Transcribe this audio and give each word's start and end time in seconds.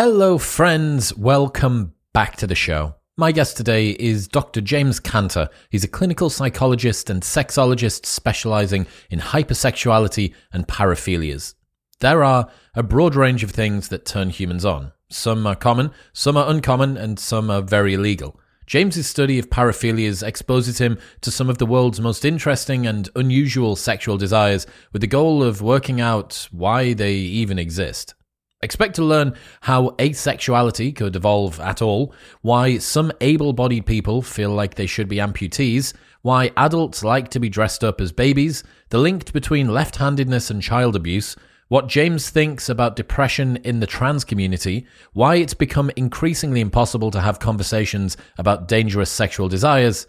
Hello, 0.00 0.38
friends. 0.38 1.12
Welcome 1.16 1.92
back 2.12 2.36
to 2.36 2.46
the 2.46 2.54
show. 2.54 2.94
My 3.16 3.32
guest 3.32 3.56
today 3.56 3.90
is 3.90 4.28
Dr. 4.28 4.60
James 4.60 5.00
Cantor. 5.00 5.48
He's 5.70 5.82
a 5.82 5.88
clinical 5.88 6.30
psychologist 6.30 7.10
and 7.10 7.20
sexologist 7.20 8.06
specializing 8.06 8.86
in 9.10 9.18
hypersexuality 9.18 10.34
and 10.52 10.68
paraphilias. 10.68 11.54
There 11.98 12.22
are 12.22 12.48
a 12.76 12.84
broad 12.84 13.16
range 13.16 13.42
of 13.42 13.50
things 13.50 13.88
that 13.88 14.06
turn 14.06 14.30
humans 14.30 14.64
on. 14.64 14.92
Some 15.10 15.44
are 15.48 15.56
common, 15.56 15.90
some 16.12 16.36
are 16.36 16.48
uncommon, 16.48 16.96
and 16.96 17.18
some 17.18 17.50
are 17.50 17.60
very 17.60 17.94
illegal. 17.94 18.38
James's 18.68 19.08
study 19.08 19.40
of 19.40 19.50
paraphilias 19.50 20.24
exposes 20.24 20.78
him 20.78 20.96
to 21.22 21.32
some 21.32 21.50
of 21.50 21.58
the 21.58 21.66
world's 21.66 22.00
most 22.00 22.24
interesting 22.24 22.86
and 22.86 23.08
unusual 23.16 23.74
sexual 23.74 24.16
desires 24.16 24.64
with 24.92 25.00
the 25.00 25.08
goal 25.08 25.42
of 25.42 25.60
working 25.60 26.00
out 26.00 26.46
why 26.52 26.92
they 26.92 27.14
even 27.14 27.58
exist. 27.58 28.14
Expect 28.60 28.96
to 28.96 29.04
learn 29.04 29.34
how 29.60 29.90
asexuality 29.98 30.94
could 30.94 31.14
evolve 31.14 31.60
at 31.60 31.80
all, 31.80 32.12
why 32.42 32.78
some 32.78 33.12
able 33.20 33.52
bodied 33.52 33.86
people 33.86 34.20
feel 34.20 34.50
like 34.50 34.74
they 34.74 34.86
should 34.86 35.08
be 35.08 35.16
amputees, 35.18 35.94
why 36.22 36.50
adults 36.56 37.04
like 37.04 37.28
to 37.28 37.38
be 37.38 37.48
dressed 37.48 37.84
up 37.84 38.00
as 38.00 38.10
babies, 38.10 38.64
the 38.88 38.98
link 38.98 39.32
between 39.32 39.68
left 39.68 39.96
handedness 39.96 40.50
and 40.50 40.60
child 40.60 40.96
abuse, 40.96 41.36
what 41.68 41.86
James 41.86 42.30
thinks 42.30 42.68
about 42.68 42.96
depression 42.96 43.56
in 43.58 43.78
the 43.78 43.86
trans 43.86 44.24
community, 44.24 44.86
why 45.12 45.36
it's 45.36 45.54
become 45.54 45.90
increasingly 45.94 46.60
impossible 46.60 47.12
to 47.12 47.20
have 47.20 47.38
conversations 47.38 48.16
about 48.38 48.66
dangerous 48.66 49.10
sexual 49.10 49.48
desires, 49.48 50.06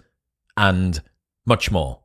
and 0.57 1.03
much 1.45 1.69
more. 1.69 1.99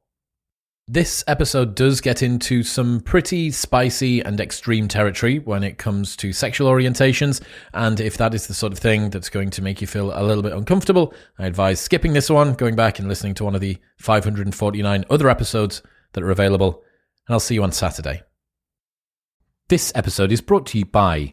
This 0.87 1.25
episode 1.27 1.75
does 1.75 2.03
get 2.03 2.23
into 2.23 2.63
some 2.63 3.01
pretty 3.01 3.51
spicy 3.51 4.21
and 4.21 4.39
extreme 4.39 4.87
territory 4.87 5.39
when 5.39 5.65
it 5.65 5.79
comes 5.79 6.15
to 6.17 6.31
sexual 6.31 6.71
orientations, 6.71 7.41
and 7.73 7.99
if 8.01 8.19
that 8.19 8.35
is 8.35 8.47
the 8.47 8.53
sort 8.53 8.75
of 8.75 8.79
thing 8.79 9.09
that's 9.09 9.31
going 9.31 9.49
to 9.49 9.63
make 9.63 9.81
you 9.81 9.87
feel 9.87 10.13
a 10.13 10.21
little 10.23 10.43
bit 10.43 10.53
uncomfortable, 10.53 11.15
I 11.39 11.47
advise 11.47 11.81
skipping 11.81 12.13
this 12.13 12.29
one, 12.29 12.53
going 12.53 12.77
back 12.77 12.99
and 12.99 13.09
listening 13.09 13.33
to 13.37 13.45
one 13.45 13.55
of 13.55 13.63
the 13.63 13.79
549 13.97 15.07
other 15.09 15.31
episodes 15.31 15.81
that 16.13 16.23
are 16.23 16.31
available, 16.31 16.83
and 17.27 17.33
I'll 17.33 17.41
see 17.41 17.55
you 17.55 17.63
on 17.63 17.73
Saturday. 17.73 18.23
This 19.69 19.91
episode 19.95 20.33
is 20.33 20.43
brought 20.43 20.67
to 20.67 20.79
you 20.79 20.85
by 20.85 21.33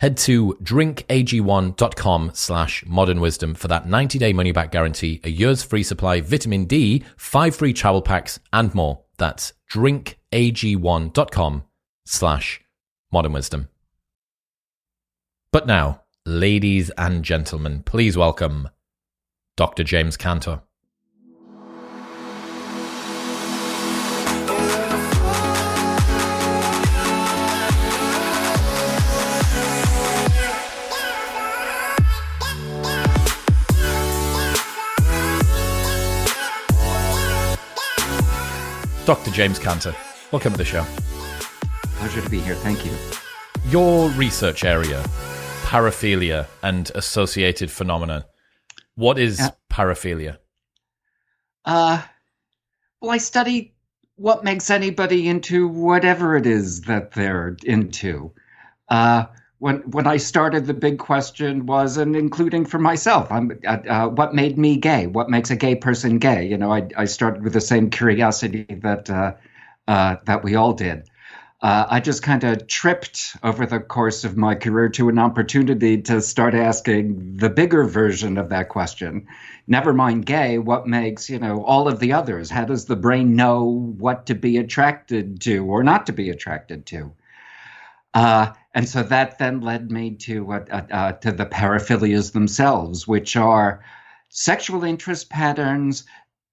Head 0.00 0.16
to 0.18 0.56
drinkag1.com 0.62 2.30
slash 2.32 2.84
modern 2.86 3.20
wisdom 3.20 3.54
for 3.54 3.68
that 3.68 3.86
90 3.86 4.18
day 4.18 4.32
money 4.32 4.50
back 4.50 4.72
guarantee, 4.72 5.20
a 5.24 5.30
year's 5.30 5.62
free 5.62 5.82
supply, 5.82 6.22
vitamin 6.22 6.64
D, 6.64 7.04
five 7.16 7.54
free 7.54 7.74
travel 7.74 8.00
packs, 8.00 8.40
and 8.52 8.74
more. 8.74 9.02
That's 9.18 9.52
drinkag1.com 9.70 11.64
slash 12.06 12.60
modern 13.12 13.32
wisdom. 13.32 13.68
But 15.52 15.66
now, 15.66 16.02
ladies 16.24 16.90
and 16.96 17.22
gentlemen, 17.22 17.82
please 17.82 18.16
welcome 18.16 18.68
Dr. 19.56 19.84
James 19.84 20.16
Cantor. 20.16 20.62
Dr. 39.10 39.32
James 39.32 39.58
Cantor, 39.58 39.92
welcome 40.30 40.52
to 40.52 40.58
the 40.58 40.64
show. 40.64 40.84
Pleasure 41.96 42.22
to 42.22 42.30
be 42.30 42.38
here. 42.38 42.54
Thank 42.54 42.86
you. 42.86 42.92
Your 43.66 44.08
research 44.10 44.62
area, 44.62 45.02
paraphilia 45.64 46.46
and 46.62 46.92
associated 46.94 47.72
phenomena. 47.72 48.26
What 48.94 49.18
is 49.18 49.40
Uh, 49.40 49.50
paraphilia? 49.68 50.38
Uh, 51.64 52.00
well, 53.00 53.10
I 53.10 53.18
study 53.18 53.74
what 54.14 54.44
makes 54.44 54.70
anybody 54.70 55.26
into 55.26 55.66
whatever 55.66 56.36
it 56.36 56.46
is 56.46 56.82
that 56.82 57.10
they're 57.10 57.56
into. 57.64 58.32
Uh, 58.88 59.24
when 59.60 59.82
when 59.90 60.06
I 60.06 60.16
started, 60.16 60.66
the 60.66 60.74
big 60.74 60.98
question 60.98 61.66
was, 61.66 61.98
and 61.98 62.16
including 62.16 62.64
for 62.64 62.78
myself, 62.78 63.30
I'm, 63.30 63.52
uh, 63.66 63.76
uh, 63.88 64.08
what 64.08 64.34
made 64.34 64.58
me 64.58 64.76
gay? 64.76 65.06
What 65.06 65.28
makes 65.28 65.50
a 65.50 65.56
gay 65.56 65.74
person 65.74 66.18
gay? 66.18 66.46
You 66.46 66.56
know, 66.56 66.72
I, 66.72 66.88
I 66.96 67.04
started 67.04 67.44
with 67.44 67.52
the 67.52 67.60
same 67.60 67.90
curiosity 67.90 68.64
that 68.82 69.10
uh, 69.10 69.34
uh 69.86 70.16
that 70.24 70.42
we 70.42 70.54
all 70.54 70.72
did. 70.72 71.04
Uh, 71.60 71.86
I 71.90 72.00
just 72.00 72.22
kind 72.22 72.42
of 72.42 72.68
tripped 72.68 73.36
over 73.42 73.66
the 73.66 73.80
course 73.80 74.24
of 74.24 74.34
my 74.34 74.54
career 74.54 74.88
to 74.88 75.10
an 75.10 75.18
opportunity 75.18 76.00
to 76.02 76.22
start 76.22 76.54
asking 76.54 77.36
the 77.36 77.50
bigger 77.50 77.84
version 77.84 78.38
of 78.38 78.48
that 78.48 78.70
question. 78.70 79.26
Never 79.66 79.92
mind 79.92 80.24
gay, 80.24 80.56
what 80.56 80.86
makes, 80.86 81.28
you 81.28 81.38
know, 81.38 81.62
all 81.62 81.86
of 81.86 82.00
the 82.00 82.14
others? 82.14 82.48
How 82.48 82.64
does 82.64 82.86
the 82.86 82.96
brain 82.96 83.36
know 83.36 83.64
what 83.98 84.24
to 84.26 84.34
be 84.34 84.56
attracted 84.56 85.42
to 85.42 85.66
or 85.66 85.82
not 85.82 86.06
to 86.06 86.14
be 86.14 86.30
attracted 86.30 86.86
to? 86.86 87.12
Uh, 88.14 88.52
and 88.74 88.88
so 88.88 89.02
that 89.02 89.38
then 89.38 89.60
led 89.60 89.90
me 89.90 90.12
to 90.12 90.52
uh, 90.52 90.86
uh, 90.90 91.12
to 91.12 91.32
the 91.32 91.46
paraphilias 91.46 92.32
themselves, 92.32 93.06
which 93.06 93.36
are 93.36 93.84
sexual 94.28 94.84
interest 94.84 95.28
patterns, 95.28 96.04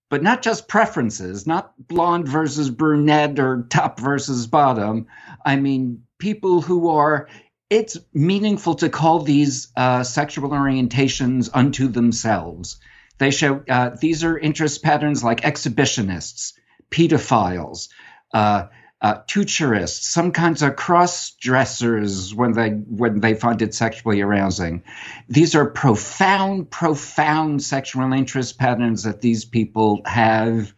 but 0.10 0.24
not 0.24 0.42
just 0.42 0.68
preferences, 0.68 1.46
not 1.46 1.74
blonde 1.88 2.28
versus 2.28 2.70
brunette 2.70 3.40
or 3.40 3.68
top 3.70 4.00
versus 4.00 4.48
bottom. 4.48 5.06
I 5.46 5.58
mean, 5.58 6.04
people 6.18 6.62
who 6.62 6.90
are. 6.90 7.28
It's 7.70 7.98
meaningful 8.14 8.76
to 8.76 8.88
call 8.88 9.20
these 9.20 9.68
uh, 9.76 10.02
sexual 10.04 10.52
orientations 10.52 11.50
unto 11.54 11.90
themselves. 11.90 12.80
They 13.18 13.30
show 13.30 13.62
uh, 13.68 13.92
these 14.00 14.24
are 14.24 14.38
interest 14.38 14.82
patterns 14.84 15.22
like 15.22 15.42
exhibitionists, 15.42 16.54
pedophiles. 16.90 17.90
Uh, 18.34 18.68
uh, 19.00 19.20
frotteurists, 19.28 20.02
some 20.04 20.32
kinds 20.32 20.64
of 20.64 20.76
cross 20.76 21.32
dressers 21.32 22.34
when 22.34 22.54
they 22.54 22.70
when 22.70 23.20
they 23.20 23.36
find 23.36 23.62
it 23.62 23.76
sexually 23.76 24.22
arousing. 24.22 24.84
These 25.30 25.56
are 25.56 25.70
profound, 25.70 26.72
profound 26.72 27.62
sexual 27.62 28.12
interest 28.14 28.58
patterns 28.58 29.04
that 29.04 29.22
these 29.22 29.46
people 29.46 30.02
have. 30.06 30.74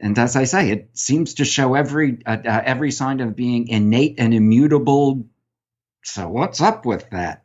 And 0.00 0.18
as 0.18 0.34
I 0.34 0.44
say, 0.44 0.70
it 0.70 0.90
seems 0.94 1.34
to 1.34 1.44
show 1.44 1.74
every 1.74 2.18
uh, 2.26 2.38
uh, 2.44 2.62
every 2.64 2.90
sign 2.90 3.20
of 3.20 3.36
being 3.36 3.68
innate 3.68 4.16
and 4.18 4.34
immutable. 4.34 5.26
So 6.02 6.28
what's 6.28 6.60
up 6.60 6.84
with 6.84 7.08
that? 7.10 7.41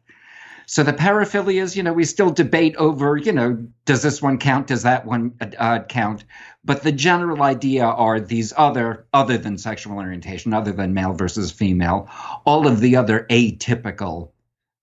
So 0.70 0.84
the 0.84 0.92
paraphilias, 0.92 1.78
you 1.78 1.84
know, 1.84 1.94
we 1.94 2.04
still 2.04 2.30
debate 2.30 2.76
over, 2.76 3.16
you 3.16 3.32
know, 3.32 3.66
does 3.86 4.02
this 4.02 4.22
one 4.22 4.38
count? 4.38 4.68
Does 4.68 4.84
that 4.84 5.06
one 5.06 5.34
uh, 5.58 5.80
count? 5.84 6.26
But 6.66 6.84
the 6.84 6.92
general 6.92 7.42
idea 7.42 7.86
are 7.86 8.20
these 8.20 8.52
other, 8.58 9.08
other 9.14 9.38
than 9.38 9.58
sexual 9.58 9.96
orientation, 9.96 10.54
other 10.54 10.74
than 10.74 10.94
male 10.94 11.14
versus 11.14 11.52
female, 11.52 12.10
all 12.46 12.68
of 12.68 12.82
the 12.82 12.98
other 12.98 13.26
atypical 13.30 14.32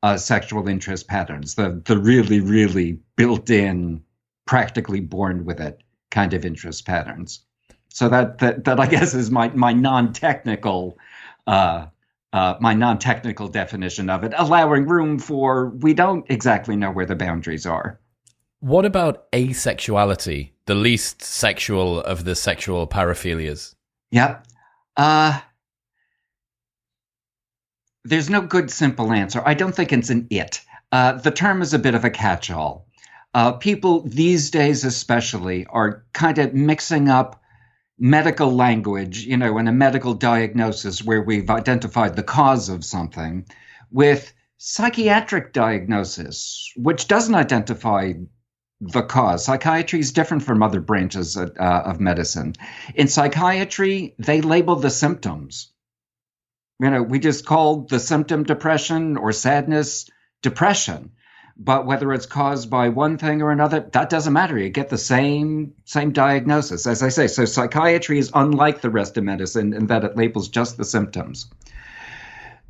uh, 0.02 0.16
sexual 0.16 0.68
interest 0.68 1.06
patterns, 1.06 1.54
the 1.54 1.82
the 1.84 1.98
really, 1.98 2.40
really 2.40 2.98
built-in, 3.16 4.02
practically 4.46 5.00
born 5.00 5.44
with 5.44 5.60
it 5.60 5.82
kind 6.10 6.32
of 6.32 6.46
interest 6.46 6.86
patterns. 6.86 7.40
So 7.88 8.08
that 8.08 8.38
that, 8.38 8.64
that 8.64 8.80
I 8.80 8.86
guess 8.86 9.12
is 9.12 9.30
my 9.30 9.48
my 9.48 9.74
non-technical 9.74 10.98
uh, 11.46 11.86
uh, 12.34 12.56
my 12.60 12.74
non 12.74 12.98
technical 12.98 13.46
definition 13.46 14.10
of 14.10 14.24
it, 14.24 14.34
allowing 14.36 14.86
room 14.86 15.20
for 15.20 15.68
we 15.68 15.94
don't 15.94 16.26
exactly 16.28 16.74
know 16.74 16.90
where 16.90 17.06
the 17.06 17.14
boundaries 17.14 17.64
are. 17.64 18.00
What 18.58 18.84
about 18.84 19.30
asexuality, 19.30 20.50
the 20.66 20.74
least 20.74 21.22
sexual 21.22 22.00
of 22.00 22.24
the 22.24 22.34
sexual 22.34 22.88
paraphilias? 22.88 23.76
Yep. 24.10 24.46
Uh, 24.96 25.40
there's 28.04 28.28
no 28.28 28.40
good 28.40 28.68
simple 28.68 29.12
answer. 29.12 29.40
I 29.46 29.54
don't 29.54 29.74
think 29.74 29.92
it's 29.92 30.10
an 30.10 30.26
it. 30.28 30.60
Uh, 30.90 31.12
the 31.12 31.30
term 31.30 31.62
is 31.62 31.72
a 31.72 31.78
bit 31.78 31.94
of 31.94 32.04
a 32.04 32.10
catch 32.10 32.50
all. 32.50 32.88
Uh, 33.32 33.52
people 33.52 34.00
these 34.00 34.50
days, 34.50 34.84
especially, 34.84 35.66
are 35.66 36.04
kind 36.12 36.38
of 36.38 36.52
mixing 36.52 37.08
up 37.08 37.40
medical 37.98 38.52
language, 38.52 39.24
you 39.24 39.36
know, 39.36 39.58
in 39.58 39.68
a 39.68 39.72
medical 39.72 40.14
diagnosis 40.14 41.02
where 41.02 41.22
we've 41.22 41.50
identified 41.50 42.16
the 42.16 42.22
cause 42.22 42.68
of 42.68 42.84
something, 42.84 43.46
with 43.90 44.32
psychiatric 44.56 45.52
diagnosis, 45.52 46.72
which 46.76 47.06
doesn't 47.06 47.34
identify 47.34 48.12
the 48.80 49.02
cause. 49.02 49.44
Psychiatry 49.44 50.00
is 50.00 50.12
different 50.12 50.42
from 50.42 50.62
other 50.62 50.80
branches 50.80 51.36
of, 51.36 51.56
uh, 51.58 51.82
of 51.84 52.00
medicine. 52.00 52.54
In 52.94 53.08
psychiatry, 53.08 54.14
they 54.18 54.40
label 54.40 54.76
the 54.76 54.90
symptoms. 54.90 55.70
You 56.80 56.90
know, 56.90 57.02
we 57.02 57.20
just 57.20 57.46
call 57.46 57.82
the 57.82 58.00
symptom 58.00 58.42
depression 58.42 59.16
or 59.16 59.32
sadness 59.32 60.10
depression 60.42 61.12
but 61.56 61.86
whether 61.86 62.12
it's 62.12 62.26
caused 62.26 62.68
by 62.68 62.88
one 62.88 63.16
thing 63.16 63.40
or 63.40 63.50
another, 63.50 63.80
that 63.92 64.10
doesn't 64.10 64.32
matter. 64.32 64.58
You 64.58 64.70
get 64.70 64.88
the 64.88 64.98
same 64.98 65.74
same 65.84 66.12
diagnosis. 66.12 66.86
As 66.86 67.02
I 67.02 67.08
say, 67.08 67.26
so 67.28 67.44
psychiatry 67.44 68.18
is 68.18 68.30
unlike 68.34 68.80
the 68.80 68.90
rest 68.90 69.16
of 69.16 69.24
medicine 69.24 69.72
in 69.72 69.86
that 69.86 70.04
it 70.04 70.16
labels 70.16 70.48
just 70.48 70.76
the 70.76 70.84
symptoms. 70.84 71.48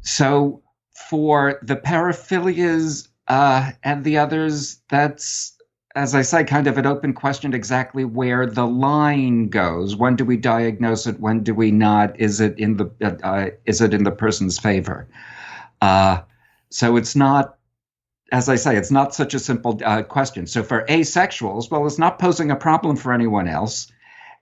So 0.03 0.63
for 1.09 1.59
the 1.63 1.77
paraphilias 1.77 3.09
uh, 3.27 3.73
and 3.83 4.05
the 4.05 4.19
others, 4.19 4.81
that's 4.91 5.55
as 5.95 6.15
I 6.15 6.23
say, 6.23 6.43
kind 6.43 6.67
of 6.67 6.77
an 6.77 6.87
open 6.87 7.13
question 7.15 7.55
exactly 7.55 8.05
where 8.05 8.47
the 8.47 8.67
line 8.67 9.49
goes. 9.49 9.95
When 9.95 10.17
do 10.17 10.25
we 10.25 10.37
diagnose 10.37 11.07
it? 11.07 11.21
When 11.21 11.45
do 11.45 11.55
we 11.55 11.71
not? 11.71 12.19
Is 12.19 12.41
it 12.41 12.59
in 12.59 12.77
the 12.77 12.91
uh, 13.01 13.27
uh 13.27 13.51
is 13.65 13.81
it 13.81 13.95
in 13.95 14.05
the 14.05 14.11
person's 14.11 14.59
favor? 14.59 15.09
Uh, 15.81 16.23
so 16.71 16.97
it's 16.97 17.15
not 17.15 17.54
as 18.35 18.49
I 18.49 18.57
say, 18.57 18.77
it's 18.77 18.91
not 18.91 19.15
such 19.15 19.33
a 19.35 19.39
simple 19.39 19.79
uh, 19.85 20.03
question. 20.03 20.49
So 20.49 20.65
for 20.65 20.85
asexuals, 20.87 21.71
well, 21.71 21.87
it's 21.87 22.01
not 22.01 22.19
posing 22.19 22.51
a 22.51 22.57
problem 22.57 22.97
for 22.97 23.13
anyone 23.13 23.47
else. 23.47 23.93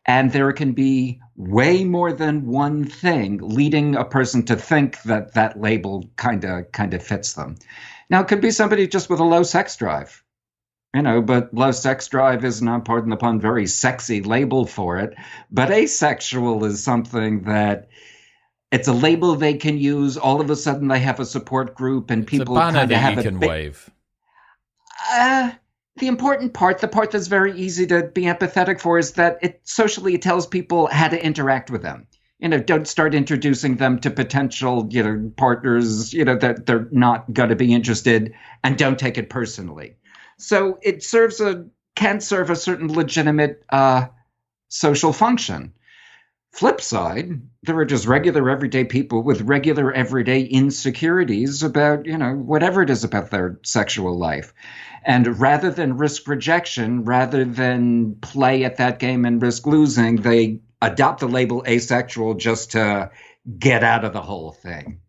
And 0.06 0.32
there 0.32 0.50
can 0.52 0.72
be 0.72 1.20
way 1.36 1.84
more 1.84 2.10
than 2.10 2.46
one 2.46 2.86
thing 2.86 3.38
leading 3.42 3.94
a 3.94 4.06
person 4.06 4.46
to 4.46 4.56
think 4.56 5.02
that 5.02 5.34
that 5.34 5.60
label 5.60 6.08
kind 6.16 6.42
of 6.44 6.72
kind 6.72 6.94
of 6.94 7.02
fits 7.02 7.34
them. 7.34 7.56
Now, 8.08 8.22
it 8.22 8.28
could 8.28 8.40
be 8.40 8.50
somebody 8.50 8.88
just 8.88 9.10
with 9.10 9.20
a 9.20 9.24
low 9.24 9.42
sex 9.42 9.76
drive, 9.76 10.24
you 10.94 11.02
know, 11.02 11.20
but 11.20 11.52
low 11.52 11.70
sex 11.70 12.08
drive 12.08 12.46
is 12.46 12.62
not, 12.62 12.86
pardon 12.86 13.10
the 13.10 13.16
pun, 13.18 13.40
very 13.40 13.66
sexy 13.66 14.22
label 14.22 14.64
for 14.64 15.00
it. 15.00 15.14
But 15.50 15.70
asexual 15.70 16.64
is 16.64 16.82
something 16.82 17.42
that 17.42 17.88
it's 18.72 18.88
a 18.88 18.92
label 18.92 19.36
they 19.36 19.54
can 19.54 19.76
use. 19.76 20.16
All 20.16 20.40
of 20.40 20.50
a 20.50 20.56
sudden, 20.56 20.88
they 20.88 20.98
have 20.98 21.20
a 21.20 21.26
support 21.26 21.74
group, 21.74 22.10
and 22.10 22.26
people 22.26 22.56
kind 22.56 22.76
of 22.76 22.90
have 22.90 23.16
you 23.16 23.22
can 23.22 23.38
big, 23.38 23.48
wave. 23.48 23.90
Uh, 25.10 25.52
the 25.96 26.08
important 26.08 26.54
part, 26.54 26.78
the 26.78 26.88
part 26.88 27.10
that's 27.10 27.26
very 27.26 27.56
easy 27.56 27.86
to 27.86 28.04
be 28.04 28.22
empathetic 28.22 28.80
for, 28.80 28.98
is 28.98 29.12
that 29.12 29.38
it 29.42 29.60
socially 29.64 30.16
tells 30.16 30.46
people 30.46 30.86
how 30.86 31.08
to 31.08 31.22
interact 31.22 31.70
with 31.70 31.82
them. 31.82 32.06
You 32.38 32.48
know, 32.48 32.58
don't 32.58 32.88
start 32.88 33.14
introducing 33.14 33.76
them 33.76 34.00
to 34.00 34.10
potential, 34.10 34.88
you 34.90 35.02
know, 35.02 35.30
partners, 35.36 36.12
you 36.12 36.24
know, 36.24 36.36
that 36.36 36.66
they're 36.66 36.88
not 36.90 37.32
going 37.32 37.50
to 37.50 37.56
be 37.56 37.74
interested, 37.74 38.32
and 38.64 38.78
don't 38.78 38.98
take 38.98 39.18
it 39.18 39.28
personally. 39.28 39.96
So 40.38 40.78
it 40.82 41.02
serves 41.04 41.40
a 41.40 41.66
can 41.94 42.20
serve 42.20 42.48
a 42.48 42.56
certain 42.56 42.90
legitimate 42.90 43.62
uh, 43.68 44.06
social 44.68 45.12
function. 45.12 45.74
Flip 46.52 46.82
side, 46.82 47.40
there 47.62 47.78
are 47.78 47.86
just 47.86 48.06
regular 48.06 48.50
everyday 48.50 48.84
people 48.84 49.22
with 49.22 49.40
regular 49.40 49.90
everyday 49.90 50.42
insecurities 50.42 51.62
about, 51.62 52.04
you 52.04 52.18
know, 52.18 52.34
whatever 52.34 52.82
it 52.82 52.90
is 52.90 53.04
about 53.04 53.30
their 53.30 53.58
sexual 53.62 54.18
life. 54.18 54.52
And 55.02 55.40
rather 55.40 55.70
than 55.70 55.96
risk 55.96 56.28
rejection, 56.28 57.04
rather 57.04 57.46
than 57.46 58.16
play 58.16 58.64
at 58.64 58.76
that 58.76 58.98
game 58.98 59.24
and 59.24 59.40
risk 59.40 59.66
losing, 59.66 60.16
they 60.16 60.60
adopt 60.82 61.20
the 61.20 61.26
label 61.26 61.64
asexual 61.66 62.34
just 62.34 62.72
to 62.72 63.10
get 63.58 63.82
out 63.82 64.04
of 64.04 64.12
the 64.12 64.20
whole 64.20 64.52
thing. 64.52 65.00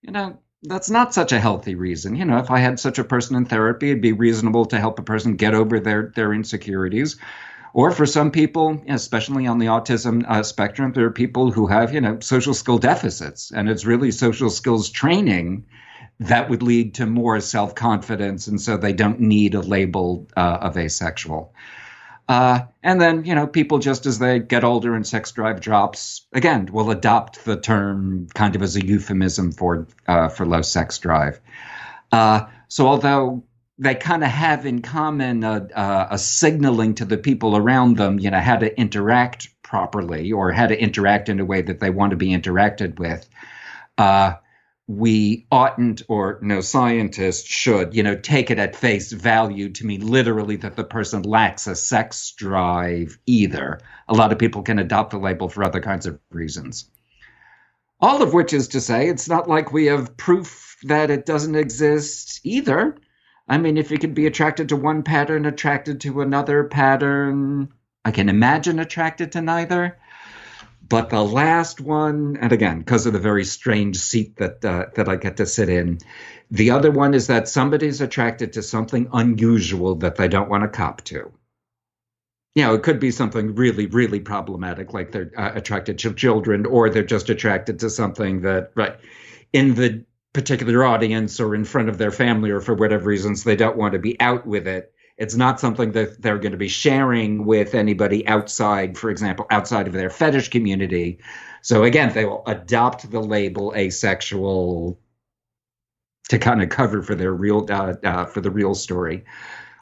You 0.00 0.12
know, 0.12 0.38
that's 0.62 0.88
not 0.88 1.12
such 1.12 1.32
a 1.32 1.40
healthy 1.40 1.74
reason. 1.74 2.16
You 2.16 2.24
know, 2.24 2.38
if 2.38 2.50
I 2.50 2.58
had 2.58 2.80
such 2.80 2.98
a 2.98 3.04
person 3.04 3.36
in 3.36 3.44
therapy, 3.44 3.90
it'd 3.90 4.00
be 4.00 4.12
reasonable 4.12 4.64
to 4.66 4.78
help 4.78 4.98
a 4.98 5.02
person 5.02 5.36
get 5.36 5.52
over 5.52 5.78
their 5.78 6.10
their 6.14 6.32
insecurities 6.32 7.18
or 7.72 7.90
for 7.90 8.06
some 8.06 8.30
people, 8.30 8.82
especially 8.88 9.46
on 9.46 9.58
the 9.58 9.66
autism 9.66 10.24
uh, 10.26 10.42
spectrum, 10.42 10.92
there 10.92 11.06
are 11.06 11.10
people 11.10 11.50
who 11.50 11.66
have, 11.66 11.92
you 11.92 12.00
know, 12.00 12.20
social 12.20 12.54
skill 12.54 12.78
deficits. 12.78 13.50
And 13.50 13.68
it's 13.68 13.84
really 13.84 14.10
social 14.10 14.50
skills 14.50 14.88
training 14.88 15.66
that 16.20 16.48
would 16.48 16.62
lead 16.62 16.94
to 16.94 17.06
more 17.06 17.40
self 17.40 17.74
confidence. 17.74 18.46
And 18.46 18.60
so 18.60 18.76
they 18.76 18.92
don't 18.92 19.20
need 19.20 19.54
a 19.54 19.60
label 19.60 20.26
uh, 20.36 20.58
of 20.62 20.76
asexual. 20.76 21.52
Uh, 22.28 22.60
and 22.82 23.00
then, 23.00 23.24
you 23.24 23.34
know, 23.34 23.46
people 23.46 23.78
just 23.78 24.06
as 24.06 24.18
they 24.18 24.40
get 24.40 24.64
older 24.64 24.94
and 24.94 25.06
sex 25.06 25.30
drive 25.30 25.60
drops, 25.60 26.26
again, 26.32 26.68
will 26.72 26.90
adopt 26.90 27.44
the 27.44 27.56
term 27.60 28.26
kind 28.34 28.56
of 28.56 28.62
as 28.62 28.74
a 28.74 28.84
euphemism 28.84 29.52
for 29.52 29.86
uh, 30.08 30.28
for 30.28 30.44
low 30.44 30.62
sex 30.62 30.98
drive. 30.98 31.40
Uh, 32.10 32.46
so 32.68 32.86
although 32.88 33.44
they 33.78 33.94
kind 33.94 34.24
of 34.24 34.30
have 34.30 34.64
in 34.64 34.80
common 34.80 35.44
a, 35.44 35.68
a, 35.74 36.08
a, 36.12 36.18
signaling 36.18 36.94
to 36.94 37.04
the 37.04 37.18
people 37.18 37.56
around 37.56 37.96
them, 37.96 38.18
you 38.18 38.30
know, 38.30 38.40
how 38.40 38.56
to 38.56 38.78
interact 38.80 39.48
properly 39.62 40.32
or 40.32 40.50
how 40.52 40.66
to 40.66 40.80
interact 40.80 41.28
in 41.28 41.40
a 41.40 41.44
way 41.44 41.60
that 41.60 41.80
they 41.80 41.90
want 41.90 42.10
to 42.10 42.16
be 42.16 42.28
interacted 42.28 42.98
with. 42.98 43.28
Uh, 43.98 44.34
we 44.88 45.46
oughtn't, 45.50 46.02
or 46.08 46.38
no 46.42 46.60
scientist 46.60 47.48
should, 47.48 47.94
you 47.94 48.02
know, 48.04 48.14
take 48.14 48.50
it 48.50 48.58
at 48.58 48.76
face 48.76 49.10
value 49.10 49.68
to 49.70 49.84
mean 49.84 50.06
literally 50.06 50.56
that 50.56 50.76
the 50.76 50.84
person 50.84 51.22
lacks 51.22 51.66
a 51.66 51.74
sex 51.74 52.30
drive 52.30 53.18
either. 53.26 53.80
A 54.08 54.14
lot 54.14 54.32
of 54.32 54.38
people 54.38 54.62
can 54.62 54.78
adopt 54.78 55.10
the 55.10 55.18
label 55.18 55.48
for 55.48 55.64
other 55.64 55.80
kinds 55.80 56.06
of 56.06 56.20
reasons. 56.30 56.88
All 58.00 58.22
of 58.22 58.32
which 58.32 58.52
is 58.52 58.68
to 58.68 58.80
say, 58.80 59.08
it's 59.08 59.28
not 59.28 59.48
like 59.48 59.72
we 59.72 59.86
have 59.86 60.16
proof 60.16 60.76
that 60.84 61.10
it 61.10 61.26
doesn't 61.26 61.56
exist 61.56 62.40
either. 62.44 62.96
I 63.48 63.58
mean, 63.58 63.76
if 63.76 63.90
you 63.90 63.98
can 63.98 64.12
be 64.12 64.26
attracted 64.26 64.70
to 64.70 64.76
one 64.76 65.02
pattern, 65.02 65.46
attracted 65.46 66.00
to 66.02 66.20
another 66.20 66.64
pattern, 66.64 67.68
I 68.04 68.10
can 68.10 68.28
imagine 68.28 68.78
attracted 68.78 69.32
to 69.32 69.40
neither. 69.40 69.98
But 70.88 71.10
the 71.10 71.22
last 71.22 71.80
one, 71.80 72.38
and 72.40 72.52
again, 72.52 72.78
because 72.78 73.06
of 73.06 73.12
the 73.12 73.18
very 73.18 73.44
strange 73.44 73.96
seat 73.96 74.36
that 74.36 74.64
uh, 74.64 74.86
that 74.94 75.08
I 75.08 75.16
get 75.16 75.38
to 75.38 75.46
sit 75.46 75.68
in, 75.68 75.98
the 76.50 76.70
other 76.70 76.92
one 76.92 77.14
is 77.14 77.26
that 77.26 77.48
somebody's 77.48 78.00
attracted 78.00 78.52
to 78.52 78.62
something 78.62 79.08
unusual 79.12 79.96
that 79.96 80.16
they 80.16 80.28
don't 80.28 80.48
want 80.48 80.62
to 80.62 80.68
cop 80.68 81.02
to. 81.04 81.32
You 82.54 82.62
know, 82.62 82.74
it 82.74 82.84
could 82.84 83.00
be 83.00 83.10
something 83.10 83.54
really, 83.54 83.86
really 83.86 84.20
problematic, 84.20 84.94
like 84.94 85.12
they're 85.12 85.32
uh, 85.36 85.52
attracted 85.54 85.98
to 85.98 86.14
children, 86.14 86.66
or 86.66 86.88
they're 86.88 87.02
just 87.02 87.30
attracted 87.30 87.80
to 87.80 87.90
something 87.90 88.42
that, 88.42 88.70
right, 88.76 88.96
in 89.52 89.74
the 89.74 90.04
particular 90.36 90.84
audience 90.84 91.40
or 91.40 91.54
in 91.54 91.64
front 91.64 91.88
of 91.88 91.98
their 91.98 92.10
family 92.10 92.50
or 92.50 92.60
for 92.60 92.74
whatever 92.74 93.06
reasons 93.08 93.42
they 93.42 93.56
don't 93.56 93.76
want 93.76 93.92
to 93.92 93.98
be 93.98 94.20
out 94.20 94.46
with 94.46 94.68
it 94.68 94.92
it's 95.16 95.34
not 95.34 95.58
something 95.58 95.92
that 95.92 96.20
they're 96.20 96.38
going 96.38 96.52
to 96.52 96.58
be 96.58 96.68
sharing 96.68 97.46
with 97.46 97.74
anybody 97.74 98.26
outside, 98.28 98.98
for 98.98 99.08
example, 99.08 99.46
outside 99.50 99.86
of 99.86 99.94
their 99.94 100.10
fetish 100.10 100.50
community. 100.50 101.18
So 101.62 101.84
again, 101.84 102.12
they 102.12 102.26
will 102.26 102.42
adopt 102.46 103.10
the 103.10 103.20
label 103.20 103.72
asexual 103.74 105.00
to 106.28 106.38
kind 106.38 106.62
of 106.62 106.68
cover 106.68 107.02
for 107.02 107.14
their 107.14 107.32
real 107.32 107.66
uh, 107.70 107.94
uh, 108.04 108.26
for 108.26 108.40
the 108.40 108.50
real 108.50 108.74
story. 108.74 109.24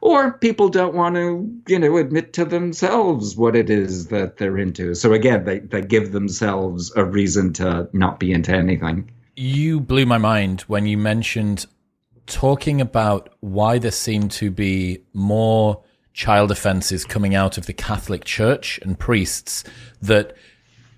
Or 0.01 0.35
people 0.39 0.69
don't 0.69 0.95
want 0.95 1.17
to, 1.17 1.51
you 1.67 1.79
know, 1.79 1.97
admit 1.97 2.35
to 2.35 2.45
themselves 2.45 3.37
what 3.37 3.57
it 3.57 3.71
is 3.71 4.09
that 4.09 4.37
they're 4.37 4.59
into. 4.59 4.95
So 4.95 5.15
again, 5.15 5.45
they, 5.45 5.61
they 5.61 5.81
give 5.81 6.13
themselves 6.13 6.93
a 6.95 7.05
reason 7.05 7.55
to 7.55 7.89
not 7.95 8.21
be 8.21 8.31
into 8.31 8.53
anything. 8.53 9.11
You 9.37 9.81
blew 9.81 10.07
my 10.07 10.19
mind 10.19 10.63
when 10.63 10.87
you 10.87 10.97
mentioned 10.97 11.67
talking 12.27 12.81
about 12.81 13.35
why 13.41 13.79
there 13.79 13.91
seem 13.91 14.29
to 14.29 14.51
be 14.51 15.01
more 15.13 15.83
child 16.13 16.51
offences 16.53 17.05
coming 17.05 17.35
out 17.35 17.59
of 17.59 17.67
the 17.67 17.73
Catholic 17.73 18.25
Church 18.25 18.79
and 18.83 18.99
priests, 18.99 19.65
that 20.01 20.37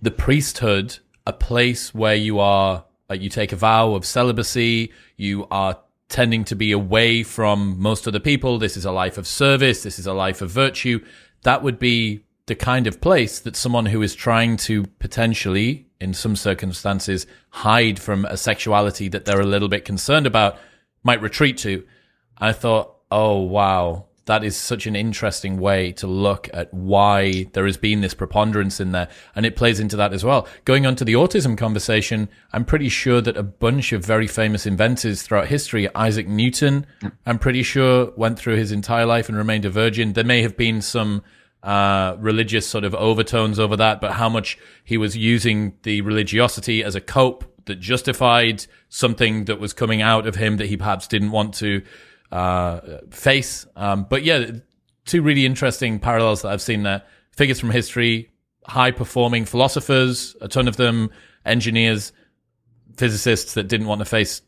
the 0.03 0.11
priesthood, 0.11 0.99
a 1.27 1.33
place 1.33 1.95
where 1.95 2.15
you 2.15 2.39
are, 2.39 2.85
you 3.11 3.31
take 3.31 3.53
a 3.53 3.57
vow 3.57 3.95
of 3.95 4.05
celibacy, 4.05 4.93
you 5.17 5.47
are 5.51 5.79
tending 6.09 6.45
to 6.45 6.55
be 6.55 6.73
away 6.73 7.23
from 7.23 7.81
most 7.81 8.07
of 8.07 8.13
the 8.13 8.21
people. 8.21 8.59
This 8.59 8.77
is 8.77 8.85
a 8.85 8.93
life 8.93 9.17
of 9.17 9.27
service. 9.27 9.83
This 9.83 9.99
is 9.99 10.07
a 10.07 10.13
life 10.13 10.43
of 10.43 10.51
virtue. 10.51 11.03
That 11.43 11.63
would 11.63 11.79
be 11.79 12.26
the 12.47 12.55
kind 12.55 12.87
of 12.87 13.01
place 13.01 13.41
that 13.41 13.57
someone 13.57 13.87
who 13.87 14.03
is 14.03 14.15
trying 14.15 14.57
to 14.57 14.85
potentially, 14.99 15.89
in 16.01 16.15
some 16.15 16.37
circumstances, 16.37 17.27
hide 17.51 17.99
from 17.99 18.25
a 18.25 18.37
sexuality 18.37 19.09
that 19.09 19.25
they're 19.25 19.41
a 19.41 19.47
little 19.47 19.69
bit 19.69 19.85
concerned 19.85 20.27
about 20.27 20.59
might 21.03 21.21
retreat 21.21 21.59
to. 21.59 21.85
I 22.39 22.53
thought, 22.53 22.95
oh, 23.11 23.39
wow, 23.39 24.07
that 24.27 24.45
is 24.45 24.57
such 24.57 24.87
an 24.87 24.95
interesting 24.95 25.59
way 25.59 25.93
to 25.93 26.07
look 26.07 26.49
at 26.53 26.73
why 26.75 27.47
there 27.53 27.65
has 27.67 27.77
been 27.77 28.01
this 28.01 28.15
preponderance 28.15 28.81
in 28.81 28.93
there. 28.93 29.09
And 29.35 29.47
it 29.47 29.57
plays 29.57 29.81
into 29.81 29.97
that 29.97 30.13
as 30.13 30.25
well. 30.25 30.47
Going 30.65 30.85
on 30.85 30.97
to 30.97 31.05
the 31.05 31.15
autism 31.15 31.57
conversation, 31.57 32.29
I'm 32.53 32.65
pretty 32.65 32.89
sure 32.89 33.21
that 33.21 33.37
a 33.37 33.43
bunch 33.43 33.93
of 33.93 34.05
very 34.05 34.27
famous 34.27 34.67
inventors 34.67 35.23
throughout 35.23 35.47
history, 35.47 35.89
Isaac 35.95 36.29
Newton, 36.29 36.87
I'm 37.25 37.39
pretty 37.39 37.63
sure 37.63 38.13
went 38.17 38.39
through 38.39 38.57
his 38.57 38.73
entire 38.73 39.07
life 39.07 39.29
and 39.29 39.39
remained 39.39 39.65
a 39.65 39.71
virgin. 39.71 40.13
There 40.13 40.25
may 40.25 40.43
have 40.43 40.57
been 40.57 40.83
some 40.83 41.23
uh, 41.67 42.17
religious 42.21 42.65
sort 42.65 42.85
of 42.85 42.95
overtones 42.95 43.59
over 43.59 43.77
that, 43.77 44.01
but 44.01 44.13
how 44.13 44.29
much 44.29 44.57
he 44.85 44.97
was 44.97 45.17
using 45.17 45.77
the 45.83 46.01
religiosity 46.01 46.85
as 46.85 46.95
a 46.95 47.01
cope 47.01 47.45
that 47.65 47.81
justified 47.81 48.65
something 48.89 49.47
that 49.47 49.59
was 49.59 49.73
coming 49.73 50.01
out 50.01 50.29
of 50.29 50.37
him 50.37 50.59
that 50.59 50.67
he 50.67 50.77
perhaps 50.77 51.09
didn't 51.09 51.33
want 51.33 51.55
to 51.55 51.83
uh, 52.31 52.99
face. 53.11 53.67
Um, 53.75 54.07
but 54.09 54.23
yeah, 54.23 54.53
two 55.07 55.23
really 55.23 55.45
interesting 55.45 55.99
parallels 55.99 56.43
that 56.43 56.53
I've 56.53 56.63
seen 56.63 56.85
there. 56.85 57.03
Figures 57.33 57.59
from 57.59 57.71
history, 57.73 58.31
high 58.65 58.93
performing 58.93 59.45
philosophers, 59.45 60.37
a 60.41 60.47
ton 60.47 60.69
of 60.69 60.77
them, 60.77 61.11
engineers, 61.45 62.13
physicists 62.97 63.55
that 63.55 63.67
didn't 63.67 63.89
want 63.89 63.99
to 63.99 64.05
face 64.05 64.41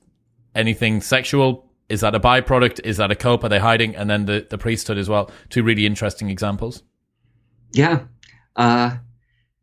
anything 0.54 1.00
sexual. 1.00 1.68
Is 1.88 2.02
that 2.02 2.14
a 2.14 2.20
byproduct? 2.20 2.80
Is 2.84 2.98
that 2.98 3.10
a 3.10 3.16
cope? 3.16 3.42
Are 3.42 3.48
they 3.48 3.58
hiding? 3.58 3.96
And 3.96 4.08
then 4.08 4.26
the, 4.26 4.46
the 4.48 4.58
priesthood 4.58 4.98
as 4.98 5.08
well. 5.08 5.32
Two 5.48 5.64
really 5.64 5.84
interesting 5.84 6.30
examples. 6.30 6.84
Yeah. 7.72 8.04
Uh, 8.56 8.96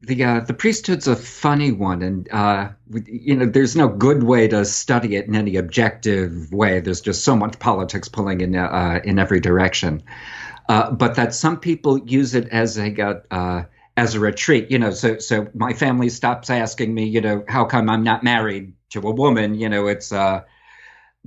the 0.02 0.24
uh, 0.24 0.40
the 0.42 0.54
priesthood's 0.54 1.08
a 1.08 1.16
funny 1.16 1.72
one, 1.72 2.02
and 2.02 2.32
uh, 2.32 2.70
you 3.08 3.36
know, 3.36 3.46
there's 3.46 3.76
no 3.76 3.88
good 3.88 4.24
way 4.24 4.48
to 4.48 4.64
study 4.66 5.16
it 5.16 5.26
in 5.26 5.36
any 5.36 5.56
objective 5.56 6.52
way. 6.52 6.80
There's 6.80 7.02
just 7.02 7.24
so 7.24 7.36
much 7.36 7.58
politics 7.60 8.08
pulling 8.08 8.42
in 8.42 8.56
uh, 8.56 9.00
in 9.04 9.18
every 9.18 9.40
direction. 9.40 10.04
Uh, 10.70 10.92
but 10.92 11.16
that 11.16 11.34
some 11.34 11.60
people 11.60 11.98
use 12.00 12.36
it 12.36 12.50
as 12.50 12.78
a 12.78 13.24
uh, 13.32 13.64
as 13.98 14.16
a 14.16 14.20
retreat. 14.20 14.70
You 14.70 14.80
know, 14.80 14.92
so 14.92 15.18
so 15.18 15.48
my 15.56 15.74
family 15.74 16.10
stops 16.10 16.50
asking 16.50 16.94
me, 16.94 17.06
you 17.06 17.22
know, 17.22 17.44
how 17.48 17.66
come 17.66 17.90
I'm 17.90 18.04
not 18.04 18.24
married 18.24 18.74
to 18.92 19.00
a 19.02 19.12
woman? 19.12 19.56
You 19.56 19.70
know, 19.70 19.88
it's 19.88 20.12
uh, 20.12 20.42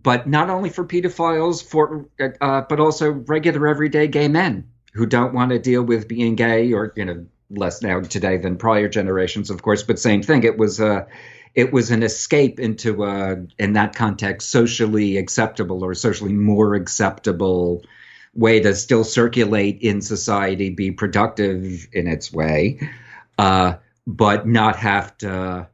but 0.01 0.29
not 0.29 0.51
only 0.51 0.71
for 0.71 0.85
pedophiles, 0.85 1.65
for 1.65 2.09
but 2.19 2.81
also 2.81 3.11
regular 3.11 3.67
everyday 3.67 4.07
gay 4.07 4.29
men 4.29 4.69
who 4.95 5.07
don't 5.07 5.35
want 5.35 5.51
to 5.51 5.59
deal 5.59 5.83
with 5.83 6.09
being 6.09 6.35
gay 6.35 6.73
or 6.73 6.93
you 6.97 7.05
know 7.05 7.27
less 7.51 7.83
now 7.83 8.01
today 8.01 8.37
than 8.37 8.57
prior 8.57 8.89
generations, 8.89 9.51
of 9.51 9.63
course, 9.63 9.83
but 9.83 9.99
same 9.99 10.23
thing. 10.23 10.45
It 10.45 10.59
was 10.59 10.81
a 10.81 11.07
it 11.55 11.73
was 11.73 11.91
an 11.91 12.03
escape 12.03 12.61
into 12.61 13.05
uh, 13.05 13.37
in 13.59 13.73
that 13.75 13.95
context 13.95 14.51
socially 14.51 15.17
acceptable 15.17 15.85
or 15.85 15.95
socially 15.95 16.33
more 16.33 16.75
acceptable 16.75 17.85
way 18.35 18.61
to 18.61 18.75
still 18.75 19.05
circulate 19.05 19.81
in 19.81 20.01
society, 20.01 20.71
be 20.71 20.93
productive 20.93 21.89
in 21.93 22.07
its 22.07 22.33
way, 22.33 22.79
uh, 23.39 23.75
but 24.07 24.47
not 24.47 24.77
have 24.77 25.17
to. 25.19 25.69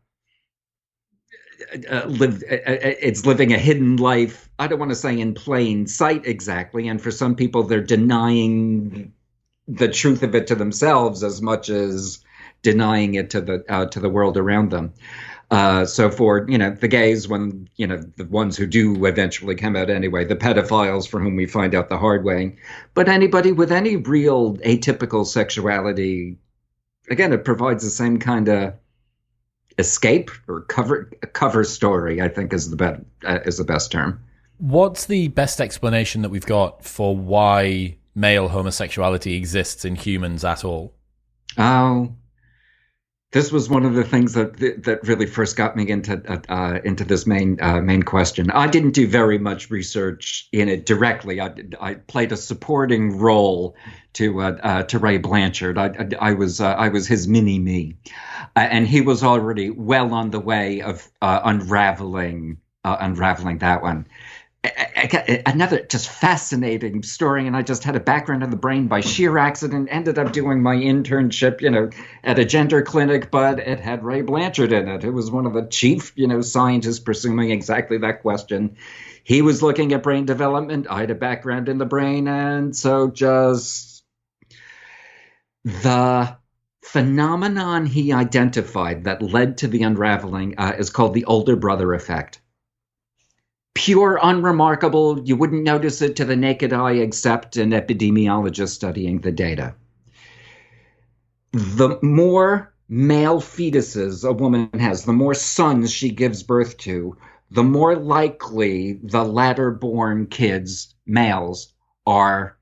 Uh, 1.90 2.07
live 2.07 2.43
uh, 2.49 2.54
uh, 2.54 2.78
it's 3.00 3.26
living 3.26 3.52
a 3.52 3.59
hidden 3.59 3.97
life 3.97 4.49
i 4.61 4.66
don't 4.69 4.78
want 4.78 4.93
to 4.93 4.97
say 4.97 5.19
in 5.19 5.35
plain 5.35 5.88
sight 5.88 6.25
exactly 6.25 6.87
and 6.87 7.02
for 7.02 7.11
some 7.11 7.35
people 7.35 7.64
they're 7.64 7.81
denying 7.81 9.12
the 9.66 9.88
truth 9.88 10.23
of 10.23 10.35
it 10.35 10.47
to 10.49 10.54
themselves 10.54 11.25
as 11.25 11.40
much 11.40 11.69
as 11.69 12.23
denying 12.62 13.14
it 13.14 13.31
to 13.31 13.40
the 13.40 13.64
uh, 13.69 13.87
to 13.87 14.00
the 14.00 14.09
world 14.09 14.37
around 14.37 14.71
them. 14.71 14.93
Uh, 15.50 15.85
so 15.85 16.11
for 16.11 16.47
you 16.49 16.59
know 16.59 16.71
the 16.71 16.88
gays, 16.88 17.28
when 17.28 17.69
you 17.76 17.87
know 17.87 17.99
the 18.16 18.25
ones 18.25 18.57
who 18.57 18.66
do 18.66 19.04
eventually 19.07 19.54
come 19.54 19.76
out 19.76 19.90
anyway, 19.90 20.25
the 20.25 20.37
pedophiles 20.37 21.07
for 21.07 21.21
whom 21.21 21.37
we 21.37 21.47
find 21.47 21.75
out 21.75 21.88
the 21.88 21.99
hard 21.99 22.25
way, 22.25 22.57
but 22.95 23.09
anybody 23.09 23.52
with 23.52 23.71
any 23.71 23.97
real 23.97 24.57
atypical 24.59 25.26
sexuality, 25.26 26.37
again, 27.11 27.33
it 27.33 27.45
provides 27.45 27.85
the 27.85 27.90
same 27.90 28.19
kind 28.19 28.49
of 28.49 28.75
escape 29.78 30.31
or 30.49 30.62
cover 30.62 31.11
cover 31.33 31.64
story. 31.64 32.21
I 32.21 32.28
think 32.28 32.52
is 32.52 32.71
the 32.71 32.76
best 32.76 33.02
uh, 33.25 33.40
is 33.45 33.59
the 33.59 33.64
best 33.64 33.93
term. 33.93 34.23
What's 34.59 35.07
the 35.07 35.28
best 35.28 35.61
explanation 35.61 36.23
that 36.23 36.28
we've 36.28 36.47
got 36.47 36.85
for 36.85 37.16
why 37.16 37.97
male 38.14 38.49
homosexuality 38.49 39.35
exists 39.35 39.85
in 39.85 39.97
humans 39.97 40.45
at 40.45 40.64
all? 40.64 40.95
Oh, 41.59 42.14
this 43.34 43.50
was 43.50 43.68
one 43.68 43.84
of 43.84 43.94
the 43.94 44.04
things 44.04 44.34
that 44.34 44.56
that 44.84 45.00
really 45.08 45.26
first 45.26 45.56
got 45.56 45.74
me 45.76 45.88
into 45.88 46.22
uh, 46.28 46.38
uh, 46.48 46.78
into 46.84 47.04
this 47.04 47.26
main 47.26 47.58
uh, 47.60 47.80
main 47.80 48.04
question. 48.04 48.48
I 48.52 48.68
didn't 48.68 48.92
do 48.92 49.08
very 49.08 49.38
much 49.38 49.70
research 49.70 50.48
in 50.52 50.68
it 50.68 50.86
directly. 50.86 51.40
I, 51.40 51.52
I 51.80 51.94
played 51.94 52.30
a 52.30 52.36
supporting 52.36 53.18
role 53.18 53.74
to 54.14 54.40
uh, 54.40 54.56
uh 54.62 54.82
to 54.84 55.00
Ray 55.00 55.18
Blanchard. 55.18 55.76
I, 55.76 55.86
I, 55.86 56.30
I 56.30 56.32
was 56.34 56.60
uh, 56.60 56.74
I 56.74 56.90
was 56.90 57.08
his 57.08 57.26
mini 57.26 57.58
me, 57.58 57.96
and 58.54 58.86
he 58.86 59.00
was 59.00 59.24
already 59.24 59.68
well 59.68 60.14
on 60.14 60.30
the 60.30 60.40
way 60.40 60.82
of 60.82 61.10
unraveling 61.20 62.58
unraveling 62.84 63.58
that 63.58 63.82
one 63.82 64.06
another 65.47 65.80
just 65.83 66.09
fascinating 66.09 67.02
story 67.02 67.47
and 67.47 67.56
i 67.56 67.62
just 67.62 67.85
had 67.85 67.97
a 67.97 68.00
background 68.00 68.42
in 68.42 68.50
the 68.50 68.56
brain 68.56 68.88
by 68.88 69.00
sheer 69.00 69.37
accident 69.37 69.88
ended 69.90 70.18
up 70.18 70.33
doing 70.33 70.62
my 70.62 70.75
internship 70.75 71.61
you 71.61 71.71
know 71.71 71.90
at 72.23 72.38
a 72.38 72.44
gender 72.44 72.80
clinic 72.80 73.30
but 73.30 73.59
it 73.59 73.80
had 73.80 74.02
ray 74.02 74.23
blanchard 74.23 74.73
in 74.73 74.88
it 74.88 75.02
who 75.02 75.12
was 75.12 75.30
one 75.30 75.44
of 75.44 75.52
the 75.52 75.66
chief 75.66 76.12
you 76.16 76.26
know 76.26 76.40
scientists 76.40 77.00
pursuing 77.00 77.50
exactly 77.50 77.99
that 77.99 78.23
question 78.23 78.76
he 79.25 79.40
was 79.40 79.62
looking 79.62 79.92
at 79.94 80.02
brain 80.02 80.26
development. 80.26 80.87
I 80.88 81.00
had 81.00 81.11
a 81.11 81.14
background 81.14 81.71
in 81.71 81.78
the 81.78 81.87
brain, 81.87 82.28
and 82.28 82.76
so 82.76 83.11
just 83.11 84.04
the 85.64 86.37
phenomenon 86.83 87.87
he 87.87 88.12
identified 88.12 89.04
that 89.04 89.23
led 89.23 89.59
to 89.59 89.68
the 89.68 89.83
unraveling 89.83 90.56
uh, 90.59 90.75
is 90.78 90.90
called 90.90 91.14
the 91.14 91.25
older 91.25 91.56
brother 91.56 91.94
effect. 91.94 92.40
Pure, 93.75 94.21
unremarkable, 94.23 95.21
you 95.25 95.37
wouldn't 95.37 95.64
notice 95.64 96.00
it 96.00 96.16
to 96.16 96.25
the 96.25 96.37
naked 96.37 96.73
eye 96.73 96.93
except 96.93 97.57
an 97.57 97.71
epidemiologist 97.71 98.71
studying 98.71 99.21
the 99.21 99.33
data. 99.33 99.75
The 101.52 101.99
more 102.02 102.73
male 102.88 103.40
fetuses 103.40 104.25
a 104.25 104.33
woman 104.33 104.71
has, 104.78 105.04
the 105.04 105.12
more 105.12 105.35
sons 105.35 105.93
she 105.93 106.11
gives 106.11 106.43
birth 106.43 106.76
to, 106.78 107.16
the 107.50 107.64
more 107.64 107.97
likely 107.97 108.95
the 109.02 109.25
latter 109.25 109.71
born 109.71 110.26
kids, 110.26 110.95
males, 111.07 111.73
are 112.07 112.57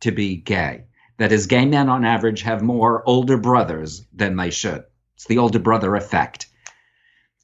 to 0.00 0.12
be 0.12 0.36
gay. 0.36 0.84
That 1.18 1.32
is, 1.32 1.46
gay 1.46 1.64
men 1.64 1.88
on 1.88 2.04
average 2.04 2.42
have 2.42 2.62
more 2.62 3.02
older 3.08 3.38
brothers 3.38 4.04
than 4.12 4.36
they 4.36 4.50
should. 4.50 4.84
It's 5.14 5.26
the 5.26 5.38
older 5.38 5.58
brother 5.58 5.96
effect. 5.96 6.46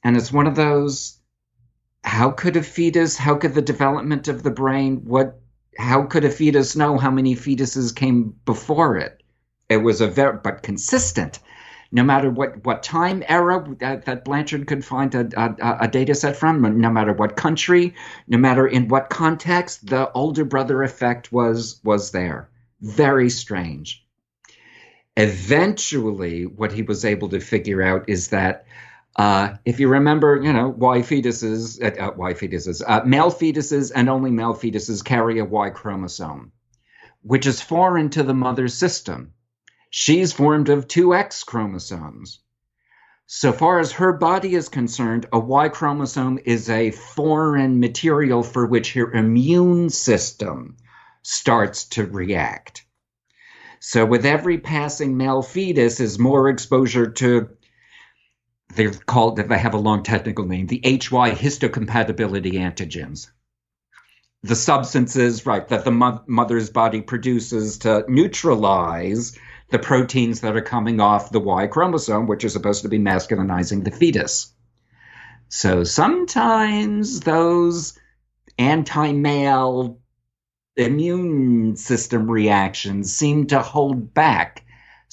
And 0.04 0.16
it's 0.16 0.32
one 0.32 0.46
of 0.46 0.56
those 0.56 1.18
how 2.04 2.30
could 2.30 2.56
a 2.56 2.62
fetus, 2.62 3.16
how 3.16 3.36
could 3.36 3.54
the 3.54 3.62
development 3.62 4.28
of 4.28 4.42
the 4.42 4.50
brain, 4.50 5.02
what, 5.04 5.40
how 5.78 6.04
could 6.04 6.24
a 6.24 6.30
fetus 6.30 6.76
know 6.76 6.98
how 6.98 7.10
many 7.10 7.34
fetuses 7.34 7.94
came 7.94 8.34
before 8.44 8.98
it? 8.98 9.22
It 9.68 9.78
was 9.78 10.00
a 10.00 10.08
very, 10.08 10.38
but 10.42 10.62
consistent 10.62 11.38
no 11.92 12.02
matter 12.02 12.30
what, 12.30 12.64
what 12.64 12.82
time 12.82 13.22
era 13.28 13.64
that, 13.78 14.06
that 14.06 14.24
Blanchard 14.24 14.66
could 14.66 14.84
find 14.84 15.14
a, 15.14 15.28
a, 15.36 15.76
a, 15.82 15.88
data 15.88 16.14
set 16.14 16.36
from, 16.36 16.80
no 16.80 16.90
matter 16.90 17.12
what 17.12 17.36
country, 17.36 17.94
no 18.26 18.38
matter 18.38 18.66
in 18.66 18.88
what 18.88 19.10
context, 19.10 19.86
the 19.86 20.10
older 20.12 20.46
brother 20.46 20.82
effect 20.82 21.30
was 21.30 21.80
was 21.84 22.10
there. 22.10 22.48
Very 22.80 23.28
strange. 23.28 24.04
Eventually, 25.18 26.46
what 26.46 26.72
he 26.72 26.82
was 26.82 27.04
able 27.04 27.28
to 27.28 27.40
figure 27.40 27.82
out 27.82 28.08
is 28.08 28.28
that 28.28 28.64
uh, 29.16 29.54
if 29.64 29.78
you 29.78 29.88
remember, 29.88 30.40
you 30.42 30.52
know, 30.52 30.68
Y 30.68 31.00
fetuses, 31.00 31.82
uh, 31.82 32.08
uh 32.08 32.12
Y 32.16 32.32
fetuses, 32.32 32.82
uh, 32.86 33.02
male 33.04 33.30
fetuses 33.30 33.92
and 33.94 34.08
only 34.08 34.30
male 34.30 34.54
fetuses 34.54 35.04
carry 35.04 35.38
a 35.38 35.44
Y 35.44 35.70
chromosome, 35.70 36.52
which 37.22 37.46
is 37.46 37.60
foreign 37.60 38.08
to 38.10 38.22
the 38.22 38.34
mother's 38.34 38.74
system. 38.74 39.34
She's 39.90 40.32
formed 40.32 40.70
of 40.70 40.88
two 40.88 41.14
X 41.14 41.44
chromosomes. 41.44 42.40
So 43.26 43.52
far 43.52 43.78
as 43.78 43.92
her 43.92 44.12
body 44.12 44.54
is 44.54 44.68
concerned, 44.68 45.26
a 45.32 45.38
Y 45.38 45.68
chromosome 45.68 46.38
is 46.44 46.70
a 46.70 46.90
foreign 46.90 47.80
material 47.80 48.42
for 48.42 48.66
which 48.66 48.94
her 48.94 49.12
immune 49.12 49.90
system 49.90 50.76
starts 51.22 51.84
to 51.84 52.06
react. 52.06 52.84
So 53.80 54.06
with 54.06 54.24
every 54.24 54.58
passing 54.58 55.16
male 55.16 55.42
fetus 55.42 56.00
is 56.00 56.18
more 56.18 56.48
exposure 56.48 57.10
to 57.10 57.50
they're 58.74 58.92
called 58.92 59.36
they 59.36 59.58
have 59.58 59.74
a 59.74 59.78
long 59.78 60.02
technical 60.02 60.46
name, 60.46 60.66
the 60.66 60.80
HY 60.84 61.32
histocompatibility 61.32 62.54
antigens. 62.54 63.30
The 64.42 64.56
substances, 64.56 65.46
right, 65.46 65.66
that 65.68 65.84
the 65.84 65.92
mo- 65.92 66.22
mother's 66.26 66.70
body 66.70 67.00
produces 67.00 67.78
to 67.78 68.04
neutralize 68.08 69.38
the 69.70 69.78
proteins 69.78 70.40
that 70.40 70.56
are 70.56 70.62
coming 70.62 71.00
off 71.00 71.30
the 71.30 71.40
Y 71.40 71.66
chromosome, 71.68 72.26
which 72.26 72.44
are 72.44 72.48
supposed 72.48 72.82
to 72.82 72.88
be 72.88 72.98
masculinizing 72.98 73.84
the 73.84 73.90
fetus. 73.90 74.52
So 75.48 75.84
sometimes 75.84 77.20
those 77.20 77.98
anti 78.58 79.12
male 79.12 79.98
immune 80.76 81.76
system 81.76 82.30
reactions 82.30 83.14
seem 83.14 83.46
to 83.48 83.60
hold 83.60 84.14
back 84.14 84.64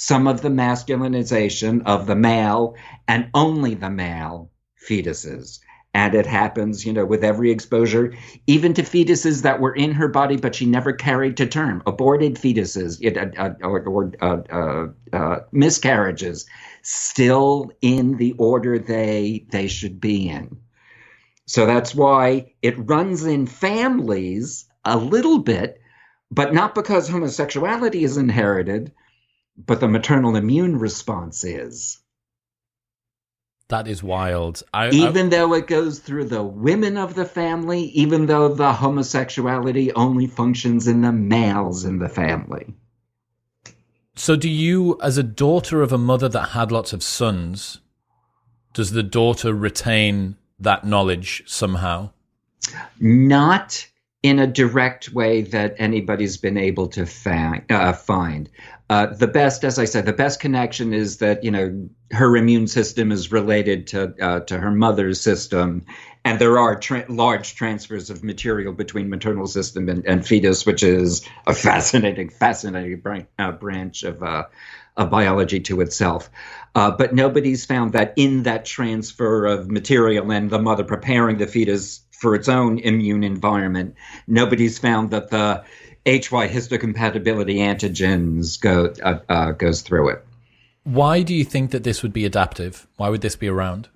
some 0.02 0.28
of 0.28 0.40
the 0.42 0.50
masculinization 0.50 1.82
of 1.86 2.08
the 2.08 2.16
male 2.16 2.74
and 3.10 3.30
only 3.34 3.74
the 3.74 3.90
male 3.90 4.50
fetuses. 4.90 5.60
And 5.94 6.16
it 6.16 6.26
happens 6.26 6.86
you 6.86 6.94
know 6.94 7.06
with 7.06 7.22
every 7.22 7.52
exposure 7.52 8.14
even 8.48 8.74
to 8.76 8.84
fetuses 8.84 9.42
that 9.42 9.60
were 9.60 9.76
in 9.76 9.92
her 9.92 10.08
body 10.08 10.38
but 10.38 10.56
she 10.56 10.66
never 10.66 10.94
carried 10.94 11.36
to 11.36 11.48
term. 11.48 11.84
Aborted 11.86 12.36
fetuses 12.36 13.04
uh, 13.06 13.44
uh, 13.44 13.54
or, 13.62 13.82
or 13.84 14.12
uh, 14.22 14.38
uh, 14.50 14.88
uh, 15.12 15.40
miscarriages 15.52 16.46
still 16.82 17.70
in 17.82 18.16
the 18.16 18.32
order 18.38 18.80
they 18.80 19.46
they 19.52 19.68
should 19.68 20.00
be 20.00 20.30
in. 20.30 20.56
So 21.46 21.66
that's 21.66 21.94
why 21.94 22.54
it 22.62 22.88
runs 22.88 23.26
in 23.26 23.48
families 23.48 24.66
a 24.86 24.96
little 24.96 25.40
bit 25.40 25.82
but 26.32 26.54
not 26.54 26.74
because 26.74 27.10
homosexuality 27.10 28.06
is 28.06 28.16
inherited 28.16 28.94
but 29.66 29.80
the 29.80 29.88
maternal 29.88 30.36
immune 30.36 30.80
response 30.80 31.44
is 31.44 32.00
that 33.70 33.88
is 33.88 34.02
wild. 34.02 34.64
I, 34.74 34.90
even 34.90 35.28
I, 35.28 35.30
though 35.30 35.54
it 35.54 35.68
goes 35.68 36.00
through 36.00 36.26
the 36.26 36.44
women 36.44 36.98
of 36.98 37.14
the 37.14 37.26
family, 37.26 37.84
even 37.90 38.26
though 38.26 38.48
the 38.48 38.74
homosexuality 38.74 39.94
only 39.94 40.26
functions 40.26 40.88
in 40.88 41.02
the 41.02 41.12
males 41.12 41.86
in 41.86 42.00
the 42.00 42.10
family. 42.10 42.74
So, 44.16 44.36
do 44.36 44.50
you, 44.50 45.00
as 45.02 45.18
a 45.18 45.24
daughter 45.24 45.82
of 45.84 45.94
a 45.94 45.98
mother 46.00 46.28
that 46.30 46.50
had 46.50 46.72
lots 46.72 46.94
of 46.94 47.04
sons, 47.04 47.80
does 48.74 48.92
the 48.92 49.04
daughter 49.04 49.54
retain 49.54 50.36
that 50.60 50.84
knowledge 50.84 51.44
somehow? 51.46 52.10
Not 53.00 53.88
in 54.22 54.40
a 54.40 54.48
direct 54.48 55.14
way 55.14 55.42
that 55.42 55.76
anybody's 55.78 56.38
been 56.38 56.58
able 56.58 56.88
to 56.90 57.06
fa- 57.06 57.64
uh, 57.70 57.94
find. 57.94 58.50
Uh, 58.90 59.06
the 59.06 59.28
best, 59.28 59.64
as 59.64 59.80
I 59.80 59.86
said, 59.86 60.06
the 60.06 60.14
best 60.14 60.40
connection 60.40 60.94
is 60.94 61.18
that 61.18 61.44
you 61.44 61.52
know 61.52 61.90
her 62.12 62.36
immune 62.36 62.68
system 62.68 63.12
is 63.12 63.32
related 63.32 63.88
to 63.88 64.14
uh, 64.20 64.40
to 64.42 64.58
her 64.58 64.72
mother's 64.72 65.22
system, 65.22 65.86
and 66.26 66.40
there 66.40 66.58
are 66.58 66.78
tra- 66.80 67.06
large 67.08 67.56
transfers 67.56 68.10
of 68.10 68.24
material 68.24 68.74
between 68.74 69.10
maternal 69.10 69.48
system 69.48 69.88
and, 69.90 70.06
and, 70.06 70.26
fetus, 70.26 70.66
which 70.66 70.82
is 70.84 71.28
a 71.46 71.54
fascinating, 71.54 72.30
fascinating 72.30 73.00
bran- 73.00 73.28
uh, 73.38 73.52
branch 73.52 74.04
of 74.04 74.24
uh, 74.24 74.46
of 74.98 75.10
biology 75.12 75.60
to 75.62 75.82
itself. 75.82 76.30
Uh, 76.76 76.92
but 76.92 77.14
nobody's 77.14 77.66
found 77.66 77.94
that 77.94 78.14
in 78.18 78.44
that 78.44 78.66
transfer 78.66 79.46
of 79.46 79.70
material 79.70 80.32
and 80.32 80.50
the 80.50 80.60
mother 80.60 80.84
preparing 80.84 81.38
the 81.38 81.48
fetus 81.48 82.02
for 82.20 82.36
its 82.36 82.50
own 82.50 82.80
immune 82.80 83.24
environment, 83.24 83.96
nobody's 84.28 84.78
found 84.78 85.12
that 85.12 85.30
the 85.30 85.64
HY 86.06 86.48
histocompatibility 86.48 87.58
antigens 87.58 88.60
go 88.60 88.94
uh, 89.04 89.20
uh, 89.30 89.52
goes 89.52 89.82
through 89.82 90.10
it. 90.10 90.26
Why 90.84 91.22
do 91.22 91.34
you 91.34 91.44
think 91.44 91.72
that 91.72 91.84
this 91.84 92.04
would 92.04 92.14
be 92.14 92.26
adaptive? 92.26 92.88
Why 92.98 93.10
would 93.10 93.22
this 93.22 93.36
be 93.36 93.48
around? 93.48 93.90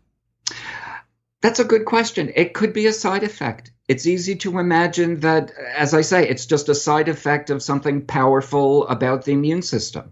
That's 1.41 1.59
a 1.59 1.65
good 1.65 1.85
question. 1.85 2.31
It 2.35 2.53
could 2.53 2.71
be 2.71 2.85
a 2.85 2.93
side 2.93 3.23
effect. 3.23 3.71
It's 3.87 4.07
easy 4.07 4.35
to 4.37 4.59
imagine 4.59 5.19
that, 5.21 5.51
as 5.75 5.93
I 5.93 6.01
say, 6.01 6.27
it's 6.27 6.45
just 6.45 6.69
a 6.69 6.75
side 6.75 7.09
effect 7.09 7.49
of 7.49 7.61
something 7.61 8.05
powerful 8.05 8.87
about 8.87 9.25
the 9.25 9.33
immune 9.33 9.61
system. 9.61 10.11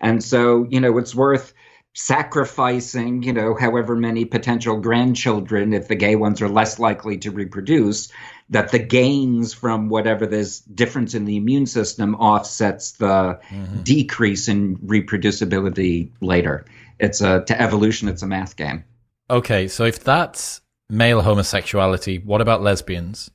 And 0.00 0.22
so, 0.22 0.66
you 0.68 0.80
know, 0.80 0.98
it's 0.98 1.14
worth 1.14 1.54
sacrificing, 1.94 3.22
you 3.22 3.32
know, 3.32 3.54
however 3.54 3.94
many 3.94 4.24
potential 4.24 4.80
grandchildren, 4.80 5.72
if 5.72 5.86
the 5.86 5.94
gay 5.94 6.16
ones 6.16 6.42
are 6.42 6.48
less 6.48 6.78
likely 6.80 7.16
to 7.18 7.30
reproduce, 7.30 8.12
that 8.50 8.72
the 8.72 8.80
gains 8.80 9.54
from 9.54 9.88
whatever 9.88 10.26
this 10.26 10.60
difference 10.60 11.14
in 11.14 11.24
the 11.24 11.36
immune 11.36 11.66
system 11.66 12.16
offsets 12.16 12.92
the 12.92 13.38
mm-hmm. 13.48 13.82
decrease 13.82 14.48
in 14.48 14.76
reproducibility 14.78 16.10
later. 16.20 16.66
It's 16.98 17.20
a 17.20 17.44
to 17.44 17.60
evolution, 17.60 18.08
it's 18.08 18.22
a 18.22 18.26
math 18.26 18.56
game. 18.56 18.84
Okay, 19.30 19.68
so 19.68 19.84
if 19.84 20.02
that's 20.02 20.60
male 20.90 21.22
homosexuality, 21.22 22.18
what 22.18 22.40
about 22.40 22.60
lesbians? 22.60 23.30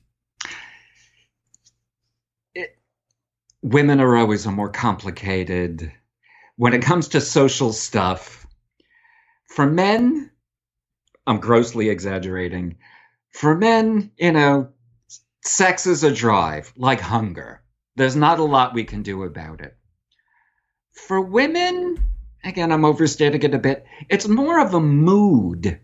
It, 2.54 2.78
women 3.62 4.00
are 4.00 4.16
always 4.16 4.44
a 4.44 4.50
more 4.50 4.70
complicated 4.70 5.92
when 6.56 6.74
it 6.74 6.82
comes 6.82 7.08
to 7.08 7.22
social 7.22 7.72
stuff 7.72 8.39
for 9.50 9.66
men, 9.66 10.30
I'm 11.26 11.40
grossly 11.40 11.88
exaggerating. 11.88 12.78
For 13.32 13.56
men, 13.56 14.12
you 14.16 14.30
know, 14.30 14.68
sex 15.44 15.86
is 15.86 16.04
a 16.04 16.14
drive, 16.14 16.72
like 16.76 17.00
hunger. 17.00 17.62
There's 17.96 18.14
not 18.14 18.38
a 18.38 18.44
lot 18.44 18.74
we 18.74 18.84
can 18.84 19.02
do 19.02 19.24
about 19.24 19.60
it. 19.60 19.76
For 20.92 21.20
women, 21.20 21.96
again, 22.44 22.70
I'm 22.70 22.84
overstating 22.84 23.42
it 23.42 23.54
a 23.54 23.58
bit, 23.58 23.84
it's 24.08 24.28
more 24.28 24.60
of 24.60 24.74
a 24.74 24.80
mood. 24.80 25.80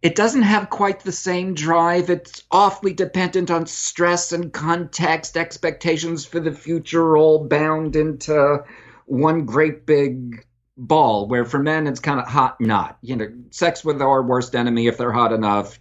It 0.00 0.14
doesn't 0.14 0.42
have 0.42 0.70
quite 0.70 1.00
the 1.00 1.12
same 1.12 1.52
drive. 1.52 2.08
It's 2.08 2.42
awfully 2.50 2.94
dependent 2.94 3.50
on 3.50 3.66
stress 3.66 4.32
and 4.32 4.52
context, 4.52 5.36
expectations 5.36 6.24
for 6.24 6.40
the 6.40 6.52
future, 6.52 7.16
all 7.16 7.46
bound 7.46 7.94
into 7.94 8.64
one 9.04 9.44
great 9.44 9.84
big 9.84 10.46
ball 10.76 11.26
where 11.26 11.44
for 11.44 11.58
men 11.58 11.86
it's 11.86 12.00
kind 12.00 12.20
of 12.20 12.26
hot 12.26 12.60
not 12.60 12.98
you 13.00 13.16
know 13.16 13.26
sex 13.50 13.82
with 13.82 14.02
our 14.02 14.22
worst 14.22 14.54
enemy 14.54 14.86
if 14.86 14.98
they're 14.98 15.12
hot 15.12 15.32
enough 15.32 15.78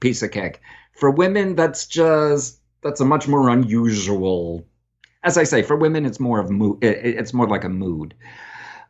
piece 0.00 0.22
of 0.22 0.30
cake 0.30 0.60
For 0.92 1.10
women, 1.10 1.56
that's 1.56 1.86
just 1.86 2.60
that's 2.82 3.00
a 3.00 3.04
much 3.04 3.26
more 3.26 3.48
unusual. 3.48 4.66
As 5.22 5.38
I 5.38 5.44
say, 5.44 5.62
for 5.62 5.76
women, 5.76 6.04
it's 6.04 6.20
more 6.20 6.38
of 6.38 6.50
mood. 6.50 6.84
It's 6.84 7.32
more 7.32 7.48
like 7.48 7.64
a 7.64 7.70
mood. 7.70 8.14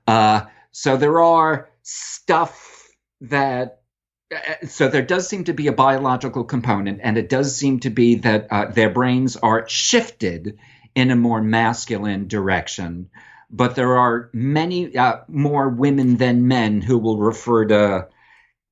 Uh, 0.07 0.43
so 0.73 0.97
there 0.97 1.21
are 1.23 1.71
stuff 1.83 2.89
that. 3.23 3.81
Uh, 4.35 4.67
so 4.67 4.89
there 4.89 5.03
does 5.03 5.29
seem 5.29 5.45
to 5.45 5.53
be 5.53 5.69
a 5.69 5.73
biological 5.73 6.45
component, 6.45 7.01
and 7.03 7.17
it 7.17 7.29
does 7.29 7.55
seem 7.57 7.81
to 7.81 7.91
be 7.91 8.17
that 8.17 8.49
uh, 8.51 8.67
their 8.73 8.91
brains 8.91 9.37
are 9.37 9.69
shifted 9.69 10.59
in 10.95 11.11
a 11.13 11.17
more 11.17 11.41
masculine 11.41 12.27
direction. 12.27 13.11
But 13.51 13.75
there 13.77 13.97
are 13.97 14.31
many 14.33 14.97
uh, 14.97 15.19
more 15.29 15.69
women 15.69 16.17
than 16.17 16.49
men 16.49 16.81
who 16.81 16.99
will 16.99 17.19
refer 17.19 17.67
to 17.67 18.09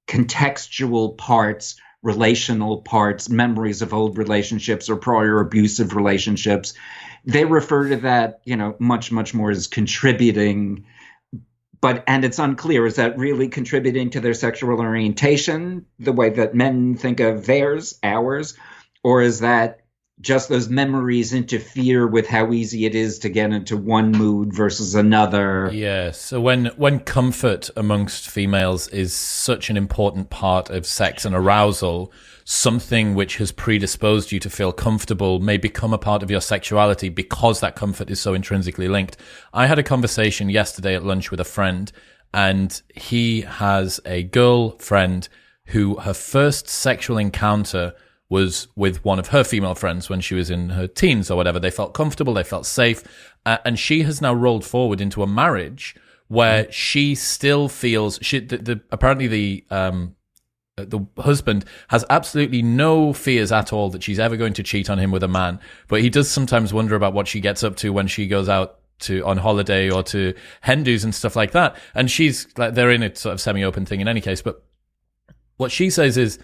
contextual 0.09 1.17
parts, 1.17 1.81
relational 2.03 2.83
parts, 2.83 3.29
memories 3.29 3.83
of 3.83 3.95
old 3.95 4.19
relationships 4.19 4.91
or 4.91 4.97
prior 4.97 5.41
abusive 5.41 5.95
relationships. 5.95 6.75
They 7.25 7.45
refer 7.45 7.91
to 7.91 7.97
that, 7.99 8.41
you 8.45 8.57
know, 8.57 8.75
much, 8.79 9.13
much 9.13 9.35
more 9.35 9.51
as 9.51 9.69
contributing. 9.69 10.85
But, 11.81 12.05
and 12.07 12.25
it's 12.25 12.39
unclear, 12.39 12.87
is 12.87 12.97
that 12.97 13.19
really 13.19 13.49
contributing 13.49 14.11
to 14.11 14.21
their 14.21 14.35
sexual 14.35 14.81
orientation, 14.81 15.87
the 15.99 16.13
way 16.13 16.31
that 16.31 16.55
men 16.55 16.97
think 16.97 17.21
of 17.21 17.47
theirs, 17.47 17.99
ours? 18.03 18.55
Or 19.05 19.23
is 19.23 19.41
that 19.41 19.82
just 20.23 20.49
those 20.49 20.69
memories 20.69 21.33
interfere 21.33 22.07
with 22.07 22.27
how 22.27 22.53
easy 22.53 22.87
it 22.87 22.95
is 22.95 23.19
to 23.19 23.29
get 23.29 23.53
into 23.53 23.77
one 23.77 24.13
mood 24.13 24.53
versus 24.53 24.95
another. 24.95 25.69
Yeah. 25.73 26.13
So 26.13 26.41
when 26.41 26.67
when 26.77 27.01
comfort 27.01 27.69
amongst 27.77 28.31
females 28.31 28.89
is 28.89 29.13
such 29.13 29.69
an 29.69 29.77
important 29.77 30.31
part 30.31 30.71
of 30.71 30.87
sex 30.87 31.25
and 31.25 31.35
arousal, 31.35 32.13
something 32.45 33.15
which 33.15 33.37
has 33.39 33.51
predisposed 33.51 34.33
you 34.33 34.39
to 34.41 34.49
feel 34.49 34.73
comfortable 34.73 35.41
may 35.41 35.57
become 35.57 35.93
a 35.93 35.99
part 35.99 36.23
of 36.23 36.31
your 36.31 36.41
sexuality 36.41 37.09
because 37.09 37.61
that 37.61 37.77
comfort 37.77 38.09
is 38.09 38.21
so 38.21 38.33
intrinsically 38.33 38.89
linked. 38.89 39.17
I 39.53 39.67
had 39.67 39.79
a 39.79 39.83
conversation 39.83 40.49
yesterday 40.49 40.95
at 40.95 41.05
lunch 41.05 41.31
with 41.31 41.41
a 41.41 41.45
friend 41.45 41.91
and 42.33 42.81
he 42.95 43.43
has 43.43 44.01
a 44.07 44.23
girlfriend 44.23 45.29
who 45.67 45.97
her 45.97 46.15
first 46.15 46.69
sexual 46.69 47.19
encounter 47.19 47.93
was 48.33 48.67
with 48.75 49.05
one 49.05 49.19
of 49.19 49.29
her 49.29 49.45
female 49.45 49.75
friends 49.75 50.09
when 50.09 50.23
she 50.23 50.35
was 50.35 50.49
in 50.49 50.71
her 50.71 50.87
teens 50.87 51.31
or 51.31 51.37
whatever. 51.37 51.61
They 51.61 51.71
felt 51.71 51.93
comfortable, 51.93 52.33
they 52.33 52.43
felt 52.43 52.65
safe. 52.65 53.05
Uh, 53.45 53.59
and 53.67 53.79
she 53.79 54.05
has 54.05 54.23
now 54.23 54.33
rolled 54.33 54.65
forward 54.65 55.03
into 55.03 55.23
a 55.23 55.27
marriage 55.27 55.95
where 56.29 56.73
she 56.73 57.15
still 57.15 57.69
feels 57.69 58.19
she 58.23 58.41
the, 58.41 58.57
the 58.57 58.81
apparently 58.91 59.27
the 59.27 59.65
um 59.71 60.17
the 60.77 61.07
husband 61.19 61.67
has 61.89 62.07
absolutely 62.09 62.63
no 62.63 63.13
fears 63.13 63.53
at 63.53 63.71
all 63.71 63.91
that 63.91 64.03
she's 64.03 64.19
ever 64.19 64.39
going 64.39 64.55
to 64.55 64.63
cheat 64.63 64.89
on 64.89 64.99
him 64.99 65.11
with 65.11 65.23
a 65.23 65.29
man, 65.29 65.61
but 65.89 66.01
he 66.01 66.09
does 66.09 66.31
sometimes 66.31 66.73
wonder 66.73 66.97
about 66.97 67.13
what 67.13 67.29
she 67.29 67.39
gets 67.39 67.63
up 67.63 67.77
to 67.77 67.93
when 67.93 68.07
she 68.07 68.27
goes 68.27 68.49
out 68.49 68.79
to 69.01 69.23
on 69.27 69.37
holiday 69.37 69.91
or 69.91 70.03
to 70.03 70.33
hen 70.63 70.83
dos 70.83 71.05
and 71.05 71.15
stuff 71.15 71.37
like 71.37 71.51
that. 71.51 71.77
And 71.95 72.11
she's 72.11 72.47
like 72.57 72.73
they're 72.73 72.91
in 72.91 73.03
a 73.03 73.15
sort 73.15 73.35
of 73.35 73.43
semi-open 73.43 73.85
thing 73.85 74.01
in 74.01 74.09
any 74.09 74.23
case, 74.23 74.41
but 74.41 74.65
what 75.59 75.71
she 75.71 75.91
says 75.91 76.17
is 76.17 76.39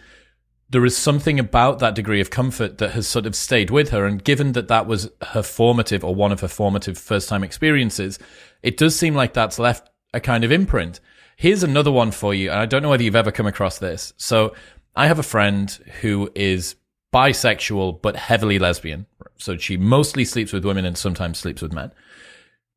there 0.71 0.85
is 0.85 0.97
something 0.97 1.39
about 1.39 1.79
that 1.79 1.95
degree 1.95 2.21
of 2.21 2.31
comfort 2.31 2.79
that 2.79 2.91
has 2.91 3.09
sort 3.09 3.27
of 3.27 3.35
stayed 3.35 3.71
with 3.71 3.91
her. 3.91 4.05
And 4.05 4.23
given 4.23 4.53
that 4.53 4.69
that 4.69 4.87
was 4.87 5.11
her 5.23 5.43
formative 5.43 6.05
or 6.05 6.15
one 6.15 6.33
of 6.33 6.41
her 6.41 6.49
formative 6.49 6.99
first 6.99 7.29
time 7.29 7.43
experiences, 7.43 8.19
it 8.63 8.77
does 8.77 8.95
seem 8.95 9.15
like 9.15 9.33
that's 9.33 9.59
left 9.59 9.89
a 10.13 10.21
kind 10.21 10.45
of 10.45 10.53
imprint. 10.53 11.01
Here's 11.37 11.63
another 11.63 11.93
one 11.93 12.11
for 12.11 12.35
you. 12.35 12.51
And 12.51 12.61
I 12.61 12.67
don't 12.67 12.83
know 12.83 12.91
whether 12.91 13.03
you've 13.03 13.17
ever 13.17 13.33
come 13.33 13.47
across 13.47 13.79
this. 13.79 14.13
So 14.17 14.55
I 14.95 15.07
have 15.07 15.19
a 15.19 15.23
friend 15.23 15.71
who 16.01 16.31
is 16.35 16.75
bisexual, 17.15 18.03
but 18.03 18.17
heavily 18.17 18.59
lesbian. 18.59 19.07
So 19.39 19.57
she 19.57 19.77
mostly 19.77 20.25
sleeps 20.25 20.53
with 20.53 20.65
women 20.65 20.85
and 20.85 20.99
sometimes 20.99 21.39
sleeps 21.39 21.63
with 21.63 21.73
men. 21.73 21.93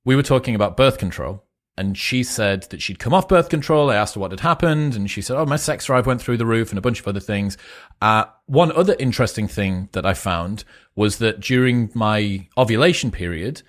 We 0.06 0.16
were 0.16 0.24
talking 0.24 0.56
about 0.56 0.78
birth 0.78 0.98
control 0.98 1.44
and 1.82 1.98
she 1.98 2.22
said 2.22 2.62
that 2.70 2.80
she'd 2.80 3.00
come 3.00 3.12
off 3.12 3.28
birth 3.28 3.50
control. 3.50 3.90
I 3.90 3.96
asked 3.96 4.14
her 4.14 4.22
what 4.22 4.30
had 4.30 4.42
happened, 4.42 4.96
and 4.96 5.10
she 5.10 5.20
said, 5.20 5.36
"Oh, 5.36 5.48
my 5.48 5.56
sex 5.56 5.86
drive 5.86 6.06
went 6.06 6.22
through 6.22 6.38
the 6.38 6.46
roof, 6.46 6.70
and 6.70 6.78
a 6.78 6.82
bunch 6.82 7.00
of 7.00 7.08
other 7.08 7.20
things." 7.20 7.58
Uh, 8.00 8.26
one 8.46 8.72
other 8.74 8.96
interesting 9.00 9.48
thing 9.48 9.90
that 9.94 10.06
I 10.06 10.14
found 10.14 10.64
was 10.96 11.18
that 11.18 11.40
during 11.40 11.90
my 11.96 12.48
ovulation 12.56 13.10
period, 13.10 13.64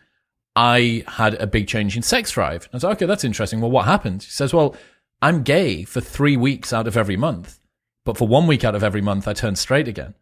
I 0.55 1.05
had 1.09 1.35
a 1.40 1.46
big 1.46 1.68
change 1.68 1.96
in 1.96 2.03
sex 2.03 2.33
drive. 2.33 2.68
I 2.70 2.77
was 2.77 2.85
like, 2.85 2.98
"Okay, 2.98 3.07
that's 3.07 3.25
interesting. 3.25 3.62
Well, 3.62 3.70
what 3.70 3.87
happened?" 3.87 4.22
She 4.22 4.31
says, 4.31 4.53
"Well, 4.53 4.77
I'm 5.22 5.42
gay 5.42 5.85
for 5.85 6.03
three 6.03 6.37
weeks 6.37 6.70
out 6.70 6.87
of 6.87 6.98
every 6.98 7.16
month, 7.16 7.61
but 8.05 8.18
for 8.18 8.29
one 8.29 8.46
week 8.46 8.62
out 8.62 8.75
of 8.75 8.85
every 8.85 9.01
month, 9.01 9.27
I 9.27 9.33
turned 9.33 9.59
straight 9.59 9.88
again." 9.88 10.14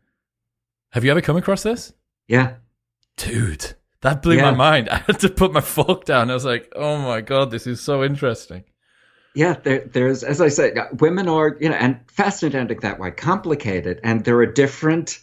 Have 0.93 1.05
you 1.05 1.11
ever 1.11 1.21
come 1.21 1.37
across 1.37 1.65
this? 1.65 1.93
Yeah, 2.29 2.55
dude. 3.17 3.75
That 4.03 4.23
blew 4.23 4.37
yeah. 4.37 4.51
my 4.51 4.57
mind. 4.57 4.89
I 4.91 4.99
had 4.99 5.21
to 5.21 5.29
put 5.29 5.53
my 5.53 5.61
fork 5.61 6.05
down. 6.05 6.31
I 6.31 6.35
was 6.35 6.45
like, 6.45 6.73
"Oh 6.75 6.99
my 6.99 7.21
god, 7.21 7.51
this 7.51 7.67
is 7.67 7.81
so 7.81 8.03
interesting." 8.03 8.65
Yeah, 9.35 9.55
there, 9.63 9.89
there's, 9.93 10.25
as 10.25 10.41
I 10.41 10.49
say, 10.49 10.75
women 10.99 11.29
are, 11.29 11.57
you 11.61 11.69
know, 11.69 11.77
and 11.77 12.01
fascinating 12.11 12.81
that 12.81 12.99
way, 12.99 13.13
complicated, 13.13 14.01
and 14.03 14.25
there 14.25 14.39
are 14.39 14.47
different. 14.47 15.21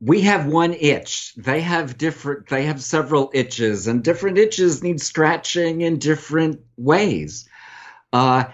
We 0.00 0.22
have 0.22 0.46
one 0.46 0.74
itch. 0.74 1.34
They 1.36 1.60
have 1.62 1.96
different. 1.96 2.48
They 2.48 2.64
have 2.64 2.82
several 2.82 3.30
itches, 3.32 3.86
and 3.86 4.02
different 4.02 4.38
itches 4.38 4.82
need 4.82 5.00
scratching 5.00 5.80
in 5.82 5.98
different 5.98 6.60
ways. 6.76 7.48
Uh, 8.12 8.44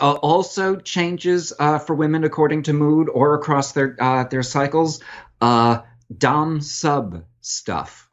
also 0.00 0.76
changes 0.76 1.52
uh, 1.58 1.78
for 1.78 1.94
women 1.94 2.24
according 2.24 2.64
to 2.64 2.72
mood 2.72 3.08
or 3.08 3.34
across 3.34 3.72
their 3.72 3.96
uh, 3.98 4.24
their 4.24 4.42
cycles. 4.42 5.00
Uh, 5.40 5.80
dom 6.16 6.60
sub 6.60 7.24
stuff 7.40 8.07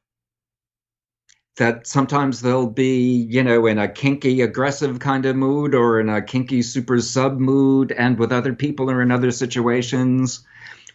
that 1.57 1.87
sometimes 1.87 2.41
they'll 2.41 2.67
be, 2.67 3.27
you 3.29 3.43
know, 3.43 3.65
in 3.65 3.77
a 3.77 3.87
kinky 3.87 4.41
aggressive 4.41 4.99
kind 4.99 5.25
of 5.25 5.35
mood 5.35 5.73
or 5.73 5.99
in 5.99 6.09
a 6.09 6.21
kinky 6.21 6.61
super 6.61 6.99
sub 6.99 7.39
mood 7.39 7.91
and 7.93 8.19
with 8.19 8.31
other 8.31 8.53
people 8.53 8.91
or 8.91 9.01
in 9.01 9.11
other 9.11 9.31
situations, 9.31 10.43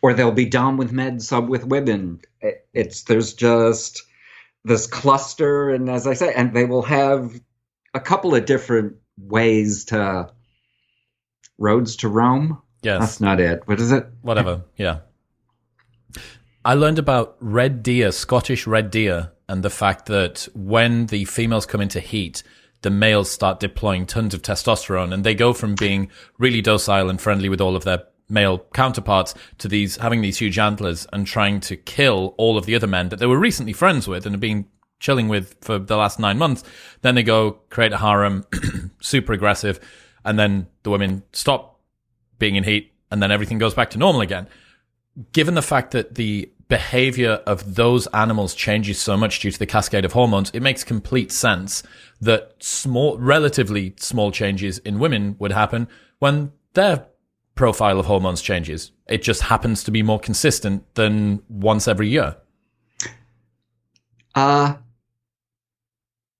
or 0.02 0.12
they'll 0.12 0.32
be 0.32 0.44
dom 0.44 0.76
with 0.76 0.92
med, 0.92 1.22
sub 1.22 1.48
with 1.48 1.64
women. 1.64 2.20
It's 2.74 3.04
there's 3.04 3.32
just 3.32 4.02
this 4.64 4.86
cluster, 4.86 5.70
and 5.70 5.88
as 5.88 6.06
I 6.06 6.14
say, 6.14 6.34
and 6.34 6.54
they 6.54 6.66
will 6.66 6.82
have 6.82 7.40
a 7.94 8.00
couple 8.00 8.34
of 8.34 8.44
different 8.44 8.96
ways 9.18 9.86
to 9.86 10.30
roads 11.58 11.96
to 11.96 12.08
Rome. 12.08 12.60
Yes, 12.82 13.00
that's 13.00 13.20
not 13.20 13.40
it. 13.40 13.62
What 13.66 13.80
is 13.80 13.92
it? 13.92 14.06
Whatever. 14.22 14.62
Yeah. 14.76 15.00
I 16.62 16.74
learned 16.74 16.98
about 16.98 17.36
red 17.40 17.82
deer, 17.82 18.12
Scottish 18.12 18.66
red 18.66 18.90
deer, 18.90 19.32
and 19.50 19.64
the 19.64 19.70
fact 19.70 20.06
that 20.06 20.46
when 20.54 21.06
the 21.06 21.24
females 21.24 21.66
come 21.66 21.80
into 21.80 21.98
heat, 21.98 22.44
the 22.82 22.90
males 22.90 23.28
start 23.28 23.58
deploying 23.58 24.06
tons 24.06 24.32
of 24.32 24.42
testosterone 24.42 25.12
and 25.12 25.24
they 25.24 25.34
go 25.34 25.52
from 25.52 25.74
being 25.74 26.08
really 26.38 26.62
docile 26.62 27.10
and 27.10 27.20
friendly 27.20 27.48
with 27.48 27.60
all 27.60 27.74
of 27.74 27.82
their 27.82 28.04
male 28.28 28.58
counterparts 28.72 29.34
to 29.58 29.66
these 29.66 29.96
having 29.96 30.20
these 30.20 30.38
huge 30.38 30.56
antlers 30.56 31.04
and 31.12 31.26
trying 31.26 31.58
to 31.58 31.76
kill 31.76 32.32
all 32.38 32.56
of 32.56 32.64
the 32.64 32.76
other 32.76 32.86
men 32.86 33.08
that 33.08 33.18
they 33.18 33.26
were 33.26 33.40
recently 33.40 33.72
friends 33.72 34.06
with 34.06 34.24
and 34.24 34.34
have 34.34 34.40
been 34.40 34.66
chilling 35.00 35.26
with 35.26 35.56
for 35.60 35.80
the 35.80 35.96
last 35.96 36.20
nine 36.20 36.38
months. 36.38 36.62
Then 37.02 37.16
they 37.16 37.24
go 37.24 37.58
create 37.70 37.92
a 37.92 37.98
harem, 37.98 38.46
super 39.00 39.32
aggressive, 39.32 39.80
and 40.24 40.38
then 40.38 40.68
the 40.84 40.90
women 40.90 41.24
stop 41.32 41.80
being 42.38 42.54
in 42.54 42.62
heat 42.62 42.92
and 43.10 43.20
then 43.20 43.32
everything 43.32 43.58
goes 43.58 43.74
back 43.74 43.90
to 43.90 43.98
normal 43.98 44.20
again. 44.20 44.46
Given 45.32 45.54
the 45.54 45.60
fact 45.62 45.90
that 45.90 46.14
the 46.14 46.52
behavior 46.70 47.42
of 47.46 47.74
those 47.74 48.06
animals 48.14 48.54
changes 48.54 48.98
so 48.98 49.16
much 49.16 49.40
due 49.40 49.50
to 49.50 49.58
the 49.58 49.66
cascade 49.66 50.06
of 50.06 50.12
hormones, 50.12 50.50
it 50.54 50.60
makes 50.60 50.82
complete 50.82 51.30
sense 51.30 51.82
that 52.22 52.54
small, 52.60 53.18
relatively 53.18 53.92
small 53.98 54.30
changes 54.30 54.78
in 54.78 54.98
women 54.98 55.36
would 55.38 55.52
happen 55.52 55.88
when 56.20 56.52
their 56.72 57.06
profile 57.56 57.98
of 57.98 58.06
hormones 58.06 58.40
changes. 58.40 58.92
It 59.06 59.22
just 59.22 59.42
happens 59.42 59.84
to 59.84 59.90
be 59.90 60.02
more 60.02 60.20
consistent 60.20 60.94
than 60.94 61.42
once 61.48 61.88
every 61.88 62.08
year. 62.08 62.36
Uh, 64.34 64.76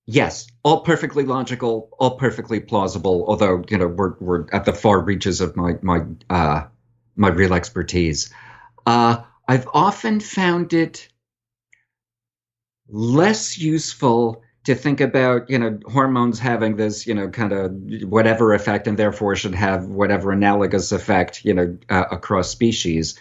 yes, 0.07 0.47
all 0.63 0.83
perfectly 0.83 1.25
logical, 1.25 1.91
all 1.99 2.17
perfectly 2.17 2.61
plausible. 2.61 3.25
Although 3.27 3.65
you 3.69 3.79
know 3.79 3.89
we're 3.89 4.15
we're 4.21 4.47
at 4.53 4.65
the 4.65 4.73
far 4.73 5.01
reaches 5.01 5.41
of 5.41 5.57
my 5.57 5.73
my 5.83 6.03
uh, 6.31 6.63
my 7.17 7.29
real 7.29 7.53
expertise. 7.53 8.33
Uh, 8.87 9.25
I've 9.51 9.67
often 9.75 10.21
found 10.21 10.73
it 10.75 11.09
less 12.89 13.59
useful 13.59 14.45
to 14.63 14.77
think 14.77 15.01
about, 15.01 15.51
you 15.51 15.59
know, 15.59 15.81
hormones 15.87 16.39
having 16.39 16.77
this, 16.77 17.05
you 17.05 17.15
know, 17.15 17.29
kind 17.31 17.53
of 17.53 17.73
whatever 18.05 18.55
effect 18.55 18.87
and 18.87 18.97
therefore 18.97 19.35
should 19.35 19.57
have 19.57 19.87
whatever 19.87 20.31
analogous 20.31 20.93
effect, 20.93 21.45
you 21.45 21.53
know, 21.53 21.77
uh, 21.89 22.05
across 22.13 22.49
species. 22.49 23.19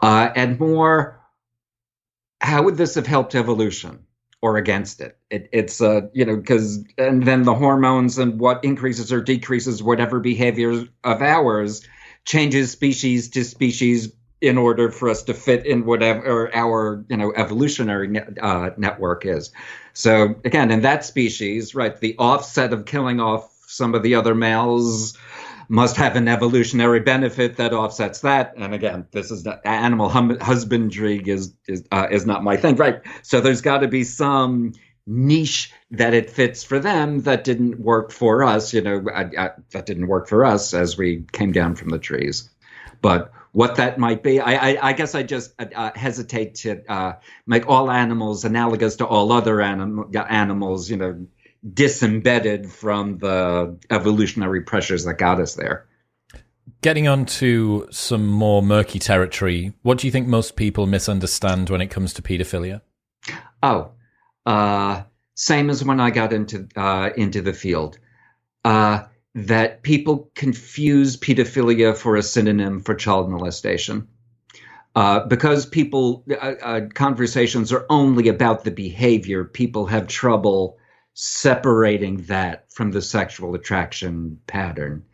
Uh, 0.00 0.30
and 0.34 0.58
more, 0.58 1.20
how 2.40 2.62
would 2.62 2.78
this 2.78 2.94
have 2.94 3.06
helped 3.06 3.34
evolution 3.34 4.06
or 4.40 4.56
against 4.56 5.02
it? 5.02 5.18
it 5.28 5.50
it's, 5.52 5.82
uh, 5.82 6.00
you 6.14 6.24
know, 6.24 6.36
because, 6.36 6.82
and 6.96 7.24
then 7.24 7.42
the 7.42 7.54
hormones 7.54 8.16
and 8.16 8.40
what 8.40 8.64
increases 8.64 9.12
or 9.12 9.20
decreases 9.20 9.82
whatever 9.82 10.18
behavior 10.18 10.86
of 11.04 11.20
ours 11.20 11.86
changes 12.24 12.70
species 12.70 13.28
to 13.32 13.44
species 13.44 14.14
in 14.40 14.56
order 14.56 14.90
for 14.90 15.08
us 15.08 15.24
to 15.24 15.34
fit 15.34 15.66
in 15.66 15.84
whatever 15.84 16.54
our 16.54 17.04
you 17.08 17.16
know 17.16 17.32
evolutionary 17.34 18.08
net, 18.08 18.38
uh, 18.40 18.70
network 18.76 19.26
is. 19.26 19.50
So 19.92 20.36
again, 20.44 20.70
in 20.70 20.82
that 20.82 21.04
species, 21.04 21.74
right, 21.74 21.98
the 21.98 22.16
offset 22.18 22.72
of 22.72 22.84
killing 22.84 23.20
off 23.20 23.52
some 23.66 23.94
of 23.94 24.02
the 24.02 24.14
other 24.14 24.34
males 24.34 25.16
must 25.68 25.96
have 25.96 26.16
an 26.16 26.28
evolutionary 26.28 27.00
benefit 27.00 27.56
that 27.56 27.74
offsets 27.74 28.20
that. 28.20 28.54
And 28.56 28.72
again, 28.72 29.06
this 29.10 29.30
is 29.30 29.44
not, 29.44 29.60
animal 29.66 30.08
hum, 30.08 30.38
husbandry 30.40 31.22
is 31.24 31.52
is 31.66 31.84
uh, 31.92 32.06
is 32.10 32.24
not 32.24 32.42
my 32.42 32.56
thing, 32.56 32.76
right? 32.76 33.02
So 33.22 33.40
there's 33.40 33.60
got 33.60 33.78
to 33.78 33.88
be 33.88 34.04
some 34.04 34.72
niche 35.06 35.72
that 35.90 36.14
it 36.14 36.30
fits 36.30 36.62
for 36.64 36.78
them 36.78 37.22
that 37.22 37.44
didn't 37.44 37.80
work 37.80 38.12
for 38.12 38.44
us. 38.44 38.72
You 38.72 38.82
know, 38.82 39.04
I, 39.12 39.22
I, 39.36 39.50
that 39.72 39.86
didn't 39.86 40.06
work 40.06 40.28
for 40.28 40.44
us 40.44 40.74
as 40.74 40.96
we 40.96 41.24
came 41.32 41.52
down 41.52 41.76
from 41.76 41.88
the 41.88 41.98
trees. 41.98 42.48
But 43.00 43.32
what 43.52 43.76
that 43.76 43.98
might 43.98 44.22
be, 44.22 44.40
I, 44.40 44.70
I, 44.70 44.88
I 44.88 44.92
guess 44.92 45.14
I 45.14 45.22
just 45.22 45.52
uh, 45.58 45.66
uh 45.74 45.90
hesitate 45.94 46.56
to 46.56 46.82
uh, 46.90 47.12
make 47.46 47.68
all 47.68 47.90
animals 47.90 48.44
analogous 48.44 48.96
to 48.96 49.06
all 49.06 49.32
other 49.32 49.60
anim- 49.60 50.10
animals. 50.14 50.90
You 50.90 50.96
know, 50.96 51.26
disembedded 51.74 52.70
from 52.70 53.18
the 53.18 53.78
evolutionary 53.90 54.62
pressures 54.62 55.04
that 55.04 55.14
got 55.14 55.40
us 55.40 55.54
there. 55.54 55.86
Getting 56.80 57.08
on 57.08 57.26
to 57.26 57.88
some 57.90 58.26
more 58.26 58.62
murky 58.62 58.98
territory, 58.98 59.72
what 59.82 59.98
do 59.98 60.06
you 60.06 60.12
think 60.12 60.28
most 60.28 60.54
people 60.54 60.86
misunderstand 60.86 61.70
when 61.70 61.80
it 61.80 61.88
comes 61.88 62.12
to 62.14 62.22
pedophilia? 62.22 62.82
Oh, 63.62 63.92
uh, 64.46 65.02
same 65.34 65.70
as 65.70 65.84
when 65.84 65.98
I 65.98 66.10
got 66.10 66.32
into 66.32 66.68
uh, 66.76 67.10
into 67.16 67.42
the 67.42 67.52
field. 67.52 67.98
That 69.46 69.82
people 69.82 70.30
confuse 70.34 71.16
pedophilia 71.16 71.96
for 71.96 72.16
a 72.16 72.22
synonym 72.22 72.80
for 72.80 72.94
child 72.94 73.30
molestation. 73.30 74.08
Uh, 74.96 75.26
because 75.26 75.64
people 75.64 76.24
uh, 76.28 76.34
uh, 76.34 76.80
conversations 76.92 77.72
are 77.72 77.86
only 77.88 78.26
about 78.28 78.64
the 78.64 78.72
behavior, 78.72 79.44
people 79.44 79.86
have 79.86 80.08
trouble 80.08 80.76
separating 81.14 82.16
that 82.22 82.72
from 82.72 82.90
the 82.90 83.00
sexual 83.00 83.54
attraction 83.54 84.40
pattern. 84.48 85.04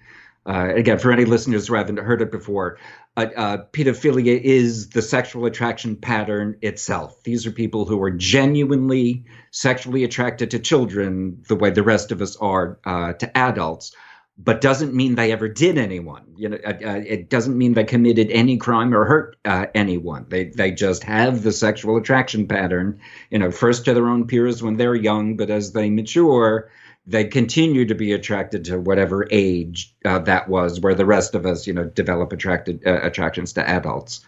Uh, 0.46 0.72
again, 0.74 0.98
for 0.98 1.12
any 1.12 1.26
listeners 1.26 1.68
who 1.68 1.74
haven't 1.74 1.98
heard 1.98 2.22
it 2.22 2.30
before, 2.30 2.78
uh, 3.18 3.26
uh, 3.36 3.58
pedophilia 3.72 4.40
is 4.40 4.88
the 4.88 5.02
sexual 5.02 5.44
attraction 5.44 5.96
pattern 5.96 6.56
itself. 6.62 7.22
These 7.22 7.46
are 7.46 7.50
people 7.50 7.84
who 7.84 8.02
are 8.02 8.10
genuinely 8.10 9.24
sexually 9.50 10.04
attracted 10.04 10.52
to 10.52 10.58
children 10.60 11.42
the 11.46 11.56
way 11.56 11.68
the 11.68 11.82
rest 11.82 12.10
of 12.10 12.22
us 12.22 12.36
are 12.36 12.78
to 12.84 13.36
adults 13.36 13.92
but 14.36 14.60
doesn't 14.60 14.94
mean 14.94 15.14
they 15.14 15.32
ever 15.32 15.48
did 15.48 15.78
anyone. 15.78 16.34
You 16.36 16.50
know, 16.50 16.58
uh, 16.64 16.70
uh, 16.70 17.02
it 17.06 17.30
doesn't 17.30 17.56
mean 17.56 17.74
they 17.74 17.84
committed 17.84 18.30
any 18.30 18.56
crime 18.56 18.92
or 18.92 19.04
hurt 19.04 19.36
uh, 19.44 19.66
anyone. 19.74 20.26
They 20.28 20.46
they 20.46 20.72
just 20.72 21.04
have 21.04 21.42
the 21.42 21.52
sexual 21.52 21.96
attraction 21.96 22.48
pattern. 22.48 23.00
You 23.30 23.38
know, 23.38 23.50
first 23.50 23.84
to 23.84 23.94
their 23.94 24.08
own 24.08 24.26
peers 24.26 24.62
when 24.62 24.76
they're 24.76 24.94
young, 24.94 25.36
but 25.36 25.50
as 25.50 25.72
they 25.72 25.88
mature, 25.88 26.70
they 27.06 27.24
continue 27.24 27.86
to 27.86 27.94
be 27.94 28.12
attracted 28.12 28.64
to 28.66 28.80
whatever 28.80 29.26
age 29.30 29.94
uh, 30.04 30.18
that 30.20 30.48
was, 30.48 30.80
where 30.80 30.94
the 30.94 31.06
rest 31.06 31.34
of 31.34 31.46
us, 31.46 31.66
you 31.66 31.72
know, 31.72 31.84
develop 31.84 32.32
attracted 32.32 32.86
uh, 32.86 33.00
attractions 33.02 33.52
to 33.52 33.68
adults. 33.68 34.24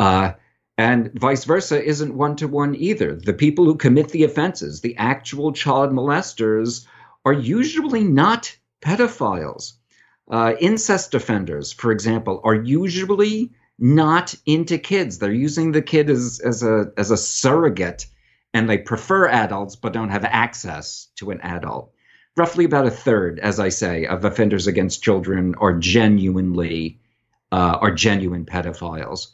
Uh, 0.00 0.32
and 0.76 1.12
vice 1.12 1.44
versa 1.44 1.82
isn't 1.82 2.14
one 2.14 2.36
to 2.36 2.48
one 2.48 2.74
either. 2.76 3.14
The 3.14 3.32
people 3.32 3.64
who 3.64 3.76
commit 3.76 4.10
the 4.10 4.24
offenses, 4.24 4.80
the 4.80 4.96
actual 4.96 5.52
child 5.52 5.90
molesters, 5.90 6.86
are 7.24 7.32
usually 7.32 8.04
not 8.04 8.56
pedophiles. 8.80 9.74
Uh, 10.30 10.54
incest 10.60 11.14
offenders, 11.14 11.72
for 11.72 11.90
example, 11.90 12.40
are 12.44 12.54
usually 12.54 13.50
not 13.78 14.34
into 14.44 14.78
kids. 14.78 15.18
They're 15.18 15.32
using 15.32 15.72
the 15.72 15.82
kid 15.82 16.10
as, 16.10 16.40
as 16.44 16.62
a 16.62 16.92
as 16.96 17.10
a 17.10 17.16
surrogate, 17.16 18.06
and 18.52 18.68
they 18.68 18.78
prefer 18.78 19.28
adults 19.28 19.76
but 19.76 19.92
don't 19.92 20.10
have 20.10 20.24
access 20.24 21.08
to 21.16 21.30
an 21.30 21.40
adult. 21.40 21.92
Roughly 22.36 22.64
about 22.64 22.86
a 22.86 22.90
third, 22.90 23.38
as 23.38 23.58
I 23.58 23.70
say, 23.70 24.06
of 24.06 24.24
offenders 24.24 24.66
against 24.66 25.02
children 25.02 25.54
are 25.56 25.74
genuinely 25.74 27.00
uh, 27.50 27.78
are 27.80 27.92
genuine 27.92 28.44
pedophiles. 28.44 29.28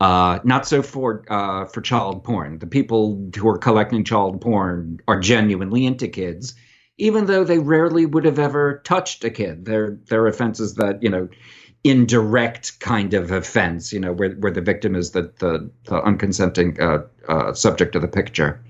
Uh, 0.00 0.40
not 0.42 0.66
so 0.66 0.82
for 0.82 1.24
uh, 1.28 1.66
for 1.66 1.80
child 1.80 2.24
porn. 2.24 2.58
The 2.58 2.66
people 2.66 3.30
who 3.36 3.48
are 3.48 3.58
collecting 3.58 4.02
child 4.04 4.40
porn 4.40 5.00
are 5.06 5.20
genuinely 5.20 5.84
into 5.84 6.08
kids 6.08 6.54
even 6.98 7.26
though 7.26 7.44
they 7.44 7.58
rarely 7.58 8.06
would 8.06 8.24
have 8.24 8.38
ever 8.38 8.80
touched 8.84 9.24
a 9.24 9.30
kid. 9.30 9.64
They're 9.64 9.98
they're 10.08 10.26
offenses 10.26 10.74
that 10.74 11.02
you 11.02 11.10
know 11.10 11.28
indirect 11.84 12.78
kind 12.78 13.12
of 13.14 13.32
offense, 13.32 13.92
you 13.92 13.98
know, 13.98 14.12
where, 14.12 14.30
where 14.32 14.52
the 14.52 14.60
victim 14.60 14.94
is 14.94 15.10
the 15.12 15.32
the, 15.38 15.70
the 15.84 16.00
unconsenting 16.00 16.80
uh, 16.80 17.02
uh, 17.28 17.52
subject 17.54 17.94
of 17.94 18.02
the 18.02 18.08
picture. 18.08 18.62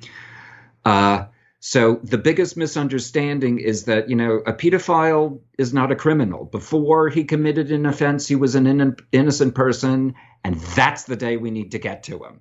Uh, 0.85 1.27
so 1.61 2.01
the 2.03 2.19
biggest 2.19 2.57
misunderstanding 2.57 3.61
is 3.61 3.85
that 3.85 4.09
you 4.09 4.17
know 4.17 4.43
a 4.47 4.53
pedophile 4.53 5.41
is 5.59 5.73
not 5.73 5.93
a 5.93 5.97
criminal. 5.97 6.45
Before 6.45 7.09
he 7.09 7.25
committed 7.25 7.71
an 7.71 7.87
offense, 7.87 8.27
he 8.27 8.37
was 8.37 8.55
an 8.55 8.67
in- 8.67 8.97
innocent 9.13 9.55
person, 9.55 10.15
and 10.43 10.57
that's 10.57 11.05
the 11.05 11.17
day 11.17 11.37
we 11.37 11.51
need 11.51 11.73
to 11.73 11.79
get 11.79 12.05
to 12.05 12.25
him. 12.25 12.41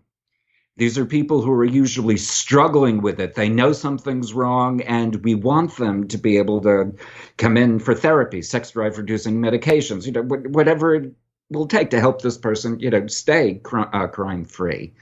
These 0.78 0.98
are 0.98 1.06
people 1.06 1.42
who 1.42 1.52
are 1.52 1.66
usually 1.66 2.18
struggling 2.18 3.02
with 3.02 3.20
it. 3.20 3.36
They 3.36 3.50
know 3.50 3.74
something's 3.74 4.34
wrong, 4.34 4.82
and 4.82 5.24
we 5.24 5.36
want 5.36 5.76
them 5.76 6.08
to 6.08 6.18
be 6.18 6.38
able 6.38 6.62
to 6.62 6.94
come 7.38 7.58
in 7.58 7.80
for 7.80 7.94
therapy, 7.94 8.42
sex 8.42 8.72
drive 8.72 8.98
reducing 8.98 9.42
medications, 9.42 10.06
you 10.06 10.14
know, 10.14 10.24
whatever 10.24 10.96
it 10.96 11.14
will 11.50 11.68
take 11.68 11.90
to 11.90 12.00
help 12.00 12.22
this 12.22 12.38
person, 12.38 12.80
you 12.80 12.90
know, 12.90 13.06
stay 13.08 13.56
cr- 13.56 13.94
uh, 13.94 14.08
crime 14.08 14.46
free. 14.46 14.94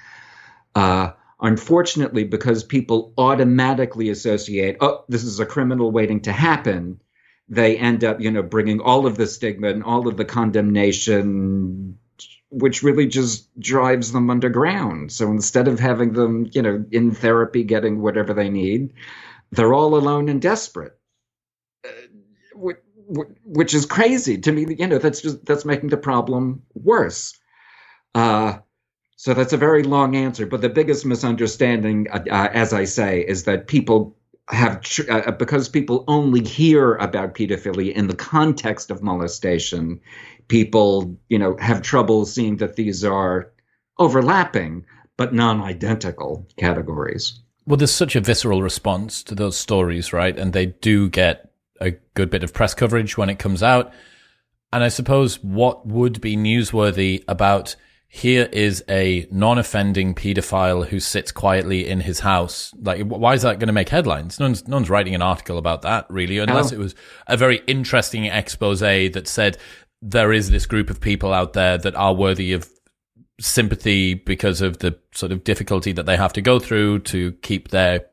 Uh, 0.73 1.11
unfortunately, 1.39 2.23
because 2.23 2.63
people 2.63 3.13
automatically 3.17 4.09
associate, 4.09 4.77
oh, 4.81 5.05
this 5.07 5.23
is 5.23 5.39
a 5.39 5.45
criminal 5.45 5.91
waiting 5.91 6.21
to 6.21 6.31
happen, 6.31 6.99
they 7.47 7.77
end 7.77 8.03
up, 8.03 8.19
you 8.19 8.31
know, 8.31 8.43
bringing 8.43 8.79
all 8.79 9.05
of 9.05 9.17
the 9.17 9.27
stigma 9.27 9.69
and 9.69 9.83
all 9.83 10.07
of 10.07 10.17
the 10.17 10.25
condemnation 10.25 11.98
which 12.49 12.83
really 12.83 13.07
just 13.07 13.47
drives 13.59 14.11
them 14.11 14.29
underground. 14.29 15.11
So 15.11 15.29
instead 15.31 15.67
of 15.67 15.79
having 15.79 16.13
them, 16.13 16.49
you 16.51 16.61
know, 16.61 16.83
in 16.91 17.11
therapy 17.11 17.63
getting 17.63 18.01
whatever 18.01 18.33
they 18.33 18.49
need, 18.49 18.93
they're 19.51 19.73
all 19.73 19.95
alone 19.95 20.29
and 20.29 20.41
desperate. 20.41 20.97
Uh, 21.85 22.73
which 23.43 23.73
is 23.73 23.87
crazy 23.87 24.37
to 24.37 24.51
me. 24.51 24.75
You 24.77 24.85
know, 24.85 24.99
that's 24.99 25.21
just 25.21 25.43
that's 25.45 25.65
making 25.65 25.89
the 25.89 25.97
problem 25.97 26.61
worse. 26.75 27.33
Uh, 28.13 28.59
so 29.15 29.33
that's 29.33 29.53
a 29.53 29.57
very 29.57 29.83
long 29.83 30.15
answer, 30.15 30.45
but 30.45 30.61
the 30.61 30.69
biggest 30.69 31.05
misunderstanding, 31.05 32.07
uh, 32.11 32.23
uh 32.29 32.49
as 32.53 32.71
I 32.71 32.85
say, 32.85 33.21
is 33.21 33.45
that 33.45 33.67
people 33.67 34.15
have 34.49 34.81
tr- 34.81 35.09
uh, 35.09 35.31
because 35.31 35.69
people 35.69 36.03
only 36.07 36.43
hear 36.43 36.95
about 36.95 37.35
pedophilia 37.35 37.93
in 37.93 38.07
the 38.07 38.15
context 38.15 38.89
of 38.91 39.03
molestation 39.03 39.99
people, 40.47 41.17
you 41.29 41.37
know, 41.37 41.55
have 41.57 41.81
trouble 41.81 42.25
seeing 42.25 42.57
that 42.57 42.75
these 42.75 43.05
are 43.05 43.51
overlapping 43.97 44.85
but 45.17 45.33
non-identical 45.33 46.47
categories. 46.57 47.39
Well, 47.67 47.77
there's 47.77 47.91
such 47.91 48.15
a 48.15 48.21
visceral 48.21 48.63
response 48.63 49.21
to 49.23 49.35
those 49.35 49.55
stories, 49.57 50.11
right? 50.11 50.37
And 50.37 50.53
they 50.53 50.67
do 50.67 51.09
get 51.09 51.51
a 51.79 51.91
good 52.13 52.29
bit 52.29 52.43
of 52.43 52.53
press 52.53 52.73
coverage 52.73 53.17
when 53.17 53.29
it 53.29 53.37
comes 53.37 53.61
out. 53.61 53.93
And 54.73 54.83
I 54.83 54.89
suppose 54.89 55.43
what 55.43 55.85
would 55.85 56.21
be 56.21 56.35
newsworthy 56.35 57.23
about 57.27 57.75
here 58.11 58.49
is 58.51 58.83
a 58.89 59.27
non-offending 59.31 60.15
pedophile 60.15 60.87
who 60.87 60.99
sits 60.99 61.31
quietly 61.31 61.87
in 61.87 62.01
his 62.01 62.19
house. 62.19 62.73
Like, 62.81 63.03
why 63.03 63.35
is 63.35 63.43
that 63.43 63.59
going 63.59 63.67
to 63.67 63.73
make 63.73 63.89
headlines? 63.89 64.39
No 64.39 64.47
one's, 64.47 64.67
no 64.67 64.77
one's 64.77 64.89
writing 64.89 65.13
an 65.13 65.21
article 65.21 65.59
about 65.59 65.83
that, 65.83 66.07
really, 66.09 66.39
unless 66.39 66.71
it 66.71 66.79
was 66.79 66.95
a 67.27 67.37
very 67.37 67.61
interesting 67.67 68.25
expose 68.25 68.79
that 68.79 69.27
said 69.27 69.59
there 70.01 70.33
is 70.33 70.49
this 70.49 70.65
group 70.65 70.89
of 70.89 70.99
people 70.99 71.31
out 71.31 71.53
there 71.53 71.77
that 71.77 71.95
are 71.95 72.15
worthy 72.15 72.51
of 72.53 72.67
sympathy 73.39 74.15
because 74.15 74.61
of 74.61 74.79
the 74.79 74.97
sort 75.13 75.31
of 75.31 75.43
difficulty 75.43 75.91
that 75.91 76.07
they 76.07 76.17
have 76.17 76.33
to 76.33 76.41
go 76.41 76.59
through 76.59 76.99
to 76.99 77.33
keep 77.43 77.67
their 77.67 78.05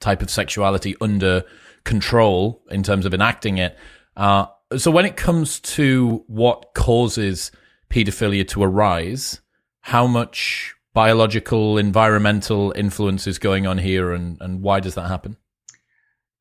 type 0.00 0.22
of 0.22 0.30
sexuality 0.30 0.96
under 1.02 1.44
control 1.84 2.62
in 2.70 2.82
terms 2.82 3.04
of 3.04 3.12
enacting 3.12 3.58
it. 3.58 3.76
Uh, 4.16 4.46
so 4.78 4.90
when 4.90 5.04
it 5.04 5.16
comes 5.16 5.60
to 5.60 6.24
what 6.26 6.72
causes 6.74 7.52
pedophilia 7.90 8.48
to 8.48 8.62
arise, 8.62 9.41
how 9.82 10.06
much 10.06 10.74
biological, 10.94 11.78
environmental 11.78 12.72
influence 12.76 13.26
is 13.26 13.38
going 13.38 13.66
on 13.66 13.78
here, 13.78 14.12
and, 14.12 14.38
and 14.40 14.62
why 14.62 14.80
does 14.80 14.94
that 14.94 15.08
happen? 15.08 15.36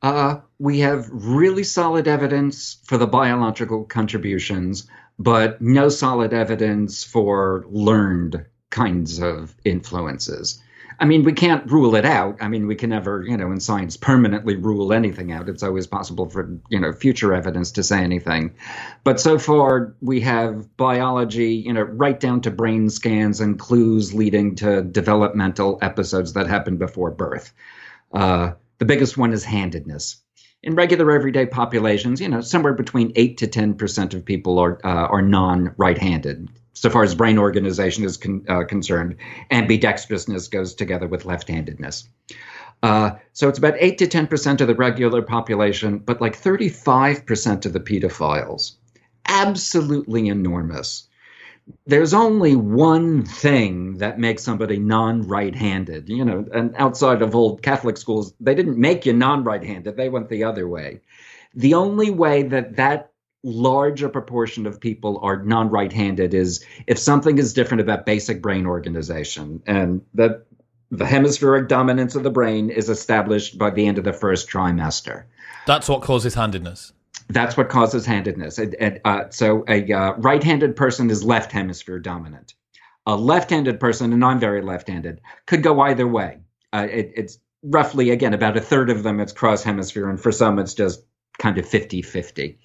Uh, 0.02 0.40
we 0.58 0.80
have 0.80 1.08
really 1.12 1.64
solid 1.64 2.08
evidence 2.08 2.80
for 2.86 2.98
the 2.98 3.08
biological 3.08 3.84
contributions, 3.84 4.88
but 5.20 5.62
no 5.62 5.90
solid 5.90 6.34
evidence 6.34 7.04
for 7.04 7.66
learned 7.70 8.46
kinds 8.72 9.20
of 9.20 9.56
influences. 9.64 10.62
I 11.02 11.06
mean, 11.06 11.24
we 11.24 11.34
can't 11.34 11.70
rule 11.70 11.96
it 11.96 12.06
out. 12.06 12.38
I 12.42 12.48
mean, 12.48 12.68
we 12.68 12.76
can 12.76 12.92
never, 12.92 13.24
you 13.24 13.36
know, 13.36 13.52
in 13.52 13.60
science 13.60 13.98
permanently 13.98 14.56
rule 14.56 14.94
anything 14.94 15.32
out. 15.32 15.50
It's 15.50 15.64
always 15.64 15.88
possible 15.88 16.30
for, 16.30 16.48
you 16.70 16.80
know, 16.80 16.94
future 16.94 17.34
evidence 17.34 17.72
to 17.72 17.84
say 17.84 18.04
anything. 18.04 18.54
But 19.04 19.20
so 19.20 19.40
far, 19.40 19.96
we 20.02 20.22
have 20.22 20.78
biology, 20.78 21.56
you 21.56 21.74
know, 21.74 21.82
right 21.82 22.20
down 22.20 22.42
to 22.42 22.52
brain 22.52 22.88
scans 22.92 23.42
and 23.42 23.58
clues 23.58 24.14
leading 24.14 24.56
to 24.58 24.84
developmental 24.84 25.80
episodes 25.82 26.34
that 26.34 26.46
happen 26.46 26.78
before 26.78 27.10
birth. 27.10 27.52
Uh, 28.14 28.52
the 28.78 28.86
biggest 28.86 29.18
one 29.18 29.34
is 29.34 29.44
handedness. 29.44 30.22
In 30.62 30.76
regular 30.76 31.10
everyday 31.12 31.48
populations, 31.48 32.22
you 32.22 32.30
know, 32.30 32.42
somewhere 32.42 32.74
between 32.74 33.12
eight 33.16 33.40
to 33.40 33.48
ten 33.48 33.74
percent 33.74 34.14
of 34.14 34.24
people 34.24 34.60
are 34.60 34.80
uh, 34.86 35.08
are 35.08 35.24
non-right-handed 35.24 36.48
so 36.74 36.90
far 36.90 37.04
as 37.04 37.16
brain 37.16 37.38
organization 37.38 38.04
is 38.04 38.18
con- 38.18 38.46
uh, 38.48 38.64
concerned. 38.64 39.18
Ambidextrousness 39.52 40.50
goes 40.50 40.74
together 40.74 41.08
with 41.08 41.26
left 41.26 41.48
handedness. 41.48 42.08
Uh, 42.84 43.12
so 43.34 43.48
it's 43.48 43.60
about 43.60 43.76
8 43.78 43.98
to 44.00 44.08
10% 44.08 44.62
of 44.62 44.68
the 44.68 44.76
regular 44.76 45.22
population, 45.22 46.00
but 46.00 46.22
like 46.22 46.40
35% 46.40 47.66
of 47.66 47.74
the 47.74 47.80
pedophiles. 47.80 48.74
Absolutely 49.28 50.28
enormous. 50.28 51.08
There's 51.86 52.14
only 52.14 52.56
one 52.56 53.24
thing 53.24 53.98
that 54.00 54.20
makes 54.20 54.44
somebody 54.44 54.78
non 54.78 55.22
right 55.28 55.56
handed. 55.56 56.10
You 56.10 56.26
know, 56.26 56.46
and 56.54 56.74
outside 56.76 57.22
of 57.22 57.36
old 57.36 57.62
Catholic 57.62 57.98
schools, 57.98 58.34
they 58.40 58.56
didn't 58.56 58.78
make 58.78 59.06
you 59.06 59.14
non 59.14 59.44
right 59.44 59.64
handed, 59.64 59.96
they 59.96 60.10
went 60.10 60.30
the 60.30 60.44
other 60.44 60.68
way. 60.68 61.02
The 61.54 61.76
only 61.76 62.10
way 62.10 62.44
that 62.44 62.78
that 62.78 63.11
larger 63.44 64.10
proportion 64.10 64.68
of 64.68 64.80
people 64.80 65.20
are 65.24 65.44
non-right-handed 65.44 66.34
is 66.34 66.64
if 66.88 67.00
something 67.00 67.38
is 67.38 67.54
different 67.54 67.82
about 67.82 68.06
basic 68.06 68.42
brain 68.42 68.66
organization. 68.66 69.64
And 69.66 70.02
that 70.14 70.46
the 70.92 71.06
hemispheric 71.06 71.68
dominance 71.68 72.16
of 72.16 72.24
the 72.24 72.30
brain 72.30 72.70
is 72.70 72.90
established 72.90 73.58
by 73.58 73.72
the 73.72 73.88
end 73.88 73.98
of 73.98 74.04
the 74.04 74.14
first 74.14 74.50
trimester. 74.50 75.24
That's 75.66 75.88
what 75.88 76.02
causes 76.02 76.36
handedness. 76.36 76.94
That's 77.30 77.56
what 77.56 77.70
causes 77.70 78.06
handedness. 78.06 78.58
And, 78.58 78.76
and 78.76 79.02
uh, 79.06 79.24
so 79.30 79.64
a 79.68 79.92
uh, 79.92 80.14
right-handed 80.18 80.76
person 80.76 81.10
is 81.10 81.24
left 81.24 81.52
hemisphere 81.52 82.00
dominant. 82.00 82.54
A 83.08 83.16
left-handed 83.16 83.80
person 83.80 84.14
and 84.14 84.24
i'm 84.24 84.40
very 84.40 84.62
left-handed 84.62 85.22
could 85.48 85.64
go 85.64 85.80
either 85.82 86.08
way. 86.08 86.40
Uh, 86.72 86.88
it, 86.90 87.12
it's 87.16 87.40
roughly 87.64 88.12
again 88.12 88.34
about 88.34 88.58
a 88.58 88.62
third 88.62 88.90
of 88.90 89.04
them 89.04 89.20
it's 89.20 89.34
cross 89.34 89.64
hemisphere 89.64 90.10
and 90.10 90.20
for 90.20 90.32
some 90.32 90.58
it's 90.58 90.74
just 90.74 91.04
kind 91.38 91.58
of 91.58 91.68
50 91.68 92.02
50 92.02 92.60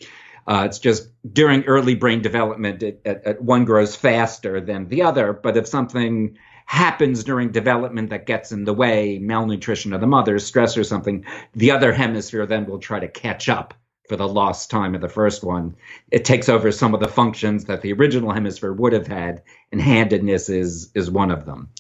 uh, 0.47 0.63
it's 0.67 0.79
just 0.79 1.09
during 1.31 1.65
early 1.65 1.95
brain 1.95 2.23
development, 2.23 2.83
it, 2.83 3.01
it, 3.05 3.23
it, 3.27 3.43
one 3.43 3.65
grows 3.65 3.97
faster 3.97 4.61
than 4.61 4.89
the 4.89 5.03
other. 5.03 5.33
But 5.33 5.57
if 5.57 5.67
something 5.67 6.39
happens 6.67 7.25
during 7.25 7.51
development 7.51 8.11
that 8.11 8.27
gets 8.27 8.53
in 8.53 8.65
the 8.65 8.73
way, 8.73 9.19
malnutrition 9.19 9.93
of 9.93 10.01
the 10.01 10.07
mother, 10.07 10.39
stress 10.39 10.77
or 10.77 10.85
something, 10.85 11.25
the 11.55 11.71
other 11.71 11.93
hemisphere 11.93 12.47
then 12.47 12.67
will 12.67 12.79
try 12.79 13.01
to 13.01 13.09
catch 13.09 13.49
up 13.49 13.75
for 14.09 14.17
the 14.17 14.29
lost 14.29 14.71
time 14.71 14.95
of 14.95 15.01
the 15.01 15.09
first 15.09 15.43
one. 15.43 15.75
It 16.11 16.25
takes 16.25 16.49
over 16.49 16.71
some 16.71 16.95
of 16.95 17.01
the 17.01 17.09
functions 17.09 17.65
that 17.65 17.83
the 17.83 17.93
original 17.93 18.33
hemisphere 18.33 18.73
would 18.73 18.93
have 18.93 19.07
had, 19.07 19.43
and 19.73 19.81
handedness 19.81 20.49
is 20.49 20.91
is 20.95 21.11
one 21.11 21.33
of 21.33 21.45
them. 21.45 21.71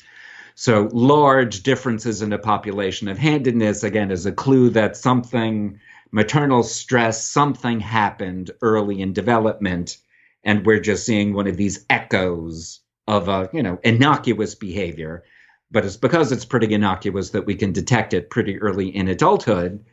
So 0.56 0.88
large 0.92 1.62
differences 1.62 2.22
in 2.22 2.30
the 2.30 2.38
population 2.38 3.08
of 3.08 3.18
handedness 3.18 3.84
again 3.84 4.10
is 4.10 4.26
a 4.26 4.32
clue 4.32 4.70
that 4.70 4.96
something 4.96 5.78
maternal 6.10 6.62
stress, 6.62 7.24
something 7.24 7.80
happened 7.80 8.50
early 8.62 9.00
in 9.00 9.12
development, 9.12 9.98
and 10.44 10.64
we're 10.64 10.80
just 10.80 11.04
seeing 11.06 11.32
one 11.34 11.46
of 11.46 11.56
these 11.56 11.84
echoes 11.90 12.80
of 13.06 13.28
a 13.28 13.48
you 13.52 13.62
know 13.62 13.78
innocuous 13.84 14.54
behavior. 14.54 15.24
But 15.70 15.84
it's 15.84 15.96
because 15.96 16.30
it's 16.30 16.44
pretty 16.44 16.72
innocuous 16.72 17.30
that 17.30 17.46
we 17.46 17.56
can 17.56 17.72
detect 17.72 18.14
it 18.14 18.30
pretty 18.30 18.58
early 18.60 18.94
in 18.94 19.08
adulthood, 19.08 19.84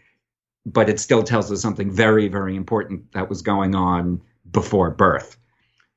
but 0.65 0.89
it 0.89 0.99
still 0.99 1.23
tells 1.23 1.51
us 1.51 1.61
something 1.61 1.91
very, 1.91 2.27
very 2.27 2.55
important 2.55 3.11
that 3.13 3.27
was 3.29 3.41
going 3.41 3.73
on 3.73 4.21
before 4.49 4.91
birth. 4.91 5.37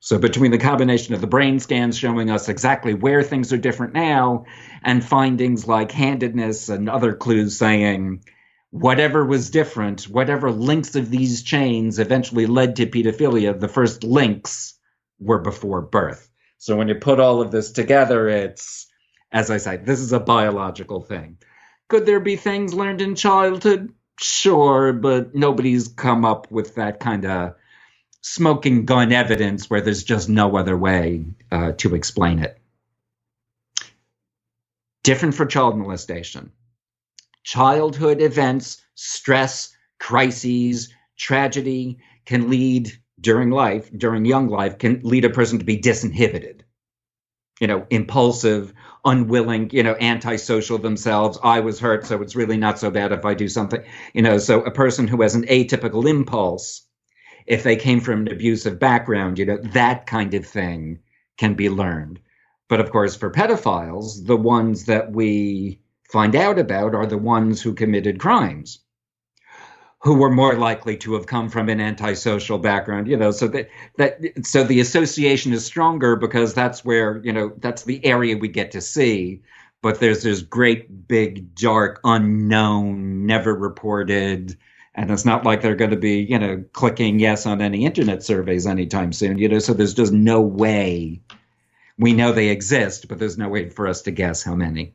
So, 0.00 0.18
between 0.18 0.50
the 0.50 0.58
combination 0.58 1.14
of 1.14 1.20
the 1.20 1.26
brain 1.26 1.58
scans 1.58 1.98
showing 1.98 2.30
us 2.30 2.48
exactly 2.48 2.94
where 2.94 3.22
things 3.22 3.52
are 3.52 3.58
different 3.58 3.92
now 3.92 4.44
and 4.82 5.04
findings 5.04 5.66
like 5.66 5.90
handedness 5.90 6.68
and 6.68 6.88
other 6.88 7.12
clues 7.12 7.58
saying, 7.58 8.22
whatever 8.70 9.24
was 9.24 9.50
different, 9.50 10.04
whatever 10.04 10.50
links 10.50 10.96
of 10.96 11.10
these 11.10 11.42
chains 11.42 11.98
eventually 11.98 12.46
led 12.46 12.76
to 12.76 12.86
pedophilia, 12.86 13.58
the 13.58 13.68
first 13.68 14.04
links 14.04 14.74
were 15.18 15.38
before 15.38 15.82
birth. 15.82 16.28
So 16.58 16.76
when 16.76 16.88
you 16.88 16.94
put 16.96 17.20
all 17.20 17.40
of 17.40 17.50
this 17.50 17.72
together, 17.72 18.28
it's, 18.28 18.86
as 19.32 19.50
I 19.50 19.58
say, 19.58 19.76
this 19.76 20.00
is 20.00 20.12
a 20.12 20.20
biological 20.20 21.00
thing. 21.00 21.38
Could 21.88 22.06
there 22.06 22.20
be 22.20 22.36
things 22.36 22.74
learned 22.74 23.00
in 23.00 23.14
childhood? 23.14 23.92
Sure, 24.18 24.92
but 24.92 25.34
nobody's 25.34 25.88
come 25.88 26.24
up 26.24 26.50
with 26.50 26.74
that 26.76 27.00
kind 27.00 27.24
of 27.24 27.54
smoking 28.22 28.84
gun 28.84 29.12
evidence 29.12 29.70
where 29.70 29.80
there's 29.80 30.02
just 30.02 30.28
no 30.28 30.56
other 30.56 30.76
way 30.76 31.24
uh, 31.52 31.72
to 31.72 31.94
explain 31.94 32.40
it. 32.40 32.58
Different 35.04 35.34
for 35.36 35.46
child 35.46 35.78
molestation 35.78 36.50
childhood 37.46 38.20
events, 38.20 38.82
stress, 38.96 39.74
crises, 40.00 40.92
tragedy 41.16 41.98
can 42.26 42.50
lead 42.50 42.92
during 43.20 43.50
life, 43.50 43.88
during 43.96 44.24
young 44.24 44.48
life, 44.48 44.78
can 44.78 45.00
lead 45.04 45.24
a 45.24 45.30
person 45.30 45.60
to 45.60 45.64
be 45.64 45.80
disinhibited. 45.80 46.62
You 47.60 47.68
know, 47.68 47.86
impulsive, 47.88 48.74
unwilling, 49.04 49.70
you 49.70 49.84
know, 49.84 49.96
antisocial 49.98 50.76
themselves. 50.76 51.38
I 51.42 51.60
was 51.60 51.78
hurt, 51.78 52.04
so 52.04 52.20
it's 52.20 52.36
really 52.36 52.58
not 52.58 52.80
so 52.80 52.90
bad 52.90 53.12
if 53.12 53.24
I 53.24 53.32
do 53.32 53.48
something. 53.48 53.82
You 54.12 54.22
know, 54.22 54.38
so 54.38 54.62
a 54.62 54.70
person 54.70 55.06
who 55.06 55.22
has 55.22 55.36
an 55.36 55.46
atypical 55.46 56.06
impulse, 56.06 56.82
if 57.46 57.62
they 57.62 57.76
came 57.76 58.00
from 58.00 58.22
an 58.22 58.32
abusive 58.32 58.80
background, 58.80 59.38
you 59.38 59.46
know, 59.46 59.58
that 59.72 60.06
kind 60.06 60.34
of 60.34 60.44
thing 60.44 60.98
can 61.38 61.54
be 61.54 61.70
learned. 61.70 62.18
But 62.68 62.80
of 62.80 62.90
course, 62.90 63.14
for 63.14 63.30
pedophiles, 63.30 64.26
the 64.26 64.36
ones 64.36 64.86
that 64.86 65.12
we 65.12 65.80
find 66.10 66.34
out 66.36 66.58
about 66.58 66.94
are 66.94 67.06
the 67.06 67.18
ones 67.18 67.62
who 67.62 67.74
committed 67.74 68.18
crimes 68.18 68.80
who 70.06 70.14
were 70.14 70.30
more 70.30 70.54
likely 70.54 70.96
to 70.96 71.14
have 71.14 71.26
come 71.26 71.48
from 71.48 71.68
an 71.68 71.80
antisocial 71.80 72.58
background 72.58 73.08
you 73.08 73.16
know 73.16 73.32
so 73.32 73.48
that 73.48 73.68
that 73.96 74.20
so 74.46 74.62
the 74.62 74.80
association 74.80 75.52
is 75.52 75.64
stronger 75.64 76.14
because 76.16 76.54
that's 76.54 76.84
where 76.84 77.20
you 77.24 77.32
know 77.32 77.52
that's 77.58 77.82
the 77.84 78.04
area 78.04 78.36
we 78.36 78.48
get 78.48 78.70
to 78.72 78.80
see. 78.80 79.42
But 79.82 80.00
there's 80.00 80.22
this 80.22 80.42
great 80.42 81.06
big 81.06 81.54
dark 81.54 82.00
unknown 82.02 83.26
never 83.26 83.54
reported 83.54 84.56
and 84.94 85.10
it's 85.10 85.24
not 85.24 85.44
like 85.44 85.60
they're 85.60 85.76
going 85.76 85.90
to 85.90 85.96
be 85.96 86.20
you 86.20 86.38
know 86.38 86.64
clicking 86.72 87.18
yes 87.18 87.46
on 87.46 87.60
any 87.60 87.84
internet 87.84 88.22
surveys 88.22 88.66
anytime 88.66 89.12
soon 89.12 89.38
you 89.38 89.48
know 89.48 89.58
so 89.58 89.74
there's 89.74 89.94
just 89.94 90.12
no 90.12 90.40
way. 90.40 91.20
We 91.98 92.12
know 92.12 92.32
they 92.32 92.48
exist 92.48 93.08
but 93.08 93.18
there's 93.18 93.38
no 93.38 93.48
way 93.48 93.70
for 93.70 93.88
us 93.88 94.02
to 94.02 94.10
guess 94.10 94.42
how 94.42 94.54
many 94.54 94.94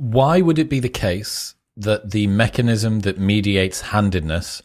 why 0.00 0.40
would 0.40 0.58
it 0.58 0.70
be 0.70 0.80
the 0.80 0.88
case 0.88 1.54
that 1.76 2.10
the 2.10 2.26
mechanism 2.26 3.00
that 3.00 3.18
mediates 3.18 3.82
handedness 3.82 4.62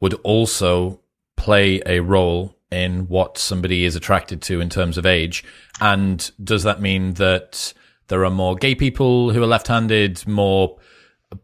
would 0.00 0.14
also 0.24 1.00
play 1.36 1.82
a 1.84 2.00
role 2.00 2.56
in 2.70 3.06
what 3.06 3.36
somebody 3.36 3.84
is 3.84 3.96
attracted 3.96 4.40
to 4.40 4.62
in 4.62 4.70
terms 4.70 4.96
of 4.96 5.04
age? 5.04 5.44
And 5.78 6.30
does 6.42 6.62
that 6.62 6.80
mean 6.80 7.14
that 7.14 7.74
there 8.06 8.24
are 8.24 8.30
more 8.30 8.56
gay 8.56 8.74
people 8.74 9.30
who 9.30 9.42
are 9.42 9.46
left 9.46 9.68
handed, 9.68 10.26
more 10.26 10.78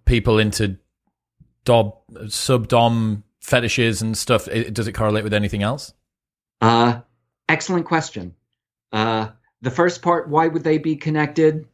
people 0.06 0.38
into 0.38 0.78
dob, 1.66 1.98
subdom 2.12 3.24
fetishes 3.40 4.00
and 4.00 4.16
stuff? 4.16 4.48
Does 4.72 4.88
it 4.88 4.92
correlate 4.92 5.24
with 5.24 5.34
anything 5.34 5.62
else? 5.62 5.92
Uh, 6.62 7.00
excellent 7.46 7.84
question. 7.84 8.34
Uh, 8.90 9.28
the 9.60 9.70
first 9.70 10.00
part, 10.00 10.30
why 10.30 10.48
would 10.48 10.64
they 10.64 10.78
be 10.78 10.96
connected? 10.96 11.68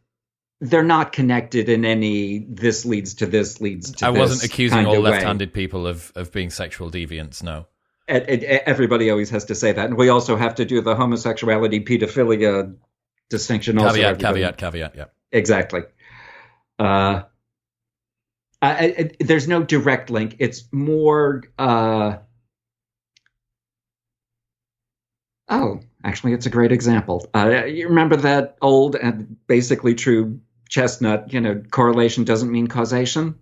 They're 0.61 0.83
not 0.83 1.13
connected 1.13 1.69
in 1.69 1.85
any 1.85 2.47
this 2.49 2.85
leads 2.85 3.15
to 3.15 3.27
this 3.27 3.61
leads 3.61 3.87
to 3.87 3.93
this. 3.93 4.03
I 4.03 4.11
wasn't 4.11 4.45
accusing 4.45 4.87
all 4.87 5.01
left-handed 5.01 5.53
people 5.53 5.87
of 5.87 6.13
of 6.15 6.33
being 6.33 6.51
sexual 6.51 6.91
deviants, 6.91 7.43
no. 7.43 7.67
It, 8.09 8.43
it, 8.43 8.63
everybody 8.67 9.09
always 9.11 9.31
has 9.31 9.45
to 9.47 9.55
say 9.55 9.71
that. 9.71 9.87
And 9.87 9.97
we 9.97 10.09
also 10.09 10.37
have 10.37 10.57
to 10.57 10.65
do 10.65 10.81
the 10.81 10.97
homosexuality 10.97 11.85
pedophilia 11.85 12.75
distinction 13.29 13.77
caveat, 13.77 13.89
also. 13.89 14.03
Caveat, 14.03 14.19
caveat, 14.19 14.57
caveat, 14.59 14.97
yeah. 14.97 15.05
Exactly. 15.31 15.83
Uh, 16.79 17.23
I, 18.61 19.13
there's 19.21 19.47
no 19.47 19.63
direct 19.63 20.11
link. 20.11 20.37
It's 20.41 20.65
more. 20.73 21.45
Uh, 21.57 22.19
oh, 25.49 25.81
actually, 26.05 26.33
it's 26.33 26.47
a 26.47 26.51
great 26.51 26.73
example. 26.73 27.31
Uh, 27.33 27.65
you 27.65 27.89
remember 27.89 28.17
that 28.17 28.57
old 28.61 28.97
and 28.97 29.37
basically 29.47 29.95
true 29.95 30.41
chestnut, 30.71 31.33
you 31.33 31.41
know, 31.41 31.63
correlation 31.71 32.25
doesn't 32.25 32.51
mean 32.51 32.69
causation. 32.69 33.35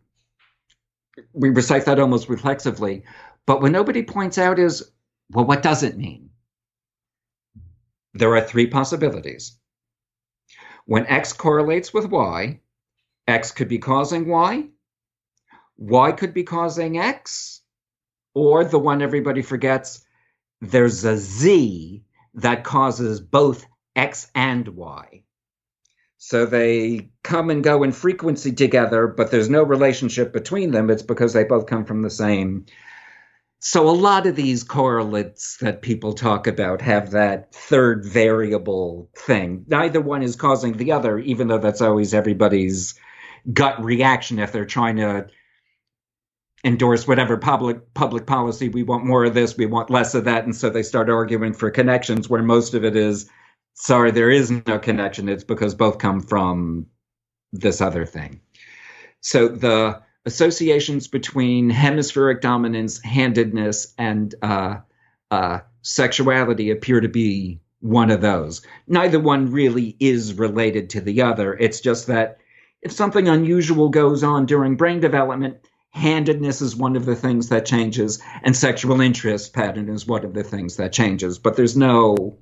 We 1.33 1.51
recite 1.51 1.85
that 1.85 2.01
almost 2.01 2.29
reflexively. 2.29 3.05
But 3.47 3.61
what 3.61 3.71
nobody 3.71 4.03
points 4.03 4.39
out 4.39 4.59
is, 4.59 4.91
well, 5.31 5.45
what 5.45 5.63
does 5.63 5.83
it 5.83 5.97
mean? 5.97 6.31
There 8.15 8.35
are 8.35 8.41
three 8.41 8.67
possibilities. 8.67 9.57
When 10.87 11.07
X 11.07 11.33
correlates 11.35 11.93
with 11.93 12.07
Y, 12.07 12.61
X 13.29 13.53
could 13.53 13.69
be 13.69 13.79
causing 13.79 14.27
Y, 14.27 14.69
Y 15.77 16.13
could 16.13 16.33
be 16.33 16.45
causing 16.45 16.99
X, 16.99 17.61
or 18.35 18.65
the 18.65 18.79
one 18.79 19.03
everybody 19.03 19.43
forgets, 19.43 20.05
there's 20.61 21.05
a 21.05 21.19
Z 21.19 22.05
that 22.35 22.65
causes 22.65 23.21
both 23.21 23.67
X 23.95 24.31
and 24.35 24.69
Y. 24.69 25.25
So 26.19 26.47
they 26.47 27.11
come 27.23 27.49
and 27.49 27.63
go 27.63 27.85
in 27.85 27.93
frequency 27.93 28.53
together, 28.53 29.07
but 29.07 29.31
there's 29.31 29.49
no 29.49 29.63
relationship 29.63 30.33
between 30.33 30.73
them. 30.73 30.91
It's 30.91 31.03
because 31.03 31.33
they 31.33 31.45
both 31.45 31.67
come 31.67 31.85
from 31.85 32.03
the 32.03 32.11
same. 32.11 32.67
So 33.61 33.89
a 33.89 33.91
lot 33.91 34.27
of 34.27 34.37
these 34.37 34.65
correlates 34.65 35.57
that 35.61 35.81
people 35.83 36.13
talk 36.13 36.47
about 36.47 36.83
have 36.83 37.13
that 37.13 37.55
third 37.55 38.05
variable 38.05 39.11
thing. 39.17 39.65
Neither 39.69 40.01
one 40.01 40.23
is 40.23 40.37
causing 40.37 40.77
the 40.77 40.93
other, 40.93 41.19
even 41.19 41.49
though 41.49 41.59
that's 41.59 41.81
always 41.81 42.15
everybody's 42.15 42.95
gut 43.53 43.83
reaction 43.83 44.41
if 44.41 44.53
they're 44.53 44.67
trying 44.67 44.97
to 44.97 45.27
endorse 46.65 47.07
whatever 47.07 47.37
public 47.37 47.95
public 47.95 48.27
policy 48.27 48.69
we 48.69 48.83
want 48.83 49.05
more 49.05 49.25
of 49.25 49.33
this 49.33 49.57
we 49.57 49.65
want 49.65 49.91
less 49.91 50.15
of 50.15 50.25
that 50.25 50.45
and 50.45 50.57
so 50.57 50.69
they 50.69 50.83
start 50.83 51.09
arguing 51.09 51.55
for 51.55 51.71
connections 51.71 52.29
where 52.29 52.43
most 52.43 52.75
of 52.75 52.85
it 52.85 52.97
is 52.97 53.31
sorry 53.79 54.11
there 54.11 54.31
is 54.31 54.51
no 54.51 54.79
connection. 54.79 55.29
It's 55.29 55.45
because 55.45 55.75
both 55.75 55.99
come 55.99 56.21
from 56.21 56.87
this 57.53 57.81
other 57.81 58.05
thing. 58.05 58.41
So 59.21 59.49
the 59.49 60.03
associations 60.27 61.09
between 61.09 61.71
hemispheric 61.71 62.41
dominance 62.41 63.03
handedness 63.03 63.95
and 63.97 64.35
uh, 64.43 64.79
uh, 65.31 65.61
sexuality 65.83 66.71
appear 66.71 67.01
to 67.01 67.09
be 67.09 67.61
one 67.81 68.11
of 68.11 68.21
those. 68.21 68.63
Neither 68.89 69.21
one 69.21 69.53
really 69.53 69.97
is 70.01 70.35
related 70.35 70.91
to 70.91 71.01
the 71.01 71.23
other. 71.23 71.55
It's 71.55 71.81
just 71.81 72.09
that 72.09 72.39
if 72.83 72.93
something 72.93 73.29
unusual 73.29 73.89
goes 73.89 74.23
on 74.23 74.47
during 74.47 74.77
brain 74.77 75.01
development 75.01 75.59
handedness 75.91 76.61
is 76.61 76.77
one 76.77 76.97
of 76.97 77.07
the 77.07 77.17
things 77.17 77.49
that 77.49 77.65
changes 77.65 78.21
and 78.43 78.55
sexual 78.55 79.01
interest 79.01 79.53
pattern 79.55 79.89
is 79.89 80.07
one 80.07 80.25
of 80.25 80.35
the 80.35 80.45
things 80.45 80.77
that 80.77 80.93
changes. 80.93 81.39
But 81.39 81.57
there's 81.57 81.77
no 81.77 82.39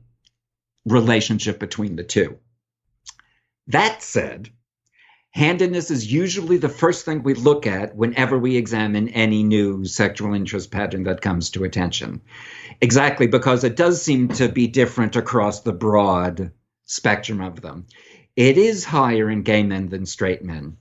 relationship 0.86 1.58
between 1.58 1.96
the 1.96 2.04
two. 2.04 2.38
That 3.68 4.02
said 4.02 4.50
handedness 5.36 5.90
is 5.90 6.10
usually 6.10 6.56
the 6.56 6.68
first 6.68 7.04
thing 7.04 7.22
we 7.22 7.34
look 7.34 7.66
at 7.66 7.94
whenever 7.94 8.38
we 8.38 8.56
examine 8.56 9.10
any 9.10 9.42
new 9.42 9.84
sexual 9.84 10.32
interest 10.32 10.70
pattern 10.70 11.02
that 11.02 11.20
comes 11.20 11.50
to 11.50 11.64
attention. 11.64 12.22
Exactly 12.80 13.26
because 13.26 13.62
it 13.62 13.76
does 13.76 14.00
seem 14.00 14.28
to 14.28 14.48
be 14.48 14.66
different 14.66 15.14
across 15.14 15.60
the 15.60 15.74
broad 15.74 16.52
spectrum 16.86 17.42
of 17.42 17.60
them. 17.60 17.86
It 18.34 18.56
is 18.56 18.84
higher 18.84 19.28
in 19.28 19.42
gay 19.42 19.62
men 19.62 19.90
than 19.90 20.06
straight 20.06 20.42
men. 20.42 20.78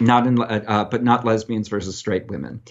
Not 0.00 0.26
in, 0.26 0.40
uh, 0.40 0.64
uh, 0.66 0.84
but 0.86 1.04
not 1.04 1.24
lesbians 1.24 1.68
versus 1.68 1.96
straight 1.96 2.26
women. 2.26 2.62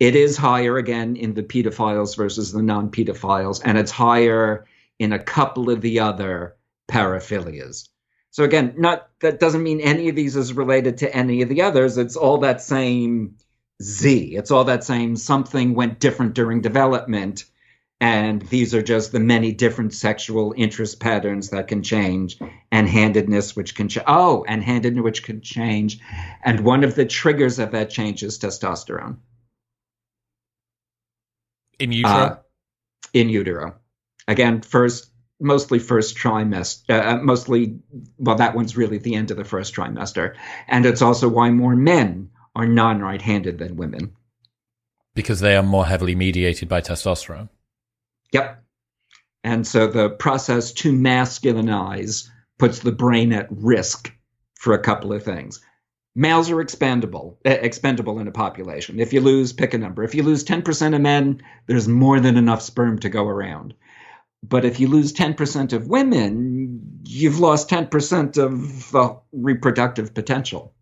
It 0.00 0.16
is 0.16 0.36
higher 0.36 0.78
again 0.78 1.14
in 1.14 1.34
the 1.34 1.44
pedophiles 1.44 2.16
versus 2.16 2.50
the 2.50 2.62
non-pedophiles, 2.62 3.60
and 3.64 3.78
it's 3.78 3.92
higher 3.92 4.66
in 5.02 5.12
a 5.12 5.18
couple 5.18 5.70
of 5.70 5.80
the 5.80 6.00
other 6.00 6.56
paraphilias. 6.88 7.88
So 8.30 8.44
again, 8.44 8.74
not 8.78 9.08
that 9.20 9.40
doesn't 9.40 9.62
mean 9.62 9.80
any 9.80 10.08
of 10.08 10.16
these 10.16 10.36
is 10.36 10.54
related 10.54 10.98
to 10.98 11.14
any 11.14 11.42
of 11.42 11.48
the 11.48 11.62
others. 11.62 11.98
It's 11.98 12.16
all 12.16 12.38
that 12.38 12.62
same 12.62 13.36
Z. 13.82 14.36
It's 14.36 14.50
all 14.50 14.64
that 14.64 14.84
same 14.84 15.16
something 15.16 15.74
went 15.74 16.00
different 16.00 16.34
during 16.34 16.60
development 16.60 17.44
and 18.02 18.42
these 18.48 18.74
are 18.74 18.82
just 18.82 19.12
the 19.12 19.20
many 19.20 19.52
different 19.52 19.94
sexual 19.94 20.52
interest 20.56 20.98
patterns 20.98 21.50
that 21.50 21.68
can 21.68 21.84
change 21.84 22.36
and 22.72 22.88
handedness 22.88 23.54
which 23.54 23.76
can 23.76 23.88
change 23.88 24.04
oh 24.08 24.44
and 24.48 24.62
handedness 24.64 25.04
which 25.04 25.22
can 25.22 25.40
change 25.40 26.00
and 26.42 26.60
one 26.60 26.82
of 26.82 26.96
the 26.96 27.06
triggers 27.06 27.60
of 27.60 27.70
that 27.70 27.90
change 27.90 28.24
is 28.24 28.40
testosterone 28.40 29.18
in 31.78 31.92
utero 31.92 32.12
uh, 32.12 32.36
in 33.12 33.28
utero 33.28 33.76
again 34.28 34.60
first 34.60 35.10
mostly 35.40 35.78
first 35.78 36.16
trimester 36.16 36.90
uh, 36.90 37.14
uh, 37.14 37.16
mostly 37.18 37.78
well 38.18 38.36
that 38.36 38.54
one's 38.54 38.76
really 38.76 38.98
the 38.98 39.14
end 39.14 39.30
of 39.30 39.36
the 39.36 39.44
first 39.44 39.74
trimester 39.74 40.34
and 40.68 40.86
it's 40.86 41.02
also 41.02 41.28
why 41.28 41.50
more 41.50 41.76
men 41.76 42.30
are 42.54 42.66
non-right-handed 42.66 43.58
than 43.58 43.76
women 43.76 44.12
because 45.14 45.40
they 45.40 45.56
are 45.56 45.62
more 45.62 45.86
heavily 45.86 46.14
mediated 46.14 46.68
by 46.68 46.80
testosterone 46.80 47.48
Yep. 48.32 48.64
And 49.44 49.66
so 49.66 49.86
the 49.86 50.10
process 50.10 50.72
to 50.72 50.92
masculinize 50.92 52.28
puts 52.58 52.80
the 52.80 52.92
brain 52.92 53.32
at 53.32 53.48
risk 53.50 54.12
for 54.54 54.72
a 54.72 54.82
couple 54.82 55.12
of 55.12 55.22
things. 55.22 55.60
Males 56.14 56.50
are 56.50 56.60
expendable, 56.60 57.38
expendable 57.44 58.18
in 58.18 58.28
a 58.28 58.32
population. 58.32 59.00
If 59.00 59.12
you 59.12 59.20
lose, 59.20 59.52
pick 59.52 59.72
a 59.74 59.78
number. 59.78 60.02
If 60.02 60.14
you 60.14 60.22
lose 60.22 60.44
10% 60.44 60.94
of 60.94 61.00
men, 61.00 61.42
there's 61.66 61.88
more 61.88 62.20
than 62.20 62.36
enough 62.36 62.60
sperm 62.62 62.98
to 63.00 63.08
go 63.08 63.26
around. 63.26 63.74
But 64.42 64.64
if 64.64 64.80
you 64.80 64.88
lose 64.88 65.12
10% 65.12 65.72
of 65.72 65.86
women, 65.86 67.00
you've 67.04 67.38
lost 67.38 67.70
10% 67.70 68.38
of 68.38 69.22
reproductive 69.32 70.14
potential. 70.14 70.74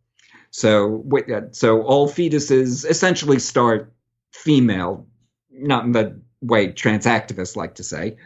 So, 0.51 1.05
so 1.53 1.83
all 1.83 2.09
fetuses 2.09 2.89
essentially 2.89 3.39
start 3.39 3.93
female, 4.33 5.07
not 5.51 5.85
in 5.85 5.93
the 5.93 6.21
way 6.41 6.73
trans 6.73 7.07
activists 7.07 7.57
like 7.57 7.77
to 7.77 7.85
say. 7.85 8.17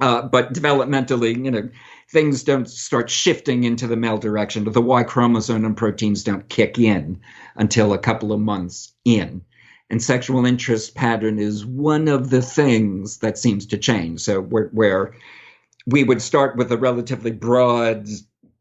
Uh, 0.00 0.22
but 0.22 0.52
developmentally, 0.52 1.42
you 1.42 1.50
know, 1.50 1.68
things 2.10 2.44
don't 2.44 2.68
start 2.68 3.08
shifting 3.08 3.64
into 3.64 3.86
the 3.86 3.96
male 3.96 4.18
direction. 4.18 4.64
The 4.64 4.80
Y 4.80 5.02
chromosome 5.04 5.64
and 5.64 5.76
proteins 5.76 6.22
don't 6.22 6.48
kick 6.48 6.78
in 6.78 7.20
until 7.56 7.92
a 7.92 7.98
couple 7.98 8.32
of 8.32 8.40
months 8.40 8.92
in. 9.04 9.42
And 9.90 10.00
sexual 10.00 10.46
interest 10.46 10.94
pattern 10.94 11.38
is 11.40 11.66
one 11.66 12.06
of 12.06 12.30
the 12.30 12.42
things 12.42 13.18
that 13.18 13.36
seems 13.36 13.66
to 13.66 13.78
change. 13.78 14.20
So 14.20 14.40
where, 14.40 14.68
where 14.68 15.14
we 15.86 16.04
would 16.04 16.22
start 16.22 16.56
with 16.56 16.70
a 16.70 16.78
relatively 16.78 17.32
broad 17.32 18.06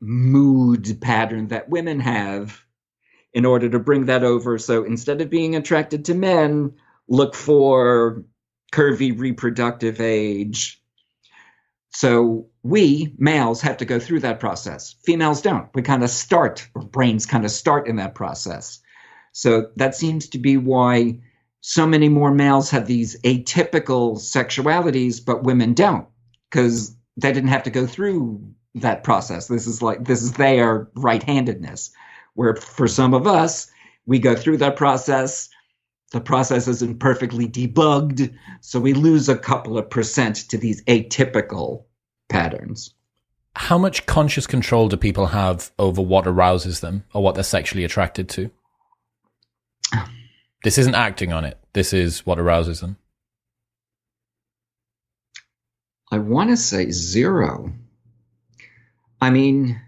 mood 0.02 1.00
pattern 1.02 1.50
that 1.50 1.70
women 1.70 2.00
have 2.00 2.64
in 3.32 3.46
order 3.46 3.70
to 3.70 3.80
bring 3.80 4.06
that 4.06 4.24
over. 4.24 4.58
So 4.58 4.84
instead 4.84 5.22
of 5.22 5.30
being 5.30 5.56
attracted 5.56 6.06
to 6.06 6.16
men, 6.16 6.74
look 7.08 7.36
for 7.36 8.24
curvy 8.74 9.18
reproductive 9.18 10.02
age. 10.02 10.82
So 11.92 12.48
we 12.64 13.14
males 13.18 13.62
have 13.62 13.78
to 13.78 13.86
go 13.86 14.00
through 14.00 14.22
that 14.22 14.40
process. 14.40 14.96
Females 15.04 15.42
don't. 15.42 15.70
We 15.76 15.82
kind 15.82 16.04
of 16.04 16.10
start, 16.10 16.68
brains 16.74 17.26
kind 17.26 17.46
of 17.46 17.52
start 17.52 17.88
in 17.88 17.98
that 17.98 18.16
process. 18.16 18.80
So 19.40 19.70
that 19.76 19.96
seems 19.96 20.30
to 20.30 20.38
be 20.38 20.58
why 20.58 21.20
so 21.62 21.88
many 21.88 22.10
more 22.10 22.32
males 22.32 22.70
have 22.72 22.88
these 22.88 23.20
atypical 23.22 24.18
sexualities, 24.18 25.24
but 25.24 25.44
women 25.44 25.74
don't, 25.74 26.08
because 26.50 26.96
they 27.18 27.32
didn't 27.32 27.50
have 27.50 27.64
to 27.64 27.70
go 27.70 27.86
through 27.86 28.42
that 28.76 29.04
process. 29.04 29.48
This 29.48 29.68
is 29.68 29.82
like 29.82 30.06
this 30.06 30.22
is 30.22 30.34
their 30.34 30.90
right-handedness. 30.96 31.92
Where 32.34 32.56
for 32.56 32.88
some 32.88 33.14
of 33.14 33.28
us, 33.28 33.70
we 34.06 34.20
go 34.20 34.36
through 34.36 34.58
that 34.58 34.76
process 34.76 35.50
the 36.12 36.22
process 36.22 36.68
isn't 36.68 37.00
perfectly 37.00 37.48
debugged, 37.48 38.36
so 38.62 38.80
we 38.80 38.94
lose 38.94 39.30
a 39.30 39.38
couple 39.38 39.78
of 39.78 39.90
percent 39.90 40.38
to 40.50 40.58
these 40.58 40.84
atypical 40.86 41.84
patterns. 42.30 42.94
How 43.56 43.78
much 43.78 44.06
conscious 44.06 44.48
control 44.48 44.88
do 44.88 44.98
people 44.98 45.28
have 45.28 45.72
over 45.78 46.02
what 46.02 46.26
arouses 46.26 46.80
them 46.80 47.04
or 47.14 47.22
what 47.22 47.36
they're 47.36 47.44
sexually 47.44 47.84
attracted 47.84 48.30
to? 48.30 48.50
This 50.64 50.78
isn't 50.78 50.96
acting 50.96 51.32
on 51.32 51.46
it. 51.46 51.58
This 51.74 51.94
is 51.94 52.26
what 52.26 52.40
arouses 52.40 52.82
them. 52.82 52.98
I 56.12 56.18
want 56.18 56.50
to 56.50 56.58
say 56.58 56.92
zero. 56.92 57.72
I 59.22 59.30
mean, 59.30 59.80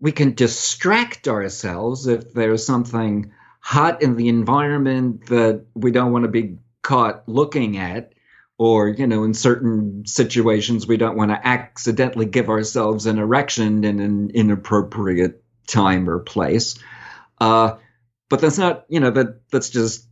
we 0.00 0.12
can 0.12 0.34
distract 0.34 1.28
ourselves 1.28 2.06
if 2.06 2.32
there's 2.32 2.66
something 2.66 3.32
hot 3.60 4.02
in 4.02 4.16
the 4.16 4.28
environment 4.28 5.26
that 5.26 5.66
we 5.74 5.90
don't 5.90 6.12
want 6.12 6.24
to 6.24 6.30
be 6.30 6.58
caught 6.82 7.28
looking 7.28 7.76
at 7.76 8.12
or 8.56 8.88
you 8.88 9.06
know 9.06 9.24
in 9.24 9.34
certain 9.34 10.04
situations 10.06 10.86
we 10.86 10.96
don't 10.96 11.16
want 11.16 11.30
to 11.30 11.46
accidentally 11.46 12.26
give 12.26 12.48
ourselves 12.48 13.06
an 13.06 13.18
erection 13.18 13.84
in 13.84 14.00
an 14.00 14.30
inappropriate 14.30 15.42
time 15.66 16.08
or 16.08 16.20
place 16.20 16.78
uh, 17.40 17.76
but 18.28 18.40
that's 18.40 18.58
not 18.58 18.84
you 18.88 19.00
know 19.00 19.10
that 19.10 19.48
that's 19.50 19.70
just 19.70 20.06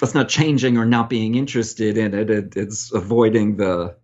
that's 0.00 0.14
not 0.14 0.28
changing 0.28 0.78
or 0.78 0.86
not 0.86 1.10
being 1.10 1.34
interested 1.34 1.98
in 1.98 2.14
it, 2.14 2.30
it 2.30 2.56
it's 2.56 2.92
avoiding 2.92 3.56
the 3.56 3.96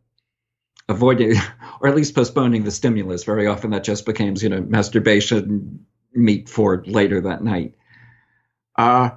avoiding 0.88 1.34
or 1.80 1.88
at 1.88 1.96
least 1.96 2.14
postponing 2.14 2.64
the 2.64 2.70
stimulus 2.70 3.24
very 3.24 3.46
often 3.46 3.70
that 3.70 3.84
just 3.84 4.06
becomes 4.06 4.42
you 4.42 4.48
know 4.48 4.60
masturbation 4.60 5.86
meat 6.12 6.48
for 6.48 6.82
later 6.86 7.22
that 7.22 7.42
night 7.42 7.74
uh, 8.76 9.10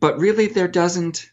but 0.00 0.18
really, 0.18 0.48
there 0.48 0.68
doesn't 0.68 1.30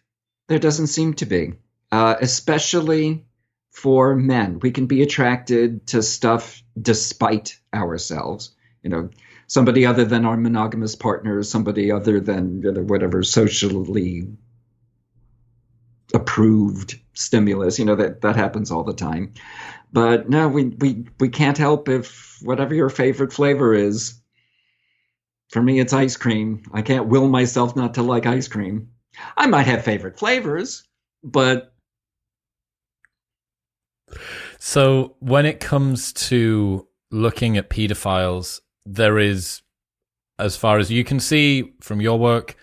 there 0.47 0.59
doesn't 0.59 0.87
seem 0.87 1.13
to 1.15 1.25
be, 1.25 1.53
uh, 1.91 2.15
especially 2.19 3.25
for 3.71 4.15
men. 4.15 4.59
We 4.59 4.71
can 4.71 4.87
be 4.87 5.01
attracted 5.01 5.87
to 5.87 6.03
stuff 6.03 6.61
despite 6.79 7.57
ourselves. 7.73 8.55
You 8.83 8.89
know, 8.89 9.09
somebody 9.49 9.85
other 9.85 10.05
than 10.05 10.25
our 10.25 10.37
monogamous 10.37 10.95
partner, 10.95 11.43
somebody 11.43 11.91
other 11.91 12.21
than 12.21 12.61
you 12.61 12.71
know, 12.71 12.81
whatever 12.81 13.23
socially 13.23 14.27
approved 16.13 16.99
stimulus. 17.13 17.77
You 17.77 17.85
know 17.85 17.95
that 17.95 18.21
that 18.21 18.37
happens 18.37 18.71
all 18.71 18.83
the 18.83 18.93
time. 18.93 19.33
But 19.91 20.29
no, 20.29 20.47
we 20.47 20.65
we 20.65 21.05
we 21.19 21.29
can't 21.29 21.57
help 21.57 21.89
if 21.89 22.37
whatever 22.41 22.73
your 22.73 22.89
favorite 22.89 23.33
flavor 23.33 23.73
is. 23.73 24.15
For 25.49 25.61
me, 25.61 25.79
it's 25.79 25.93
ice 25.93 26.15
cream. 26.15 26.61
I 26.71 26.83
can't 26.83 27.07
will 27.07 27.27
myself 27.27 27.75
not 27.75 27.95
to 27.95 28.03
like 28.03 28.27
ice 28.27 28.47
cream. 28.47 28.91
I 29.35 29.47
might 29.47 29.65
have 29.65 29.83
favorite 29.83 30.19
flavors, 30.19 30.87
but 31.23 31.73
so 34.59 35.15
when 35.19 35.47
it 35.47 35.59
comes 35.59 36.13
to 36.13 36.87
looking 37.09 37.57
at 37.57 37.71
pedophiles, 37.71 38.61
there 38.93 39.19
is, 39.19 39.61
as 40.37 40.55
far 40.55 40.77
as 40.77 40.91
you 40.91 41.03
can 41.03 41.19
see 41.19 41.73
from 41.81 42.01
your 42.01 42.17
work, 42.17 42.55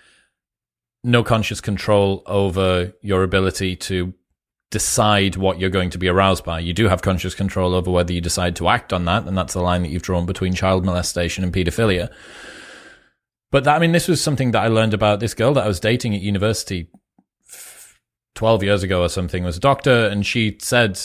no 1.05 1.23
conscious 1.23 1.61
control 1.61 2.23
over 2.27 2.93
your 3.01 3.23
ability 3.23 3.77
to 3.77 4.13
decide 4.71 5.37
what 5.37 5.61
you're 5.61 5.71
going 5.71 5.91
to 5.91 5.99
be 5.99 6.09
aroused 6.09 6.45
by. 6.45 6.59
You 6.59 6.73
do 6.73 6.89
have 6.89 7.01
conscious 7.01 7.35
control 7.35 7.75
over 7.75 7.91
whether 7.91 8.13
you 8.13 8.21
decide 8.21 8.57
to 8.57 8.69
act 8.69 8.93
on 8.93 9.05
that, 9.05 9.25
and 9.25 9.39
that's 9.39 9.55
the 9.55 9.63
line 9.63 9.83
that 9.83 9.91
you've 9.91 10.03
drawn 10.03 10.27
between 10.27 10.55
child 10.55 10.85
molestation 10.85 11.45
and 11.45 11.53
pedophilia. 11.53 12.13
But 13.53 13.65
that, 13.65 13.77
I 13.77 13.79
mean, 13.79 13.93
this 13.93 14.09
was 14.09 14.21
something 14.21 14.51
that 14.51 14.65
I 14.65 14.69
learned 14.69 14.95
about 14.95 15.21
this 15.21 15.35
girl 15.35 15.55
that 15.55 15.65
I 15.65 15.69
was 15.69 15.79
dating 15.79 16.15
at 16.15 16.21
university 16.21 16.89
12 18.37 18.63
years 18.63 18.83
ago 18.83 19.03
or 19.03 19.09
something 19.09 19.43
was 19.43 19.57
a 19.57 19.61
doctor 19.61 20.07
and 20.07 20.25
she 20.25 20.57
said 20.61 21.01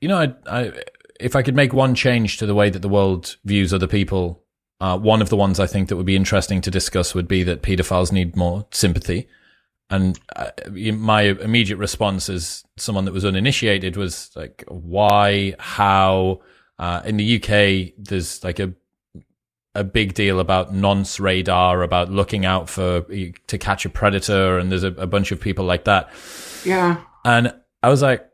you 0.00 0.08
know 0.08 0.18
I, 0.18 0.34
I, 0.46 0.72
if 1.20 1.36
i 1.36 1.42
could 1.42 1.56
make 1.56 1.72
one 1.72 1.94
change 1.94 2.36
to 2.36 2.46
the 2.46 2.54
way 2.54 2.70
that 2.70 2.82
the 2.82 2.88
world 2.88 3.36
views 3.44 3.72
other 3.72 3.86
people 3.86 4.42
uh, 4.80 4.98
one 4.98 5.20
of 5.22 5.28
the 5.28 5.36
ones 5.36 5.60
i 5.60 5.66
think 5.66 5.88
that 5.88 5.96
would 5.96 6.06
be 6.06 6.16
interesting 6.16 6.60
to 6.60 6.70
discuss 6.70 7.14
would 7.14 7.28
be 7.28 7.42
that 7.42 7.62
pedophiles 7.62 8.12
need 8.12 8.36
more 8.36 8.66
sympathy 8.70 9.28
and 9.90 10.18
uh, 10.36 10.50
my 10.94 11.22
immediate 11.22 11.76
response 11.76 12.28
as 12.28 12.64
someone 12.76 13.04
that 13.06 13.12
was 13.12 13.24
uninitiated 13.24 13.96
was 13.96 14.30
like, 14.36 14.64
why, 14.68 15.56
how? 15.58 16.40
Uh, 16.78 17.02
in 17.04 17.16
the 17.16 17.36
UK, 17.36 17.92
there's 17.98 18.42
like 18.42 18.58
a 18.58 18.72
a 19.74 19.84
big 19.84 20.14
deal 20.14 20.40
about 20.40 20.74
nonce 20.74 21.20
radar, 21.20 21.82
about 21.82 22.10
looking 22.10 22.44
out 22.44 22.68
for 22.68 23.02
to 23.02 23.58
catch 23.58 23.84
a 23.84 23.90
predator, 23.90 24.58
and 24.58 24.70
there's 24.70 24.84
a, 24.84 24.92
a 24.92 25.06
bunch 25.06 25.32
of 25.32 25.40
people 25.40 25.64
like 25.64 25.84
that. 25.84 26.10
Yeah. 26.64 27.02
And 27.24 27.52
I 27.82 27.88
was 27.88 28.00
like, 28.00 28.26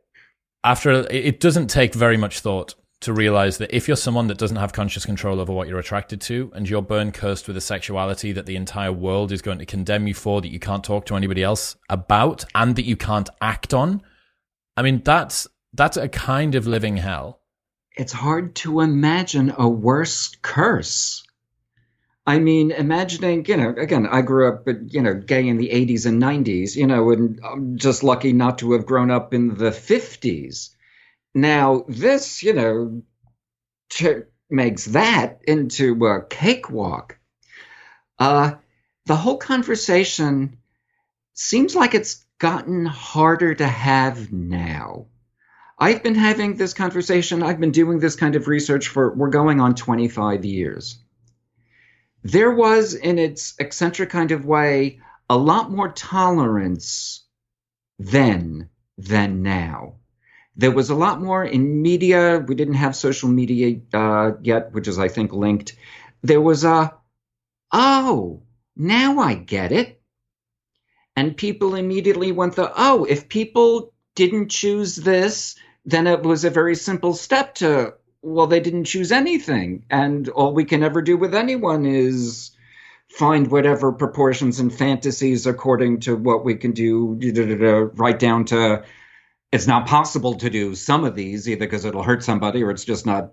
after 0.67 1.07
it 1.11 1.41
doesn't 1.41 1.69
take 1.69 1.95
very 1.95 2.17
much 2.17 2.41
thought 2.41 2.75
to 3.01 3.13
realize 3.13 3.59
that 3.59 3.75
if 3.75 3.87
you're 3.87 3.97
someone 3.97 4.27
that 4.27 4.39
doesn't 4.39 4.57
have 4.57 4.73
conscious 4.73 5.05
control 5.05 5.39
over 5.41 5.53
what 5.53 5.69
you're 5.69 5.79
attracted 5.79 6.21
to 6.21 6.51
and 6.55 6.69
you're 6.69 6.83
burn 6.83 7.13
cursed 7.13 7.47
with 7.47 7.57
a 7.57 7.61
sexuality 7.61 8.33
that 8.33 8.47
the 8.47 8.57
entire 8.57 8.93
world 8.93 9.33
is 9.33 9.43
going 9.43 9.59
to 9.59 9.67
condemn 9.67 10.07
you 10.07 10.15
for 10.15 10.41
that 10.41 10.49
you 10.49 10.59
can't 10.59 10.83
talk 10.83 11.05
to 11.07 11.17
anybody 11.17 11.43
else 11.43 11.77
about 11.89 12.45
and 12.55 12.77
that 12.77 12.87
you 12.87 12.97
can't 12.97 13.29
act 13.41 13.73
on 13.75 14.03
i 14.77 14.83
mean 14.83 15.03
that's 15.05 15.47
that's 15.77 15.99
a 15.99 16.09
kind 16.09 16.55
of 16.55 16.67
living 16.67 16.97
hell. 16.97 17.41
It's 17.97 18.13
hard 18.13 18.55
to 18.57 18.81
imagine 18.81 19.53
a 19.57 19.69
worse 19.69 20.35
curse 20.43 21.23
I 22.27 22.39
mean, 22.41 22.73
imagining, 22.73 23.45
you 23.47 23.57
know, 23.57 23.71
again, 23.71 24.07
I 24.07 24.23
grew 24.23 24.49
up, 24.49 24.67
you 24.67 25.01
know, 25.01 25.15
gay 25.15 25.47
in 25.47 25.59
the 25.59 25.69
80s 25.69 26.07
and 26.07 26.21
90s, 26.21 26.75
you 26.75 26.87
know, 26.87 27.11
and 27.13 27.41
I'm 27.45 27.79
just 27.79 28.03
lucky 28.03 28.33
not 28.33 28.59
to 28.59 28.73
have 28.73 28.85
grown 28.85 29.11
up 29.13 29.33
in 29.33 29.55
the 29.55 29.71
50s 29.71 30.71
now, 31.37 31.85
this, 31.87 32.43
you 32.43 32.55
know, 32.55 33.03
t- 33.91 34.23
makes 34.49 34.87
that 34.87 35.41
into 35.47 36.07
a 36.07 36.25
cakewalk. 36.25 37.19
Uh, 38.19 38.55
the 39.05 39.17
whole 39.17 39.37
conversation 39.37 40.57
seems 41.35 41.77
like 41.77 41.95
it's 41.95 42.25
gotten 42.39 42.87
harder 42.87 43.55
to 43.55 43.67
have 43.67 44.33
now. 44.33 45.09
I've 45.79 46.03
been 46.03 46.15
having 46.15 46.57
this 46.57 46.73
conversation, 46.73 47.43
I've 47.43 47.61
been 47.61 47.71
doing 47.71 47.99
this 47.99 48.17
kind 48.17 48.35
of 48.35 48.49
research 48.49 48.89
for, 48.89 49.15
we're 49.15 49.29
going 49.29 49.61
on 49.61 49.75
25 49.75 50.47
years. 50.47 50.99
There 52.27 52.51
was, 52.51 52.95
in 52.95 53.21
its 53.21 53.55
eccentric 53.61 54.11
kind 54.11 54.33
of 54.33 54.45
way, 54.45 55.01
a 55.31 55.37
lot 55.37 55.71
more 55.71 55.93
tolerance 55.93 57.25
then 58.01 58.69
than 58.99 59.43
now. 59.43 60.01
There 60.57 60.73
was 60.73 60.91
a 60.91 60.97
lot 60.97 61.23
more 61.23 61.45
in 61.45 61.83
media. 61.83 62.39
We 62.39 62.57
didn't 62.57 62.75
have 62.75 62.97
social 62.97 63.29
media 63.29 63.77
uh, 63.95 64.33
yet, 64.43 64.73
which 64.73 64.89
is, 64.89 64.99
I 64.99 65.07
think, 65.07 65.33
linked. 65.33 65.77
There 66.23 66.41
was 66.41 66.65
a, 66.65 66.95
oh, 67.73 68.43
now 68.75 69.21
I 69.21 69.35
get 69.35 69.71
it. 69.71 70.01
And 71.15 71.37
people 71.37 71.77
immediately 71.77 72.33
went 72.33 72.57
the, 72.57 72.73
oh, 72.77 73.05
if 73.05 73.29
people 73.29 73.95
didn't 74.17 74.51
choose 74.51 74.97
this, 74.97 75.55
then 75.85 76.09
it 76.09 76.23
was 76.23 76.45
a 76.45 76.51
very 76.51 76.75
simple 76.75 77.15
step 77.15 77.55
to, 77.57 77.95
well, 78.27 78.49
they 78.49 78.61
didn't 78.61 78.85
choose 78.85 79.13
anything. 79.13 79.85
And 79.89 80.29
all 80.29 80.53
we 80.53 80.65
can 80.65 80.83
ever 80.83 81.01
do 81.01 81.17
with 81.17 81.35
anyone 81.35 81.87
is 81.87 82.51
find 83.09 83.49
whatever 83.49 83.93
proportions 83.93 84.59
and 84.59 84.75
fantasies 84.75 85.47
according 85.47 86.01
to 86.01 86.17
what 86.17 86.45
we 86.45 86.57
can 86.57 86.73
do, 86.73 87.19
right 87.95 88.19
down 88.19 88.45
to 88.47 88.83
it's 89.53 89.69
not 89.69 89.87
possible 89.87 90.35
to 90.35 90.51
do 90.51 90.75
some 90.75 91.05
of 91.05 91.15
these 91.15 91.49
either 91.49 91.67
because 91.67 91.85
it'll 91.85 92.03
hurt 92.03 92.25
somebody 92.25 92.65
or 92.65 92.71
it's 92.71 92.85
just 92.85 93.07
not 93.07 93.33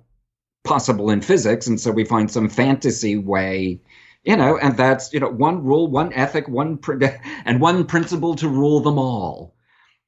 possible 0.63 1.09
in 1.09 1.21
physics 1.21 1.65
and 1.67 1.81
so 1.81 1.91
we 1.91 2.05
find 2.05 2.31
some 2.31 2.47
fantasy 2.47 3.17
way 3.17 3.81
you 4.23 4.37
know 4.37 4.57
and 4.57 4.77
that's 4.77 5.11
you 5.11 5.19
know 5.19 5.27
one 5.27 5.63
rule 5.63 5.87
one 5.87 6.13
ethic 6.13 6.47
one 6.47 6.77
pr- 6.77 7.03
and 7.45 7.59
one 7.59 7.85
principle 7.85 8.35
to 8.35 8.47
rule 8.47 8.79
them 8.79 8.97
all 8.97 9.53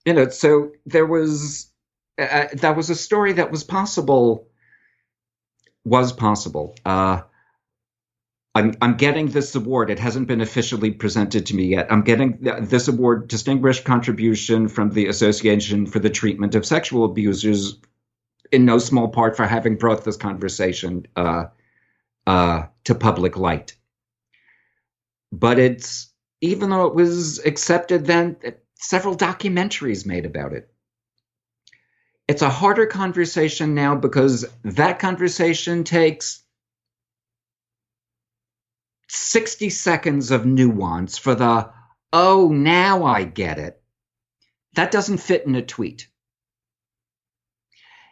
you 0.06 0.14
know 0.14 0.30
so 0.30 0.72
there 0.86 1.06
was 1.06 1.70
uh, 2.18 2.24
uh 2.24 2.48
that 2.54 2.78
was 2.78 2.90
a 2.90 2.96
story 2.96 3.34
that 3.34 3.52
was 3.52 3.66
possible 3.66 4.48
was 5.86 6.12
possible 6.12 6.76
uh 6.86 7.22
I'm, 8.56 8.74
I'm 8.82 8.96
getting 8.96 9.28
this 9.28 9.54
award. 9.54 9.90
It 9.90 10.00
hasn't 10.00 10.30
been 10.30 10.40
officially 10.40 10.92
presented 10.92 11.48
to 11.48 11.56
me 11.56 11.66
yet. 11.66 11.92
I'm 11.92 12.04
getting 12.04 12.38
this 12.62 12.88
award, 12.88 13.28
Distinguished 13.28 13.84
Contribution 13.84 14.70
from 14.70 14.92
the 14.92 15.08
Association 15.08 15.86
for 15.86 16.00
the 16.00 16.10
Treatment 16.10 16.56
of 16.56 16.66
Sexual 16.66 17.04
Abusers, 17.04 17.78
in 18.54 18.64
no 18.64 18.78
small 18.78 19.10
part 19.10 19.36
for 19.36 19.46
having 19.46 19.76
brought 19.76 20.06
this 20.06 20.16
conversation 20.16 21.06
uh, 21.18 21.48
uh, 22.26 22.68
to 22.86 22.96
public 22.96 23.38
light. 23.38 23.76
But 25.34 25.60
it's, 25.60 26.14
even 26.40 26.70
though 26.70 26.86
it 26.86 26.96
was 26.96 27.46
accepted 27.46 28.06
then, 28.06 28.38
several 28.76 29.18
documentaries 29.18 30.06
made 30.06 30.26
about 30.26 30.54
it. 30.54 30.72
It's 32.28 32.42
a 32.42 32.50
harder 32.50 32.88
conversation 32.88 33.76
now 33.76 33.96
because 33.96 34.46
that 34.64 35.00
conversation 35.00 35.84
takes 35.84 36.44
60 39.10 39.70
seconds 39.70 40.32
of 40.32 40.46
nuance 40.46 41.18
for 41.18 41.36
the, 41.36 41.70
oh, 42.12 42.50
now 42.50 43.04
I 43.06 43.24
get 43.24 43.60
it. 43.60 43.82
That 44.74 44.92
doesn't 44.92 45.20
fit 45.20 45.46
in 45.46 45.56
a 45.56 45.62
tweet. 45.62 46.08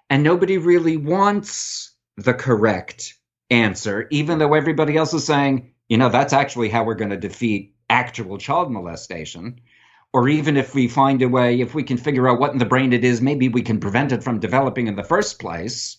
And 0.09 0.21
nobody 0.23 0.59
really 0.59 0.97
wants 0.97 1.91
the 2.17 2.35
correct 2.35 3.15
answer, 3.49 4.07
even 4.11 4.37
though 4.37 4.53
everybody 4.53 4.95
else 4.95 5.13
is 5.13 5.25
saying, 5.25 5.73
you 5.89 5.97
know, 5.97 6.09
that's 6.09 6.33
actually 6.33 6.69
how 6.69 6.83
we're 6.83 6.93
going 6.93 7.09
to 7.09 7.17
defeat 7.17 7.75
actual 7.89 8.37
child 8.37 8.71
molestation. 8.71 9.59
Or 10.13 10.29
even 10.29 10.57
if 10.57 10.75
we 10.75 10.87
find 10.87 11.21
a 11.23 11.27
way, 11.27 11.59
if 11.61 11.73
we 11.73 11.83
can 11.83 11.97
figure 11.97 12.27
out 12.29 12.39
what 12.39 12.51
in 12.51 12.59
the 12.59 12.65
brain 12.65 12.93
it 12.93 13.03
is, 13.03 13.19
maybe 13.19 13.49
we 13.49 13.63
can 13.63 13.79
prevent 13.79 14.11
it 14.11 14.23
from 14.23 14.39
developing 14.39 14.87
in 14.87 14.95
the 14.95 15.03
first 15.03 15.39
place. 15.39 15.97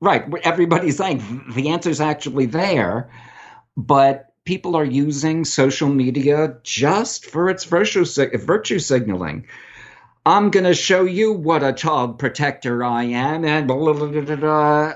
Right. 0.00 0.24
Everybody's 0.42 0.96
saying 0.96 1.44
the 1.54 1.68
answer's 1.70 2.00
actually 2.00 2.46
there 2.46 3.10
but 3.76 4.26
people 4.44 4.76
are 4.76 4.84
using 4.84 5.44
social 5.44 5.88
media 5.88 6.58
just 6.62 7.26
for 7.26 7.48
its 7.48 7.64
virtue, 7.64 8.04
virtue 8.04 8.78
signaling. 8.78 9.46
I'm 10.26 10.50
going 10.50 10.64
to 10.64 10.74
show 10.74 11.04
you 11.04 11.32
what 11.32 11.62
a 11.62 11.72
child 11.72 12.18
protector 12.18 12.82
I 12.82 13.04
am, 13.04 13.44
and 13.44 13.66
blah, 13.66 13.92
blah, 13.92 14.36
blah, 14.36 14.94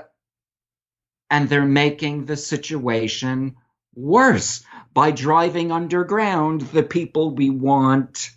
and 1.29 1.47
they're 1.47 1.65
making 1.65 2.25
the 2.25 2.37
situation 2.37 3.57
worse 3.93 4.63
by 4.93 5.11
driving 5.11 5.71
underground 5.71 6.61
the 6.61 6.83
people 6.83 7.35
we 7.35 7.49
want 7.49 8.31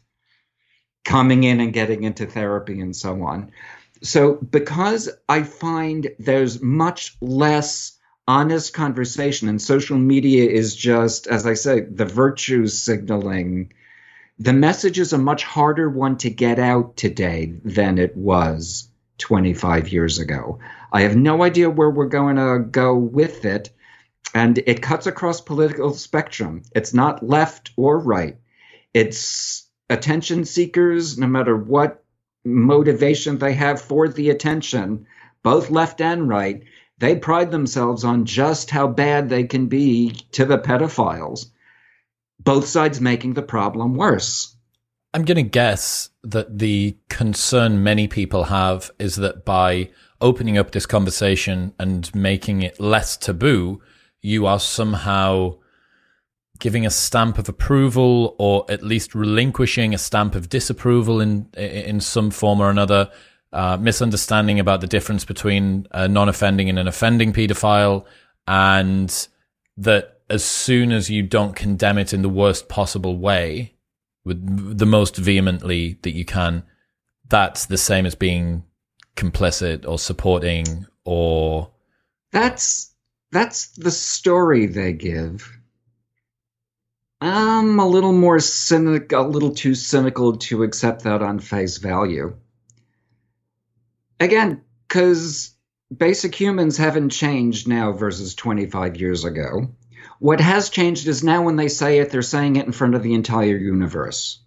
coming 1.04 1.44
in 1.44 1.60
and 1.60 1.72
getting 1.72 2.04
into 2.04 2.26
therapy 2.26 2.80
and 2.80 2.94
so 2.94 3.22
on. 3.22 3.50
So, 4.02 4.34
because 4.34 5.08
I 5.28 5.42
find 5.42 6.08
there's 6.18 6.60
much 6.60 7.16
less 7.20 7.98
honest 8.28 8.72
conversation 8.72 9.48
and 9.48 9.60
social 9.60 9.98
media 9.98 10.48
is 10.48 10.76
just 10.76 11.26
as 11.26 11.44
i 11.44 11.54
say 11.54 11.80
the 11.80 12.04
virtue 12.04 12.68
signaling 12.68 13.72
the 14.38 14.52
message 14.52 14.98
is 14.98 15.12
a 15.12 15.18
much 15.18 15.42
harder 15.42 15.90
one 15.90 16.16
to 16.16 16.30
get 16.30 16.58
out 16.58 16.96
today 16.96 17.52
than 17.64 17.98
it 17.98 18.16
was 18.16 18.88
25 19.18 19.88
years 19.88 20.20
ago 20.20 20.60
i 20.92 21.02
have 21.02 21.16
no 21.16 21.42
idea 21.42 21.68
where 21.68 21.90
we're 21.90 22.06
going 22.06 22.36
to 22.36 22.60
go 22.70 22.94
with 22.94 23.44
it 23.44 23.70
and 24.34 24.58
it 24.66 24.82
cuts 24.82 25.06
across 25.06 25.40
political 25.40 25.92
spectrum. 25.94 26.62
It's 26.74 26.94
not 26.94 27.26
left 27.26 27.70
or 27.76 27.98
right. 27.98 28.36
It's 28.94 29.68
attention 29.90 30.44
seekers, 30.44 31.18
no 31.18 31.26
matter 31.26 31.56
what 31.56 32.04
motivation 32.44 33.38
they 33.38 33.54
have 33.54 33.80
for 33.80 34.08
the 34.08 34.30
attention, 34.30 35.06
both 35.42 35.70
left 35.70 36.00
and 36.00 36.28
right, 36.28 36.62
they 36.98 37.16
pride 37.16 37.50
themselves 37.50 38.04
on 38.04 38.24
just 38.24 38.70
how 38.70 38.86
bad 38.86 39.28
they 39.28 39.44
can 39.44 39.66
be 39.66 40.10
to 40.32 40.44
the 40.44 40.58
pedophiles. 40.58 41.46
Both 42.38 42.66
sides 42.66 43.00
making 43.00 43.34
the 43.34 43.42
problem 43.42 43.94
worse. 43.94 44.56
I'm 45.14 45.24
going 45.24 45.36
to 45.36 45.42
guess 45.42 46.10
that 46.22 46.58
the 46.58 46.96
concern 47.08 47.82
many 47.82 48.08
people 48.08 48.44
have 48.44 48.90
is 48.98 49.16
that 49.16 49.44
by 49.44 49.90
opening 50.20 50.56
up 50.56 50.70
this 50.70 50.86
conversation 50.86 51.74
and 51.78 52.12
making 52.14 52.62
it 52.62 52.80
less 52.80 53.16
taboo, 53.16 53.82
you 54.22 54.46
are 54.46 54.60
somehow 54.60 55.56
giving 56.60 56.86
a 56.86 56.90
stamp 56.90 57.38
of 57.38 57.48
approval 57.48 58.36
or 58.38 58.64
at 58.68 58.84
least 58.84 59.16
relinquishing 59.16 59.92
a 59.92 59.98
stamp 59.98 60.36
of 60.36 60.48
disapproval 60.48 61.20
in 61.20 61.48
in 61.54 62.00
some 62.00 62.30
form 62.30 62.60
or 62.60 62.70
another 62.70 63.10
uh, 63.52 63.76
misunderstanding 63.76 64.60
about 64.60 64.80
the 64.80 64.86
difference 64.86 65.24
between 65.24 65.86
a 65.90 66.08
non-offending 66.08 66.70
and 66.70 66.78
an 66.78 66.88
offending 66.88 67.32
pedophile 67.32 68.06
and 68.46 69.28
that 69.76 70.20
as 70.30 70.44
soon 70.44 70.92
as 70.92 71.10
you 71.10 71.22
don't 71.22 71.56
condemn 71.56 71.98
it 71.98 72.14
in 72.14 72.22
the 72.22 72.28
worst 72.28 72.68
possible 72.68 73.18
way 73.18 73.74
with 74.24 74.78
the 74.78 74.86
most 74.86 75.16
vehemently 75.16 75.98
that 76.02 76.12
you 76.12 76.24
can 76.24 76.62
that's 77.28 77.66
the 77.66 77.76
same 77.76 78.06
as 78.06 78.14
being 78.14 78.62
complicit 79.16 79.86
or 79.86 79.98
supporting 79.98 80.86
or 81.04 81.70
that's 82.30 82.91
that's 83.32 83.68
the 83.72 83.90
story 83.90 84.66
they 84.66 84.92
give 84.92 85.50
I'm 87.22 87.78
a 87.78 87.86
little 87.86 88.12
more 88.12 88.40
cynical, 88.40 89.20
a 89.20 89.28
little 89.28 89.54
too 89.54 89.76
cynical 89.76 90.38
to 90.38 90.64
accept 90.64 91.04
that 91.04 91.22
on 91.22 91.38
face 91.38 91.78
value. 91.78 92.34
Again, 94.18 94.62
because 94.88 95.54
basic 95.96 96.34
humans 96.34 96.76
haven't 96.76 97.10
changed 97.10 97.68
now 97.68 97.92
versus 97.92 98.34
25 98.34 98.96
years 98.96 99.24
ago. 99.24 99.68
What 100.18 100.40
has 100.40 100.68
changed 100.68 101.06
is 101.06 101.22
now 101.22 101.42
when 101.42 101.54
they 101.54 101.68
say 101.68 102.00
it, 102.00 102.10
they're 102.10 102.22
saying 102.22 102.56
it 102.56 102.66
in 102.66 102.72
front 102.72 102.96
of 102.96 103.04
the 103.04 103.14
entire 103.14 103.56
universe. 103.56 104.40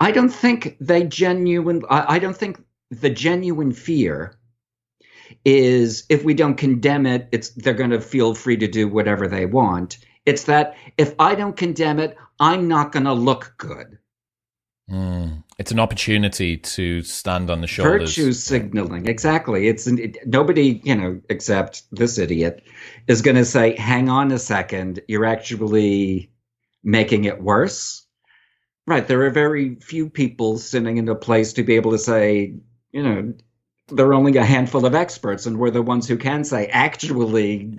I 0.00 0.10
don't 0.10 0.30
think 0.30 0.76
they 0.80 1.04
genuine. 1.04 1.82
I 1.88 2.18
don't 2.18 2.36
think 2.36 2.60
the 2.90 3.10
genuine 3.10 3.72
fear 3.72 4.37
is 5.44 6.04
if 6.08 6.24
we 6.24 6.34
don't 6.34 6.56
condemn 6.56 7.06
it, 7.06 7.28
it's 7.32 7.50
they're 7.50 7.74
going 7.74 7.90
to 7.90 8.00
feel 8.00 8.34
free 8.34 8.56
to 8.56 8.68
do 8.68 8.88
whatever 8.88 9.28
they 9.28 9.46
want. 9.46 9.98
It's 10.26 10.44
that 10.44 10.76
if 10.96 11.14
I 11.18 11.34
don't 11.34 11.56
condemn 11.56 11.98
it, 11.98 12.16
I'm 12.38 12.68
not 12.68 12.92
going 12.92 13.04
to 13.04 13.12
look 13.12 13.54
good. 13.56 13.98
Mm. 14.90 15.44
It's 15.58 15.72
an 15.72 15.80
opportunity 15.80 16.56
to 16.56 17.02
stand 17.02 17.50
on 17.50 17.60
the 17.60 17.66
shoulders. 17.66 18.16
Virtue 18.16 18.32
signaling, 18.32 19.06
exactly. 19.06 19.68
It's 19.68 19.86
an, 19.86 19.98
it, 19.98 20.16
nobody, 20.26 20.80
you 20.84 20.94
know, 20.94 21.20
except 21.28 21.82
this 21.90 22.16
idiot, 22.16 22.62
is 23.06 23.22
going 23.22 23.36
to 23.36 23.44
say, 23.44 23.76
"Hang 23.76 24.08
on 24.08 24.30
a 24.30 24.38
second, 24.38 25.02
you're 25.08 25.26
actually 25.26 26.30
making 26.82 27.24
it 27.24 27.42
worse." 27.42 28.06
Right. 28.86 29.06
There 29.06 29.22
are 29.26 29.30
very 29.30 29.74
few 29.74 30.08
people 30.08 30.56
sitting 30.56 30.96
in 30.96 31.08
a 31.08 31.14
place 31.14 31.54
to 31.54 31.62
be 31.62 31.76
able 31.76 31.90
to 31.90 31.98
say, 31.98 32.54
you 32.90 33.02
know, 33.02 33.34
there 33.90 34.06
are 34.06 34.14
only 34.14 34.36
a 34.36 34.44
handful 34.44 34.86
of 34.86 34.94
experts, 34.94 35.46
and 35.46 35.58
we're 35.58 35.70
the 35.70 35.82
ones 35.82 36.06
who 36.06 36.16
can 36.16 36.44
say, 36.44 36.66
actually, 36.66 37.78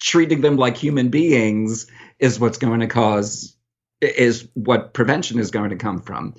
treating 0.00 0.40
them 0.40 0.56
like 0.56 0.76
human 0.76 1.08
beings 1.08 1.86
is 2.18 2.40
what's 2.40 2.58
going 2.58 2.80
to 2.80 2.86
cause 2.86 3.56
is 4.00 4.48
what 4.54 4.94
prevention 4.94 5.38
is 5.38 5.50
going 5.50 5.70
to 5.70 5.76
come 5.76 6.00
from. 6.00 6.34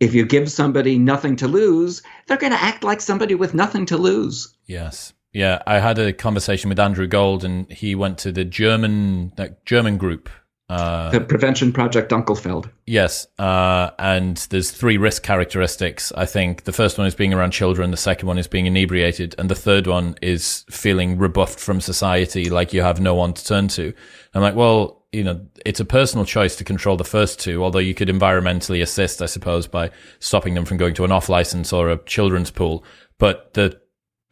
If 0.00 0.12
you 0.12 0.26
give 0.26 0.50
somebody 0.52 0.98
nothing 0.98 1.36
to 1.36 1.48
lose, 1.48 2.02
they're 2.26 2.36
going 2.36 2.52
to 2.52 2.62
act 2.62 2.84
like 2.84 3.00
somebody 3.00 3.34
with 3.34 3.54
nothing 3.54 3.86
to 3.86 3.96
lose. 3.96 4.54
Yes. 4.66 5.14
Yeah, 5.32 5.62
I 5.66 5.78
had 5.78 5.98
a 5.98 6.12
conversation 6.12 6.68
with 6.68 6.78
Andrew 6.78 7.06
Gold, 7.06 7.44
and 7.44 7.70
he 7.70 7.94
went 7.94 8.18
to 8.18 8.32
the 8.32 8.44
German 8.44 9.32
German 9.64 9.96
group 9.98 10.28
uh, 10.68 11.10
the 11.10 11.20
Prevention 11.20 11.72
Project 11.72 12.10
Dunkelfeld. 12.10 12.70
Yes, 12.86 13.26
uh, 13.38 13.90
and 13.98 14.36
there's 14.50 14.70
three 14.70 14.96
risk 14.96 15.22
characteristics. 15.22 16.12
I 16.16 16.26
think 16.26 16.64
the 16.64 16.72
first 16.72 16.98
one 16.98 17.06
is 17.06 17.14
being 17.14 17.32
around 17.32 17.52
children, 17.52 17.90
the 17.92 17.96
second 17.96 18.26
one 18.26 18.38
is 18.38 18.48
being 18.48 18.66
inebriated, 18.66 19.34
and 19.38 19.48
the 19.48 19.54
third 19.54 19.86
one 19.86 20.16
is 20.22 20.64
feeling 20.70 21.18
rebuffed 21.18 21.60
from 21.60 21.80
society, 21.80 22.50
like 22.50 22.72
you 22.72 22.82
have 22.82 23.00
no 23.00 23.14
one 23.14 23.32
to 23.34 23.44
turn 23.44 23.68
to. 23.68 23.94
I'm 24.34 24.42
like, 24.42 24.56
well, 24.56 25.04
you 25.12 25.22
know, 25.22 25.46
it's 25.64 25.80
a 25.80 25.84
personal 25.84 26.24
choice 26.26 26.56
to 26.56 26.64
control 26.64 26.96
the 26.96 27.04
first 27.04 27.38
two, 27.38 27.62
although 27.62 27.78
you 27.78 27.94
could 27.94 28.08
environmentally 28.08 28.82
assist, 28.82 29.22
I 29.22 29.26
suppose, 29.26 29.66
by 29.68 29.90
stopping 30.18 30.54
them 30.54 30.64
from 30.64 30.78
going 30.78 30.94
to 30.94 31.04
an 31.04 31.12
off 31.12 31.28
license 31.28 31.72
or 31.72 31.90
a 31.90 32.02
children's 32.04 32.50
pool. 32.50 32.84
But 33.18 33.54
the 33.54 33.80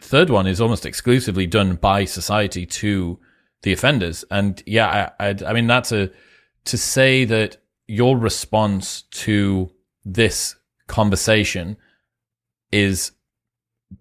third 0.01 0.31
one 0.31 0.47
is 0.47 0.61
almost 0.61 0.85
exclusively 0.85 1.47
done 1.47 1.77
by 1.77 2.05
society 2.05 2.67
to 2.67 3.19
the 3.65 3.73
offenders. 3.73 4.25
And 4.31 4.63
yeah, 4.67 5.11
I, 5.19 5.31
I, 5.31 5.37
I 5.47 5.53
mean, 5.53 5.67
that's 5.67 5.91
a, 5.91 6.11
to 6.67 6.79
say 6.79 7.25
that 7.25 7.57
your 7.87 8.17
response 8.17 9.03
to 9.03 9.71
this 10.05 10.55
conversation 10.87 11.77
is 12.71 13.13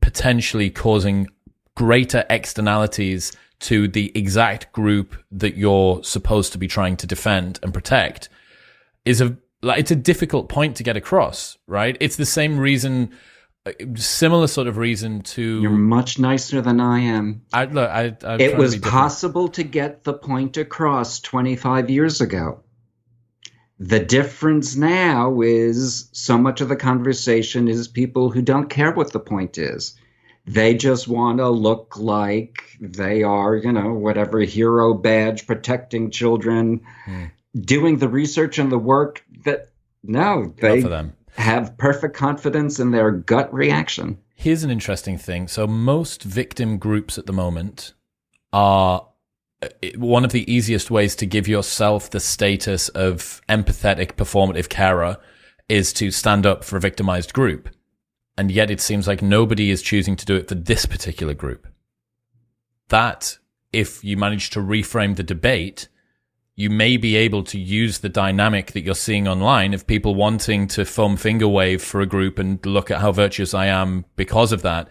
potentially 0.02 0.70
causing 0.70 1.28
greater 1.76 2.26
externalities 2.30 3.32
to 3.60 3.88
the 3.88 4.12
exact 4.16 4.72
group 4.74 5.16
that 5.32 5.56
you're 5.56 6.04
supposed 6.04 6.52
to 6.52 6.58
be 6.58 6.68
trying 6.68 6.98
to 6.98 7.08
defend 7.08 7.60
and 7.64 7.74
protect 7.74 8.30
is 9.06 9.22
a 9.22 9.38
like 9.62 9.80
it's 9.80 9.92
a 9.92 9.96
difficult 9.96 10.50
point 10.50 10.76
to 10.76 10.84
get 10.84 10.98
across, 10.98 11.58
right? 11.68 11.96
It's 12.02 12.18
the 12.18 12.26
same 12.26 12.60
reason 12.60 13.12
similar 13.96 14.48
sort 14.48 14.68
of 14.68 14.78
reason 14.78 15.22
to 15.22 15.62
you're 15.62 15.72
much 15.72 16.20
nicer 16.20 16.62
than 16.62 16.82
i 16.82 17.00
am. 17.00 17.44
I, 17.54 17.66
look, 17.66 17.90
I, 17.90 18.16
it 18.38 18.58
was 18.58 18.76
to 18.76 18.82
possible 18.82 19.48
to 19.50 19.64
get 19.64 20.04
the 20.04 20.14
point 20.14 20.58
across 20.58 21.22
25 21.22 21.90
years 21.90 22.20
ago. 22.20 22.62
The 23.80 24.00
difference 24.00 24.76
now 24.76 25.42
is 25.42 26.10
so 26.12 26.38
much 26.38 26.60
of 26.62 26.70
the 26.70 26.76
conversation 26.76 27.68
is 27.68 27.88
people 27.88 28.30
who 28.30 28.42
don't 28.42 28.70
care 28.70 28.92
what 28.92 29.14
the 29.14 29.20
point 29.20 29.58
is. 29.58 29.98
They 30.46 30.76
just 30.76 31.08
want 31.08 31.38
to 31.38 31.50
look 31.50 31.98
like 31.98 32.78
they 32.82 33.24
are 33.24 33.56
you 33.56 33.72
know 33.72 33.94
whatever 33.94 34.40
hero 34.42 34.94
badge 34.94 35.48
protecting 35.48 36.12
children 36.12 36.82
hmm. 37.06 37.26
doing 37.58 37.98
the 37.98 38.10
research 38.10 38.60
and 38.60 38.70
the 38.70 38.78
work 38.78 39.24
that 39.46 39.70
no 40.04 40.54
they 40.58 40.82
for 40.82 40.90
them 40.90 41.14
have 41.36 41.78
perfect 41.78 42.16
confidence 42.16 42.80
in 42.80 42.92
their 42.92 43.12
gut 43.12 43.54
reaction. 43.54 44.18
Here's 44.36 44.64
an 44.64 44.72
interesting 44.72 45.18
thing. 45.18 45.48
So, 45.48 45.68
most 45.68 46.24
victim 46.24 46.78
groups 46.78 47.18
at 47.18 47.26
the 47.26 47.34
moment 47.34 47.94
are 48.52 49.08
uh, 49.62 49.68
one 49.96 50.26
of 50.26 50.32
the 50.32 50.52
easiest 50.52 50.92
ways 50.92 51.16
to 51.18 51.26
give 51.26 51.48
yourself 51.48 52.10
the 52.10 52.20
status 52.20 52.90
of 52.90 53.42
empathetic 53.50 54.14
performative 54.14 54.70
carer 54.70 55.18
is 55.70 55.94
to 55.94 56.12
stand 56.12 56.46
up 56.46 56.64
for 56.64 56.78
a 56.78 56.82
victimized 56.82 57.34
group. 57.34 57.70
And 58.38 58.52
yet 58.52 58.72
it 58.72 58.82
seems 58.82 59.08
like 59.08 59.22
nobody 59.22 59.70
is 59.70 59.82
choosing 59.82 60.16
to 60.16 60.26
do 60.26 60.36
it 60.36 60.50
for 60.50 60.56
this 60.56 60.86
particular 60.86 61.34
group. 61.34 61.68
That, 62.90 63.38
if 63.72 64.04
you 64.04 64.18
manage 64.18 64.50
to 64.52 64.60
reframe 64.60 65.16
the 65.16 65.24
debate, 65.24 65.88
you 66.56 66.70
may 66.70 66.98
be 66.98 67.16
able 67.16 67.44
to 67.44 67.60
use 67.60 68.00
the 68.00 68.10
dynamic 68.10 68.74
that 68.74 68.82
you're 68.82 68.94
seeing 68.94 69.28
online 69.28 69.74
of 69.74 69.88
people 69.88 70.14
wanting 70.14 70.68
to 70.68 70.86
foam 70.86 71.18
finger 71.18 71.48
wave 71.48 71.82
for 71.82 72.00
a 72.00 72.06
group 72.06 72.38
and 72.38 72.64
look 72.66 72.92
at 72.92 73.02
how 73.02 73.12
virtuous 73.12 73.54
I 73.54 73.68
am 73.68 74.06
because 74.16 74.52
of 74.52 74.62
that. 74.62 74.88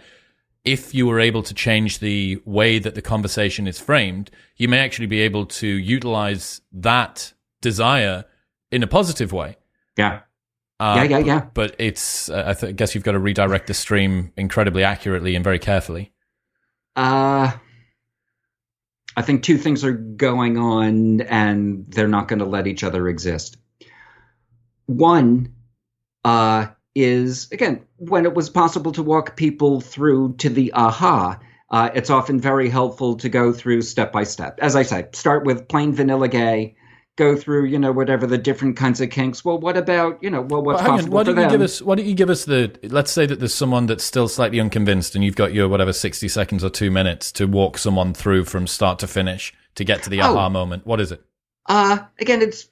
If 0.65 0.95
you 0.95 1.07
were 1.07 1.21
able 1.21 1.43
to 1.43 1.55
change 1.55 1.99
the 1.99 2.41
way 2.45 2.79
that 2.79 2.95
the 2.95 3.03
conversation 3.03 3.67
is 3.67 3.79
framed, 3.79 4.31
you 4.57 4.69
may 4.69 4.79
actually 4.79 5.07
be 5.07 5.21
able 5.21 5.47
to 5.47 5.67
utilize 5.67 6.61
that 6.73 7.33
desire 7.61 8.25
in 8.71 8.83
a 8.83 8.87
positive 8.87 9.33
way. 9.33 9.57
Yeah. 9.97 10.21
Uh, 10.81 10.95
yeah, 10.97 11.19
yeah, 11.19 11.19
yeah. 11.19 11.47
But, 11.55 11.77
it's, 11.79 12.29
uh, 12.29 12.45
I, 12.47 12.55
th- 12.55 12.71
I 12.71 12.73
guess 12.73 12.95
you've 12.95 13.05
got 13.05 13.13
to 13.13 13.21
redirect 13.21 13.69
the 13.69 13.75
stream 13.75 14.33
incredibly 14.37 14.83
accurately 14.83 15.37
and 15.37 15.45
very 15.45 15.61
carefully. 15.61 16.13
Uh, 16.97 17.53
I 19.17 19.23
think 19.23 19.43
two 19.43 19.59
things 19.59 19.85
are 19.85 19.93
going 19.93 20.57
on 20.59 21.21
and 21.23 21.87
they're 21.89 22.09
not 22.09 22.29
going 22.29 22.39
to 22.39 22.45
let 22.45 22.67
each 22.67 22.85
other 22.85 23.09
exist. 23.09 23.57
One 24.87 25.55
uh, 26.25 26.67
is, 26.95 27.51
again, 27.53 27.85
when 27.97 28.25
it 28.25 28.35
was 28.35 28.51
possible 28.51 28.93
to 28.93 29.03
walk 29.03 29.37
people 29.37 29.81
through 29.81 30.37
to 30.39 30.49
the 30.49 30.73
aha, 30.73 31.41
uh, 31.71 31.91
it's 31.95 32.11
often 32.11 32.41
very 32.41 32.69
helpful 32.69 33.17
to 33.17 33.29
go 33.29 33.53
through 33.53 33.83
step 33.83 34.13
by 34.13 34.25
step. 34.25 34.59
As 34.61 34.77
I 34.77 34.83
say, 34.83 35.09
start 35.13 35.45
with 35.45 35.69
plain 35.69 35.93
vanilla 35.95 36.29
gay, 36.29 36.77
go 37.17 37.37
through, 37.37 37.67
you 37.67 37.79
know, 37.79 37.93
whatever 37.93 38.27
the 38.27 38.39
different 38.39 38.77
kinds 38.77 39.01
of 39.01 39.11
kinks. 39.11 39.45
Well, 39.45 39.59
what 39.59 39.77
about, 39.77 40.23
you 40.23 40.31
know, 40.31 40.41
well, 40.41 40.63
what's 40.63 40.83
well, 40.83 40.93
possible 40.93 41.17
why 41.17 41.25
for 41.25 41.33
them? 41.33 41.45
You 41.45 41.51
give 41.51 41.61
us, 41.61 41.83
why 41.83 41.95
don't 41.97 42.07
you 42.07 42.15
give 42.15 42.31
us 42.31 42.45
the? 42.45 42.75
Let's 42.85 43.13
say 43.13 43.27
that 43.27 43.39
there's 43.39 43.55
someone 43.55 43.87
that's 43.87 44.05
still 44.05 44.29
slightly 44.29 44.61
unconvinced, 44.61 45.15
and 45.15 45.25
you've 45.25 45.37
got 45.37 45.53
your 45.53 45.69
whatever 45.69 45.93
sixty 45.93 46.29
seconds 46.29 46.65
or 46.65 46.71
two 46.71 46.91
minutes 46.91 47.33
to 47.33 47.47
walk 47.47 47.79
someone 47.79 48.15
through 48.15 48.45
from 48.45 48.67
start 48.67 48.99
to 49.01 49.07
finish 49.07 49.53
to 49.75 49.85
get 49.85 50.03
to 50.05 50.11
the 50.11 50.21
aha 50.21 50.47
oh, 50.47 50.51
moment? 50.51 50.87
What 50.87 51.01
is 51.01 51.13
it? 51.13 51.23
Uh, 51.67 51.99
again, 52.19 52.43
it's 52.43 52.69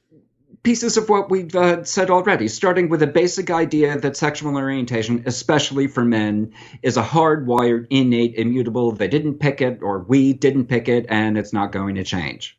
pieces 0.62 0.97
of 0.97 1.09
what 1.09 1.30
we've 1.30 1.55
uh, 1.55 1.84
said 1.84 2.11
already, 2.11 2.49
starting 2.49 2.88
with 2.88 3.03
a 3.03 3.07
basic 3.07 3.51
idea 3.51 3.99
that 3.99 4.16
sexual 4.16 4.57
orientation, 4.57 5.22
especially 5.26 5.86
for 5.86 6.05
men, 6.05 6.53
is 6.82 6.97
a 6.97 7.03
hardwired, 7.03 7.86
innate, 7.91 8.34
immutable. 8.34 8.93
They 8.93 9.09
didn't 9.09 9.38
pick 9.38 9.61
it, 9.61 9.80
or 9.82 10.01
we 10.01 10.32
didn't 10.32 10.66
pick 10.66 10.88
it, 10.88 11.07
and 11.09 11.38
it's 11.38 11.53
not 11.53 11.72
going 11.72 11.95
to 11.95 12.05
change. 12.05 12.59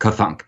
Kathunk. 0.00 0.42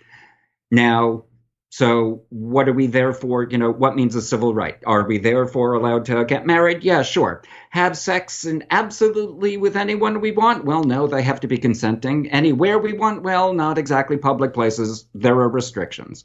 Now, 0.71 1.25
so 1.71 2.23
what 2.31 2.69
are 2.69 2.73
we 2.73 2.87
there 2.87 3.13
for? 3.13 3.47
You 3.49 3.59
know, 3.59 3.71
what 3.71 3.95
means 3.95 4.15
a 4.15 4.23
civil 4.23 4.55
right? 4.55 4.79
Are 4.87 5.07
we 5.07 5.19
therefore 5.19 5.75
allowed 5.75 6.07
to 6.07 6.25
get 6.25 6.47
married? 6.47 6.83
Yeah, 6.83 7.03
sure. 7.03 7.43
Have 7.71 7.97
sex 7.97 8.45
and 8.45 8.65
absolutely 8.71 9.59
with 9.59 9.77
anyone 9.77 10.21
we 10.21 10.33
want? 10.33 10.65
Well, 10.65 10.85
no, 10.85 11.07
they 11.07 11.23
have 11.23 11.41
to 11.41 11.47
be 11.47 11.59
consenting. 11.59 12.31
Anywhere 12.31 12.79
we 12.79 12.95
want? 12.95 13.23
Well, 13.23 13.53
not 13.53 13.77
exactly 13.77 14.17
public 14.17 14.55
places. 14.55 15.07
There 15.15 15.39
are 15.41 15.49
restrictions. 15.49 16.25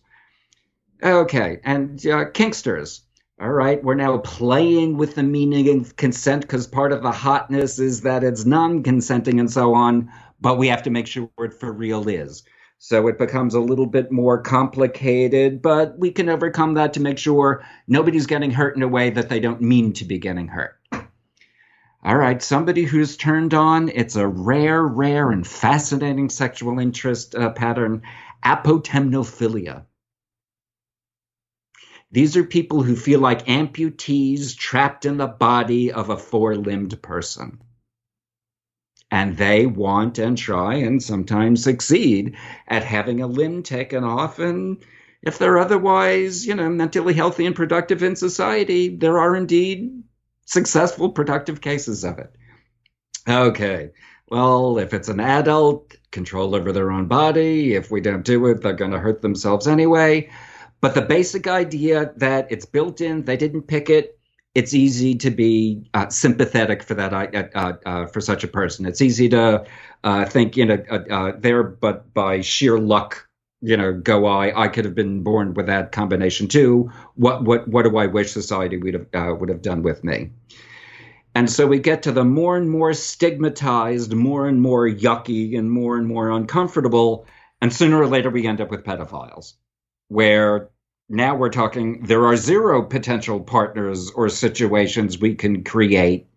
Okay, 1.03 1.59
and 1.65 1.99
uh, 2.05 2.31
kinksters. 2.31 3.01
All 3.41 3.51
right, 3.51 3.83
we're 3.83 3.95
now 3.95 4.19
playing 4.19 4.95
with 4.95 5.15
the 5.15 5.23
meaning 5.23 5.81
of 5.81 5.97
consent 5.97 6.43
because 6.43 6.67
part 6.67 6.93
of 6.93 7.01
the 7.01 7.11
hotness 7.11 7.79
is 7.79 8.01
that 8.01 8.23
it's 8.23 8.45
non 8.45 8.83
consenting 8.83 9.41
and 9.41 9.51
so 9.51 9.73
on, 9.73 10.09
but 10.39 10.57
we 10.57 10.69
have 10.69 10.83
to 10.83 10.89
make 10.89 11.07
sure 11.07 11.29
it 11.39 11.53
for 11.53 11.69
real 11.73 12.07
is. 12.07 12.43
So 12.85 13.07
it 13.07 13.17
becomes 13.17 13.53
a 13.53 13.61
little 13.61 13.85
bit 13.85 14.11
more 14.11 14.41
complicated, 14.41 15.61
but 15.61 15.97
we 15.97 16.11
can 16.11 16.27
overcome 16.27 16.73
that 16.73 16.91
to 16.95 16.99
make 16.99 17.17
sure 17.17 17.63
nobody's 17.87 18.25
getting 18.25 18.51
hurt 18.51 18.75
in 18.75 18.83
a 18.83 18.89
way 18.89 19.09
that 19.09 19.29
they 19.29 19.39
don't 19.39 19.61
mean 19.61 19.93
to 19.93 20.03
be 20.03 20.19
getting 20.19 20.49
hurt. 20.49 20.77
All 22.03 22.17
right, 22.17 22.43
somebody 22.43 22.83
who's 22.83 23.15
turned 23.15 23.53
on, 23.53 23.87
it's 23.87 24.17
a 24.17 24.27
rare, 24.27 24.83
rare, 24.83 25.31
and 25.31 25.47
fascinating 25.47 26.27
sexual 26.27 26.77
interest 26.77 27.35
uh, 27.35 27.51
pattern 27.51 28.01
apotemnophilia. 28.43 29.85
These 32.11 32.35
are 32.35 32.43
people 32.43 32.83
who 32.83 32.97
feel 32.97 33.21
like 33.21 33.45
amputees 33.45 34.57
trapped 34.57 35.05
in 35.05 35.15
the 35.15 35.27
body 35.27 35.93
of 35.93 36.09
a 36.09 36.17
four 36.17 36.57
limbed 36.57 37.01
person 37.01 37.61
and 39.13 39.37
they 39.37 39.67
want 39.67 40.17
and 40.17 40.35
try 40.35 40.73
and 40.73 41.03
sometimes 41.03 41.63
succeed 41.63 42.35
at 42.67 42.83
having 42.83 43.21
a 43.21 43.27
limb 43.27 43.61
taken 43.61 44.03
off. 44.03 44.39
And 44.39 44.83
if 45.21 45.37
they're 45.37 45.59
otherwise 45.59 46.47
you 46.47 46.55
know 46.55 46.67
mentally 46.67 47.13
healthy 47.13 47.45
and 47.45 47.55
productive 47.55 48.01
in 48.01 48.15
society 48.15 48.89
there 48.89 49.19
are 49.19 49.35
indeed 49.35 50.01
successful 50.45 51.11
productive 51.11 51.61
cases 51.61 52.03
of 52.03 52.17
it. 52.17 52.35
Okay. 53.29 53.91
Well 54.29 54.79
if 54.79 54.95
it's 54.95 55.09
an 55.09 55.19
adult 55.19 55.95
control 56.09 56.55
over 56.55 56.71
their 56.71 56.91
own 56.91 57.05
body. 57.05 57.75
If 57.75 57.91
we 57.91 58.01
don't 58.01 58.25
do 58.25 58.47
it 58.47 58.63
they're 58.63 58.73
going 58.73 58.93
to 58.93 58.99
hurt 58.99 59.21
themselves 59.21 59.67
anyway. 59.67 60.31
But 60.81 60.95
the 60.95 61.03
basic 61.03 61.45
idea 61.45 62.13
that 62.17 62.51
it's 62.51 62.65
built 62.65 62.99
in 62.99 63.25
they 63.25 63.37
didn't 63.37 63.67
pick 63.67 63.91
it 63.91 64.17
it's 64.55 64.73
easy 64.73 65.15
to 65.15 65.31
be 65.31 65.89
uh, 65.93 66.09
sympathetic 66.09 66.83
for 66.83 66.93
that 66.93 67.13
uh, 67.13 67.43
uh, 67.55 67.73
uh, 67.85 68.05
for 68.05 68.21
such 68.21 68.43
a 68.43 68.47
person. 68.47 68.85
It's 68.85 69.01
easy 69.01 69.29
to 69.29 69.65
uh, 70.03 70.25
think, 70.25 70.57
you 70.57 70.65
know, 70.65 70.83
uh, 70.89 71.33
there, 71.37 71.63
but 71.63 72.13
by 72.13 72.41
sheer 72.41 72.77
luck, 72.77 73.27
you 73.61 73.77
know, 73.77 73.93
go 73.93 74.25
I. 74.25 74.63
I 74.63 74.67
could 74.67 74.85
have 74.85 74.93
been 74.95 75.23
born 75.23 75.53
with 75.53 75.67
that 75.67 75.91
combination 75.91 76.47
too. 76.47 76.91
What 77.15 77.43
what 77.43 77.67
what 77.67 77.83
do 77.83 77.97
I 77.97 78.07
wish 78.07 78.31
society 78.31 78.77
would 78.77 78.93
have 78.93 79.39
would 79.39 79.49
have 79.49 79.61
done 79.61 79.81
with 79.81 80.03
me? 80.03 80.31
And 81.35 81.49
so 81.49 81.65
we 81.65 81.79
get 81.79 82.03
to 82.03 82.11
the 82.11 82.23
more 82.23 82.57
and 82.57 82.69
more 82.69 82.93
stigmatized, 82.93 84.13
more 84.13 84.47
and 84.47 84.61
more 84.61 84.87
yucky, 84.87 85.57
and 85.57 85.71
more 85.71 85.97
and 85.97 86.05
more 86.05 86.29
uncomfortable. 86.29 87.25
And 87.59 87.73
sooner 87.73 87.99
or 87.99 88.07
later, 88.07 88.29
we 88.29 88.45
end 88.45 88.61
up 88.61 88.69
with 88.69 88.83
pedophiles, 88.83 89.53
where 90.09 90.69
now 91.09 91.35
we're 91.35 91.49
talking 91.49 92.03
there 92.03 92.25
are 92.25 92.35
zero 92.35 92.81
potential 92.81 93.39
partners 93.39 94.11
or 94.11 94.29
situations 94.29 95.19
we 95.19 95.35
can 95.35 95.63
create 95.63 96.27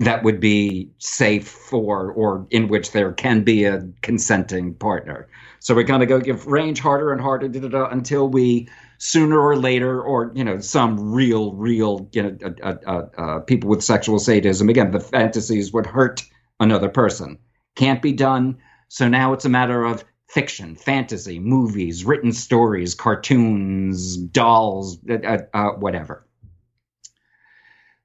that 0.00 0.24
would 0.24 0.40
be 0.40 0.90
safe 0.98 1.46
for 1.46 2.10
or 2.12 2.46
in 2.50 2.68
which 2.68 2.92
there 2.92 3.12
can 3.12 3.44
be 3.44 3.64
a 3.64 3.86
consenting 4.00 4.74
partner. 4.74 5.28
So 5.60 5.74
we're 5.74 5.82
going 5.84 6.00
to 6.00 6.06
go 6.06 6.18
give 6.18 6.46
range 6.46 6.80
harder 6.80 7.12
and 7.12 7.20
harder 7.20 7.48
da, 7.48 7.60
da, 7.60 7.68
da, 7.68 7.88
until 7.90 8.26
we 8.26 8.66
sooner 8.96 9.38
or 9.38 9.56
later, 9.56 10.00
or 10.00 10.32
you 10.34 10.42
know, 10.42 10.58
some 10.58 11.12
real, 11.12 11.52
real, 11.52 12.08
you 12.12 12.22
know, 12.22 12.36
uh, 12.62 12.74
uh, 12.86 13.02
uh, 13.18 13.40
people 13.40 13.68
with 13.68 13.84
sexual 13.84 14.18
sadism. 14.18 14.70
Again, 14.70 14.90
the 14.90 15.00
fantasies 15.00 15.70
would 15.72 15.86
hurt 15.86 16.22
another 16.60 16.88
person. 16.88 17.38
Can't 17.76 18.00
be 18.00 18.12
done. 18.12 18.56
So 18.88 19.06
now 19.06 19.34
it's 19.34 19.44
a 19.44 19.50
matter 19.50 19.84
of 19.84 20.02
fiction, 20.30 20.76
fantasy, 20.76 21.40
movies, 21.40 22.04
written 22.04 22.32
stories, 22.32 22.94
cartoons, 22.94 24.16
dolls, 24.16 24.98
uh, 25.08 25.14
uh, 25.14 25.38
uh, 25.52 25.70
whatever. 25.72 26.24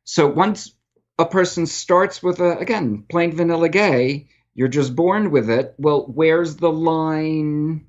So 0.06 0.28
once 0.28 0.72
a 1.20 1.26
person 1.26 1.68
starts 1.68 2.24
with 2.24 2.40
a, 2.40 2.58
again, 2.58 3.06
plain 3.08 3.36
vanilla 3.36 3.70
gay, 3.70 4.28
you're 4.56 4.68
just 4.70 4.96
born 4.96 5.30
with 5.30 5.52
it. 5.52 5.76
Well, 5.78 6.06
where's 6.08 6.56
the 6.56 6.72
line 6.72 7.86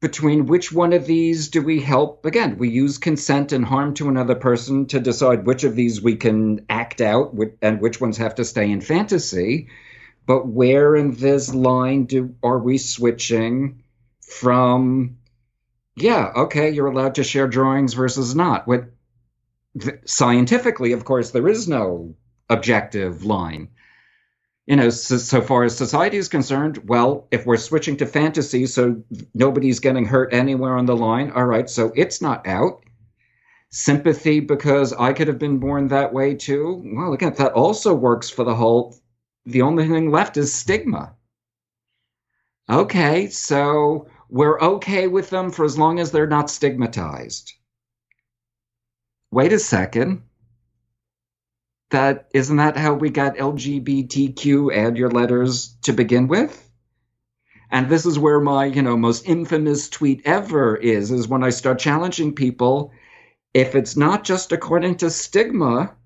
between 0.00 0.46
which 0.46 0.70
one 0.70 0.92
of 0.92 1.04
these 1.04 1.48
do 1.48 1.60
we 1.60 1.80
help? 1.80 2.24
Again, 2.24 2.56
we 2.56 2.68
use 2.68 2.98
consent 2.98 3.50
and 3.50 3.64
harm 3.64 3.94
to 3.94 4.08
another 4.08 4.36
person 4.36 4.86
to 4.86 5.00
decide 5.00 5.44
which 5.44 5.64
of 5.64 5.74
these 5.74 6.00
we 6.00 6.14
can 6.14 6.66
act 6.68 7.00
out 7.00 7.34
and 7.62 7.80
which 7.80 8.00
ones 8.00 8.18
have 8.18 8.36
to 8.36 8.44
stay 8.44 8.70
in 8.70 8.80
fantasy. 8.80 9.68
But 10.28 10.46
where 10.46 10.94
in 10.94 11.14
this 11.14 11.54
line 11.54 12.04
do 12.04 12.34
are 12.42 12.58
we 12.58 12.76
switching 12.76 13.82
from? 14.20 15.16
Yeah, 15.96 16.30
okay, 16.36 16.68
you're 16.68 16.86
allowed 16.86 17.14
to 17.14 17.24
share 17.24 17.48
drawings 17.48 17.94
versus 17.94 18.34
not. 18.34 18.68
What 18.68 18.90
scientifically, 20.04 20.92
of 20.92 21.06
course, 21.06 21.30
there 21.30 21.48
is 21.48 21.66
no 21.66 22.14
objective 22.50 23.24
line. 23.24 23.70
You 24.66 24.76
know, 24.76 24.90
so, 24.90 25.16
so 25.16 25.40
far 25.40 25.64
as 25.64 25.74
society 25.74 26.18
is 26.18 26.28
concerned, 26.28 26.82
well, 26.84 27.26
if 27.30 27.46
we're 27.46 27.56
switching 27.56 27.96
to 27.96 28.06
fantasy, 28.06 28.66
so 28.66 29.02
nobody's 29.32 29.80
getting 29.80 30.04
hurt 30.04 30.34
anywhere 30.34 30.76
on 30.76 30.84
the 30.84 30.94
line, 30.94 31.30
all 31.30 31.46
right, 31.46 31.70
so 31.70 31.90
it's 31.96 32.20
not 32.20 32.46
out 32.46 32.82
sympathy 33.70 34.40
because 34.40 34.92
I 34.92 35.14
could 35.14 35.28
have 35.28 35.38
been 35.38 35.58
born 35.58 35.88
that 35.88 36.12
way 36.12 36.34
too. 36.34 36.82
Well, 36.84 37.14
again, 37.14 37.32
that 37.38 37.52
also 37.52 37.94
works 37.94 38.28
for 38.28 38.44
the 38.44 38.54
whole 38.54 38.94
the 39.48 39.62
only 39.62 39.88
thing 39.88 40.10
left 40.10 40.36
is 40.36 40.52
stigma. 40.52 41.14
Okay, 42.70 43.28
so 43.28 44.08
we're 44.28 44.60
okay 44.60 45.06
with 45.06 45.30
them 45.30 45.50
for 45.50 45.64
as 45.64 45.78
long 45.78 45.98
as 45.98 46.10
they're 46.10 46.26
not 46.26 46.50
stigmatized. 46.50 47.54
Wait 49.30 49.52
a 49.52 49.58
second. 49.58 50.22
That 51.90 52.28
isn't 52.34 52.58
that 52.58 52.76
how 52.76 52.92
we 52.92 53.08
got 53.08 53.36
LGBTQ 53.36 54.76
add 54.76 54.98
your 54.98 55.10
letters 55.10 55.76
to 55.82 55.94
begin 55.94 56.28
with? 56.28 56.70
And 57.70 57.88
this 57.88 58.04
is 58.04 58.18
where 58.18 58.40
my, 58.40 58.66
you 58.66 58.82
know, 58.82 58.96
most 58.98 59.26
infamous 59.26 59.88
tweet 59.88 60.22
ever 60.26 60.76
is 60.76 61.10
is 61.10 61.26
when 61.26 61.42
I 61.42 61.50
start 61.50 61.78
challenging 61.78 62.34
people 62.34 62.92
if 63.54 63.74
it's 63.74 63.96
not 63.96 64.24
just 64.24 64.52
according 64.52 64.96
to 64.96 65.10
stigma, 65.10 65.96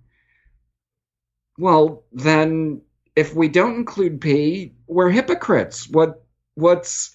well, 1.59 2.05
then 2.13 2.83
if 3.15 3.35
we 3.35 3.49
don't 3.49 3.77
include 3.77 4.21
P, 4.21 4.75
we're 4.87 5.11
hypocrites. 5.11 5.89
What 5.89 6.25
what's 6.55 7.15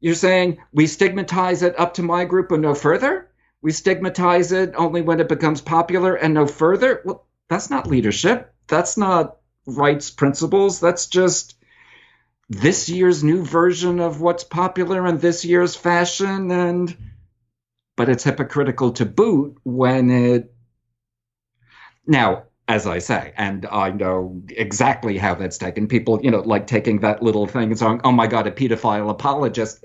you're 0.00 0.14
saying 0.14 0.58
we 0.72 0.86
stigmatize 0.86 1.62
it 1.62 1.78
up 1.78 1.94
to 1.94 2.02
my 2.02 2.24
group 2.24 2.52
and 2.52 2.62
no 2.62 2.74
further? 2.74 3.30
We 3.62 3.72
stigmatize 3.72 4.52
it 4.52 4.74
only 4.76 5.02
when 5.02 5.20
it 5.20 5.28
becomes 5.28 5.60
popular 5.60 6.14
and 6.14 6.34
no 6.34 6.46
further? 6.46 7.02
Well, 7.04 7.26
that's 7.48 7.70
not 7.70 7.86
leadership. 7.86 8.54
That's 8.66 8.96
not 8.96 9.38
rights 9.66 10.10
principles. 10.10 10.80
That's 10.80 11.06
just 11.06 11.56
this 12.48 12.88
year's 12.88 13.24
new 13.24 13.44
version 13.44 14.00
of 14.00 14.20
what's 14.20 14.44
popular 14.44 15.04
and 15.06 15.20
this 15.20 15.44
year's 15.44 15.74
fashion 15.74 16.50
and 16.50 16.96
but 17.96 18.08
it's 18.08 18.24
hypocritical 18.24 18.92
to 18.92 19.06
boot 19.06 19.56
when 19.64 20.10
it 20.10 20.54
now 22.06 22.44
as 22.68 22.86
I 22.86 22.98
say, 22.98 23.32
and 23.36 23.64
I 23.66 23.90
know 23.90 24.42
exactly 24.48 25.18
how 25.18 25.36
that's 25.36 25.56
taken. 25.56 25.86
People, 25.86 26.20
you 26.22 26.30
know, 26.32 26.40
like 26.40 26.66
taking 26.66 26.98
that 27.00 27.22
little 27.22 27.46
thing 27.46 27.70
and 27.70 27.78
saying, 27.78 28.00
"Oh 28.02 28.10
my 28.10 28.26
God, 28.26 28.46
a 28.48 28.50
pedophile 28.50 29.08
apologist." 29.08 29.78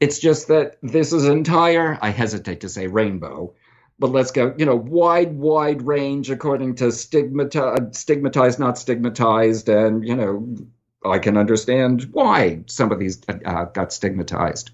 It's 0.00 0.18
just 0.18 0.48
that 0.48 0.76
this 0.82 1.12
is 1.12 1.24
entire. 1.26 1.98
I 2.02 2.10
hesitate 2.10 2.60
to 2.60 2.68
say 2.68 2.88
rainbow, 2.88 3.54
but 4.00 4.10
let's 4.10 4.32
go. 4.32 4.54
You 4.58 4.66
know, 4.66 4.74
wide, 4.74 5.34
wide 5.36 5.82
range 5.82 6.30
according 6.30 6.74
to 6.76 6.90
stigmatized, 6.90 7.94
stigmatized, 7.94 8.58
not 8.58 8.76
stigmatized, 8.76 9.68
and 9.68 10.04
you 10.04 10.16
know, 10.16 10.56
I 11.04 11.20
can 11.20 11.36
understand 11.36 12.08
why 12.10 12.64
some 12.66 12.90
of 12.90 12.98
these 12.98 13.20
uh, 13.28 13.66
got 13.66 13.92
stigmatized. 13.92 14.72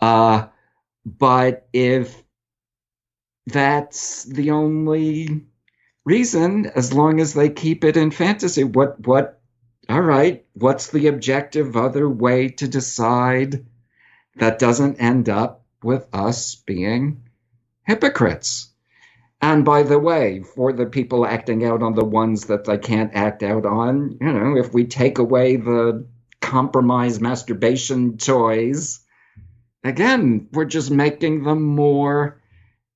Uh, 0.00 0.46
but 1.04 1.68
if 1.72 2.22
that's 3.46 4.24
the 4.24 4.50
only 4.52 5.46
reason 6.04 6.66
as 6.66 6.92
long 6.92 7.20
as 7.20 7.34
they 7.34 7.48
keep 7.48 7.84
it 7.84 7.96
in 7.96 8.10
fantasy 8.10 8.64
what 8.64 9.06
what 9.06 9.42
all 9.88 10.00
right, 10.00 10.44
what's 10.54 10.90
the 10.90 11.08
objective 11.08 11.76
other 11.76 12.08
way 12.08 12.48
to 12.48 12.68
decide 12.68 13.66
that 14.36 14.58
doesn't 14.58 15.00
end 15.00 15.28
up 15.28 15.64
with 15.82 16.06
us 16.12 16.54
being 16.54 17.24
hypocrites? 17.84 18.68
And 19.40 19.64
by 19.64 19.82
the 19.82 19.98
way, 19.98 20.44
for 20.44 20.72
the 20.72 20.86
people 20.86 21.26
acting 21.26 21.64
out 21.64 21.82
on 21.82 21.94
the 21.94 22.04
ones 22.04 22.44
that 22.44 22.64
they 22.64 22.78
can't 22.78 23.12
act 23.14 23.42
out 23.42 23.66
on, 23.66 24.18
you 24.20 24.32
know, 24.32 24.56
if 24.56 24.72
we 24.72 24.84
take 24.84 25.18
away 25.18 25.56
the 25.56 26.06
compromise 26.40 27.20
masturbation 27.20 28.18
toys, 28.18 29.00
again, 29.82 30.48
we're 30.52 30.64
just 30.64 30.92
making 30.92 31.42
them 31.42 31.62
more 31.62 32.40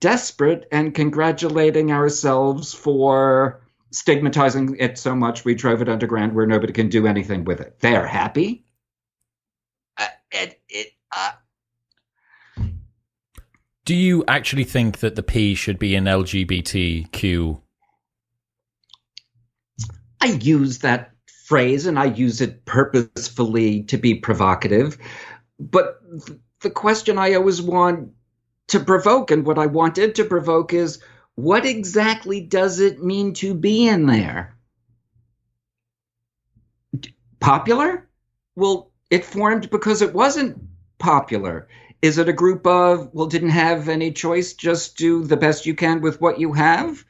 desperate 0.01 0.67
and 0.71 0.95
congratulating 0.95 1.91
ourselves 1.91 2.75
for 2.75 3.63
stigmatizing 3.91 4.77
it 4.79 4.99
so 4.99 5.15
much 5.15 5.45
we 5.45 5.55
drove 5.55 5.81
it 5.81 5.89
underground 5.89 6.35
where 6.35 6.47
nobody 6.47 6.73
can 6.73 6.89
do 6.89 7.07
anything 7.07 7.45
with 7.45 7.61
it. 7.61 7.79
They're 7.81 8.07
happy. 8.07 8.65
Uh, 9.97 10.07
it, 10.31 10.61
it, 10.69 10.89
uh, 11.11 11.33
do 13.87 13.95
you 13.95 14.25
actually 14.27 14.65
think 14.65 14.99
that 14.99 15.15
the 15.15 15.23
P 15.23 15.55
should 15.55 15.79
be 15.79 15.95
in 15.95 16.05
LGBTQ? 16.05 17.61
I 20.21 20.27
use 20.27 20.79
that 20.79 21.13
phrase 21.47 21.87
and 21.87 21.97
I 21.97 22.07
use 22.07 22.41
it 22.41 22.65
purposefully 22.65 23.85
to 23.85 23.97
be 23.97 24.17
provocative. 24.17 24.99
But 25.61 26.01
the 26.63 26.71
question 26.71 27.17
I 27.17 27.35
always 27.35 27.63
want 27.63 28.11
to 28.69 28.81
provoke 28.81 29.31
and 29.31 29.47
what 29.47 29.59
I 29.59 29.67
wanted 29.67 30.17
to 30.17 30.25
provoke 30.25 30.73
is 30.73 31.01
what 31.35 31.67
exactly 31.67 32.41
does 32.41 32.81
it 32.81 33.03
mean 33.03 33.35
to 33.35 33.55
be 33.55 33.87
in 33.87 34.07
there? 34.07 34.57
Popular? 37.41 38.09
Well, 38.57 38.91
it 39.11 39.25
formed 39.25 39.71
because 39.71 40.03
it 40.03 40.15
wasn't 40.15 40.59
popular. 40.99 41.69
Is 42.03 42.19
it 42.19 42.29
a 42.29 42.33
group 42.33 42.67
of, 42.67 43.11
well, 43.13 43.27
didn't 43.27 43.51
have 43.51 43.89
any 43.89 44.13
choice, 44.13 44.55
just 44.55 44.97
do 44.97 45.25
the 45.25 45.37
best 45.37 45.67
you 45.67 45.75
can 45.75 46.01
with 46.01 46.21
what 46.21 46.41
you 46.41 46.53
have? 46.55 47.05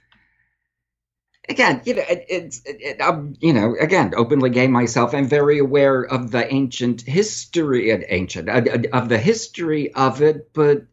Again, 1.49 1.81
you 1.85 1.95
know, 1.95 2.03
it, 2.09 2.25
it's, 2.29 2.63
it, 2.65 2.97
I'm, 3.01 3.15
um, 3.15 3.35
you 3.41 3.53
know, 3.53 3.77
again, 3.81 4.13
openly 4.17 4.51
gay 4.51 4.67
myself. 4.67 5.15
I'm 5.15 5.29
very 5.29 5.59
aware 5.59 6.03
of 6.03 6.33
the 6.33 6.53
ancient 6.53 7.03
history, 7.03 7.93
uh, 7.93 7.99
ancient, 8.09 8.49
uh, 8.49 8.63
uh, 8.69 8.83
of 8.93 9.09
the 9.09 9.19
history 9.19 9.95
of 9.95 10.23
it, 10.23 10.53
but 10.53 10.87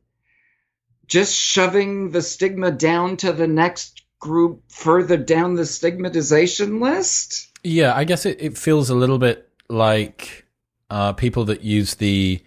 just 1.07 1.35
shoving 1.35 2.11
the 2.11 2.21
stigma 2.21 2.71
down 2.71 3.17
to 3.17 3.31
the 3.31 3.47
next 3.47 4.03
group 4.19 4.63
further 4.69 5.17
down 5.17 5.55
the 5.55 5.65
stigmatization 5.65 6.79
list? 6.79 7.49
Yeah, 7.63 7.93
I 7.95 8.03
guess 8.03 8.25
it, 8.25 8.37
it 8.41 8.57
feels 8.57 8.89
a 8.89 8.95
little 8.95 9.17
bit 9.17 9.49
like 9.69 10.45
uh, 10.89 11.13
people 11.13 11.45
that 11.45 11.61
use 11.61 11.95
the 11.95 12.41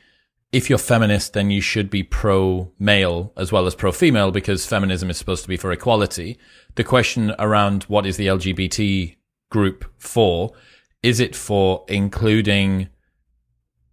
if 0.52 0.70
you're 0.70 0.78
feminist, 0.78 1.34
then 1.34 1.50
you 1.50 1.60
should 1.60 1.90
be 1.90 2.02
pro 2.02 2.72
male 2.78 3.32
as 3.36 3.52
well 3.52 3.66
as 3.66 3.74
pro 3.74 3.92
female 3.92 4.30
because 4.30 4.64
feminism 4.64 5.10
is 5.10 5.18
supposed 5.18 5.42
to 5.42 5.48
be 5.48 5.56
for 5.56 5.70
equality. 5.72 6.38
The 6.76 6.84
question 6.84 7.34
around 7.38 7.82
what 7.84 8.06
is 8.06 8.16
the 8.16 8.28
LGBT 8.28 9.16
group 9.50 9.84
for? 9.98 10.52
Is 11.02 11.20
it 11.20 11.36
for 11.36 11.84
including 11.88 12.88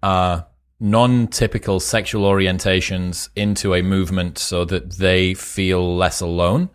uh, 0.02 0.44
non-typical 0.84 1.80
sexual 1.80 2.30
orientations 2.30 3.30
into 3.38 3.74
a 3.74 3.82
movement 3.82 4.38
so 4.38 4.66
that 4.66 4.92
they 4.92 5.34
feel 5.34 5.96
less 5.96 6.20
alone. 6.20 6.70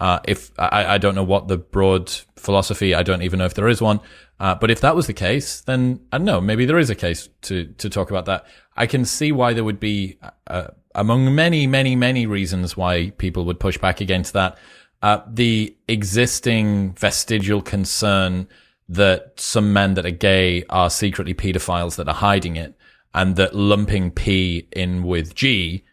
Uh, 0.00 0.18
if 0.26 0.50
I, 0.58 0.94
I, 0.94 0.98
don't 0.98 1.14
know 1.14 1.22
what 1.22 1.46
the 1.46 1.58
broad 1.58 2.10
philosophy, 2.34 2.92
I 2.92 3.04
don't 3.04 3.22
even 3.22 3.38
know 3.38 3.44
if 3.44 3.54
there 3.54 3.68
is 3.68 3.80
one. 3.80 4.00
Uh, 4.40 4.56
but 4.56 4.72
if 4.72 4.80
that 4.80 4.96
was 4.96 5.06
the 5.06 5.12
case, 5.12 5.60
then 5.60 6.00
I 6.10 6.18
don't 6.18 6.24
know. 6.24 6.40
Maybe 6.40 6.66
there 6.66 6.80
is 6.80 6.90
a 6.90 6.96
case 6.96 7.28
to 7.42 7.66
to 7.78 7.88
talk 7.88 8.10
about 8.10 8.24
that. 8.24 8.46
I 8.76 8.88
can 8.88 9.04
see 9.04 9.30
why 9.30 9.52
there 9.52 9.62
would 9.62 9.78
be, 9.78 10.18
uh, 10.48 10.68
among 10.96 11.32
many, 11.32 11.68
many, 11.68 11.94
many 11.94 12.26
reasons 12.26 12.76
why 12.76 13.10
people 13.10 13.44
would 13.44 13.60
push 13.60 13.78
back 13.78 14.00
against 14.00 14.32
that. 14.32 14.58
Uh, 15.02 15.20
the 15.28 15.76
existing 15.86 16.94
vestigial 16.94 17.62
concern 17.62 18.48
that 18.88 19.38
some 19.38 19.72
men 19.72 19.94
that 19.94 20.04
are 20.04 20.10
gay 20.10 20.64
are 20.68 20.90
secretly 20.90 21.34
pedophiles 21.34 21.94
that 21.94 22.08
are 22.08 22.14
hiding 22.14 22.56
it 22.56 22.74
and 23.14 23.36
that 23.36 23.54
lumping 23.54 24.10
P 24.10 24.68
in 24.72 25.02
with 25.02 25.34
G 25.34 25.84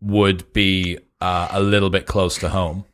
would 0.00 0.52
be 0.52 0.98
uh, 1.20 1.48
a 1.50 1.60
little 1.62 1.90
bit 1.90 2.06
close 2.06 2.36
to 2.38 2.48
home? 2.48 2.84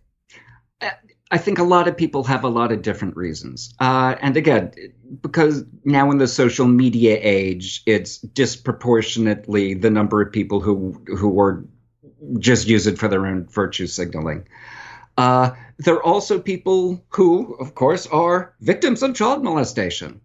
I 1.31 1.37
think 1.37 1.59
a 1.59 1.65
lot 1.65 1.89
of 1.89 1.97
people 1.97 2.25
have 2.25 2.45
a 2.45 2.49
lot 2.49 2.73
of 2.73 2.81
different 2.81 3.17
reasons. 3.17 3.75
Uh, 3.79 4.15
and 4.23 4.37
again, 4.37 4.73
because 5.21 5.63
now 5.85 6.11
in 6.11 6.19
the 6.19 6.27
social 6.27 6.67
media 6.67 7.19
age, 7.21 7.83
it's 7.85 8.19
disproportionately 8.19 9.75
the 9.75 9.91
number 9.91 10.23
of 10.23 10.33
people 10.33 10.61
who 10.61 10.93
who 11.07 11.39
are 11.41 11.65
just 12.39 12.67
use 12.67 12.87
it 12.87 12.99
for 12.99 13.09
their 13.09 13.27
own 13.27 13.47
virtue 13.47 13.87
signaling. 13.87 14.49
Uh, 15.19 15.51
there 15.79 15.95
are 15.95 16.03
also 16.03 16.41
people 16.41 17.05
who, 17.11 17.55
of 17.55 17.75
course, 17.75 18.07
are 18.07 18.55
victims 18.61 19.03
of 19.03 19.15
child 19.15 19.45
molestation 19.45 20.21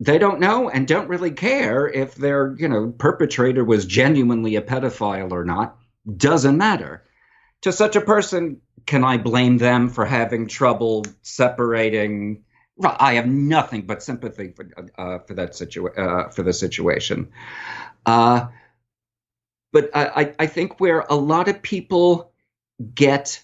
they 0.00 0.18
don't 0.18 0.40
know 0.40 0.68
and 0.68 0.86
don't 0.86 1.08
really 1.08 1.30
care 1.30 1.88
if 1.88 2.14
their 2.14 2.54
you 2.58 2.68
know 2.68 2.90
perpetrator 2.90 3.64
was 3.64 3.86
genuinely 3.86 4.56
a 4.56 4.62
pedophile 4.62 5.32
or 5.32 5.44
not. 5.44 5.78
Doesn't 6.16 6.56
matter. 6.56 7.02
To 7.62 7.72
such 7.72 7.96
a 7.96 8.00
person 8.00 8.60
can 8.86 9.02
i 9.04 9.16
blame 9.16 9.58
them 9.58 9.88
for 9.88 10.04
having 10.04 10.46
trouble 10.46 11.04
separating? 11.22 12.44
I 12.82 13.14
have 13.14 13.26
nothing 13.26 13.86
but 13.86 14.02
sympathy 14.02 14.52
for 14.54 14.68
uh, 14.98 15.18
for 15.20 15.34
that 15.34 15.52
situa- 15.52 15.98
uh, 15.98 16.28
for 16.28 16.42
the 16.42 16.52
situation. 16.52 17.32
Uh, 18.04 18.48
but 19.72 19.90
I, 19.94 20.34
I 20.38 20.46
think 20.46 20.78
where 20.78 21.00
a 21.00 21.16
lot 21.16 21.48
of 21.48 21.60
people 21.60 22.32
get 22.94 23.42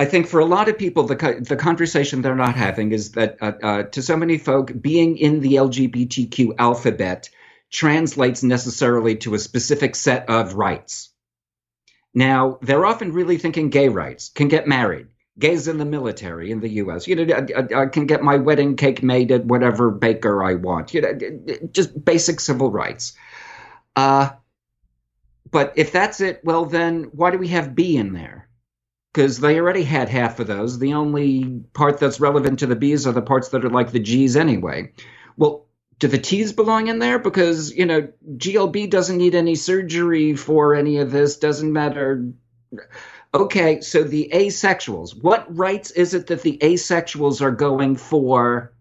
I 0.00 0.04
think 0.04 0.28
for 0.28 0.38
a 0.38 0.44
lot 0.44 0.68
of 0.68 0.78
people, 0.78 1.04
the 1.04 1.44
the 1.46 1.56
conversation 1.56 2.22
they're 2.22 2.36
not 2.36 2.54
having 2.54 2.92
is 2.92 3.12
that 3.12 3.38
uh, 3.40 3.52
uh, 3.62 3.82
to 3.84 4.02
so 4.02 4.16
many 4.16 4.38
folk, 4.38 4.72
being 4.80 5.16
in 5.18 5.40
the 5.40 5.54
LGBTQ 5.54 6.54
alphabet 6.58 7.30
translates 7.70 8.42
necessarily 8.42 9.16
to 9.16 9.34
a 9.34 9.38
specific 9.38 9.96
set 9.96 10.28
of 10.30 10.54
rights. 10.54 11.10
Now, 12.14 12.58
they're 12.62 12.86
often 12.86 13.12
really 13.12 13.38
thinking 13.38 13.70
gay 13.70 13.88
rights, 13.88 14.30
can 14.30 14.48
get 14.48 14.66
married, 14.66 15.08
gays 15.38 15.68
in 15.68 15.78
the 15.78 15.84
military 15.84 16.50
in 16.50 16.60
the 16.60 16.68
U.S. 16.68 17.06
You 17.06 17.16
know, 17.16 17.34
I, 17.34 17.82
I, 17.82 17.86
can 17.86 18.06
get 18.06 18.22
my 18.22 18.36
wedding 18.36 18.76
cake 18.76 19.02
made 19.02 19.30
at 19.30 19.44
whatever 19.44 19.90
baker 19.90 20.42
I 20.42 20.54
want. 20.54 20.94
You 20.94 21.02
know, 21.02 21.18
just 21.70 22.02
basic 22.02 22.40
civil 22.40 22.70
rights. 22.70 23.12
Uh, 23.94 24.30
but 25.50 25.74
if 25.76 25.92
that's 25.92 26.20
it, 26.20 26.40
well, 26.44 26.64
then 26.64 27.04
why 27.12 27.30
do 27.30 27.38
we 27.38 27.48
have 27.48 27.74
B 27.74 27.96
in 27.96 28.12
there? 28.12 28.47
Because 29.18 29.40
they 29.40 29.58
already 29.58 29.82
had 29.82 30.08
half 30.08 30.38
of 30.38 30.46
those. 30.46 30.78
The 30.78 30.94
only 30.94 31.44
part 31.72 31.98
that's 31.98 32.20
relevant 32.20 32.60
to 32.60 32.66
the 32.66 32.76
B's 32.76 33.04
are 33.04 33.12
the 33.12 33.20
parts 33.20 33.48
that 33.48 33.64
are 33.64 33.68
like 33.68 33.90
the 33.90 33.98
G's 33.98 34.36
anyway. 34.36 34.92
Well, 35.36 35.66
do 35.98 36.06
the 36.06 36.18
T's 36.18 36.52
belong 36.52 36.86
in 36.86 37.00
there? 37.00 37.18
Because, 37.18 37.74
you 37.74 37.84
know, 37.84 38.12
GLB 38.36 38.88
doesn't 38.88 39.16
need 39.16 39.34
any 39.34 39.56
surgery 39.56 40.36
for 40.36 40.76
any 40.76 40.98
of 40.98 41.10
this, 41.10 41.38
doesn't 41.38 41.72
matter. 41.72 42.30
Okay, 43.34 43.80
so 43.80 44.04
the 44.04 44.30
asexuals, 44.32 45.20
what 45.20 45.52
rights 45.52 45.90
is 45.90 46.14
it 46.14 46.28
that 46.28 46.42
the 46.42 46.56
asexuals 46.58 47.40
are 47.40 47.50
going 47.50 47.96
for? 47.96 48.72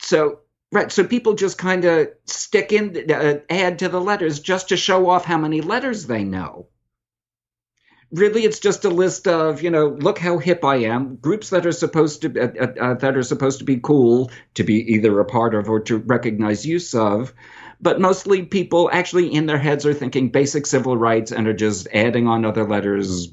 So, 0.00 0.40
right, 0.70 0.92
so 0.92 1.02
people 1.02 1.32
just 1.32 1.56
kind 1.56 1.86
of 1.86 2.08
stick 2.26 2.74
in, 2.74 3.10
uh, 3.10 3.38
add 3.48 3.78
to 3.78 3.88
the 3.88 4.02
letters 4.02 4.40
just 4.40 4.68
to 4.68 4.76
show 4.76 5.08
off 5.08 5.24
how 5.24 5.38
many 5.38 5.62
letters 5.62 6.06
they 6.06 6.24
know 6.24 6.66
really 8.12 8.44
it's 8.44 8.60
just 8.60 8.84
a 8.84 8.90
list 8.90 9.26
of 9.26 9.62
you 9.62 9.70
know 9.70 9.88
look 9.88 10.18
how 10.18 10.38
hip 10.38 10.64
i 10.64 10.76
am. 10.76 11.16
Groups 11.16 11.50
that 11.50 11.66
are 11.66 11.72
supposed 11.72 12.22
to 12.22 12.40
uh, 12.40 12.64
uh, 12.64 12.80
uh, 12.80 12.94
that 12.94 13.16
are 13.16 13.22
supposed 13.22 13.58
to 13.60 13.64
be 13.64 13.80
cool 13.80 14.30
to 14.54 14.64
be 14.64 14.94
either 14.94 15.18
a 15.18 15.24
part 15.24 15.54
of 15.54 15.68
or 15.68 15.80
to 15.80 15.98
recognize 15.98 16.66
use 16.66 16.94
of. 16.94 17.32
But 17.80 18.00
mostly 18.00 18.42
people 18.44 18.88
actually 18.92 19.34
in 19.34 19.46
their 19.46 19.58
heads 19.58 19.86
are 19.86 19.94
thinking 19.94 20.30
basic 20.30 20.66
civil 20.66 20.96
rights 20.96 21.32
and 21.32 21.48
are 21.48 21.52
just 21.54 21.88
adding 21.92 22.28
on 22.28 22.44
other 22.44 22.64
letters 22.64 23.32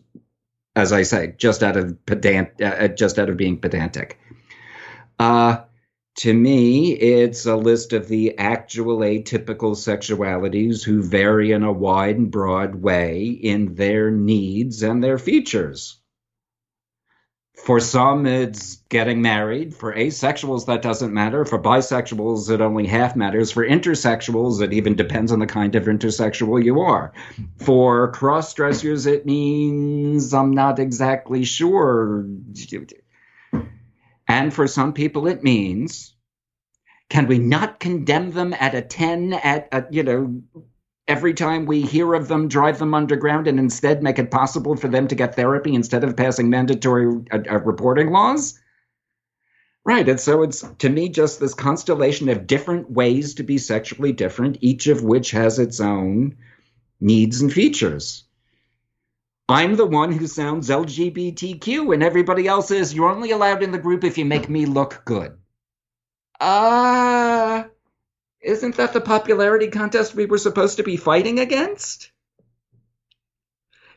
as 0.75 0.93
i 0.93 1.01
say 1.01 1.33
just 1.37 1.63
out 1.63 1.75
of 1.77 2.05
pedant 2.05 2.49
uh, 2.61 2.65
uh 2.65 2.87
just 2.87 3.19
out 3.19 3.29
of 3.29 3.37
being 3.37 3.59
pedantic. 3.59 4.19
Uh 5.19 5.63
to 6.17 6.33
me, 6.33 6.91
it's 6.91 7.45
a 7.45 7.55
list 7.55 7.93
of 7.93 8.07
the 8.07 8.37
actual 8.37 8.97
atypical 8.99 9.75
sexualities 9.75 10.83
who 10.83 11.01
vary 11.01 11.51
in 11.51 11.63
a 11.63 11.71
wide 11.71 12.17
and 12.17 12.29
broad 12.29 12.75
way 12.75 13.27
in 13.27 13.75
their 13.75 14.11
needs 14.11 14.83
and 14.83 15.03
their 15.03 15.17
features. 15.17 15.99
For 17.55 17.79
some, 17.79 18.25
it's 18.25 18.77
getting 18.89 19.21
married. 19.21 19.75
For 19.75 19.93
asexuals, 19.93 20.65
that 20.65 20.81
doesn't 20.81 21.13
matter. 21.13 21.45
For 21.45 21.59
bisexuals, 21.61 22.49
it 22.49 22.61
only 22.61 22.87
half 22.87 23.15
matters. 23.15 23.51
For 23.51 23.65
intersexuals, 23.65 24.61
it 24.61 24.73
even 24.73 24.95
depends 24.95 25.31
on 25.31 25.39
the 25.39 25.45
kind 25.45 25.75
of 25.75 25.83
intersexual 25.83 26.63
you 26.63 26.79
are. 26.79 27.11
For 27.57 28.11
cross 28.11 28.53
dressers, 28.53 29.05
it 29.05 29.25
means 29.25 30.33
I'm 30.33 30.51
not 30.51 30.79
exactly 30.79 31.43
sure 31.43 32.25
and 34.29 34.53
for 34.53 34.67
some 34.67 34.93
people, 34.93 35.27
it 35.27 35.43
means 35.43 36.15
Can 37.09 37.27
we 37.27 37.39
not 37.39 37.79
condemn 37.79 38.31
them 38.31 38.53
at 38.53 38.75
a 38.75 38.81
10 38.81 39.33
at, 39.33 39.69
a, 39.71 39.87
you 39.91 40.03
know, 40.03 40.41
every 41.07 41.33
time 41.33 41.65
we 41.65 41.83
hear 41.83 42.13
of 42.13 42.27
them, 42.27 42.47
drive 42.49 42.79
them 42.79 42.93
underground 42.93 43.47
and 43.47 43.59
instead 43.59 44.03
make 44.03 44.19
it 44.19 44.31
possible 44.31 44.75
for 44.75 44.89
them 44.89 45.07
to 45.09 45.15
get 45.15 45.35
therapy 45.35 45.75
instead 45.75 46.03
of 46.03 46.17
passing 46.17 46.49
mandatory 46.51 47.07
uh, 47.31 47.39
uh, 47.49 47.59
reporting 47.61 48.11
laws? 48.11 48.59
Right. 49.85 50.07
And 50.07 50.19
so 50.19 50.43
it's 50.43 50.61
to 50.79 50.89
me 50.89 51.09
just 51.09 51.39
this 51.39 51.55
constellation 51.55 52.29
of 52.29 52.47
different 52.47 52.91
ways 52.91 53.35
to 53.35 53.43
be 53.43 53.57
sexually 53.57 54.13
different, 54.13 54.59
each 54.61 54.87
of 54.87 55.03
which 55.03 55.31
has 55.31 55.59
its 55.59 55.79
own 55.81 56.37
needs 57.01 57.41
and 57.41 57.53
features. 57.53 58.25
I'm 59.49 59.75
the 59.75 59.85
one 59.85 60.11
who 60.11 60.27
sounds 60.27 60.69
LGBTQ, 60.69 61.91
and 61.91 62.03
everybody 62.03 62.47
else 62.47 62.69
is 62.69 62.93
you're 62.93 63.09
only 63.09 63.31
allowed 63.31 63.63
in 63.63 63.71
the 63.71 63.79
group 63.79 64.03
if 64.03 64.15
you 64.15 64.23
make 64.23 64.47
me 64.47 64.67
look 64.67 65.01
good. 65.05 65.35
Uh, 66.39 67.63
isn't 68.41 68.77
that 68.77 68.93
the 68.93 69.01
popularity 69.01 69.67
contest 69.67 70.13
we 70.13 70.27
were 70.27 70.37
supposed 70.37 70.77
to 70.77 70.83
be 70.83 70.97
fighting 70.97 71.39
against? 71.39 72.11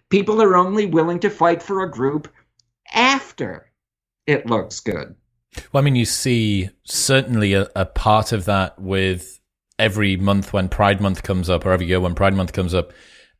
People 0.09 0.41
are 0.41 0.57
only 0.57 0.87
willing 0.87 1.21
to 1.21 1.29
fight 1.29 1.63
for 1.63 1.83
a 1.83 1.91
group 1.91 2.33
after 2.95 3.71
it 4.27 4.47
looks 4.47 4.81
good. 4.81 5.15
Well, 5.71 5.83
I 5.83 5.85
mean, 5.85 5.97
you 5.97 6.07
see 6.07 6.71
certainly 6.85 7.53
a, 7.53 7.69
a 7.77 7.85
part 7.85 8.33
of 8.33 8.47
that 8.47 8.79
with 8.81 9.39
every 9.79 10.17
month 10.17 10.55
when 10.55 10.71
Pride 10.71 11.03
Month 11.03 11.23
comes 11.23 11.51
up, 11.51 11.67
or 11.67 11.73
every 11.73 11.89
year 11.89 12.01
when 12.01 12.15
Pride 12.15 12.35
Month 12.35 12.55
comes 12.55 12.73
up, 12.73 12.91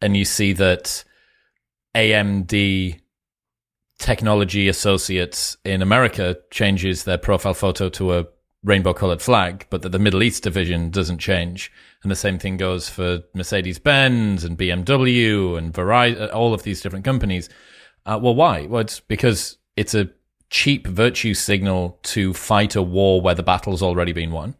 and 0.03 0.15
you 0.15 0.27
see 0.27 0.53
that 0.53 1.05
AMD 1.95 3.01
Technology 3.99 4.68
Associates 4.68 5.57
in 5.64 5.82
America 5.82 6.36
changes 6.51 7.05
their 7.05 7.18
profile 7.18 7.55
photo 7.55 7.88
to 7.90 8.14
a 8.14 8.26
rainbow 8.64 8.93
colored 8.93 9.22
flag, 9.22 9.66
but 9.70 9.82
that 9.82 9.90
the 9.90 9.99
Middle 9.99 10.22
East 10.22 10.43
division 10.43 10.90
doesn't 10.90 11.18
change. 11.18 11.70
And 12.03 12.11
the 12.11 12.16
same 12.16 12.38
thing 12.38 12.57
goes 12.57 12.88
for 12.88 13.22
Mercedes 13.34 13.78
Benz 13.78 14.45
and 14.45 14.59
BMW 14.59 15.57
and 15.59 15.72
Verizon, 15.72 16.32
all 16.32 16.55
of 16.55 16.62
these 16.62 16.80
different 16.80 17.05
companies. 17.05 17.49
Uh, 18.07 18.18
well, 18.20 18.34
why? 18.34 18.66
Well, 18.66 18.80
it's 18.80 19.01
because 19.01 19.59
it's 19.76 19.95
a 19.95 20.11
cheap 20.51 20.86
virtue 20.86 21.34
signal 21.34 21.99
to 22.03 22.34
fight 22.34 22.76
a 22.76 22.82
war 22.82 23.20
where 23.20 23.34
the 23.34 23.43
battle's 23.43 23.82
already 23.82 24.12
been 24.12 24.32
won 24.32 24.55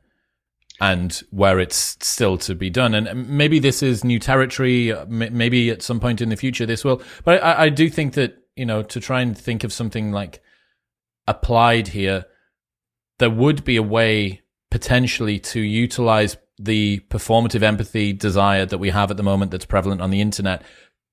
and 0.83 1.23
where 1.31 1.61
it's 1.61 1.97
still 2.01 2.37
to 2.37 2.57
be 2.57 2.69
done. 2.69 2.93
And 2.93 3.29
maybe 3.29 3.61
this 3.61 3.85
is 3.85 4.03
new 4.03 4.19
territory. 4.19 4.93
Maybe 5.07 5.71
at 5.71 5.81
some 5.81 6.01
point 6.01 6.21
in 6.21 6.29
the 6.29 6.37
future 6.37 6.67
this 6.67 6.85
will. 6.85 7.01
But 7.25 7.41
I, 7.41 7.67
I 7.67 7.69
do 7.69 7.89
think 7.89 8.15
that, 8.15 8.37
you 8.57 8.67
know, 8.67 8.83
to 8.83 8.99
try 8.99 9.21
and 9.21 9.39
think 9.39 9.63
of 9.63 9.73
something 9.73 10.11
like 10.11 10.43
applied 11.29 11.87
here, 11.87 12.25
there 13.21 13.31
would 13.31 13.63
be 13.63 13.77
a 13.77 13.83
way 13.83 14.43
potentially 14.73 15.39
to 15.39 15.61
utilize 15.61 16.37
the 16.59 16.99
performative 17.11 17.63
empathy 17.63 18.13
desire 18.13 18.67
that 18.67 18.79
we 18.79 18.91
have 18.91 19.13
at 19.13 19.17
the 19.17 19.23
moment 19.23 19.53
that's 19.53 19.65
prevalent 19.65 20.01
on 20.01 20.11
the 20.11 20.21
internet 20.21 20.65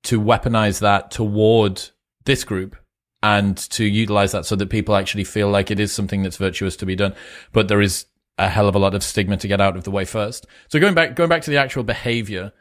to 0.02 0.20
weaponize 0.20 0.80
that 0.80 1.12
toward 1.12 1.80
this 2.26 2.44
group 2.44 2.76
and 3.22 3.56
to 3.56 3.84
utilize 3.86 4.32
that 4.32 4.48
so 4.48 4.56
that 4.56 4.72
people 4.72 4.96
actually 4.96 5.26
feel 5.26 5.50
like 5.50 5.70
it 5.70 5.80
is 5.80 5.92
something 5.92 6.24
that's 6.24 6.38
virtuous 6.38 6.76
to 6.76 6.88
be 6.88 6.96
done. 6.96 7.14
But 7.52 7.68
there 7.68 7.82
is 7.82 8.08
a 8.40 8.50
hell 8.50 8.68
of 8.68 8.76
a 8.76 8.80
lot 8.80 8.96
of 8.96 9.04
stigma 9.04 9.38
to 9.38 9.48
get 9.48 9.62
out 9.62 9.78
of 9.78 9.84
the 9.84 9.92
way 9.92 10.06
first. 10.06 10.48
So 10.70 10.80
going 10.80 10.96
back, 10.96 11.16
going 11.16 11.30
back 11.30 11.44
to 11.44 11.52
the 11.52 11.58
actual 11.58 11.84
behavior, 11.84 12.52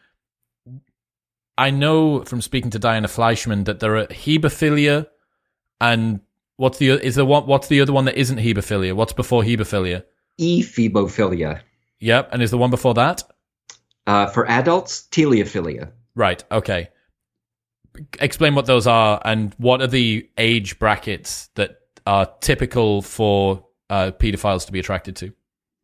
I 1.57 1.71
know 1.71 2.25
from 2.25 2.43
speaking 2.43 2.71
to 2.73 2.79
Diana 2.79 3.09
Fleischman 3.09 3.65
that 3.65 3.81
there 3.81 3.97
are 3.97 4.07
hebephilia 4.07 5.07
and 5.81 6.21
what's 6.57 6.79
the 6.79 6.91
is 6.91 7.15
the 7.15 7.25
one 7.25 7.47
what's 7.47 7.69
the 7.69 7.81
other 7.81 7.93
one 7.93 8.05
that 8.05 8.17
isn't 8.17 8.39
hebephilia? 8.39 8.95
What's 8.95 9.13
before 9.13 9.43
hebephilia? 9.43 10.05
Ephebophilia. 10.39 11.63
Yep, 12.01 12.29
and 12.33 12.43
is 12.43 12.51
the 12.51 12.59
one 12.59 12.71
before 12.71 12.95
that? 12.95 13.23
Uh, 14.07 14.27
for 14.27 14.49
adults, 14.49 15.09
teleiophilia. 15.11 15.91
Right. 16.15 16.45
Okay 16.51 16.91
explain 18.21 18.55
what 18.55 18.67
those 18.67 18.87
are 18.87 19.21
and 19.25 19.55
what 19.59 19.81
are 19.81 19.87
the 19.87 20.29
age 20.39 20.79
brackets 20.79 21.49
that 21.55 21.79
are 22.07 22.27
typical 22.41 23.03
for 23.03 23.65
uh, 23.91 24.11
pedophiles 24.13 24.67
to 24.67 24.73
be 24.73 24.79
attracted 24.79 25.17
to? 25.17 25.33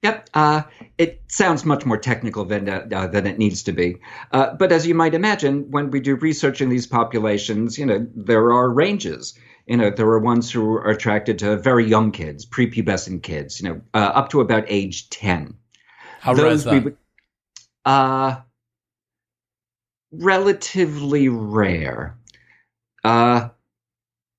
Yep, 0.04 0.28
uh, 0.34 0.62
it 0.98 1.22
sounds 1.28 1.64
much 1.64 1.86
more 1.86 1.96
technical 1.96 2.44
than 2.44 2.68
uh, 2.68 2.86
uh, 2.94 3.06
than 3.06 3.26
it 3.26 3.38
needs 3.38 3.62
to 3.62 3.72
be. 3.72 3.96
Uh, 4.32 4.52
but 4.52 4.70
as 4.70 4.86
you 4.86 4.94
might 4.94 5.14
imagine, 5.14 5.70
when 5.70 5.90
we 5.90 5.98
do 5.98 6.16
research 6.16 6.60
in 6.60 6.68
these 6.68 6.86
populations, 6.86 7.78
you 7.78 7.86
know 7.86 8.06
there 8.14 8.52
are 8.52 8.68
ranges. 8.68 9.32
You 9.66 9.78
know 9.78 9.88
there 9.88 10.06
are 10.08 10.18
ones 10.18 10.50
who 10.50 10.74
are 10.74 10.90
attracted 10.90 11.38
to 11.38 11.56
very 11.56 11.86
young 11.86 12.12
kids, 12.12 12.44
prepubescent 12.44 13.22
kids. 13.22 13.62
You 13.62 13.70
know 13.70 13.80
uh, 13.94 14.12
up 14.14 14.28
to 14.30 14.42
about 14.42 14.64
age 14.68 15.08
ten. 15.08 15.54
How 16.20 16.34
rare 16.34 16.48
is 16.48 16.64
that? 16.64 16.96
uh, 17.86 18.36
relatively 20.12 21.30
rare. 21.30 22.18
Uh, 23.02 23.48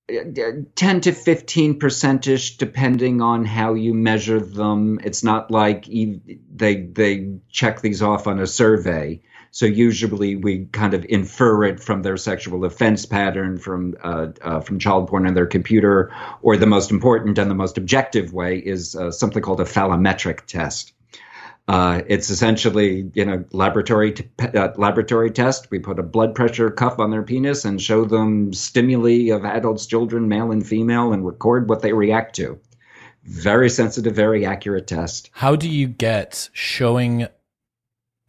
10 0.08 1.01
to 1.01 1.12
15 1.12 1.80
percentish 1.80 2.58
depending 2.58 3.22
on 3.22 3.43
how 3.43 3.74
you 3.74 3.93
measure 3.93 4.39
them. 4.39 4.99
It's 5.03 5.24
not 5.24 5.49
like 5.49 5.86
they 5.86 6.76
they 6.76 7.38
check 7.49 7.82
these 7.82 8.01
off 8.01 8.28
on 8.28 8.39
a 8.39 8.45
survey. 8.45 9.22
So 9.49 9.66
usually 9.66 10.36
we 10.36 10.66
kind 10.66 10.93
of 10.93 11.06
infer 11.08 11.64
it 11.64 11.80
from 11.80 12.01
their 12.01 12.18
sexual 12.18 12.66
offense 12.66 13.06
pattern 13.06 13.58
from 13.58 13.95
uh, 14.03 14.28
uh, 14.41 14.60
from 14.60 14.80
child 14.80 15.08
porn 15.08 15.26
on 15.26 15.34
their 15.34 15.47
computer 15.47 16.14
or 16.41 16.58
the 16.58 16.68
most 16.68 16.91
important 16.91 17.39
and 17.39 17.49
the 17.49 17.56
most 17.56 17.78
objective 17.78 18.34
way 18.34 18.58
is 18.58 18.95
uh, 18.95 19.12
something 19.12 19.41
called 19.41 19.62
a 19.62 19.66
phallometric 19.66 20.45
test 20.45 20.93
uh, 21.68 22.01
it's 22.07 22.30
essentially, 22.30 23.09
you 23.16 23.26
know, 23.26 23.43
laboratory 23.51 24.11
t- 24.13 24.30
uh, 24.39 24.70
laboratory 24.76 25.32
test. 25.32 25.72
We 25.72 25.80
put 25.80 25.97
a 25.97 26.03
blood 26.03 26.36
pressure 26.36 26.70
cuff 26.70 26.99
on 26.99 27.09
their 27.09 27.24
penis 27.24 27.66
and 27.66 27.82
show 27.82 28.05
them 28.05 28.53
stimuli 28.53 29.32
of 29.32 29.45
adults, 29.45 29.88
children, 29.88 30.28
male 30.28 30.51
and 30.51 30.66
female, 30.66 31.11
and 31.11 31.26
record 31.26 31.68
what 31.68 31.82
they 31.82 31.93
react 31.93 32.36
to. 32.36 32.59
Very 33.24 33.70
sensitive, 33.72 34.13
very 34.16 34.45
accurate 34.45 34.86
test. 34.86 35.32
How 35.34 35.55
do 35.55 35.68
you 35.68 35.88
get 35.88 36.49
showing 36.53 37.28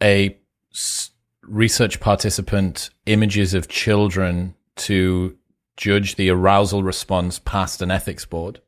a 0.01 0.35
s- 0.73 1.11
research 1.43 1.99
participant 1.99 2.89
images 3.05 3.53
of 3.53 3.67
children 3.67 4.55
to 4.77 5.37
judge 5.75 6.15
the 6.15 6.31
arousal 6.31 6.81
response 6.81 7.37
past 7.37 7.83
an 7.83 7.91
ethics 7.91 8.25
board? 8.25 8.61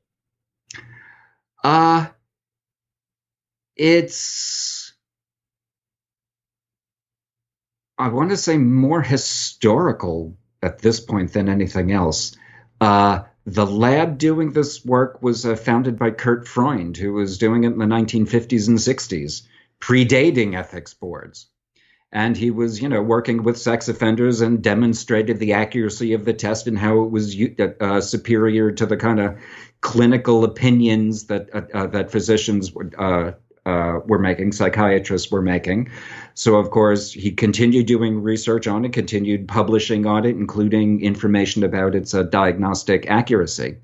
Uh 1.63 2.07
it's 3.79 4.93
I 7.97 8.09
want 8.09 8.29
to 8.29 8.37
say 8.37 8.57
more 8.57 9.01
historical 9.01 10.37
at 10.61 10.79
this 10.79 10.99
point 10.99 11.33
than 11.33 11.49
anything 11.49 11.91
else. 11.91 12.35
Uh, 12.79 13.21
the 13.45 13.65
lab 13.65 14.17
doing 14.17 14.51
this 14.51 14.85
work 14.85 15.21
was 15.21 15.45
uh, 15.45 15.55
founded 15.55 15.97
by 15.97 16.11
Kurt 16.11 16.47
Freund, 16.47 16.95
who 16.95 17.13
was 17.13 17.37
doing 17.37 17.63
it 17.63 17.73
in 17.73 17.79
the 17.79 17.85
1950s 17.85 18.67
and 18.67 18.77
60s, 18.77 19.43
predating 19.81 20.57
ethics 20.57 20.93
boards. 20.93 21.47
And 22.11 22.35
he 22.35 22.51
was, 22.51 22.81
you 22.81 22.89
know, 22.89 23.01
working 23.01 23.43
with 23.43 23.57
sex 23.57 23.87
offenders 23.87 24.41
and 24.41 24.61
demonstrated 24.61 25.39
the 25.39 25.53
accuracy 25.53 26.13
of 26.13 26.25
the 26.25 26.33
test 26.33 26.67
and 26.67 26.77
how 26.77 27.03
it 27.03 27.11
was 27.11 27.35
uh, 27.79 28.01
superior 28.01 28.71
to 28.71 28.85
the 28.85 28.97
kind 28.97 29.19
of 29.19 29.39
clinical 29.81 30.43
opinions 30.43 31.25
that 31.25 31.53
uh, 31.53 31.61
uh, 31.73 31.87
that 31.87 32.11
physicians 32.11 32.73
would 32.73 32.95
uh, 33.65 33.99
were 34.05 34.19
making, 34.19 34.51
psychiatrists 34.51 35.31
were 35.31 35.41
making. 35.41 35.89
So, 36.33 36.55
of 36.55 36.71
course, 36.71 37.11
he 37.11 37.31
continued 37.31 37.85
doing 37.85 38.21
research 38.21 38.67
on 38.67 38.85
it, 38.85 38.93
continued 38.93 39.47
publishing 39.47 40.05
on 40.05 40.25
it, 40.25 40.35
including 40.35 41.01
information 41.01 41.63
about 41.63 41.95
its 41.95 42.13
uh, 42.13 42.23
diagnostic 42.23 43.09
accuracy. 43.09 43.77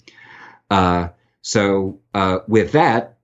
Uh, 0.70 1.10
so, 1.42 2.00
uh, 2.14 2.40
with 2.48 2.72
that, 2.72 3.18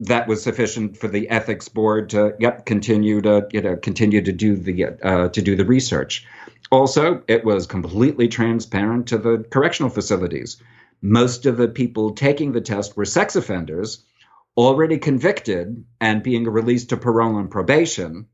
that 0.00 0.26
was 0.26 0.42
sufficient 0.42 0.96
for 0.96 1.08
the 1.08 1.28
ethics 1.28 1.68
board 1.68 2.10
to 2.10 2.34
yep 2.40 2.66
continue 2.66 3.20
to 3.20 3.46
you 3.52 3.60
know 3.60 3.76
continue 3.76 4.20
to 4.20 4.32
do 4.32 4.56
the 4.56 4.86
uh, 5.02 5.28
to 5.28 5.42
do 5.42 5.56
the 5.56 5.64
research. 5.64 6.26
Also, 6.70 7.22
it 7.28 7.44
was 7.44 7.66
completely 7.66 8.26
transparent 8.26 9.06
to 9.06 9.18
the 9.18 9.44
correctional 9.50 9.90
facilities. 9.90 10.56
Most 11.02 11.46
of 11.46 11.56
the 11.56 11.68
people 11.68 12.12
taking 12.12 12.52
the 12.52 12.60
test 12.60 12.96
were 12.96 13.04
sex 13.04 13.36
offenders 13.36 14.04
already 14.56 14.98
convicted 14.98 15.84
and 16.00 16.22
being 16.22 16.44
released 16.44 16.90
to 16.90 16.96
parole 16.96 17.38
and 17.38 17.50
probation. 17.50 18.26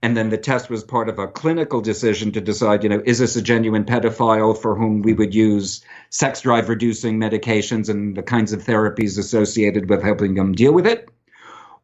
And 0.00 0.16
then 0.16 0.30
the 0.30 0.38
test 0.38 0.70
was 0.70 0.82
part 0.82 1.08
of 1.08 1.18
a 1.18 1.28
clinical 1.28 1.80
decision 1.80 2.32
to 2.32 2.40
decide, 2.40 2.82
you 2.82 2.88
know, 2.88 3.02
is 3.04 3.18
this 3.18 3.36
a 3.36 3.42
genuine 3.42 3.84
pedophile 3.84 4.60
for 4.60 4.74
whom 4.74 5.02
we 5.02 5.12
would 5.12 5.34
use 5.34 5.84
sex 6.10 6.40
drive 6.40 6.68
reducing 6.68 7.20
medications 7.20 7.88
and 7.88 8.16
the 8.16 8.22
kinds 8.22 8.52
of 8.52 8.64
therapies 8.64 9.18
associated 9.18 9.88
with 9.88 10.02
helping 10.02 10.34
them 10.34 10.52
deal 10.52 10.72
with 10.72 10.86
it? 10.86 11.08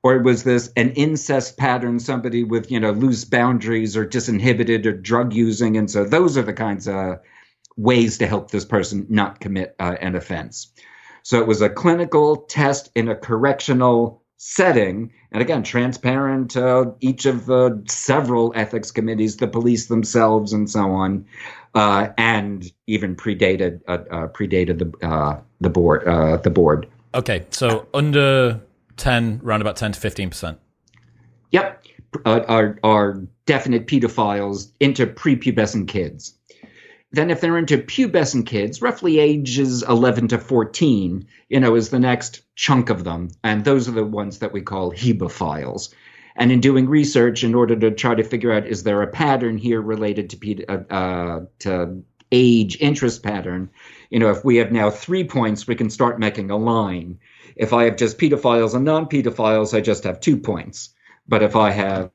Or 0.02 0.20
was 0.20 0.44
this 0.44 0.72
an 0.76 0.90
incest 0.90 1.56
pattern, 1.56 1.98
somebody 1.98 2.44
with, 2.44 2.70
you 2.70 2.80
know, 2.80 2.92
loose 2.92 3.24
boundaries 3.24 3.96
or 3.96 4.06
disinhibited 4.06 4.86
or 4.86 4.92
drug 4.92 5.32
using? 5.32 5.76
And 5.76 5.90
so 5.90 6.04
those 6.04 6.38
are 6.38 6.42
the 6.42 6.52
kinds 6.52 6.88
of 6.88 7.18
ways 7.76 8.18
to 8.18 8.26
help 8.26 8.50
this 8.50 8.64
person 8.64 9.06
not 9.08 9.40
commit 9.40 9.74
uh, 9.78 9.96
an 10.00 10.14
offense. 10.14 10.72
So 11.28 11.38
it 11.38 11.46
was 11.46 11.60
a 11.60 11.68
clinical 11.68 12.36
test 12.36 12.90
in 12.94 13.06
a 13.10 13.14
correctional 13.14 14.22
setting, 14.38 15.12
and 15.30 15.42
again, 15.42 15.62
transparent 15.62 16.52
to 16.52 16.94
each 17.00 17.26
of 17.26 17.44
the 17.44 17.82
several 17.86 18.50
ethics 18.56 18.90
committees, 18.90 19.36
the 19.36 19.46
police 19.46 19.88
themselves, 19.88 20.54
and 20.54 20.70
so 20.70 20.90
on, 20.90 21.26
uh, 21.74 22.08
and 22.16 22.72
even 22.86 23.14
predated 23.14 23.82
uh, 23.88 23.98
uh, 24.10 24.28
predated 24.28 24.78
the 24.78 25.06
uh, 25.06 25.38
the 25.60 25.68
board 25.68 26.08
uh, 26.08 26.38
the 26.38 26.48
board. 26.48 26.88
Okay, 27.14 27.44
so 27.50 27.86
under 27.92 28.62
ten, 28.96 29.42
around 29.44 29.60
about 29.60 29.76
ten 29.76 29.92
to 29.92 30.00
fifteen 30.00 30.30
percent. 30.30 30.58
Yep, 31.50 31.84
uh, 32.24 32.40
are 32.48 32.78
are 32.82 33.20
definite 33.44 33.86
pedophiles 33.86 34.70
into 34.80 35.06
prepubescent 35.06 35.88
kids. 35.88 36.37
Then, 37.10 37.30
if 37.30 37.40
they're 37.40 37.56
into 37.56 37.78
pubescent 37.78 38.46
kids, 38.46 38.82
roughly 38.82 39.18
ages 39.18 39.82
11 39.82 40.28
to 40.28 40.38
14, 40.38 41.26
you 41.48 41.60
know, 41.60 41.74
is 41.74 41.88
the 41.88 41.98
next 41.98 42.42
chunk 42.54 42.90
of 42.90 43.04
them. 43.04 43.30
And 43.42 43.64
those 43.64 43.88
are 43.88 43.92
the 43.92 44.04
ones 44.04 44.40
that 44.40 44.52
we 44.52 44.60
call 44.60 44.92
hebephiles. 44.92 45.94
And 46.36 46.52
in 46.52 46.60
doing 46.60 46.86
research, 46.86 47.44
in 47.44 47.54
order 47.54 47.74
to 47.76 47.90
try 47.90 48.14
to 48.14 48.22
figure 48.22 48.52
out 48.52 48.66
is 48.66 48.82
there 48.82 49.02
a 49.02 49.06
pattern 49.06 49.56
here 49.56 49.80
related 49.80 50.30
to, 50.30 50.66
uh, 50.66 50.94
uh, 50.94 51.40
to 51.60 52.02
age 52.30 52.76
interest 52.78 53.22
pattern, 53.22 53.70
you 54.10 54.18
know, 54.18 54.30
if 54.30 54.44
we 54.44 54.56
have 54.56 54.70
now 54.70 54.90
three 54.90 55.24
points, 55.24 55.66
we 55.66 55.74
can 55.74 55.90
start 55.90 56.20
making 56.20 56.50
a 56.50 56.56
line. 56.56 57.18
If 57.56 57.72
I 57.72 57.84
have 57.84 57.96
just 57.96 58.18
pedophiles 58.18 58.74
and 58.74 58.84
non 58.84 59.06
pedophiles, 59.06 59.74
I 59.74 59.80
just 59.80 60.04
have 60.04 60.20
two 60.20 60.36
points. 60.36 60.90
But 61.26 61.42
if 61.42 61.56
I 61.56 61.70
have 61.70 62.10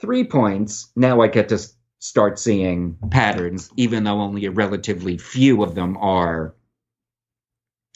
three 0.00 0.24
points, 0.24 0.90
now 0.94 1.20
I 1.20 1.28
get 1.28 1.48
to 1.48 1.58
start 2.02 2.36
seeing 2.36 2.98
patterns, 3.12 3.70
even 3.76 4.02
though 4.02 4.20
only 4.20 4.44
a 4.44 4.50
relatively 4.50 5.16
few 5.16 5.62
of 5.62 5.76
them 5.76 5.96
are 5.98 6.52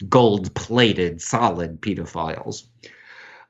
gold 0.08 0.54
plated, 0.54 1.20
solid 1.20 1.80
pedophiles. 1.80 2.68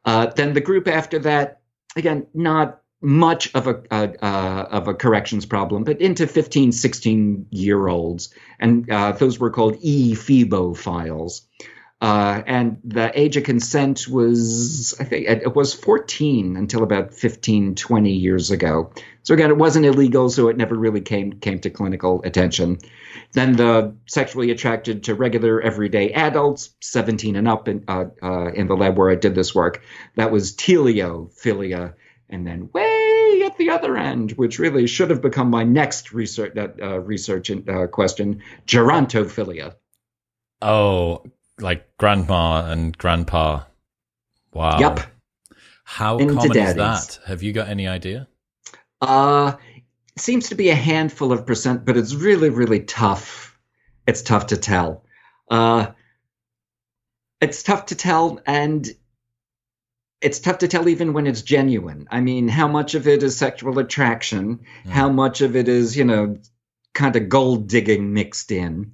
Uh, 0.07 0.29
then 0.29 0.55
the 0.55 0.63
group 0.63 0.89
after 0.89 1.19
that, 1.19 1.61
again, 1.95 2.27
not 2.33 2.81
much 3.03 3.55
of 3.55 3.67
a 3.67 3.83
uh, 3.91 4.67
of 4.71 4.89
a 4.89 4.95
corrections 4.95 5.45
problem, 5.45 5.85
but 5.85 6.01
into 6.01 6.27
15, 6.27 6.73
16 6.73 7.47
year 7.51 7.89
olds, 7.89 8.33
and 8.59 8.91
uh, 8.91 9.13
those 9.13 9.39
were 9.39 9.51
called 9.51 9.77
e 9.83 10.15
files. 10.15 11.47
Uh, 11.99 12.43
and 12.47 12.79
the 12.85 13.11
age 13.19 13.39
of 13.39 13.45
consent 13.45 14.07
was, 14.07 14.95
I 15.01 15.05
think, 15.05 15.29
it 15.29 15.57
was 15.57 15.73
14 15.73 16.57
until 16.57 16.83
about 16.83 17.15
15, 17.15 17.75
20 17.75 18.13
years 18.13 18.51
ago. 18.51 18.93
So 19.23 19.33
again, 19.33 19.49
it 19.49 19.57
wasn't 19.57 19.87
illegal, 19.87 20.29
so 20.29 20.49
it 20.49 20.59
never 20.59 20.75
really 20.75 21.01
came 21.01 21.41
came 21.41 21.59
to 21.61 21.71
clinical 21.71 22.21
attention. 22.23 22.79
Then 23.33 23.55
the 23.57 23.97
sexually 24.07 24.51
attracted 24.51 25.05
to 25.05 25.15
regular 25.15 25.61
everyday 25.61 26.13
adults, 26.13 26.75
17 26.83 27.35
and 27.35 27.49
up, 27.49 27.67
in, 27.67 27.85
uh, 27.89 28.05
uh, 28.23 28.53
in 28.53 28.69
the 28.69 28.77
lab 28.77 28.99
where 28.99 29.11
I 29.11 29.15
did 29.15 29.35
this 29.35 29.55
work, 29.55 29.83
that 30.17 30.31
was 30.31 30.55
teleiophilia. 30.55 31.95
And 32.29 32.47
then 32.47 32.69
way 32.75 33.43
at 33.47 33.57
the 33.57 33.71
other 33.71 33.97
end, 33.97 34.33
which 34.33 34.59
really 34.59 34.87
should 34.87 35.11
have 35.11 35.23
become 35.23 35.49
my 35.49 35.65
next 35.65 36.13
research 36.13 36.57
uh, 36.59 37.01
research 37.01 37.51
uh, 37.51 37.87
question, 37.87 38.43
gerontophilia. 38.67 39.77
Oh, 40.61 41.25
like 41.61 41.97
grandma 41.99 42.71
and 42.71 42.97
grandpa. 42.97 43.65
Wow. 44.53 44.79
Yep. 44.79 45.01
How 45.85 46.19
common 46.19 46.57
is 46.57 46.75
that? 46.75 47.19
Have 47.27 47.43
you 47.43 47.53
got 47.53 47.69
any 47.69 47.87
idea? 47.87 48.29
Uh 49.01 49.53
seems 50.19 50.49
to 50.49 50.55
be 50.55 50.71
a 50.71 50.75
handful 50.75 51.33
of 51.33 51.47
percent, 51.47 51.85
but 51.85 51.97
it's 51.97 52.15
really, 52.15 52.49
really 52.49 52.81
tough. 52.81 53.59
It's 54.07 54.23
tough 54.23 54.47
to 54.49 54.57
tell. 54.57 55.05
Uh 55.51 55.89
it's 57.41 57.63
tough 57.63 57.87
to 57.87 57.95
tell 57.95 58.41
and 58.47 58.89
it's 60.23 60.41
tough 60.41 60.59
to 60.59 60.69
tell 60.69 60.89
even 60.89 61.13
when 61.13 61.27
it's 61.27 61.43
genuine. 61.43 62.09
I 62.11 62.21
mean, 62.21 62.49
how 62.49 62.69
much 62.69 62.95
of 62.95 63.07
it 63.07 63.23
is 63.23 63.37
sexual 63.37 63.79
attraction? 63.79 64.61
Mm. 64.85 64.91
How 64.91 65.11
much 65.11 65.43
of 65.43 65.57
it 65.57 65.69
is, 65.69 65.97
you 65.97 66.05
know, 66.05 66.39
kind 66.95 67.15
of 67.17 67.29
gold 67.29 67.69
digging 67.69 68.15
mixed 68.15 68.51
in? 68.51 68.93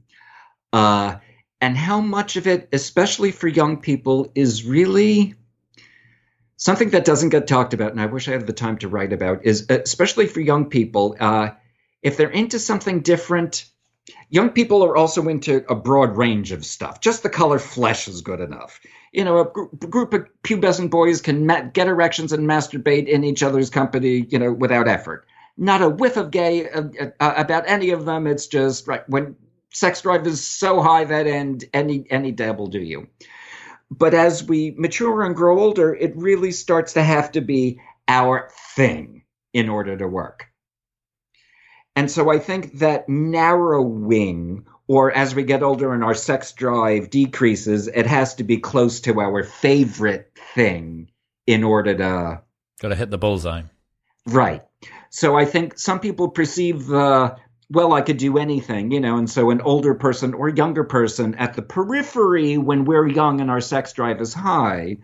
Uh, 0.73 1.17
and 1.63 1.77
how 1.77 2.01
much 2.01 2.37
of 2.37 2.49
it, 2.49 2.69
especially 2.73 3.31
for 3.31 3.47
young 3.47 3.81
people, 3.81 4.33
is 4.35 4.65
really 4.65 5.37
something 6.57 6.91
that 6.91 7.05
doesn't 7.05 7.29
get 7.29 7.47
talked 7.47 7.73
about. 7.73 7.93
And 7.93 8.01
I 8.01 8.07
wish 8.07 8.27
I 8.27 8.33
had 8.33 8.49
the 8.49 8.53
time 8.53 8.79
to 8.79 8.89
write 8.89 9.13
about 9.13 9.47
is 9.47 9.71
especially 9.71 10.27
for 10.27 10.41
young 10.41 10.69
people. 10.69 11.17
Uh, 11.19 11.51
if 12.03 12.17
they're 12.17 12.29
into 12.29 12.59
something 12.59 13.01
different, 13.01 13.65
young 14.29 14.51
people 14.51 14.85
are 14.85 14.97
also 14.97 15.29
into 15.29 15.65
a 15.71 15.77
broad 15.77 16.17
range 16.17 16.51
of 16.51 16.65
stuff. 16.65 17.01
Just 17.01 17.23
the 17.23 17.31
color 17.31 17.61
flesh 17.61 18.09
is 18.09 18.23
good 18.23 18.41
enough. 18.41 18.81
You 19.13 19.23
know, 19.23 19.39
a, 19.39 19.45
gr- 19.45 19.87
group 19.89 20.15
of 20.15 20.27
pubescent 20.43 20.91
boys 20.91 21.21
can 21.21 21.47
ma- 21.47 21.63
get 21.63 21.87
erections 21.87 22.33
and 22.33 22.49
masturbate 22.49 23.07
in 23.07 23.23
each 23.23 23.45
other's 23.45 23.71
company, 23.71 24.27
you 24.29 24.41
know, 24.41 24.53
without 24.53 24.89
effort. 24.89 25.27
Not 25.57 25.81
a 25.81 25.89
whiff 25.89 26.17
of 26.17 26.33
gay 26.33 26.69
uh, 26.69 26.83
uh, 27.21 27.35
about 27.37 27.69
any 27.69 27.91
of 27.91 28.05
them. 28.05 28.27
It's 28.27 28.49
just 28.49 28.89
right 28.89 29.09
when 29.09 29.37
sex 29.73 30.03
drive 30.03 30.27
is 30.27 30.45
so 30.47 30.83
high 30.83 31.05
that 31.05 31.27
end 31.27 31.65
any 31.73 32.07
any 32.11 32.33
dab 32.33 32.59
will 32.59 32.67
do 32.67 32.81
you. 32.81 33.09
But 33.91 34.15
as 34.15 34.43
we 34.43 34.75
mature 34.77 35.23
and 35.23 35.37
grow 35.37 35.61
older, 35.61 35.95
it 35.95 36.17
really 36.17 36.53
starts 36.53 36.95
to 36.95 37.03
have 37.03 37.33
to 37.33 37.41
be 37.41 37.81
our 38.09 38.51
thing 38.75 39.25
in 39.53 39.69
order 39.69 39.97
to 39.97 40.09
work. 40.09 40.47
And 41.95 42.11
so 42.11 42.31
I 42.31 42.39
think 42.39 42.79
that 42.79 43.09
narrowing, 43.09 44.65
or 44.89 45.13
as 45.13 45.35
we 45.35 45.45
get 45.45 45.63
older 45.63 45.93
and 45.93 46.03
our 46.03 46.15
sex 46.15 46.53
drive 46.53 47.11
decreases, 47.11 47.87
it 47.87 48.07
has 48.07 48.37
to 48.37 48.45
be 48.45 48.59
close 48.59 49.01
to 49.03 49.21
our 49.21 49.43
favorite 49.43 50.33
thing 50.55 51.11
in 51.47 51.65
order 51.65 51.95
to. 51.95 52.43
Got 52.81 52.89
to 52.89 52.95
hit 52.95 53.11
the 53.11 53.19
bullseye. 53.19 53.63
Right. 54.27 54.63
So 55.11 55.37
I 55.37 55.45
think 55.45 55.79
some 55.79 56.01
people 56.01 56.31
perceive 56.31 56.87
the 56.87 57.37
well, 57.73 57.95
I 57.95 58.03
could 58.03 58.19
do 58.19 58.37
anything, 58.37 58.91
you 58.91 59.01
know, 59.01 59.17
and 59.17 59.29
so 59.29 59.51
an 59.51 59.63
older 59.63 59.95
person 59.95 60.35
or 60.35 60.51
younger 60.51 60.85
person 60.85 61.35
at 61.37 61.55
the 61.55 61.63
periphery 61.63 62.59
when 62.59 62.85
we're 62.85 63.09
young 63.09 63.41
and 63.41 63.51
our 63.51 63.63
sex 63.63 63.95
drive 63.95 64.21
is 64.21 64.35
high, 64.35 64.99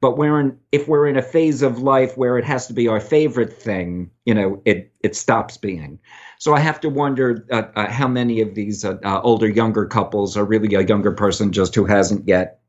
but 0.00 0.16
we're 0.16 0.40
in, 0.40 0.58
if 0.72 0.88
we're 0.88 1.06
in 1.06 1.18
a 1.18 1.22
phase 1.22 1.60
of 1.60 1.80
life 1.80 2.16
where 2.16 2.38
it 2.38 2.44
has 2.44 2.66
to 2.68 2.72
be 2.72 2.88
our 2.88 3.00
favorite 3.00 3.52
thing, 3.52 4.10
you 4.24 4.32
know, 4.32 4.62
it 4.64 4.90
it 5.00 5.14
stops 5.14 5.58
being. 5.58 5.98
So 6.38 6.54
I 6.54 6.60
have 6.60 6.80
to 6.80 6.88
wonder 6.88 7.46
uh, 7.50 7.64
uh, 7.76 7.90
how 7.90 8.08
many 8.08 8.40
of 8.40 8.54
these 8.54 8.86
uh, 8.86 8.96
uh 9.04 9.20
older 9.22 9.48
younger 9.48 9.84
couples 9.84 10.36
are 10.36 10.44
really 10.44 10.74
a 10.74 10.82
younger 10.82 11.12
person 11.12 11.52
just 11.52 11.74
who 11.74 11.84
hasn't 11.84 12.26
yet 12.26 12.60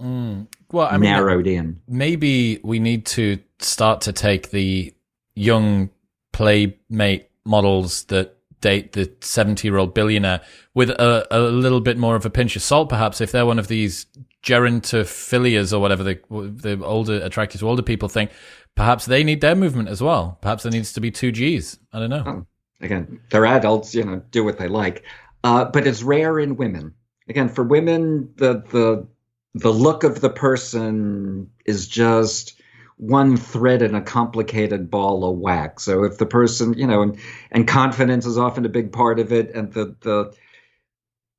mm. 0.00 0.46
well 0.72 0.88
I 0.90 0.96
narrowed 0.96 1.46
mean, 1.46 1.58
in. 1.58 1.80
Maybe 1.88 2.60
we 2.62 2.78
need 2.78 3.06
to 3.06 3.38
start 3.58 4.02
to 4.02 4.12
take 4.12 4.50
the 4.50 4.94
young 5.34 5.90
playmate 6.32 7.30
models 7.44 8.04
that 8.04 8.36
date 8.60 8.92
the 8.92 9.12
70 9.20 9.66
year 9.66 9.76
old 9.76 9.94
billionaire 9.94 10.40
with 10.74 10.90
a, 10.90 11.26
a 11.30 11.40
little 11.40 11.80
bit 11.80 11.98
more 11.98 12.16
of 12.16 12.24
a 12.24 12.30
pinch 12.30 12.56
of 12.56 12.62
salt, 12.62 12.88
perhaps, 12.88 13.20
if 13.20 13.32
they're 13.32 13.46
one 13.46 13.58
of 13.58 13.68
these 13.68 14.06
gerontophilias 14.42 15.72
or 15.72 15.78
whatever 15.80 16.02
the, 16.02 16.20
the 16.30 16.82
older, 16.84 17.20
attracted 17.22 17.58
to 17.58 17.68
older 17.68 17.82
people 17.82 18.08
think, 18.08 18.30
perhaps 18.74 19.06
they 19.06 19.24
need 19.24 19.40
their 19.40 19.56
movement 19.56 19.88
as 19.88 20.02
well. 20.02 20.38
Perhaps 20.40 20.62
there 20.62 20.72
needs 20.72 20.92
to 20.92 21.00
be 21.00 21.10
two 21.10 21.32
G's. 21.32 21.78
I 21.92 21.98
don't 21.98 22.10
know. 22.10 22.24
Oh, 22.26 22.46
again, 22.80 23.20
they're 23.30 23.46
adults, 23.46 23.94
you 23.94 24.04
know, 24.04 24.22
do 24.30 24.44
what 24.44 24.58
they 24.58 24.68
like. 24.68 25.04
Uh, 25.42 25.64
but 25.64 25.86
it's 25.86 26.02
rare 26.02 26.38
in 26.38 26.56
women. 26.56 26.94
Again, 27.28 27.48
for 27.48 27.64
women, 27.64 28.32
the, 28.36 28.62
the, 28.70 29.06
the 29.54 29.72
look 29.72 30.04
of 30.04 30.20
the 30.20 30.30
person 30.30 31.50
is 31.64 31.88
just 31.88 32.59
one 33.00 33.38
thread 33.38 33.80
in 33.80 33.94
a 33.94 34.02
complicated 34.02 34.90
ball 34.90 35.24
of 35.24 35.38
wax. 35.38 35.84
So 35.84 36.04
if 36.04 36.18
the 36.18 36.26
person, 36.26 36.74
you 36.74 36.86
know, 36.86 37.00
and, 37.00 37.18
and 37.50 37.66
confidence 37.66 38.26
is 38.26 38.36
often 38.36 38.66
a 38.66 38.68
big 38.68 38.92
part 38.92 39.18
of 39.18 39.32
it, 39.32 39.54
and 39.54 39.72
the 39.72 39.96
the 40.02 40.34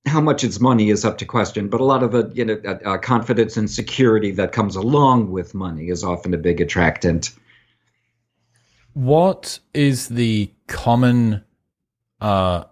how 0.08 0.20
much 0.20 0.44
it's 0.44 0.60
money 0.60 0.90
is 0.90 1.06
up 1.06 1.20
to 1.20 1.26
question, 1.26 1.70
but 1.70 1.80
a 1.80 1.84
lot 1.84 2.02
of 2.02 2.12
the 2.12 2.32
you 2.34 2.44
know 2.44 2.60
uh, 2.66 2.80
uh, 2.84 2.98
confidence 2.98 3.58
and 3.58 3.70
security 3.70 4.32
that 4.32 4.52
comes 4.52 4.76
along 4.76 5.32
with 5.32 5.54
money 5.54 5.90
is 5.90 6.04
often 6.04 6.34
a 6.34 6.38
big 6.38 6.60
attractant. 6.60 7.32
What 8.94 9.60
is 9.76 10.10
the 10.10 10.52
common 10.68 11.44
uh, 12.20 12.64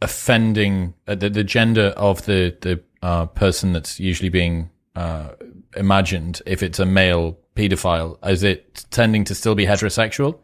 offending 0.00 0.94
uh, 1.06 1.14
the, 1.14 1.28
the 1.28 1.44
gender 1.44 1.92
of 1.96 2.24
the 2.24 2.56
the 2.62 2.82
uh, 3.02 3.26
person 3.26 3.74
that's 3.74 4.00
usually 4.00 4.30
being 4.30 4.70
uh, 4.96 5.32
imagined 5.76 6.42
if 6.46 6.62
it's 6.62 6.78
a 6.78 6.86
male 6.86 7.38
pedophile? 7.56 8.18
Is 8.28 8.42
it 8.42 8.86
tending 8.90 9.24
to 9.24 9.34
still 9.34 9.54
be 9.54 9.66
heterosexual? 9.66 10.38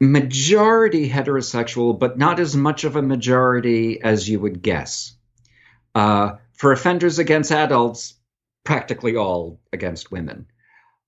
Majority 0.00 1.08
heterosexual, 1.08 1.98
but 1.98 2.18
not 2.18 2.40
as 2.40 2.56
much 2.56 2.84
of 2.84 2.96
a 2.96 3.02
majority 3.02 4.00
as 4.02 4.28
you 4.28 4.40
would 4.40 4.62
guess. 4.62 5.14
Uh, 5.94 6.32
for 6.54 6.72
offenders 6.72 7.18
against 7.18 7.52
adults, 7.52 8.14
practically 8.64 9.16
all 9.16 9.60
against 9.72 10.10
women. 10.10 10.46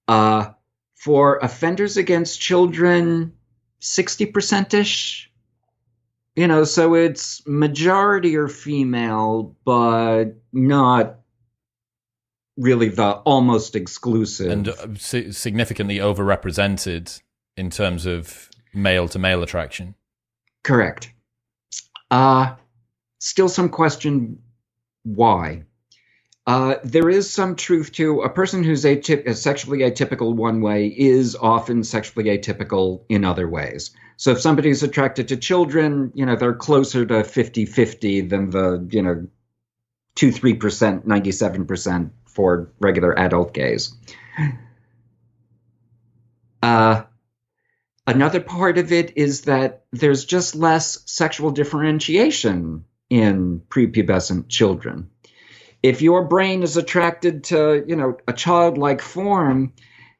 Uh, 0.07 0.51
for 0.95 1.39
offenders 1.39 1.97
against 1.97 2.41
children, 2.41 3.33
60% 3.81 4.75
ish. 4.75 5.31
You 6.37 6.49
know, 6.49 6.65
so 6.65 6.95
it's 6.95 7.47
majority 7.47 8.37
are 8.37 8.49
female, 8.49 9.57
but 9.65 10.35
not 10.53 11.21
really 12.57 12.89
the 12.89 13.13
almost 13.25 13.75
exclusive 13.75 14.51
and 14.51 14.69
uh, 14.69 14.95
significantly 14.97 15.97
overrepresented 15.97 17.21
in 17.57 17.71
terms 17.71 18.07
of 18.07 18.51
male 18.73 19.09
to 19.09 19.19
male 19.19 19.43
attraction. 19.43 19.95
Correct. 20.63 21.13
Uh, 22.11 22.55
still 23.19 23.49
some 23.49 23.69
question 23.69 24.39
why. 25.03 25.65
Uh, 26.47 26.75
there 26.85 27.09
is 27.09 27.31
some 27.31 27.57
truth 27.57 27.93
to 27.93 28.21
a 28.21 28.29
person 28.29 28.63
who's 28.63 28.85
atyp- 28.85 29.35
sexually 29.35 29.79
atypical 29.79 30.35
one 30.35 30.61
way 30.61 30.87
is 30.87 31.35
often 31.35 31.83
sexually 31.83 32.27
atypical 32.27 33.03
in 33.09 33.25
other 33.25 33.49
ways. 33.49 33.93
So 34.19 34.33
if 34.33 34.41
somebody's 34.41 34.83
attracted 34.83 35.29
to 35.29 35.39
children, 35.39 36.13
you 36.15 36.27
know, 36.27 36.37
they're 36.37 36.55
closer 36.55 37.07
to 37.07 37.25
50 37.25 37.65
50 37.65 38.21
than 38.23 38.51
the, 38.51 38.87
you 38.91 39.03
know, 39.03 39.27
2 40.17 40.29
3%, 40.29 41.05
97% 41.07 42.11
for 42.35 42.73
regular 42.81 43.19
adult 43.19 43.55
gays. 43.55 43.95
Uh, 46.63 47.03
another 48.07 48.41
part 48.41 48.79
of 48.79 48.93
it 48.93 49.17
is 49.17 49.43
that 49.43 49.85
there's 49.93 50.25
just 50.25 50.55
less 50.55 50.99
sexual 51.07 51.51
differentiation 51.51 52.85
in 53.11 53.61
prepubescent 53.69 54.49
children. 54.49 55.11
If 55.83 56.01
your 56.01 56.25
brain 56.25 56.63
is 56.63 56.77
attracted 56.77 57.45
to, 57.45 57.85
you 57.87 57.97
know, 57.97 58.17
a 58.27 58.33
childlike 58.33 59.03
form, 59.03 59.75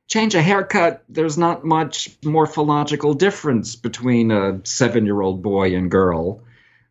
change 0.07 0.35
a 0.35 0.43
haircut, 0.43 1.03
there's 1.09 1.39
not 1.39 1.65
much 1.65 2.11
morphological 2.23 3.15
difference 3.15 3.75
between 3.75 4.31
a 4.31 4.61
seven 4.65 5.07
year 5.07 5.21
old 5.21 5.43
boy 5.43 5.75
and 5.75 5.91
girl, 5.91 6.43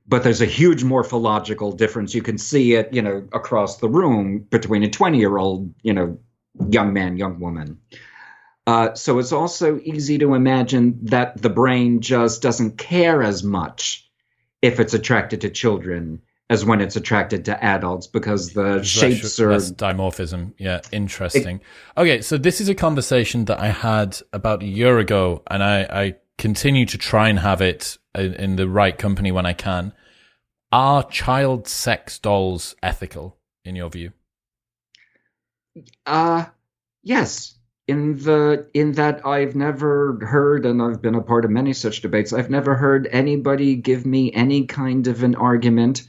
but 0.07 0.23
there's 0.23 0.41
a 0.41 0.45
huge 0.45 0.83
morphological 0.83 1.71
difference. 1.71 2.13
You 2.13 2.21
can 2.21 2.37
see 2.37 2.73
it, 2.73 2.93
you 2.93 3.01
know, 3.01 3.27
across 3.31 3.77
the 3.77 3.89
room 3.89 4.39
between 4.39 4.83
a 4.83 4.89
20 4.89 5.17
year 5.17 5.37
old, 5.37 5.73
you 5.81 5.93
know, 5.93 6.19
young 6.69 6.93
man, 6.93 7.17
young 7.17 7.39
woman. 7.39 7.79
Uh, 8.65 8.93
so 8.93 9.19
it's 9.19 9.31
also 9.31 9.79
easy 9.79 10.17
to 10.17 10.35
imagine 10.35 10.97
that 11.03 11.41
the 11.41 11.49
brain 11.49 11.99
just 11.99 12.41
doesn't 12.41 12.77
care 12.77 13.21
as 13.21 13.43
much 13.43 14.09
if 14.61 14.79
it's 14.79 14.93
attracted 14.93 15.41
to 15.41 15.49
children 15.49 16.21
as 16.49 16.63
when 16.63 16.81
it's 16.81 16.95
attracted 16.95 17.45
to 17.45 17.63
adults 17.63 18.07
because 18.07 18.53
the 18.53 18.63
There's 18.63 18.87
shapes 18.87 19.39
are 19.39 19.51
less 19.51 19.71
dimorphism. 19.71 20.53
Yeah, 20.57 20.81
interesting. 20.91 21.57
It, 21.57 22.01
okay, 22.01 22.21
so 22.21 22.37
this 22.37 22.61
is 22.61 22.69
a 22.69 22.75
conversation 22.75 23.45
that 23.45 23.59
I 23.59 23.69
had 23.69 24.19
about 24.31 24.61
a 24.61 24.67
year 24.67 24.99
ago, 24.99 25.41
and 25.49 25.63
I, 25.63 25.81
I 25.81 26.15
continue 26.37 26.85
to 26.85 26.97
try 26.97 27.29
and 27.29 27.39
have 27.39 27.61
it 27.61 27.97
in, 28.15 28.33
in 28.33 28.55
the 28.55 28.67
right 28.67 28.97
company 28.97 29.31
when 29.31 29.45
I 29.45 29.53
can. 29.53 29.93
Are 30.71 31.03
child 31.03 31.67
sex 31.67 32.19
dolls 32.19 32.75
ethical 32.81 33.37
in 33.63 33.75
your 33.75 33.89
view? 33.89 34.11
Uh 36.05 36.45
yes. 37.03 37.57
In 37.87 38.17
the 38.17 38.69
in 38.73 38.93
that 38.93 39.25
I've 39.25 39.55
never 39.55 40.17
heard, 40.25 40.65
and 40.65 40.81
I've 40.81 41.01
been 41.01 41.15
a 41.15 41.21
part 41.21 41.43
of 41.45 41.51
many 41.51 41.73
such 41.73 42.01
debates. 42.01 42.31
I've 42.31 42.49
never 42.49 42.75
heard 42.75 43.07
anybody 43.11 43.75
give 43.75 44.05
me 44.05 44.31
any 44.31 44.65
kind 44.65 45.07
of 45.07 45.21
an 45.21 45.35
argument 45.35 46.03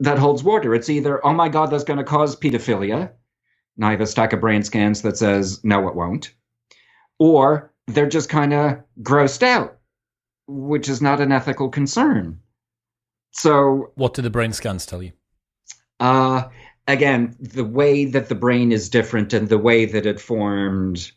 that 0.00 0.18
holds 0.18 0.42
water. 0.42 0.74
It's 0.74 0.88
either, 0.88 1.24
oh 1.24 1.34
my 1.34 1.48
God, 1.50 1.70
that's 1.70 1.84
going 1.84 1.98
to 1.98 2.04
cause 2.04 2.34
pedophilia. 2.34 3.12
And 3.76 3.84
I 3.84 3.90
have 3.90 4.00
a 4.00 4.06
stack 4.06 4.32
of 4.32 4.40
brain 4.40 4.62
scans 4.62 5.02
that 5.02 5.18
says, 5.18 5.62
no, 5.62 5.88
it 5.88 5.94
won't. 5.94 6.32
Or 7.18 7.69
they're 7.94 8.08
just 8.08 8.28
kind 8.28 8.52
of 8.52 8.82
grossed 9.02 9.42
out, 9.42 9.78
which 10.46 10.88
is 10.88 11.02
not 11.02 11.20
an 11.20 11.32
ethical 11.32 11.68
concern. 11.68 12.40
So, 13.32 13.92
what 13.94 14.14
do 14.14 14.22
the 14.22 14.30
brain 14.30 14.52
scans 14.52 14.86
tell 14.86 15.02
you? 15.02 15.12
Uh, 15.98 16.48
again, 16.88 17.36
the 17.38 17.64
way 17.64 18.06
that 18.06 18.28
the 18.28 18.34
brain 18.34 18.72
is 18.72 18.88
different 18.88 19.32
and 19.32 19.48
the 19.48 19.58
way 19.58 19.84
that 19.86 20.06
it 20.06 20.20
formed. 20.20 21.12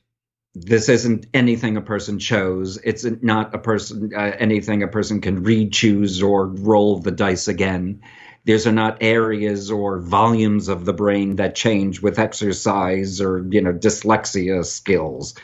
This 0.56 0.88
isn't 0.88 1.26
anything 1.34 1.78
a 1.78 1.82
person 1.82 2.20
chose. 2.20 2.78
It's 2.84 3.04
not 3.24 3.56
a 3.56 3.58
person 3.58 4.12
uh, 4.16 4.34
anything 4.38 4.84
a 4.84 4.88
person 4.88 5.20
can 5.20 5.42
read, 5.42 5.74
choose, 5.74 6.22
or 6.22 6.46
roll 6.46 7.00
the 7.00 7.10
dice 7.10 7.48
again 7.48 8.02
these 8.46 8.68
are 8.68 8.74
not 8.74 8.98
areas 9.02 9.72
or 9.72 10.00
volumes 10.00 10.68
of 10.68 10.86
the 10.86 10.94
brain 10.94 11.38
that 11.38 11.56
change 11.56 12.02
with 12.02 12.20
exercise 12.20 13.22
or 13.22 13.46
you 13.50 13.62
know 13.62 13.74
dyslexia 13.74 14.66
skills. 14.66 15.36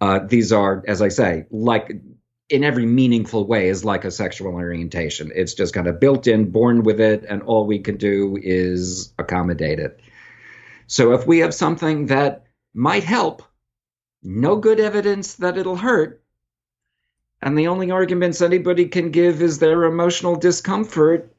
Uh, 0.00 0.20
these 0.20 0.52
are, 0.52 0.82
as 0.86 1.02
I 1.02 1.08
say, 1.08 1.46
like 1.50 1.90
in 2.48 2.64
every 2.64 2.86
meaningful 2.86 3.46
way, 3.46 3.68
is 3.68 3.84
like 3.84 4.04
a 4.04 4.10
sexual 4.10 4.54
orientation. 4.54 5.32
It's 5.34 5.54
just 5.54 5.74
kind 5.74 5.86
of 5.86 6.00
built 6.00 6.26
in, 6.26 6.50
born 6.50 6.82
with 6.82 7.00
it, 7.00 7.24
and 7.28 7.42
all 7.42 7.66
we 7.66 7.80
can 7.80 7.96
do 7.96 8.38
is 8.40 9.12
accommodate 9.18 9.78
it. 9.78 10.00
So 10.86 11.12
if 11.12 11.26
we 11.26 11.40
have 11.40 11.52
something 11.52 12.06
that 12.06 12.44
might 12.72 13.04
help, 13.04 13.42
no 14.22 14.56
good 14.56 14.80
evidence 14.80 15.34
that 15.34 15.58
it'll 15.58 15.76
hurt, 15.76 16.22
and 17.42 17.56
the 17.56 17.68
only 17.68 17.90
arguments 17.90 18.40
anybody 18.40 18.86
can 18.86 19.10
give 19.10 19.42
is 19.42 19.58
their 19.58 19.84
emotional 19.84 20.36
discomfort, 20.36 21.34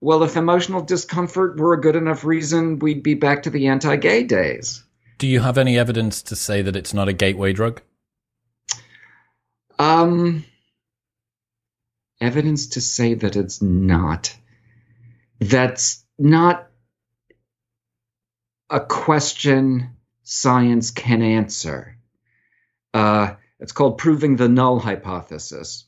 well, 0.00 0.22
if 0.22 0.36
emotional 0.36 0.82
discomfort 0.82 1.58
were 1.58 1.72
a 1.72 1.80
good 1.80 1.96
enough 1.96 2.24
reason, 2.24 2.78
we'd 2.78 3.02
be 3.02 3.14
back 3.14 3.44
to 3.44 3.50
the 3.50 3.68
anti 3.68 3.96
gay 3.96 4.22
days. 4.22 4.83
Do 5.24 5.30
you 5.30 5.40
have 5.40 5.56
any 5.56 5.78
evidence 5.78 6.20
to 6.24 6.36
say 6.36 6.60
that 6.60 6.76
it's 6.76 6.92
not 6.92 7.08
a 7.08 7.14
gateway 7.14 7.54
drug? 7.54 7.80
Um, 9.78 10.44
evidence 12.20 12.66
to 12.74 12.82
say 12.82 13.14
that 13.14 13.34
it's 13.34 13.62
not. 13.62 14.36
That's 15.40 16.04
not 16.18 16.68
a 18.68 18.80
question 18.80 19.96
science 20.24 20.90
can 20.90 21.22
answer. 21.22 21.96
Uh, 22.92 23.36
it's 23.58 23.72
called 23.72 23.96
proving 23.96 24.36
the 24.36 24.50
null 24.50 24.78
hypothesis. 24.78 25.86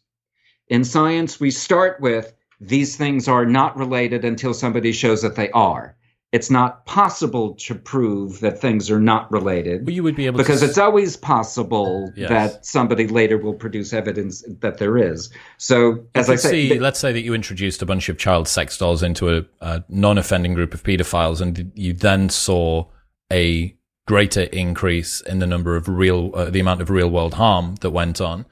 In 0.68 0.82
science, 0.82 1.38
we 1.38 1.50
start 1.50 2.00
with 2.00 2.32
these 2.58 2.96
things 2.96 3.28
are 3.28 3.44
not 3.44 3.76
related 3.76 4.24
until 4.24 4.54
somebody 4.54 4.92
shows 4.92 5.20
that 5.20 5.36
they 5.36 5.50
are. 5.50 5.94
It's 6.36 6.50
not 6.50 6.84
possible 6.86 7.54
to 7.54 7.74
prove 7.74 8.40
that 8.40 8.60
things 8.60 8.90
are 8.90 9.00
not 9.00 9.30
related. 9.32 9.86
Well, 9.86 9.94
you 9.94 10.02
would 10.02 10.16
be 10.16 10.26
able 10.26 10.38
because 10.38 10.60
to... 10.60 10.66
it's 10.66 10.78
always 10.78 11.16
possible 11.16 12.12
yes. 12.14 12.28
that 12.28 12.66
somebody 12.66 13.06
later 13.06 13.38
will 13.38 13.54
produce 13.54 13.92
evidence 13.92 14.44
that 14.60 14.78
there 14.78 14.98
is. 14.98 15.30
So, 15.58 16.06
as 16.14 16.28
I, 16.28 16.34
I 16.34 16.36
say, 16.36 16.50
see, 16.50 16.68
th- 16.68 16.80
let's 16.80 17.00
say 17.00 17.12
that 17.12 17.22
you 17.22 17.34
introduced 17.34 17.82
a 17.82 17.86
bunch 17.86 18.08
of 18.08 18.18
child 18.18 18.48
sex 18.48 18.76
dolls 18.78 19.02
into 19.02 19.36
a, 19.36 19.44
a 19.60 19.84
non-offending 19.88 20.54
group 20.54 20.74
of 20.74 20.82
pedophiles, 20.82 21.40
and 21.40 21.72
you 21.74 21.92
then 21.92 22.28
saw 22.28 22.84
a 23.32 23.74
greater 24.06 24.42
increase 24.42 25.20
in 25.22 25.40
the 25.40 25.46
number 25.46 25.74
of 25.74 25.88
real, 25.88 26.30
uh, 26.34 26.50
the 26.50 26.60
amount 26.60 26.80
of 26.80 26.90
real-world 26.90 27.34
harm 27.34 27.74
that 27.80 27.90
went 27.90 28.20
on 28.20 28.46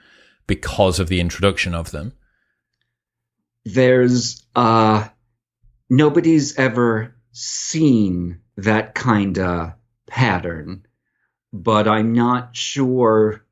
because 0.47 0.98
of 0.98 1.09
the 1.09 1.20
introduction 1.20 1.74
of 1.74 1.90
them 1.90 2.12
there's 3.65 4.44
uh 4.55 5.09
nobody's 5.89 6.56
ever 6.56 7.14
seen 7.35 8.40
that 8.56 8.94
kind 8.94 9.39
of 9.39 9.74
pattern, 10.06 10.86
but 11.52 11.89
I'm 11.89 12.12
not 12.12 12.56
sure 12.56 13.44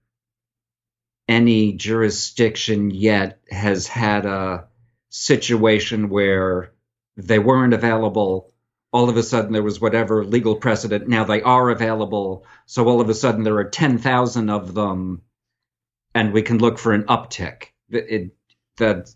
any 1.28 1.72
jurisdiction 1.72 2.90
yet 2.90 3.40
has 3.50 3.86
had 3.88 4.24
a 4.24 4.68
situation 5.08 6.08
where 6.08 6.72
they 7.16 7.38
weren't 7.38 7.74
available. 7.74 8.52
All 8.92 9.08
of 9.08 9.16
a 9.16 9.22
sudden, 9.22 9.52
there 9.52 9.62
was 9.62 9.80
whatever 9.80 10.24
legal 10.24 10.56
precedent. 10.56 11.08
Now 11.08 11.24
they 11.24 11.42
are 11.42 11.70
available. 11.70 12.46
So 12.66 12.86
all 12.86 13.00
of 13.00 13.08
a 13.08 13.14
sudden, 13.14 13.42
there 13.42 13.56
are 13.56 13.64
10,000 13.64 14.48
of 14.50 14.74
them, 14.74 15.22
and 16.14 16.32
we 16.32 16.42
can 16.42 16.58
look 16.58 16.78
for 16.78 16.92
an 16.92 17.04
uptick. 17.04 17.68
It, 17.90 18.06
it, 18.08 18.36
that 18.76 19.14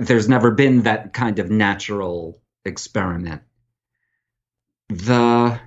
there's 0.00 0.28
never 0.28 0.50
been 0.50 0.82
that 0.82 1.12
kind 1.14 1.38
of 1.38 1.50
natural 1.50 2.40
experiment. 2.64 3.42
The 4.88 5.60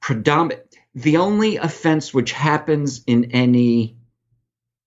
predominant, 0.00 0.62
the 0.94 1.16
only 1.16 1.56
offense 1.56 2.14
which 2.14 2.32
happens 2.32 3.02
in 3.06 3.32
any 3.32 3.96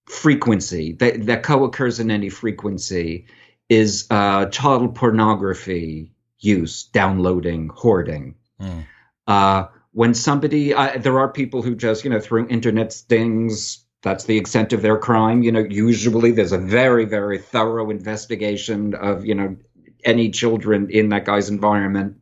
frequency 0.07 0.93
that, 0.93 1.25
that 1.25 1.43
co-occurs 1.43 1.99
in 1.99 2.09
any 2.11 2.29
frequency 2.29 3.25
is 3.67 4.07
uh, 4.09 4.45
child 4.45 4.95
pornography 4.95 6.13
use, 6.39 6.83
downloading, 6.83 7.69
hoarding. 7.73 8.35
Mm. 8.61 8.85
Uh, 9.27 9.67
when 9.91 10.13
somebody, 10.13 10.73
uh, 10.73 10.97
there 10.99 11.19
are 11.19 11.29
people 11.29 11.61
who 11.61 11.75
just, 11.75 12.03
you 12.03 12.09
know, 12.09 12.19
through 12.19 12.47
internet 12.47 12.93
stings, 12.93 13.83
that's 14.03 14.25
the 14.25 14.37
extent 14.37 14.71
of 14.71 14.81
their 14.81 14.97
crime. 14.97 15.43
You 15.43 15.51
know, 15.51 15.65
usually 15.67 16.31
there's 16.31 16.51
a 16.51 16.57
very, 16.57 17.05
very 17.05 17.39
thorough 17.39 17.89
investigation 17.89 18.93
of, 18.93 19.25
you 19.25 19.35
know, 19.35 19.57
any 20.03 20.29
children 20.29 20.89
in 20.89 21.09
that 21.09 21.25
guy's 21.25 21.49
environment. 21.49 22.17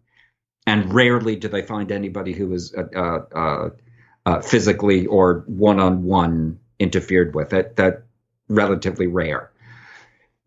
And 0.68 0.94
rarely 0.94 1.36
do 1.36 1.48
they 1.48 1.62
find 1.62 1.92
anybody 1.92 2.34
who 2.34 2.52
is 2.54 2.74
uh, 2.74 3.00
uh, 3.36 3.70
uh, 4.26 4.42
physically 4.42 5.06
or 5.06 5.44
one 5.48 5.80
on 5.80 6.04
one 6.04 6.60
interfered 6.80 7.36
with 7.36 7.54
it. 7.54 7.76
That 7.76 8.04
relatively 8.50 9.08
rare. 9.08 9.52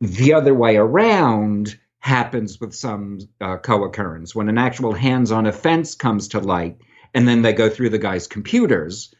The 0.00 0.34
other 0.34 0.54
way 0.54 0.76
around, 0.76 1.78
happens 2.00 2.60
with 2.60 2.74
some 2.74 3.18
uh, 3.40 3.56
co-occurrence 3.58 4.34
when 4.34 4.48
an 4.48 4.58
actual 4.58 4.92
hands-on 4.92 5.46
offense 5.46 5.94
comes 5.94 6.28
to 6.28 6.38
light 6.38 6.78
and 7.14 7.26
then 7.26 7.42
they 7.42 7.52
go 7.52 7.68
through 7.68 7.90
the 7.90 7.98
guy's 7.98 8.26
computers 8.26 9.12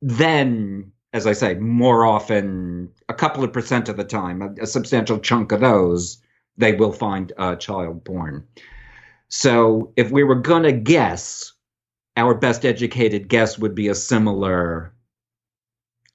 then 0.00 0.90
as 1.12 1.26
i 1.26 1.32
say 1.32 1.54
more 1.54 2.06
often 2.06 2.88
a 3.08 3.14
couple 3.14 3.44
of 3.44 3.52
percent 3.52 3.88
of 3.88 3.96
the 3.96 4.04
time 4.04 4.40
a, 4.40 4.62
a 4.62 4.66
substantial 4.66 5.18
chunk 5.18 5.52
of 5.52 5.60
those 5.60 6.21
they 6.56 6.72
will 6.72 6.92
find 6.92 7.32
a 7.38 7.56
child 7.56 8.04
born 8.04 8.46
so 9.28 9.92
if 9.96 10.10
we 10.10 10.24
were 10.24 10.36
going 10.36 10.62
to 10.64 10.72
guess 10.72 11.52
our 12.16 12.34
best 12.34 12.64
educated 12.64 13.28
guess 13.28 13.58
would 13.58 13.74
be 13.74 13.88
a 13.88 13.94
similar 13.94 14.94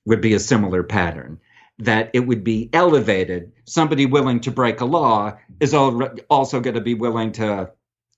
would 0.05 0.21
be 0.21 0.33
a 0.33 0.39
similar 0.39 0.83
pattern 0.83 1.39
that 1.79 2.09
it 2.13 2.21
would 2.21 2.43
be 2.43 2.69
elevated. 2.73 3.51
Somebody 3.65 4.05
willing 4.05 4.39
to 4.41 4.51
break 4.51 4.81
a 4.81 4.85
law 4.85 5.37
is 5.59 5.73
also 5.73 6.59
going 6.59 6.75
to 6.75 6.81
be 6.81 6.95
willing 6.95 7.33
to 7.33 7.71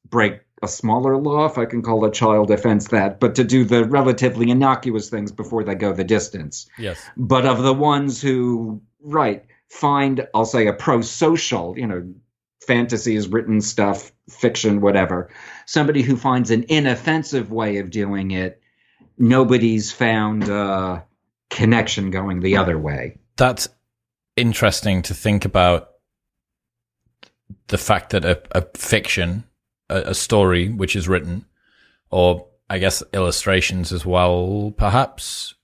break 0.09 0.41
a 0.61 0.67
smaller 0.67 1.17
law, 1.17 1.45
if 1.45 1.57
I 1.57 1.65
can 1.65 1.81
call 1.81 2.03
a 2.05 2.11
child 2.11 2.51
offense 2.51 2.89
that, 2.89 3.19
but 3.19 3.35
to 3.35 3.43
do 3.43 3.63
the 3.63 3.85
relatively 3.85 4.49
innocuous 4.49 5.09
things 5.09 5.31
before 5.31 5.63
they 5.63 5.75
go 5.75 5.93
the 5.93 6.03
distance. 6.03 6.67
Yes. 6.77 7.01
But 7.15 7.45
of 7.45 7.63
the 7.63 7.73
ones 7.73 8.21
who, 8.21 8.81
right, 9.01 9.45
find, 9.69 10.27
I'll 10.33 10.45
say, 10.45 10.67
a 10.67 10.73
pro 10.73 11.01
social, 11.01 11.77
you 11.77 11.87
know, 11.87 12.13
fantasies, 12.65 13.27
written 13.27 13.61
stuff, 13.61 14.11
fiction, 14.29 14.81
whatever, 14.81 15.29
somebody 15.65 16.01
who 16.01 16.17
finds 16.17 16.51
an 16.51 16.65
inoffensive 16.69 17.51
way 17.51 17.77
of 17.77 17.89
doing 17.89 18.31
it, 18.31 18.61
nobody's 19.17 19.91
found 19.91 20.47
a 20.47 21.05
connection 21.49 22.11
going 22.11 22.41
the 22.41 22.57
other 22.57 22.77
way 22.77 23.17
that's 23.39 23.69
interesting 24.35 25.01
to 25.01 25.13
think 25.13 25.45
about 25.45 25.91
the 27.67 27.77
fact 27.77 28.11
that 28.11 28.25
a, 28.25 28.41
a 28.51 28.65
fiction, 28.75 29.45
a, 29.89 30.09
a, 30.09 30.13
story 30.13 30.67
which 30.67 30.95
is 30.95 31.07
written, 31.07 31.45
or 32.11 32.47
I 32.69 32.79
guess 32.79 33.01
illustrations 33.13 33.93
as 33.93 34.05
well, 34.05 34.73
perhaps, 34.77 35.55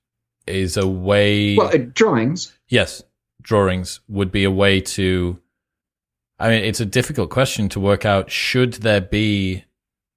is 0.48 0.78
a 0.78 0.88
way. 0.88 1.58
Well, 1.58 1.68
uh, 1.68 1.80
drawings. 1.94 2.58
Yes, 2.70 3.04
drawings 3.46 4.02
would 4.08 4.32
be 4.32 4.44
a 4.44 4.52
way 4.52 4.82
to. 4.82 5.40
I 6.38 6.50
mean, 6.50 6.66
it's 6.66 6.82
a 6.82 6.86
difficult 6.86 7.30
question 7.30 7.70
to 7.70 7.80
work 7.80 8.04
out. 8.04 8.30
Should 8.30 8.74
there 8.74 9.00
be 9.00 9.64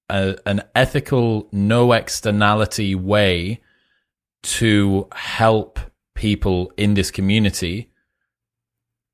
a, 0.09 0.37
an 0.47 0.63
ethical, 0.75 1.49
no 1.53 1.93
externality 1.93 2.97
way 2.97 3.61
to 4.43 5.07
help 5.13 5.79
people 6.17 6.73
in 6.77 6.95
this 6.95 7.13
community 7.13 7.93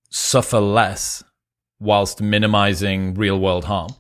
suffer 0.09 0.61
less 0.61 1.23
whilst 1.79 2.23
minimizing 2.23 3.15
real 3.15 3.39
world 3.39 3.67
harm? 3.67 3.91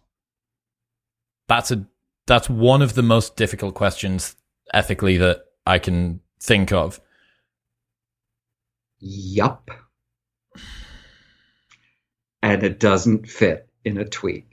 That's 1.46 1.70
a 1.70 1.86
that's 2.26 2.48
one 2.48 2.80
of 2.80 2.94
the 2.94 3.02
most 3.02 3.36
difficult 3.36 3.74
questions 3.74 4.34
ethically 4.72 5.18
that 5.18 5.44
I 5.66 5.78
can 5.78 6.20
think 6.40 6.72
of. 6.72 6.98
Yup. 8.98 9.70
And 12.44 12.62
it 12.62 12.78
doesn't 12.78 13.26
fit 13.26 13.66
in 13.86 13.96
a 13.96 14.04
tweet. 14.04 14.44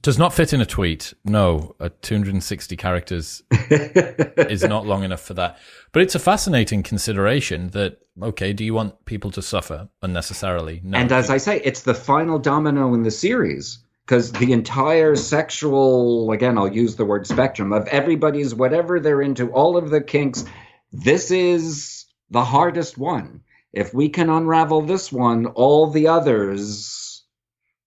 Does 0.00 0.16
not 0.16 0.32
fit 0.32 0.54
in 0.54 0.62
a 0.62 0.66
tweet. 0.66 1.12
No, 1.22 1.76
a 1.78 1.90
260 1.90 2.74
characters 2.76 3.42
is 3.50 4.64
not 4.64 4.86
long 4.86 5.04
enough 5.04 5.20
for 5.20 5.34
that. 5.34 5.58
But 5.92 6.00
it's 6.00 6.14
a 6.14 6.18
fascinating 6.18 6.82
consideration 6.82 7.68
that, 7.72 7.98
okay, 8.22 8.54
do 8.54 8.64
you 8.64 8.72
want 8.72 9.04
people 9.04 9.30
to 9.32 9.42
suffer 9.42 9.90
unnecessarily? 10.00 10.80
No. 10.82 10.96
And 10.96 11.12
as 11.12 11.28
I 11.28 11.36
say, 11.36 11.60
it's 11.62 11.82
the 11.82 11.92
final 11.92 12.38
domino 12.38 12.94
in 12.94 13.02
the 13.02 13.10
series 13.10 13.80
because 14.06 14.32
the 14.32 14.54
entire 14.54 15.14
sexual, 15.14 16.32
again, 16.32 16.56
I'll 16.56 16.72
use 16.72 16.96
the 16.96 17.04
word 17.04 17.26
spectrum 17.26 17.74
of 17.74 17.86
everybody's 17.88 18.54
whatever 18.54 18.98
they're 18.98 19.20
into, 19.20 19.50
all 19.50 19.76
of 19.76 19.90
the 19.90 20.00
kinks, 20.00 20.46
this 20.90 21.30
is 21.30 22.06
the 22.30 22.44
hardest 22.44 22.96
one. 22.96 23.42
If 23.74 23.92
we 23.92 24.08
can 24.08 24.30
unravel 24.30 24.80
this 24.80 25.12
one, 25.12 25.44
all 25.44 25.90
the 25.90 26.08
others 26.08 27.09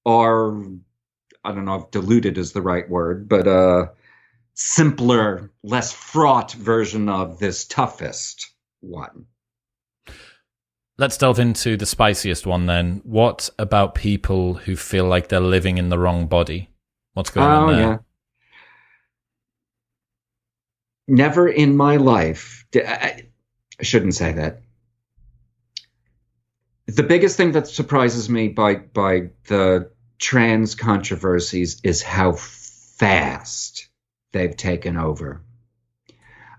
are 0.05 0.55
I 1.43 1.51
don't 1.51 1.65
know 1.65 1.75
if 1.75 1.91
diluted 1.91 2.37
is 2.37 2.53
the 2.53 2.61
right 2.61 2.89
word, 2.89 3.27
but 3.27 3.47
a 3.47 3.91
simpler, 4.53 5.51
less 5.63 5.91
fraught 5.91 6.53
version 6.53 7.09
of 7.09 7.39
this 7.39 7.65
toughest 7.65 8.51
one. 8.79 9.25
Let's 10.97 11.17
delve 11.17 11.39
into 11.39 11.75
the 11.75 11.85
spiciest 11.85 12.45
one 12.45 12.67
then. 12.67 13.01
What 13.03 13.49
about 13.57 13.95
people 13.95 14.53
who 14.53 14.75
feel 14.75 15.05
like 15.05 15.27
they're 15.27 15.39
living 15.39 15.77
in 15.77 15.89
the 15.89 15.97
wrong 15.97 16.27
body? 16.27 16.69
What's 17.13 17.31
going 17.31 17.47
oh, 17.47 17.55
on 17.55 17.73
there? 17.73 17.81
Yeah. 17.81 17.97
Never 21.07 21.47
in 21.47 21.75
my 21.75 21.97
life, 21.97 22.65
I 22.75 23.23
shouldn't 23.81 24.15
say 24.15 24.33
that. 24.33 24.61
The 26.85 27.03
biggest 27.03 27.37
thing 27.37 27.53
that 27.53 27.67
surprises 27.67 28.29
me 28.29 28.49
by 28.49 28.75
by 28.75 29.31
the 29.47 29.89
trans 30.23 30.73
controversies 30.73 31.81
is 31.83 32.01
how 32.01 32.31
fast 32.31 33.89
they've 34.31 34.55
taken 34.55 34.95
over. 34.95 35.41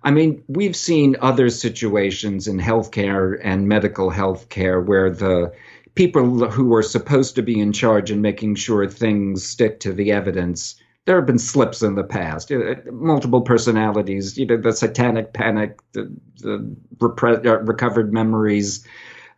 I 0.03 0.11
mean, 0.11 0.45
we've 0.49 0.77
seen 0.77 1.17
other 1.23 1.49
situations 1.49 2.47
in 2.47 2.59
healthcare 2.59 3.41
and 3.43 3.67
medical 3.67 4.11
healthcare 4.11 4.85
where 4.85 5.09
the 5.09 5.55
people 5.95 6.51
who 6.51 6.75
are 6.75 6.83
supposed 6.83 7.37
to 7.37 7.43
be 7.43 7.59
in 7.59 7.73
charge 7.73 8.11
and 8.11 8.21
making 8.21 8.57
sure 8.57 8.87
things 8.87 9.47
stick 9.47 9.81
to 9.81 9.95
the 9.95 10.13
evidence, 10.13 10.75
there 11.07 11.17
have 11.17 11.27
been 11.27 11.39
slips 11.39 11.83
in 11.83 11.95
the 11.95 12.05
past. 12.05 12.53
Uh, 12.53 12.75
multiple 12.93 13.41
personalities, 13.41 14.37
you 14.37 14.45
know, 14.45 14.59
the 14.59 14.75
satanic 14.75 15.33
panic, 15.33 15.79
the, 15.93 16.15
the 16.41 16.77
repre- 16.99 17.47
uh, 17.47 17.61
recovered 17.61 18.13
memories, 18.13 18.87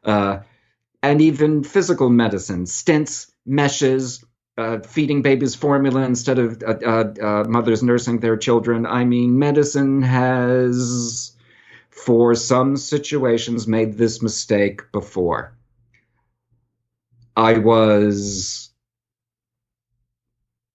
uh, 0.05 0.39
and 1.07 1.21
even 1.23 1.63
physical 1.63 2.11
medicine, 2.11 2.65
stents 2.65 3.31
meshes, 3.47 4.25
uh, 4.59 4.81
feeding 4.81 5.23
babies 5.23 5.55
formula 5.55 6.03
instead 6.03 6.39
of 6.39 6.63
uh, 6.63 6.75
uh, 6.85 7.15
uh, 7.23 7.45
mothers 7.49 7.83
nursing 7.83 8.19
their 8.19 8.37
children. 8.37 8.87
I 8.87 9.05
mean, 9.05 9.39
medicine 9.39 10.03
has, 10.03 11.33
for 11.91 12.35
some 12.35 12.77
situations, 12.77 13.69
made 13.69 13.97
this 13.97 14.21
mistake 14.21 14.91
before. 14.93 15.57
I 17.37 17.59
was 17.59 18.71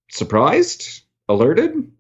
surprised, 0.09 1.01
alerted, 1.27 1.91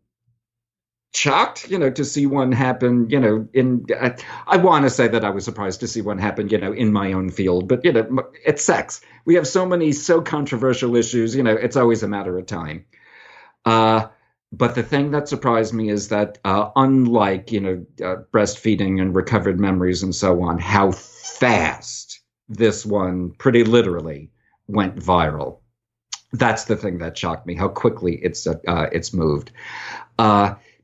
shocked, 1.13 1.69
you 1.69 1.77
know, 1.77 1.89
to 1.89 2.05
see 2.05 2.25
one 2.25 2.51
happen, 2.51 3.09
you 3.09 3.19
know, 3.19 3.47
in, 3.53 3.85
I, 3.99 4.15
I 4.47 4.57
want 4.57 4.85
to 4.85 4.89
say 4.89 5.07
that 5.09 5.25
I 5.25 5.29
was 5.29 5.43
surprised 5.43 5.81
to 5.81 5.87
see 5.87 6.01
one 6.01 6.17
happen, 6.17 6.49
you 6.49 6.57
know, 6.57 6.71
in 6.71 6.93
my 6.93 7.13
own 7.13 7.29
field, 7.29 7.67
but, 7.67 7.83
you 7.83 7.91
know, 7.91 8.29
it's 8.45 8.63
sex. 8.63 9.01
We 9.25 9.35
have 9.35 9.47
so 9.47 9.65
many 9.65 9.91
so 9.91 10.21
controversial 10.21 10.95
issues, 10.95 11.35
you 11.35 11.43
know, 11.43 11.53
it's 11.53 11.75
always 11.75 12.03
a 12.03 12.07
matter 12.07 12.37
of 12.37 12.45
time. 12.45 12.85
Uh, 13.65 14.07
but 14.53 14.75
the 14.75 14.83
thing 14.83 15.11
that 15.11 15.27
surprised 15.27 15.73
me 15.73 15.89
is 15.89 16.09
that, 16.09 16.37
uh, 16.45 16.69
unlike, 16.75 17.51
you 17.51 17.59
know, 17.59 17.85
uh, 18.03 18.21
breastfeeding 18.31 19.01
and 19.01 19.15
recovered 19.15 19.59
memories 19.59 20.03
and 20.03 20.15
so 20.15 20.41
on, 20.43 20.59
how 20.59 20.91
fast 20.91 22.21
this 22.47 22.85
one 22.85 23.31
pretty 23.31 23.63
literally 23.63 24.31
went 24.67 24.95
viral. 24.95 25.59
That's 26.33 26.65
the 26.65 26.77
thing 26.77 26.99
that 26.99 27.17
shocked 27.17 27.45
me, 27.45 27.55
how 27.55 27.67
quickly 27.67 28.15
it's, 28.15 28.47
uh, 28.47 28.89
it's 28.91 29.13
moved. 29.13 29.51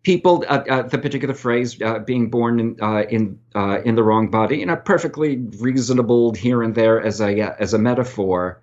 People 0.04 0.46
uh, 0.48 0.64
uh, 0.70 0.82
the 0.84 0.98
particular 0.98 1.34
phrase 1.34 1.82
uh, 1.82 2.00
being 2.00 2.30
born 2.30 2.60
in 2.60 2.78
uh, 2.82 3.04
in 3.10 3.40
uh, 3.56 3.82
in 3.84 3.96
the 3.96 4.04
wrong 4.04 4.30
body 4.30 4.58
you 4.60 4.66
know 4.66 4.78
perfectly 4.78 5.38
reasonable 5.60 6.34
here 6.34 6.64
and 6.64 6.74
there 6.76 7.02
as 7.02 7.20
a 7.20 7.42
uh, 7.42 7.56
as 7.60 7.74
a 7.74 7.80
metaphor 7.80 8.62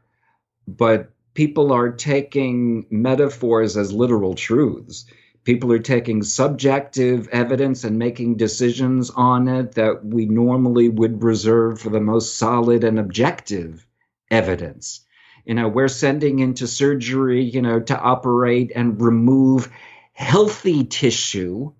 but 0.66 1.10
people 1.34 1.72
are 1.72 1.90
taking 1.90 2.86
metaphors 2.90 3.76
as 3.76 3.92
literal 3.92 4.34
truths. 4.34 5.04
People 5.42 5.72
are 5.72 5.78
taking 5.78 6.22
subjective 6.22 7.28
evidence 7.28 7.84
and 7.84 7.98
making 7.98 8.36
decisions 8.36 9.10
on 9.10 9.48
it 9.48 9.72
that 9.72 10.04
we 10.04 10.24
normally 10.24 10.88
would 10.88 11.22
reserve 11.22 11.80
for 11.80 11.90
the 11.90 12.00
most 12.00 12.38
solid 12.38 12.82
and 12.82 12.98
objective 12.98 13.86
evidence. 14.30 15.04
You 15.44 15.54
know 15.54 15.68
we're 15.68 15.88
sending 15.88 16.38
into 16.38 16.66
surgery 16.66 17.44
you 17.44 17.60
know 17.60 17.80
to 17.80 17.98
operate 17.98 18.72
and 18.74 18.98
remove 18.98 19.70
healthy 20.14 20.84
tissue, 20.84 21.72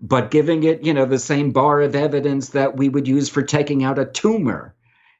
but 0.00 0.30
giving 0.30 0.64
it, 0.64 0.82
you 0.82 0.92
know, 0.94 1.04
the 1.04 1.18
same 1.18 1.52
bar 1.52 1.80
of 1.82 1.94
evidence 1.94 2.50
that 2.50 2.76
we 2.76 2.88
would 2.88 3.06
use 3.06 3.28
for 3.28 3.42
taking 3.42 3.84
out 3.84 3.98
a 3.98 4.04
tumor. 4.04 4.74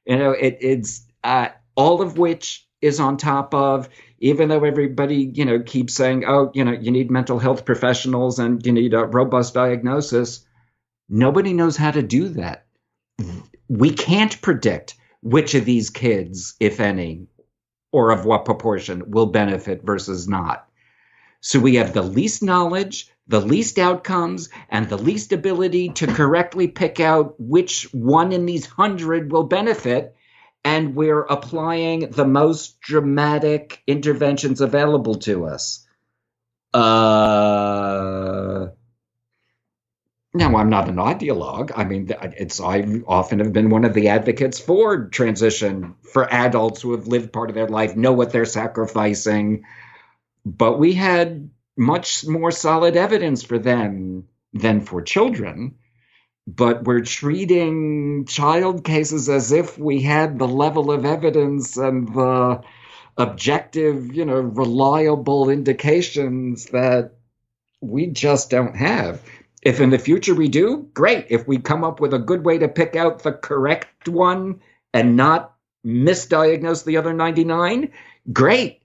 You 0.04 0.16
know, 0.16 0.30
it, 0.32 0.58
it's 0.60 1.06
uh, 1.22 1.48
all 1.76 2.02
of 2.02 2.18
which 2.18 2.66
is 2.80 3.00
on 3.00 3.16
top 3.16 3.54
of, 3.54 3.88
even 4.18 4.48
though 4.48 4.64
everybody, 4.64 5.30
you 5.34 5.44
know, 5.44 5.60
keeps 5.60 5.94
saying, 5.94 6.24
oh, 6.26 6.50
you 6.54 6.64
know, 6.64 6.72
you 6.72 6.90
need 6.90 7.10
mental 7.10 7.38
health 7.38 7.64
professionals 7.64 8.38
and 8.38 8.64
you 8.64 8.72
need 8.72 8.94
a 8.94 9.04
robust 9.04 9.54
diagnosis. 9.54 10.44
Nobody 11.08 11.52
knows 11.52 11.76
how 11.76 11.90
to 11.90 12.02
do 12.02 12.30
that. 12.30 12.66
We 13.68 13.90
can't 13.90 14.40
predict 14.40 14.94
which 15.22 15.54
of 15.54 15.64
these 15.64 15.90
kids, 15.90 16.54
if 16.60 16.80
any, 16.80 17.26
or 17.92 18.10
of 18.10 18.24
what 18.24 18.44
proportion 18.44 19.10
will 19.10 19.26
benefit 19.26 19.82
versus 19.82 20.28
not. 20.28 20.65
So 21.46 21.60
we 21.60 21.76
have 21.76 21.92
the 21.92 22.02
least 22.02 22.42
knowledge, 22.42 23.08
the 23.28 23.40
least 23.40 23.78
outcomes, 23.78 24.48
and 24.68 24.88
the 24.88 24.98
least 24.98 25.32
ability 25.32 25.90
to 25.90 26.08
correctly 26.08 26.66
pick 26.66 26.98
out 26.98 27.36
which 27.38 27.84
one 27.94 28.32
in 28.32 28.46
these 28.46 28.66
hundred 28.66 29.30
will 29.30 29.44
benefit. 29.44 30.16
And 30.64 30.96
we're 30.96 31.22
applying 31.22 32.10
the 32.10 32.24
most 32.24 32.80
dramatic 32.80 33.80
interventions 33.86 34.60
available 34.60 35.14
to 35.20 35.46
us. 35.46 35.86
Uh, 36.74 38.66
now, 40.34 40.56
I'm 40.56 40.68
not 40.68 40.88
an 40.88 40.96
ideologue. 40.96 41.70
I 41.76 41.84
mean, 41.84 42.10
it's 42.36 42.60
I 42.60 43.02
often 43.06 43.38
have 43.38 43.52
been 43.52 43.70
one 43.70 43.84
of 43.84 43.94
the 43.94 44.08
advocates 44.08 44.58
for 44.58 45.06
transition 45.10 45.94
for 46.12 46.28
adults 46.28 46.82
who 46.82 46.90
have 46.90 47.06
lived 47.06 47.32
part 47.32 47.50
of 47.50 47.54
their 47.54 47.68
life, 47.68 47.94
know 47.94 48.14
what 48.14 48.32
they're 48.32 48.46
sacrificing. 48.46 49.62
But 50.46 50.78
we 50.78 50.92
had 50.92 51.50
much 51.76 52.24
more 52.24 52.52
solid 52.52 52.96
evidence 52.96 53.42
for 53.42 53.58
them 53.58 54.28
than 54.52 54.80
for 54.80 55.02
children. 55.02 55.74
But 56.46 56.84
we're 56.84 57.00
treating 57.00 58.26
child 58.26 58.84
cases 58.84 59.28
as 59.28 59.50
if 59.50 59.76
we 59.76 60.00
had 60.02 60.38
the 60.38 60.46
level 60.46 60.92
of 60.92 61.04
evidence 61.04 61.76
and 61.76 62.06
the 62.14 62.62
objective, 63.18 64.14
you 64.14 64.24
know, 64.24 64.38
reliable 64.38 65.50
indications 65.50 66.66
that 66.66 67.14
we 67.80 68.06
just 68.06 68.48
don't 68.48 68.76
have. 68.76 69.20
If 69.62 69.80
in 69.80 69.90
the 69.90 69.98
future 69.98 70.36
we 70.36 70.46
do, 70.46 70.88
great. 70.94 71.26
If 71.28 71.48
we 71.48 71.58
come 71.58 71.82
up 71.82 71.98
with 71.98 72.14
a 72.14 72.20
good 72.20 72.44
way 72.44 72.58
to 72.58 72.68
pick 72.68 72.94
out 72.94 73.24
the 73.24 73.32
correct 73.32 74.08
one 74.08 74.60
and 74.94 75.16
not 75.16 75.54
misdiagnose 75.84 76.84
the 76.84 76.98
other 76.98 77.12
99, 77.12 77.90
great. 78.32 78.82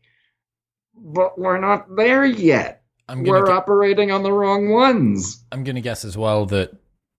But 1.03 1.38
we're 1.38 1.60
not 1.60 1.95
there 1.95 2.26
yet. 2.26 2.84
we're 3.10 3.45
gu- 3.45 3.52
operating 3.52 4.11
on 4.11 4.23
the 4.23 4.32
wrong 4.32 4.69
ones. 4.69 5.44
I'm 5.52 5.64
going 5.64 5.76
to 5.76 5.82
guess 5.82 6.06
as 6.06 6.15
well 6.18 6.45
that 6.48 6.72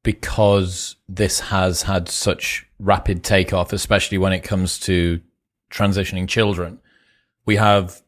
because 0.02 0.96
this 1.08 1.40
has 1.40 1.82
had 1.82 2.08
such 2.08 2.66
rapid 2.78 3.22
takeoff, 3.22 3.72
especially 3.72 4.18
when 4.18 4.32
it 4.32 4.40
comes 4.40 4.78
to 4.80 5.20
transitioning 5.70 6.28
children, 6.28 6.78
we 7.44 7.56
have 7.56 8.02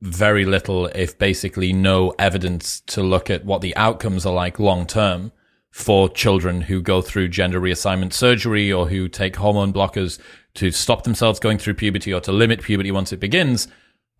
very 0.00 0.44
little, 0.44 0.86
if 0.86 1.18
basically 1.18 1.72
no 1.72 2.14
evidence 2.18 2.80
to 2.80 3.02
look 3.02 3.28
at 3.30 3.44
what 3.44 3.60
the 3.60 3.76
outcomes 3.76 4.24
are 4.24 4.32
like 4.32 4.58
long 4.58 4.86
term 4.86 5.32
for 5.70 6.08
children 6.08 6.62
who 6.62 6.80
go 6.82 7.00
through 7.00 7.28
gender 7.28 7.60
reassignment 7.60 8.12
surgery 8.12 8.72
or 8.72 8.88
who 8.88 9.08
take 9.08 9.36
hormone 9.36 9.72
blockers 9.72 10.18
to 10.54 10.70
stop 10.70 11.04
themselves 11.04 11.38
going 11.38 11.58
through 11.58 11.74
puberty 11.74 12.12
or 12.12 12.20
to 12.20 12.32
limit 12.32 12.62
puberty 12.62 12.90
once 12.90 13.12
it 13.12 13.20
begins. 13.20 13.68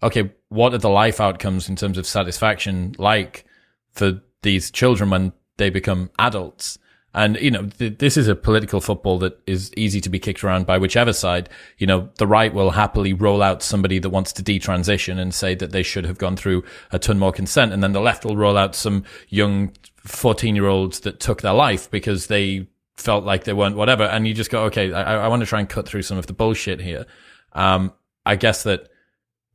Okay, 0.02 0.32
what 0.48 0.74
are 0.74 0.78
the 0.78 0.88
life 0.88 1.20
outcomes 1.20 1.68
in 1.68 1.76
terms 1.76 1.98
of 1.98 2.06
satisfaction 2.06 2.94
like 2.98 3.44
for 3.92 4.20
these 4.42 4.70
children 4.70 5.10
when 5.10 5.32
they 5.58 5.70
become 5.70 6.10
adults? 6.18 6.78
And, 7.12 7.36
you 7.40 7.50
know, 7.50 7.66
th- 7.66 7.98
this 7.98 8.16
is 8.16 8.28
a 8.28 8.36
political 8.36 8.80
football 8.80 9.18
that 9.18 9.40
is 9.46 9.72
easy 9.76 10.00
to 10.00 10.08
be 10.08 10.20
kicked 10.20 10.44
around 10.44 10.66
by 10.66 10.78
whichever 10.78 11.12
side. 11.12 11.48
You 11.78 11.86
know, 11.86 12.08
the 12.18 12.26
right 12.26 12.54
will 12.54 12.70
happily 12.70 13.12
roll 13.12 13.42
out 13.42 13.62
somebody 13.62 13.98
that 13.98 14.10
wants 14.10 14.32
to 14.34 14.44
detransition 14.44 15.18
and 15.18 15.34
say 15.34 15.56
that 15.56 15.72
they 15.72 15.82
should 15.82 16.04
have 16.04 16.18
gone 16.18 16.36
through 16.36 16.62
a 16.92 17.00
ton 17.00 17.18
more 17.18 17.32
consent. 17.32 17.72
And 17.72 17.82
then 17.82 17.92
the 17.92 18.00
left 18.00 18.24
will 18.24 18.36
roll 18.36 18.56
out 18.56 18.76
some 18.76 19.04
young 19.28 19.72
14 20.04 20.54
year 20.54 20.68
olds 20.68 21.00
that 21.00 21.18
took 21.18 21.42
their 21.42 21.52
life 21.52 21.90
because 21.90 22.28
they 22.28 22.68
felt 22.96 23.24
like 23.24 23.42
they 23.42 23.54
weren't 23.54 23.76
whatever. 23.76 24.04
And 24.04 24.28
you 24.28 24.32
just 24.32 24.50
go, 24.50 24.64
okay, 24.64 24.92
I, 24.92 25.24
I 25.24 25.28
want 25.28 25.40
to 25.40 25.46
try 25.46 25.58
and 25.58 25.68
cut 25.68 25.88
through 25.88 26.02
some 26.02 26.16
of 26.18 26.26
the 26.26 26.32
bullshit 26.32 26.80
here. 26.80 27.06
Um, 27.54 27.92
I 28.24 28.36
guess 28.36 28.62
that 28.62 28.89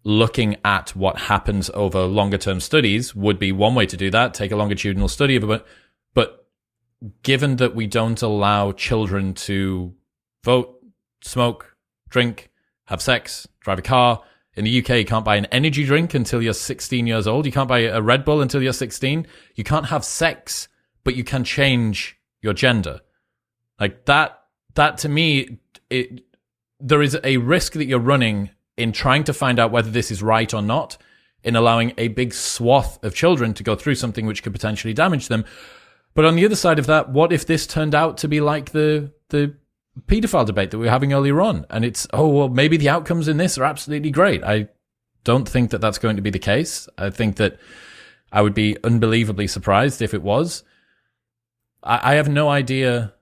looking 0.05 0.55
at 0.63 0.95
what 0.95 1.17
happens 1.17 1.69
over 1.73 2.03
longer 2.03 2.37
term 2.37 2.59
studies 2.59 3.13
would 3.15 3.39
be 3.39 3.51
one 3.51 3.75
way 3.75 3.87
to 3.87 3.97
do 3.97 4.09
that. 4.11 4.33
Take 4.33 4.51
a 4.51 4.55
longitudinal 4.55 5.09
study 5.09 5.35
of 5.35 5.49
it, 5.49 5.65
but 6.13 6.47
given 7.23 7.57
that 7.57 7.75
we 7.75 7.87
don't 7.87 8.21
allow 8.21 8.71
children 8.71 9.33
to 9.33 9.93
vote, 10.43 10.79
smoke, 11.21 11.75
drink, 12.09 12.51
have 12.85 13.01
sex, 13.01 13.47
drive 13.59 13.79
a 13.79 13.81
car, 13.81 14.23
in 14.55 14.63
the 14.63 14.79
UK, 14.79 14.89
you 14.89 15.05
can't 15.05 15.25
buy 15.25 15.35
an 15.35 15.45
energy 15.45 15.83
drink 15.83 16.13
until 16.13 16.41
you're 16.41 16.53
16 16.53 17.07
years 17.07 17.27
old. 17.27 17.45
You 17.45 17.51
can't 17.51 17.67
buy 17.67 17.79
a 17.79 18.01
Red 18.01 18.23
Bull 18.23 18.41
until 18.41 18.61
you're 18.61 18.71
16. 18.71 19.27
You 19.55 19.63
can't 19.65 19.87
have 19.87 20.05
sex, 20.05 20.69
but 21.03 21.15
you 21.15 21.25
can 21.25 21.43
change 21.43 22.17
your 22.41 22.53
gender. 22.53 23.01
Like 23.79 24.05
that, 24.05 24.43
that 24.75 24.97
to 24.99 25.09
me, 25.09 25.59
it, 25.89 26.21
there 26.79 27.01
is 27.01 27.17
a 27.21 27.35
risk 27.37 27.73
that 27.73 27.85
you're 27.85 27.99
running 27.99 28.51
in 28.77 28.91
trying 28.91 29.23
to 29.25 29.33
find 29.33 29.59
out 29.59 29.71
whether 29.71 29.89
this 29.89 30.11
is 30.11 30.21
right 30.21 30.53
or 30.53 30.61
not, 30.61 30.97
in 31.43 31.55
allowing 31.55 31.93
a 31.97 32.09
big 32.09 32.33
swath 32.33 33.01
of 33.03 33.15
children 33.15 33.53
to 33.53 33.63
go 33.63 33.75
through 33.75 33.95
something 33.95 34.25
which 34.25 34.43
could 34.43 34.53
potentially 34.53 34.93
damage 34.93 35.27
them. 35.27 35.45
But 36.13 36.25
on 36.25 36.35
the 36.35 36.45
other 36.45 36.55
side 36.55 36.79
of 36.79 36.87
that, 36.87 37.09
what 37.09 37.31
if 37.31 37.45
this 37.45 37.67
turned 37.67 37.93
out 37.93 38.17
to 38.19 38.27
be 38.27 38.41
like 38.41 38.71
the 38.71 39.11
the 39.29 39.55
paedophile 40.07 40.45
debate 40.45 40.71
that 40.71 40.77
we 40.77 40.85
were 40.85 40.91
having 40.91 41.13
earlier 41.13 41.41
on, 41.41 41.65
and 41.69 41.85
it's 41.85 42.07
oh 42.13 42.27
well, 42.27 42.49
maybe 42.49 42.77
the 42.77 42.89
outcomes 42.89 43.27
in 43.27 43.37
this 43.37 43.57
are 43.57 43.63
absolutely 43.63 44.11
great. 44.11 44.43
I 44.43 44.69
don't 45.23 45.47
think 45.47 45.71
that 45.71 45.81
that's 45.81 45.97
going 45.97 46.15
to 46.15 46.21
be 46.21 46.29
the 46.29 46.39
case. 46.39 46.87
I 46.97 47.09
think 47.09 47.35
that 47.37 47.59
I 48.31 48.41
would 48.41 48.53
be 48.53 48.77
unbelievably 48.83 49.47
surprised 49.47 50.01
if 50.01 50.13
it 50.13 50.21
was. 50.21 50.63
I, 51.83 52.13
I 52.13 52.15
have 52.15 52.29
no 52.29 52.49
idea. 52.49 53.13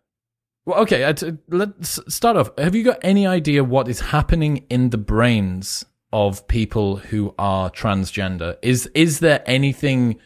Well, 0.65 0.79
okay, 0.81 1.13
let's 1.49 1.99
start 2.13 2.37
off. 2.37 2.57
Have 2.57 2.73
you 2.73 2.83
got 2.83 2.99
any 3.01 3.27
idea 3.27 3.63
what 3.63 3.89
is 3.89 3.99
happening 3.99 4.65
in 4.69 4.91
the 4.91 4.97
brains 4.97 5.83
of 6.13 6.47
people 6.47 6.97
who 6.97 7.35
are 7.37 7.69
transgender? 7.69 8.55
Is 8.61 8.87
is 8.93 9.19
there 9.19 9.43
anything 9.45 10.19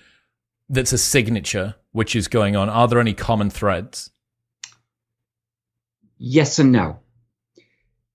that's 0.70 0.94
a 0.94 0.98
signature 0.98 1.76
which 1.92 2.16
is 2.16 2.28
going 2.28 2.56
on? 2.56 2.70
Are 2.70 2.88
there 2.88 3.00
any 3.00 3.16
common 3.16 3.50
threads? 3.50 4.12
Yes 6.20 6.60
and 6.60 6.72
no. 6.72 7.00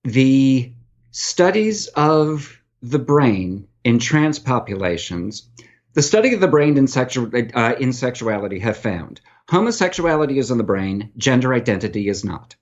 The 0.05 0.71
studies 1.11 1.87
of 1.87 2.61
the 2.81 2.99
brain 2.99 3.67
in 3.83 3.99
trans 3.99 4.39
populations, 4.39 5.49
the 5.93 6.01
study 6.01 6.33
of 6.33 6.39
the 6.39 6.47
brain 6.47 6.77
in, 6.77 6.87
sexual, 6.87 7.29
uh, 7.53 7.75
in 7.79 7.91
sexuality 7.91 8.59
have 8.59 8.77
found 8.77 9.19
homosexuality 9.49 10.37
is 10.37 10.51
in 10.51 10.57
the 10.57 10.63
brain, 10.63 11.11
gender 11.17 11.53
identity 11.53 12.07
is 12.07 12.23
not. 12.23 12.55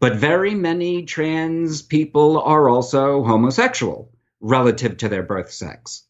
But 0.00 0.16
very 0.16 0.54
many 0.54 1.04
trans 1.04 1.82
people 1.82 2.40
are 2.40 2.68
also 2.68 3.22
homosexual 3.24 4.12
relative 4.40 4.96
to 4.98 5.08
their 5.08 5.22
birth 5.22 5.50
sex. 5.52 6.04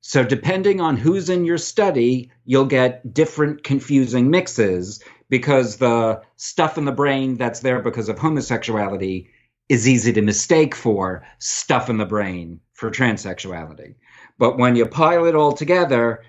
So, 0.00 0.22
depending 0.22 0.80
on 0.80 0.96
who's 0.96 1.30
in 1.30 1.44
your 1.44 1.58
study, 1.58 2.30
you'll 2.44 2.66
get 2.66 3.12
different 3.12 3.64
confusing 3.64 4.30
mixes 4.30 5.02
because 5.28 5.78
the 5.78 6.22
stuff 6.36 6.78
in 6.78 6.84
the 6.84 6.92
brain 6.92 7.36
that's 7.36 7.60
there 7.60 7.80
because 7.80 8.08
of 8.08 8.18
homosexuality 8.18 9.28
is 9.68 9.88
easy 9.88 10.12
to 10.12 10.22
mistake 10.22 10.74
for 10.74 11.26
stuff 11.38 11.90
in 11.90 11.98
the 11.98 12.06
brain 12.06 12.60
for 12.74 12.90
transsexuality. 12.90 13.96
But 14.38 14.58
when 14.58 14.76
you 14.76 14.86
pile 14.86 15.24
it 15.24 15.34
all 15.34 15.52
together, 15.52 16.22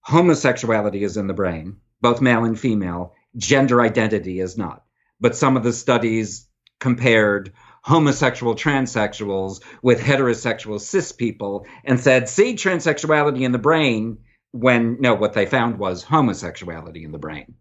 homosexuality 0.00 1.02
is 1.02 1.16
in 1.16 1.26
the 1.26 1.34
brain, 1.34 1.76
both 2.00 2.20
male 2.20 2.44
and 2.44 2.58
female, 2.58 3.14
gender 3.36 3.80
identity 3.80 4.40
is 4.40 4.56
not. 4.56 4.84
But 5.20 5.36
some 5.36 5.56
of 5.56 5.62
the 5.62 5.72
studies 5.72 6.48
compared 6.78 7.52
homosexual 7.82 8.54
transsexuals 8.54 9.62
with 9.82 10.00
heterosexual 10.00 10.80
cis 10.80 11.12
people 11.12 11.66
and 11.84 11.98
said, 11.98 12.28
see 12.28 12.54
transsexuality 12.54 13.42
in 13.42 13.52
the 13.52 13.58
brain 13.58 14.18
when 14.52 15.00
no, 15.00 15.14
what 15.14 15.32
they 15.32 15.46
found 15.46 15.78
was 15.78 16.02
homosexuality 16.02 17.04
in 17.04 17.12
the 17.12 17.18
brain. 17.18 17.54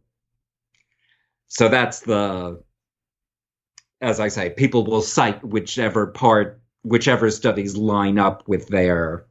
So 1.47 1.67
that's 1.67 2.01
the, 2.01 2.63
as 4.01 4.19
I 4.19 4.29
say, 4.29 4.49
people 4.49 4.85
will 4.85 5.01
cite 5.01 5.43
whichever 5.43 6.07
part, 6.07 6.61
whichever 6.83 7.29
studies 7.31 7.75
line 7.75 8.17
up 8.17 8.47
with 8.47 8.67
their, 8.67 9.25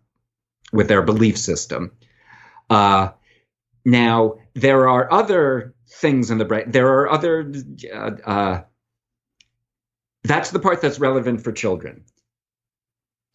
with 0.72 0.88
their 0.88 1.02
belief 1.02 1.38
system. 1.38 1.92
Uh, 2.70 3.10
now 3.84 4.34
there 4.54 4.88
are 4.88 5.10
other 5.12 5.74
things 5.88 6.30
in 6.30 6.38
the 6.38 6.44
brain. 6.44 6.70
There 6.70 7.00
are 7.00 7.10
other 7.10 7.52
uh, 7.92 8.10
uh, 8.24 8.62
that's 10.24 10.50
the 10.50 10.58
part 10.58 10.82
that's 10.82 10.98
relevant 10.98 11.42
for 11.42 11.52
children. 11.52 12.04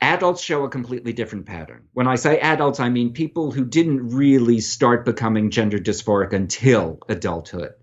Adults 0.02 0.44
show 0.44 0.66
a 0.66 0.70
completely 0.70 1.14
different 1.14 1.46
pattern. 1.46 1.88
When 1.94 2.08
I 2.08 2.16
say 2.16 2.40
adults, 2.40 2.80
I 2.80 2.90
mean 2.90 3.14
people 3.14 3.52
who 3.52 3.64
didn't 3.64 4.10
really 4.10 4.60
start 4.60 5.06
becoming 5.06 5.50
gender 5.50 5.80
dysphoric 5.80 6.34
until 6.34 7.00
adulthood. 7.08 7.74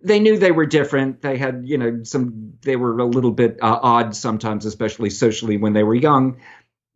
They 0.00 0.18
knew 0.18 0.38
they 0.38 0.52
were 0.52 0.64
different. 0.66 1.20
They 1.20 1.36
had, 1.36 1.62
you 1.66 1.76
know, 1.76 2.04
some, 2.04 2.54
they 2.62 2.76
were 2.76 2.98
a 2.98 3.04
little 3.04 3.32
bit 3.32 3.58
uh, 3.60 3.78
odd 3.82 4.16
sometimes, 4.16 4.64
especially 4.64 5.10
socially 5.10 5.56
when 5.56 5.72
they 5.72 5.82
were 5.82 5.94
young, 5.94 6.40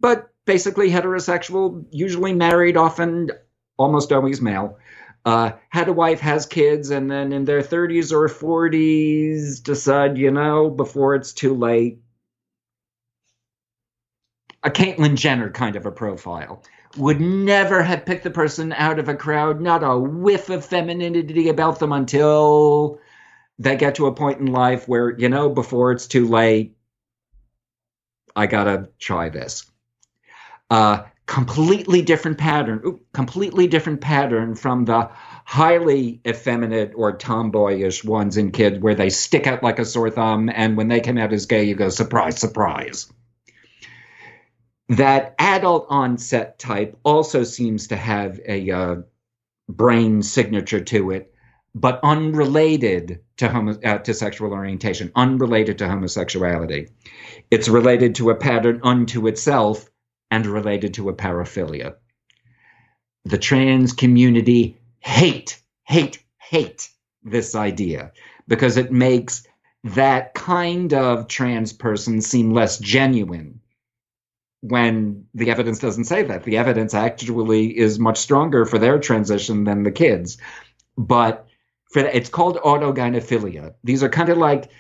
but 0.01 0.33
basically 0.47 0.91
heterosexual, 0.91 1.85
usually 1.91 2.33
married, 2.33 2.77
often 2.77 3.31
almost 3.79 4.13
always 4.13 4.41
male 4.41 4.79
uh, 5.25 5.53
had 5.69 5.89
a 5.89 5.93
wife, 5.93 6.21
has 6.21 6.47
kids, 6.47 6.91
and 6.91 7.11
then 7.11 7.33
in 7.33 7.45
their 7.45 7.63
30s 7.63 8.13
or 8.13 8.29
40s 8.29 9.63
decide, 9.63 10.19
you 10.19 10.31
know, 10.31 10.69
before 10.69 11.15
it's 11.15 11.33
too 11.33 11.55
late, 11.55 11.99
a 14.65 14.71
Caitlyn 14.71 15.17
Jenner 15.17 15.51
kind 15.51 15.77
of 15.77 15.87
a 15.87 15.93
profile. 15.93 16.63
Would 16.97 17.21
never 17.21 17.83
have 17.83 18.05
picked 18.05 18.25
the 18.25 18.31
person 18.31 18.73
out 18.73 18.99
of 18.99 19.09
a 19.09 19.15
crowd, 19.15 19.61
not 19.61 19.83
a 19.83 19.99
whiff 19.99 20.51
of 20.51 20.65
femininity 20.65 21.49
about 21.49 21.79
them 21.79 21.93
until 21.93 23.01
they 23.59 23.77
get 23.77 23.95
to 23.95 24.07
a 24.07 24.15
point 24.15 24.41
in 24.41 24.47
life 24.47 24.89
where, 24.89 25.17
you 25.19 25.29
know, 25.29 25.49
before 25.49 25.93
it's 25.93 26.07
too 26.07 26.27
late, 26.27 26.77
I 28.37 28.47
gotta 28.47 28.91
try 28.99 29.31
this. 29.31 29.71
Uh, 30.69 31.05
completely 31.33 32.03
different 32.03 32.37
pattern, 32.37 32.83
ooh, 32.85 33.01
completely 33.15 33.67
different 33.67 34.03
pattern 34.03 34.55
from 34.55 34.85
the 34.85 35.09
highly 35.47 36.21
effeminate 36.29 36.93
or 36.95 37.17
tomboyish 37.17 38.05
ones 38.05 38.37
in 38.37 38.53
kids 38.53 38.79
where 38.79 38.95
they 38.95 39.09
stick 39.09 39.47
out 39.47 39.63
like 39.63 39.79
a 39.79 39.85
sore 39.87 40.11
thumb, 40.11 40.51
and 40.55 40.77
when 40.77 40.89
they 40.89 41.01
come 41.01 41.17
out 41.17 41.33
as 41.33 41.47
gay, 41.47 41.65
you 41.65 41.75
go, 41.75 41.89
surprise, 41.89 42.39
surprise. 42.39 43.11
That 44.91 45.35
adult 45.39 45.87
onset 45.89 46.59
type 46.59 46.99
also 47.03 47.45
seems 47.45 47.87
to 47.87 47.97
have 47.97 48.39
a 48.47 48.71
uh, 48.71 48.97
brain 49.71 50.21
signature 50.21 50.85
to 50.85 51.13
it, 51.13 51.33
but 51.75 51.99
unrelated 52.03 53.21
to, 53.39 53.49
homo- 53.49 53.81
uh, 53.83 53.99
to 54.01 54.13
sexual 54.13 54.53
orientation, 54.53 55.11
unrelated 55.17 55.79
to 55.79 55.89
homosexuality. 55.89 56.91
It's 57.51 57.71
related 57.71 58.17
to 58.17 58.29
a 58.29 58.35
pattern 58.35 58.81
unto 58.83 59.29
itself 59.29 59.89
and 60.33 60.47
related 60.47 60.95
to 60.95 61.11
a 61.11 61.13
paraphilia. 61.15 61.95
The 63.27 63.37
trans 63.37 63.93
community 63.93 64.79
hate, 65.01 65.63
hate, 65.85 66.25
hate 66.41 66.89
this 67.23 67.55
idea 67.55 68.13
because 68.49 68.79
it 68.79 68.91
makes 68.91 69.47
that 69.85 70.33
kind 70.33 70.95
of 70.95 71.29
trans 71.29 71.75
person 71.75 72.23
seem 72.23 72.51
less 72.51 72.79
genuine 72.79 73.61
when 74.63 75.27
the 75.35 75.51
evidence 75.51 75.79
doesn't 75.81 76.05
say 76.05 76.23
that. 76.23 76.45
The 76.45 76.57
evidence 76.57 76.95
actually 76.95 77.79
is 77.79 77.99
much 77.99 78.17
stronger 78.17 78.65
for 78.65 78.79
their 78.79 78.99
transition 78.99 79.65
than 79.65 79.83
the 79.83 79.93
kids. 79.93 80.39
But 80.97 81.47
for 81.91 82.01
it's 82.01 82.31
called 82.31 82.57
autogynephilia. 82.57 83.75
These 83.85 84.03
are 84.03 84.09
kind 84.09 84.31
of 84.31 84.39
like 84.39 84.71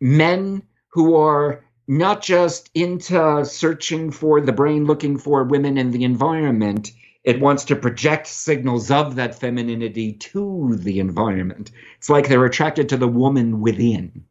men 0.00 0.64
who 0.88 1.14
are 1.14 1.64
not 1.88 2.22
just 2.22 2.70
into 2.74 3.44
searching 3.44 4.10
for 4.10 4.40
the 4.40 4.52
brain 4.52 4.84
looking 4.84 5.18
for 5.18 5.42
women 5.44 5.76
in 5.78 5.90
the 5.90 6.04
environment 6.04 6.92
it 7.24 7.40
wants 7.40 7.64
to 7.64 7.76
project 7.76 8.26
signals 8.26 8.90
of 8.90 9.16
that 9.16 9.38
femininity 9.38 10.14
to 10.14 10.76
the 10.76 10.98
environment. 10.98 11.70
It's 11.98 12.08
like 12.08 12.26
they're 12.26 12.46
attracted 12.46 12.88
to 12.88 12.96
the 12.96 13.06
woman 13.06 13.60
within. 13.60 14.24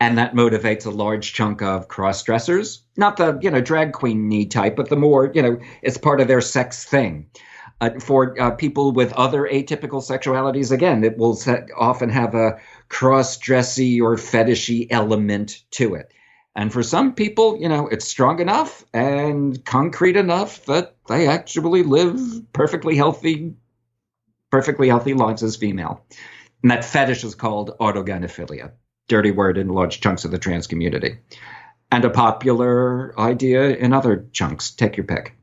And 0.00 0.16
that 0.16 0.34
motivates 0.34 0.86
a 0.86 0.90
large 0.90 1.34
chunk 1.34 1.60
of 1.60 1.88
cross 1.88 2.22
dressers, 2.22 2.82
not 2.96 3.18
the, 3.18 3.38
you 3.42 3.50
know, 3.50 3.60
drag 3.60 3.92
queen 3.92 4.28
need 4.28 4.50
type, 4.50 4.76
but 4.76 4.88
the 4.88 4.96
more, 4.96 5.30
you 5.34 5.42
know, 5.42 5.60
it's 5.82 5.98
part 5.98 6.22
of 6.22 6.28
their 6.28 6.40
sex 6.40 6.84
thing. 6.84 7.26
Uh, 7.82 7.90
for 8.00 8.40
uh, 8.40 8.52
people 8.52 8.92
with 8.92 9.12
other 9.12 9.42
atypical 9.42 10.00
sexualities, 10.00 10.72
again, 10.72 11.04
it 11.04 11.18
will 11.18 11.34
set, 11.34 11.68
often 11.76 12.08
have 12.08 12.34
a 12.34 12.58
cross 12.88 13.38
dressy 13.38 14.00
or 14.00 14.16
fetishy 14.16 14.86
element 14.90 15.62
to 15.72 15.94
it. 15.94 16.12
And 16.54 16.72
for 16.72 16.82
some 16.82 17.14
people, 17.14 17.58
you 17.60 17.68
know, 17.68 17.86
it's 17.86 18.08
strong 18.08 18.40
enough 18.40 18.82
and 18.94 19.62
concrete 19.64 20.16
enough 20.16 20.64
that 20.64 20.96
they 21.06 21.28
actually 21.28 21.82
live 21.82 22.18
perfectly 22.54 22.96
healthy, 22.96 23.54
perfectly 24.50 24.88
healthy 24.88 25.12
lives 25.12 25.42
as 25.42 25.56
female. 25.56 26.04
And 26.62 26.70
that 26.70 26.84
fetish 26.84 27.24
is 27.24 27.34
called 27.34 27.76
autogynephilia, 27.78 28.72
dirty 29.06 29.32
word 29.32 29.58
in 29.58 29.68
large 29.68 30.00
chunks 30.00 30.24
of 30.24 30.30
the 30.30 30.38
trans 30.38 30.66
community. 30.66 31.18
And 31.92 32.06
a 32.06 32.10
popular 32.10 33.18
idea 33.20 33.76
in 33.76 33.92
other 33.92 34.26
chunks. 34.32 34.70
Take 34.70 34.96
your 34.96 35.04
pick. 35.04 35.36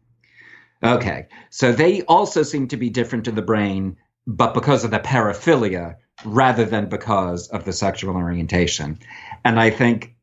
Okay, 0.83 1.27
so 1.49 1.71
they 1.71 2.01
also 2.01 2.43
seem 2.43 2.67
to 2.69 2.77
be 2.77 2.89
different 2.89 3.27
in 3.27 3.35
the 3.35 3.41
brain, 3.41 3.97
but 4.27 4.53
because 4.53 4.83
of 4.83 4.91
the 4.91 4.99
paraphilia 4.99 5.95
rather 6.25 6.65
than 6.65 6.89
because 6.89 7.47
of 7.49 7.65
the 7.65 7.73
sexual 7.73 8.15
orientation. 8.15 8.99
And 9.43 9.59
I 9.59 9.69
think 9.69 10.15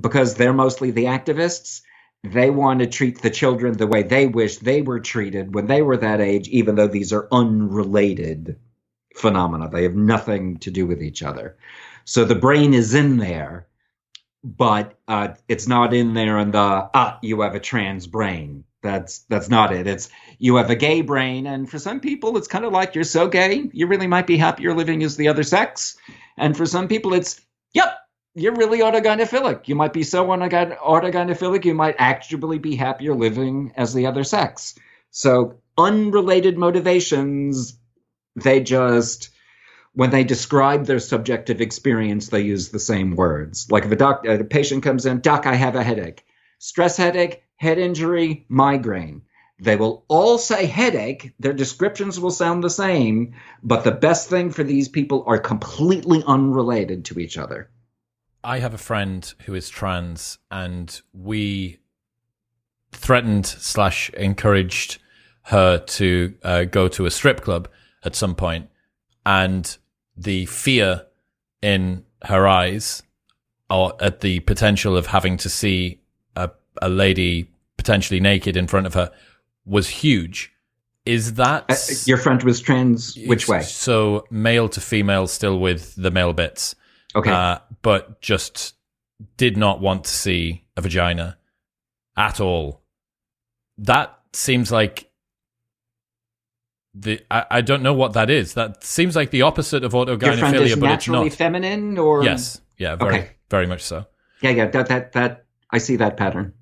because 0.00 0.34
they're 0.34 0.52
mostly 0.52 0.90
the 0.90 1.04
activists, 1.04 1.82
they 2.24 2.50
want 2.50 2.80
to 2.80 2.86
treat 2.86 3.20
the 3.20 3.30
children 3.30 3.76
the 3.76 3.86
way 3.86 4.02
they 4.02 4.26
wish 4.26 4.56
they 4.56 4.82
were 4.82 5.00
treated 5.00 5.54
when 5.54 5.66
they 5.66 5.82
were 5.82 5.98
that 5.98 6.20
age, 6.20 6.48
even 6.48 6.74
though 6.74 6.88
these 6.88 7.12
are 7.12 7.28
unrelated 7.30 8.58
phenomena. 9.14 9.68
They 9.68 9.82
have 9.82 9.94
nothing 9.94 10.56
to 10.58 10.70
do 10.70 10.86
with 10.86 11.02
each 11.02 11.22
other. 11.22 11.56
So 12.04 12.24
the 12.24 12.34
brain 12.34 12.74
is 12.74 12.94
in 12.94 13.18
there, 13.18 13.66
but 14.42 14.98
uh, 15.06 15.34
it's 15.48 15.68
not 15.68 15.94
in 15.94 16.14
there 16.14 16.38
in 16.38 16.50
the 16.50 16.58
ah, 16.58 17.18
you 17.22 17.40
have 17.42 17.54
a 17.54 17.60
trans 17.60 18.06
brain. 18.06 18.64
That's 18.84 19.20
that's 19.30 19.48
not 19.48 19.72
it. 19.72 19.86
It's 19.86 20.10
you 20.38 20.56
have 20.56 20.68
a 20.68 20.76
gay 20.76 21.00
brain, 21.00 21.46
and 21.46 21.68
for 21.68 21.78
some 21.78 22.00
people, 22.00 22.36
it's 22.36 22.48
kind 22.48 22.66
of 22.66 22.72
like 22.72 22.94
you're 22.94 23.02
so 23.02 23.28
gay, 23.28 23.70
you 23.72 23.86
really 23.86 24.06
might 24.06 24.26
be 24.26 24.36
happier 24.36 24.74
living 24.74 25.02
as 25.02 25.16
the 25.16 25.28
other 25.28 25.42
sex. 25.42 25.96
And 26.36 26.54
for 26.54 26.66
some 26.66 26.86
people, 26.86 27.14
it's 27.14 27.40
yep, 27.72 27.94
you're 28.34 28.54
really 28.54 28.80
autogynephilic. 28.80 29.68
You 29.68 29.74
might 29.74 29.94
be 29.94 30.02
so 30.02 30.26
autogynephilic, 30.26 31.64
you 31.64 31.74
might 31.74 31.96
actually 31.98 32.58
be 32.58 32.76
happier 32.76 33.14
living 33.14 33.72
as 33.74 33.94
the 33.94 34.06
other 34.06 34.22
sex. 34.22 34.74
So, 35.10 35.60
unrelated 35.78 36.58
motivations, 36.58 37.78
they 38.36 38.60
just, 38.60 39.30
when 39.94 40.10
they 40.10 40.24
describe 40.24 40.84
their 40.84 40.98
subjective 40.98 41.62
experience, 41.62 42.28
they 42.28 42.42
use 42.42 42.68
the 42.68 42.80
same 42.80 43.16
words. 43.16 43.70
Like 43.70 43.86
if 43.86 43.92
a, 43.92 43.96
doc, 43.96 44.26
a 44.26 44.44
patient 44.44 44.82
comes 44.82 45.06
in, 45.06 45.20
Doc, 45.20 45.46
I 45.46 45.54
have 45.54 45.76
a 45.76 45.82
headache. 45.82 46.24
Stress 46.58 46.96
headache, 46.96 47.44
head 47.64 47.78
injury, 47.78 48.44
migraine. 48.48 49.22
They 49.58 49.76
will 49.76 50.04
all 50.08 50.36
say 50.36 50.66
headache. 50.66 51.32
Their 51.38 51.52
descriptions 51.52 52.20
will 52.20 52.30
sound 52.30 52.62
the 52.62 52.70
same, 52.70 53.34
but 53.62 53.84
the 53.84 53.90
best 53.90 54.28
thing 54.28 54.50
for 54.50 54.62
these 54.62 54.88
people 54.88 55.24
are 55.26 55.38
completely 55.38 56.22
unrelated 56.26 57.06
to 57.06 57.18
each 57.18 57.38
other. 57.38 57.70
I 58.42 58.58
have 58.58 58.74
a 58.74 58.78
friend 58.78 59.32
who 59.46 59.54
is 59.54 59.70
trans, 59.70 60.38
and 60.50 61.00
we 61.14 61.78
threatened 62.92 63.46
slash 63.46 64.10
encouraged 64.10 64.98
her 65.44 65.78
to 65.78 66.34
uh, 66.42 66.64
go 66.64 66.88
to 66.88 67.06
a 67.06 67.10
strip 67.10 67.40
club 67.40 67.68
at 68.04 68.14
some 68.14 68.34
point, 68.34 68.68
and 69.24 69.78
the 70.16 70.44
fear 70.46 71.06
in 71.62 72.04
her 72.24 72.46
eyes, 72.46 73.02
or 73.70 73.94
at 74.00 74.20
the 74.20 74.40
potential 74.40 74.96
of 74.96 75.06
having 75.06 75.38
to 75.38 75.48
see 75.48 76.02
a, 76.36 76.50
a 76.82 76.90
lady 76.90 77.53
potentially 77.84 78.18
naked 78.20 78.56
in 78.56 78.66
front 78.66 78.86
of 78.86 78.94
her, 78.94 79.12
was 79.66 79.88
huge. 79.88 80.50
Is 81.04 81.34
that 81.34 81.66
uh, 81.68 81.76
your 82.06 82.16
friend 82.16 82.42
was 82.42 82.62
trans? 82.62 83.14
Which 83.26 83.46
way? 83.46 83.60
So 83.62 84.24
male 84.30 84.70
to 84.70 84.80
female, 84.80 85.26
still 85.26 85.58
with 85.60 85.94
the 85.96 86.10
male 86.10 86.32
bits. 86.32 86.74
Okay. 87.14 87.30
Uh, 87.30 87.58
but 87.82 88.22
just 88.22 88.74
did 89.36 89.56
not 89.56 89.80
want 89.80 90.04
to 90.04 90.10
see 90.10 90.64
a 90.76 90.80
vagina 90.80 91.36
at 92.16 92.40
all. 92.40 92.82
That 93.76 94.18
seems 94.32 94.72
like 94.72 95.10
the 96.94 97.20
I, 97.30 97.44
I 97.50 97.60
don't 97.60 97.82
know 97.82 97.94
what 97.94 98.14
that 98.14 98.30
is. 98.30 98.54
That 98.54 98.82
seems 98.82 99.14
like 99.14 99.30
the 99.30 99.42
opposite 99.42 99.84
of 99.84 99.92
autogynephilia, 99.92 100.80
but 100.80 100.90
it's 100.92 101.08
not 101.08 101.30
feminine 101.32 101.98
or 101.98 102.24
yes, 102.24 102.60
yeah, 102.78 102.96
very 102.96 103.14
okay. 103.14 103.30
very 103.50 103.66
much 103.66 103.82
so. 103.82 104.06
Yeah, 104.40 104.50
yeah, 104.50 104.66
that 104.68 104.88
that 104.88 105.12
that 105.12 105.44
I 105.70 105.78
see 105.78 105.96
that 105.96 106.16
pattern. 106.16 106.54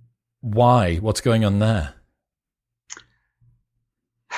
Why? 0.42 0.96
What's 0.96 1.20
going 1.20 1.44
on 1.44 1.60
there? 1.60 1.94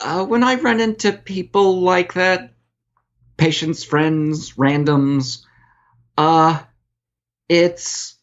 uh, 0.00 0.24
when 0.24 0.42
I 0.42 0.54
run 0.54 0.80
into 0.80 1.12
people 1.12 1.82
like 1.82 2.14
that, 2.14 2.54
patients, 3.36 3.84
friends, 3.84 4.54
randoms, 4.54 5.44
uh, 6.16 6.62
it's 7.50 8.16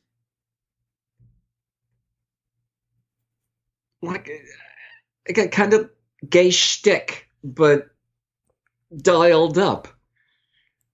like 4.02 4.32
a, 5.28 5.48
kind 5.50 5.76
of 5.76 5.92
gay 6.28 6.50
shtick, 6.50 7.30
but 7.44 7.92
dialed 8.98 9.60
up. 9.60 9.99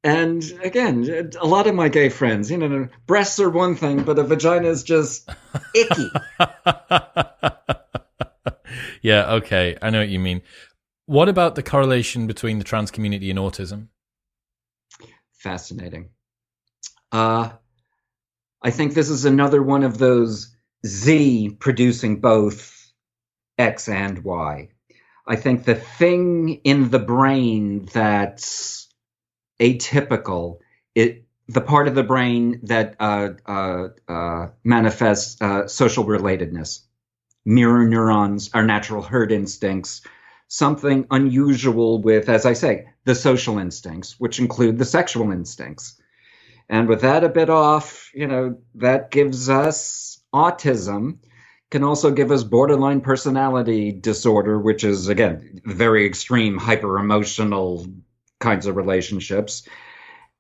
And 0.06 0.44
again, 0.62 1.32
a 1.42 1.48
lot 1.48 1.66
of 1.66 1.74
my 1.74 1.90
gay 1.90 2.10
friends, 2.10 2.52
you 2.52 2.60
know, 2.60 2.90
breasts 3.08 3.40
are 3.40 3.50
one 3.50 3.76
thing, 3.76 4.04
but 4.04 4.20
a 4.20 4.24
vagina 4.24 4.68
is 4.68 4.84
just 4.84 5.28
icky. 5.74 6.12
yeah, 9.02 9.34
okay. 9.34 9.76
I 9.82 9.90
know 9.90 9.98
what 9.98 10.10
you 10.10 10.20
mean. 10.20 10.44
What 11.08 11.28
about 11.28 11.56
the 11.56 11.64
correlation 11.64 12.28
between 12.28 12.60
the 12.60 12.64
trans 12.64 12.92
community 12.92 13.32
and 13.32 13.40
autism? 13.40 13.88
Fascinating. 15.34 16.10
Uh, 17.12 17.50
I 18.62 18.70
think 18.70 18.94
this 18.94 19.10
is 19.10 19.26
another 19.26 19.64
one 19.64 19.82
of 19.82 19.98
those 19.98 20.56
Z 20.86 21.58
producing 21.60 22.22
both 22.22 22.94
X 23.58 23.90
and 23.90 24.24
Y. 24.24 24.70
I 25.26 25.36
think 25.36 25.64
the 25.64 25.74
thing 25.74 26.62
in 26.64 26.92
the 26.92 27.00
brain 27.00 27.90
that's 27.92 28.85
atypical, 29.60 30.60
it 30.94 31.26
the 31.48 31.62
part 31.62 31.88
of 31.88 31.96
the 31.96 32.04
brain 32.04 32.62
that 32.64 32.96
uh, 33.00 33.30
uh, 33.46 33.88
uh, 34.08 34.48
manifests 34.64 35.42
uh, 35.42 35.68
social 35.68 36.06
relatedness. 36.06 36.82
Mirror 37.46 37.86
neurons 37.88 38.50
are 38.54 38.66
natural 38.66 39.04
herd 39.04 39.32
instincts, 39.32 40.02
something 40.48 41.06
unusual 41.12 42.02
with, 42.02 42.30
as 42.30 42.46
I 42.46 42.54
say, 42.54 42.88
the 43.04 43.14
social 43.14 43.60
instincts, 43.60 44.20
which 44.20 44.40
include 44.40 44.80
the 44.80 44.86
sexual 44.86 45.32
instincts. 45.32 46.02
And 46.68 46.88
with 46.88 47.02
that 47.02 47.24
a 47.24 47.30
bit 47.30 47.52
off, 47.52 48.10
you 48.16 48.28
know, 48.28 48.58
that 48.76 49.12
gives 49.12 49.50
us 49.50 50.20
autism, 50.34 51.20
can 51.70 51.84
also 51.84 52.12
give 52.12 52.32
us 52.32 52.44
borderline 52.44 53.02
personality 53.02 53.92
disorder, 53.92 54.60
which 54.60 54.84
is, 54.84 55.08
again, 55.08 55.62
very 55.66 56.06
extreme 56.08 56.58
hyper 56.58 56.98
emotional 56.98 57.86
kinds 58.40 58.66
of 58.66 58.76
relationships 58.76 59.68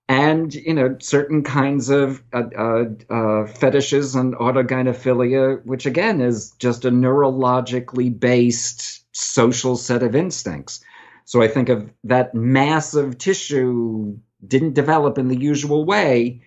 and 0.08 0.54
you 0.54 0.74
know 0.74 0.98
certain 1.00 1.44
kinds 1.44 1.90
of 1.90 2.24
uh, 2.32 2.44
uh, 2.58 2.84
uh, 3.10 3.48
fetishes 3.48 4.16
and 4.16 4.36
autogynephilia, 4.36 5.66
which 5.66 5.86
again 5.86 6.22
is 6.22 6.52
just 6.60 6.86
a 6.86 6.92
neurologically 6.92 8.18
based 8.18 9.04
social 9.16 9.76
set 9.76 10.04
of 10.04 10.16
instincts. 10.16 10.84
So 11.26 11.42
I 11.42 11.48
think 11.48 11.70
of 11.70 11.90
that 12.04 12.36
massive 12.36 13.18
tissue 13.18 14.18
didn't 14.46 14.74
develop 14.74 15.18
in 15.18 15.28
the 15.28 15.40
usual 15.40 15.84
way. 15.84 16.42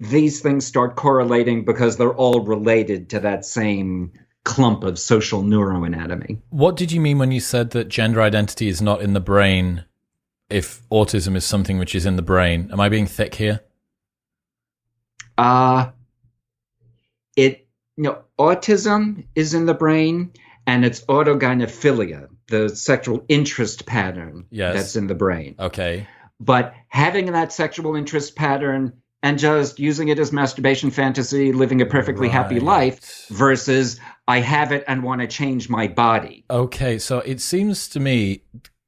These 0.00 0.40
things 0.40 0.66
start 0.66 0.96
correlating 0.96 1.64
because 1.64 1.96
they're 1.96 2.12
all 2.12 2.40
related 2.40 3.10
to 3.10 3.20
that 3.20 3.44
same 3.44 4.12
clump 4.44 4.82
of 4.82 4.98
social 4.98 5.42
neuroanatomy. 5.42 6.40
What 6.50 6.76
did 6.76 6.90
you 6.90 7.00
mean 7.00 7.18
when 7.18 7.30
you 7.30 7.38
said 7.38 7.70
that 7.70 7.88
gender 7.88 8.20
identity 8.20 8.66
is 8.66 8.82
not 8.82 9.02
in 9.02 9.12
the 9.12 9.20
brain 9.20 9.84
if 10.50 10.86
autism 10.90 11.36
is 11.36 11.44
something 11.44 11.78
which 11.78 11.94
is 11.94 12.06
in 12.06 12.16
the 12.16 12.22
brain. 12.22 12.68
Am 12.72 12.80
I 12.80 12.88
being 12.88 13.06
thick 13.06 13.34
here? 13.34 13.60
Uh 15.36 15.90
it 17.36 17.66
you 17.96 18.04
know, 18.04 18.22
autism 18.38 19.26
is 19.34 19.54
in 19.54 19.66
the 19.66 19.74
brain 19.74 20.32
and 20.66 20.84
it's 20.84 21.00
autogynephilia, 21.02 22.28
the 22.48 22.68
sexual 22.68 23.24
interest 23.28 23.86
pattern 23.86 24.46
yes. 24.50 24.74
that's 24.74 24.96
in 24.96 25.06
the 25.06 25.14
brain. 25.14 25.54
Okay. 25.58 26.06
But 26.40 26.74
having 26.88 27.32
that 27.32 27.52
sexual 27.52 27.94
interest 27.96 28.34
pattern 28.34 28.94
and 29.22 29.38
just 29.38 29.78
using 29.78 30.08
it 30.08 30.18
as 30.18 30.32
masturbation 30.32 30.90
fantasy, 30.90 31.52
living 31.52 31.80
a 31.80 31.86
perfectly 31.86 32.28
right. 32.28 32.34
happy 32.34 32.60
life 32.60 33.26
versus 33.30 33.98
I 34.28 34.40
have 34.40 34.72
it 34.72 34.84
and 34.86 35.02
want 35.02 35.22
to 35.22 35.26
change 35.26 35.70
my 35.70 35.88
body. 35.88 36.44
Okay, 36.50 36.98
so 36.98 37.20
it 37.20 37.40
seems 37.40 37.88
to 37.90 38.00
me, 38.00 38.42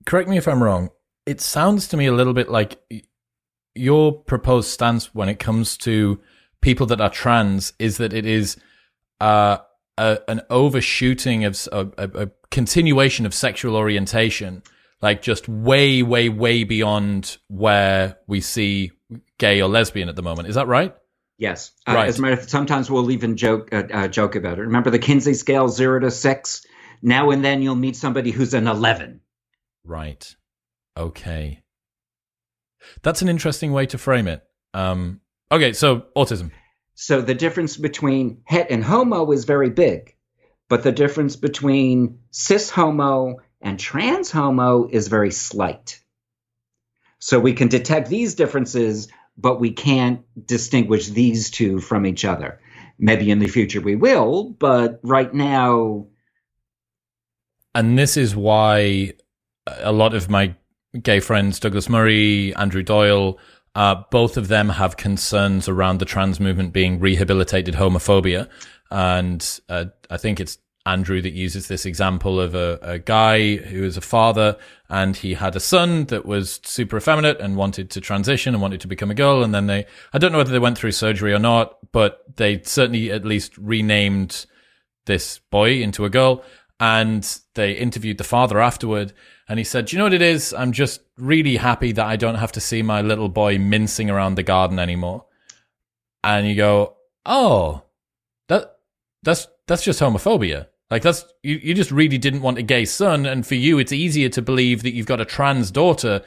correct 0.05 0.29
me 0.29 0.37
if 0.37 0.47
I'm 0.47 0.63
wrong, 0.63 0.91
it 1.27 1.41
sounds 1.41 1.89
to 1.89 1.97
me 1.97 2.07
a 2.07 2.13
little 2.13 2.33
bit 2.33 2.49
like 2.49 2.81
your 3.75 4.13
proposed 4.13 4.71
stance 4.71 5.15
when 5.15 5.29
it 5.29 5.39
comes 5.39 5.77
to 5.77 6.21
people 6.61 6.87
that 6.87 7.01
are 7.01 7.11
trans 7.11 7.73
is 7.79 7.99
that 7.99 8.13
it 8.13 8.25
is 8.25 8.57
uh, 9.21 9.59
a, 9.99 10.19
an 10.29 10.41
overshooting 10.51 11.45
of 11.45 11.69
a, 11.73 11.89
a, 11.99 12.31
continuation 12.51 13.27
of 13.27 13.35
sexual 13.35 13.77
orientation, 13.77 14.63
like 15.03 15.21
just 15.21 15.49
way, 15.49 16.03
way, 16.03 16.29
way 16.29 16.65
beyond 16.65 17.37
where 17.49 18.17
we 18.27 18.41
see 18.41 18.93
gay 19.39 19.61
or 19.61 19.69
lesbian 19.69 20.09
at 20.09 20.17
the 20.17 20.23
moment. 20.23 20.49
Is 20.49 20.55
that 20.55 20.69
right? 20.69 20.95
Yes. 21.39 21.73
Uh, 21.87 21.95
right. 21.95 22.09
As 22.09 22.19
a 22.19 22.23
matter 22.23 22.35
of 22.35 22.41
fact, 22.41 22.51
sometimes 22.51 22.91
we'll 22.91 23.11
even 23.11 23.37
joke 23.37 23.69
uh, 23.73 23.83
uh, 23.93 24.09
joke 24.09 24.37
about 24.37 24.59
it. 24.59 24.63
Remember 24.63 24.89
the 24.89 24.99
Kinsey 24.99 25.35
scale, 25.35 25.69
zero 25.69 26.01
to 26.01 26.11
six. 26.11 26.65
Now 27.03 27.31
and 27.31 27.45
then 27.45 27.61
you'll 27.61 27.75
meet 27.75 27.95
somebody 27.95 28.31
who's 28.31 28.55
an 28.55 28.67
eleven. 28.67 29.21
Right. 29.85 30.35
Okay. 30.97 31.63
That's 33.03 33.23
an 33.23 33.29
interesting 33.29 33.73
way 33.73 33.87
to 33.87 33.99
frame 33.99 34.29
it. 34.29 34.43
Um, 34.75 35.21
okay, 35.51 35.73
so 35.73 36.07
autism. 36.17 36.51
So 36.95 37.21
the 37.21 37.35
difference 37.35 37.77
between 37.77 38.43
het 38.45 38.71
and 38.71 38.83
homo 38.83 39.31
is 39.33 39.45
very 39.45 39.71
big, 39.71 40.17
but 40.69 40.83
the 40.83 40.93
difference 40.93 41.37
between 41.37 42.21
cis 42.31 42.71
homo 42.71 43.37
and 43.61 43.79
trans 43.79 44.31
homo 44.31 44.89
is 44.91 45.09
very 45.09 45.31
slight. 45.31 46.01
So 47.19 47.39
we 47.39 47.53
can 47.53 47.69
detect 47.69 48.09
these 48.09 48.35
differences, 48.35 49.09
but 49.37 49.61
we 49.61 49.73
can't 49.73 50.23
distinguish 50.47 51.09
these 51.09 51.51
two 51.51 51.81
from 51.81 52.07
each 52.07 52.25
other. 52.25 52.61
Maybe 52.99 53.31
in 53.31 53.41
the 53.41 53.49
future 53.49 53.81
we 53.81 53.97
will, 53.97 54.51
but 54.51 55.01
right 55.03 55.33
now. 55.33 56.07
And 57.75 57.99
this 57.99 58.17
is 58.17 58.35
why 58.35 59.13
a 59.67 59.93
lot 59.93 60.15
of 60.15 60.31
my 60.31 60.55
gay 61.03 61.21
friends, 61.21 61.61
Douglas 61.61 61.89
Murray, 61.89 62.55
Andrew 62.55 62.83
Doyle, 62.83 63.39
uh, 63.75 64.03
both 64.11 64.37
of 64.37 64.49
them 64.49 64.71
have 64.71 64.97
concerns 64.97 65.69
around 65.69 65.99
the 65.99 66.07
trans 66.07 66.41
movement 66.41 66.73
being 66.73 66.99
rehabilitated 66.99 67.75
homophobia. 67.75 68.49
And 68.91 69.61
uh, 69.69 69.87
I 70.09 70.17
think 70.17 70.41
it's 70.41 70.59
Andrew 70.87 71.21
that 71.21 71.33
uses 71.33 71.69
this 71.69 71.85
example 71.85 72.41
of 72.41 72.55
a, 72.55 72.79
a, 72.81 72.99
guy 72.99 73.57
who 73.57 73.83
is 73.83 73.97
a 73.97 74.01
father 74.01 74.57
and 74.89 75.17
he 75.17 75.35
had 75.35 75.57
a 75.57 75.61
son 75.61 76.05
that 76.05 76.25
was 76.25 76.61
super 76.63 76.97
effeminate 76.97 77.41
and 77.41 77.57
wanted 77.57 77.91
to 77.91 78.01
transition 78.01 78.55
and 78.55 78.63
wanted 78.63 78.81
to 78.81 78.87
become 78.87 79.11
a 79.11 79.15
girl. 79.15 79.43
And 79.43 79.53
then 79.53 79.67
they, 79.67 79.85
I 80.13 80.19
don't 80.19 80.31
know 80.31 80.39
whether 80.39 80.53
they 80.53 80.61
went 80.61 80.79
through 80.79 80.93
surgery 80.93 81.35
or 81.35 81.41
not, 81.41 81.77
but 81.91 82.25
they 82.37 82.63
certainly 82.63 83.11
at 83.11 83.25
least 83.25 83.59
renamed 83.59 84.47
this 85.07 85.41
boy 85.51 85.83
into 85.83 86.05
a 86.05 86.11
girl. 86.11 86.45
And 86.79 87.29
they 87.55 87.73
interviewed 87.73 88.19
the 88.19 88.25
father 88.25 88.61
afterward 88.61 89.13
and 89.49 89.59
he 89.59 89.65
said, 89.65 89.87
Do 89.87 89.97
you 89.97 89.99
know 89.99 90.05
what 90.05 90.15
it 90.15 90.23
is? 90.23 90.53
I'm 90.53 90.73
just 90.73 91.01
really 91.17 91.57
happy 91.57 91.93
that 91.93 92.07
I 92.07 92.17
don't 92.17 92.37
have 92.37 92.53
to 92.53 92.61
see 92.61 92.83
my 92.83 93.03
little 93.03 93.29
boy 93.29 93.59
mincing 93.59 94.11
around 94.11 94.35
the 94.35 94.43
garden 94.43 94.79
anymore. 94.79 95.25
And 96.25 96.47
you 96.47 96.57
go, 96.57 96.97
Oh, 97.25 97.83
that 98.49 98.79
that's 99.23 99.47
that's 99.67 99.85
just 99.85 100.01
homophobia. 100.01 100.67
Like 100.91 101.03
that's 101.03 101.25
you, 101.43 101.57
you 101.57 101.75
just 101.75 101.91
really 101.91 102.19
didn't 102.19 102.43
want 102.43 102.59
a 102.59 102.63
gay 102.63 102.85
son, 102.85 103.27
and 103.27 103.47
for 103.47 103.55
you 103.55 103.79
it's 103.79 103.93
easier 103.93 104.29
to 104.31 104.43
believe 104.43 104.83
that 104.83 104.95
you've 104.95 105.07
got 105.07 105.21
a 105.21 105.25
trans 105.25 105.71
daughter 105.71 106.23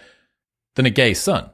than 0.76 0.86
a 0.86 0.90
gay 0.90 1.14
son. 1.14 1.50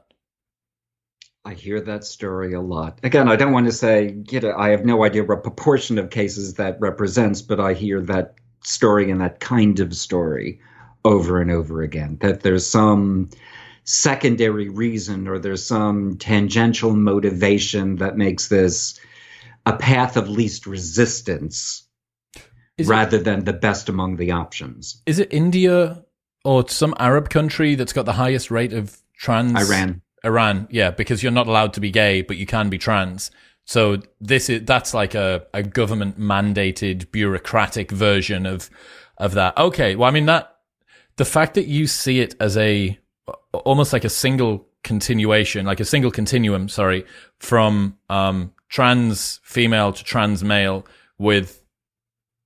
I 1.44 1.54
hear 1.54 1.80
that 1.80 2.02
story 2.02 2.54
a 2.54 2.60
lot. 2.60 2.98
Again, 3.04 3.28
I 3.28 3.36
don't 3.36 3.52
want 3.52 3.66
to 3.66 3.72
say, 3.72 4.16
you 4.30 4.40
know, 4.40 4.52
I 4.56 4.70
have 4.70 4.84
no 4.84 5.04
idea 5.04 5.22
what 5.22 5.44
proportion 5.44 5.96
of 5.96 6.10
cases 6.10 6.54
that 6.54 6.76
represents, 6.80 7.40
but 7.40 7.60
I 7.60 7.72
hear 7.72 8.00
that 8.02 8.34
story 8.64 9.12
and 9.12 9.20
that 9.20 9.38
kind 9.38 9.78
of 9.78 9.94
story 9.94 10.60
over 11.06 11.40
and 11.40 11.50
over 11.50 11.82
again. 11.82 12.18
That 12.20 12.40
there's 12.40 12.66
some 12.66 13.30
secondary 13.84 14.68
reason 14.68 15.28
or 15.28 15.38
there's 15.38 15.64
some 15.64 16.18
tangential 16.18 16.94
motivation 16.94 17.96
that 17.96 18.16
makes 18.16 18.48
this 18.48 18.98
a 19.64 19.76
path 19.76 20.16
of 20.16 20.28
least 20.28 20.66
resistance 20.66 21.86
is 22.76 22.88
rather 22.88 23.18
it, 23.18 23.24
than 23.24 23.44
the 23.44 23.52
best 23.52 23.88
among 23.88 24.16
the 24.16 24.32
options. 24.32 25.02
Is 25.06 25.18
it 25.18 25.32
India 25.32 26.04
or 26.44 26.68
some 26.68 26.94
Arab 26.98 27.30
country 27.30 27.74
that's 27.74 27.92
got 27.92 28.04
the 28.04 28.12
highest 28.12 28.50
rate 28.50 28.72
of 28.72 28.96
trans? 29.16 29.56
Iran. 29.56 30.02
Iran, 30.24 30.66
yeah, 30.70 30.90
because 30.90 31.22
you're 31.22 31.32
not 31.32 31.46
allowed 31.46 31.72
to 31.74 31.80
be 31.80 31.90
gay, 31.90 32.22
but 32.22 32.36
you 32.36 32.46
can 32.46 32.68
be 32.68 32.78
trans. 32.78 33.30
So 33.64 33.98
this 34.20 34.48
is 34.48 34.64
that's 34.64 34.94
like 34.94 35.14
a, 35.14 35.46
a 35.54 35.62
government 35.62 36.18
mandated 36.18 37.10
bureaucratic 37.12 37.90
version 37.92 38.46
of 38.46 38.68
of 39.16 39.34
that. 39.34 39.56
Okay, 39.56 39.96
well, 39.96 40.08
I 40.08 40.12
mean 40.12 40.26
that 40.26 40.55
the 41.16 41.24
fact 41.24 41.54
that 41.54 41.66
you 41.66 41.86
see 41.86 42.20
it 42.20 42.34
as 42.40 42.56
a 42.56 42.98
almost 43.52 43.92
like 43.92 44.04
a 44.04 44.10
single 44.10 44.66
continuation, 44.84 45.66
like 45.66 45.80
a 45.80 45.84
single 45.84 46.10
continuum, 46.10 46.68
sorry, 46.68 47.04
from 47.38 47.98
um, 48.08 48.52
trans 48.68 49.40
female 49.42 49.92
to 49.92 50.04
trans 50.04 50.44
male 50.44 50.86
with 51.18 51.62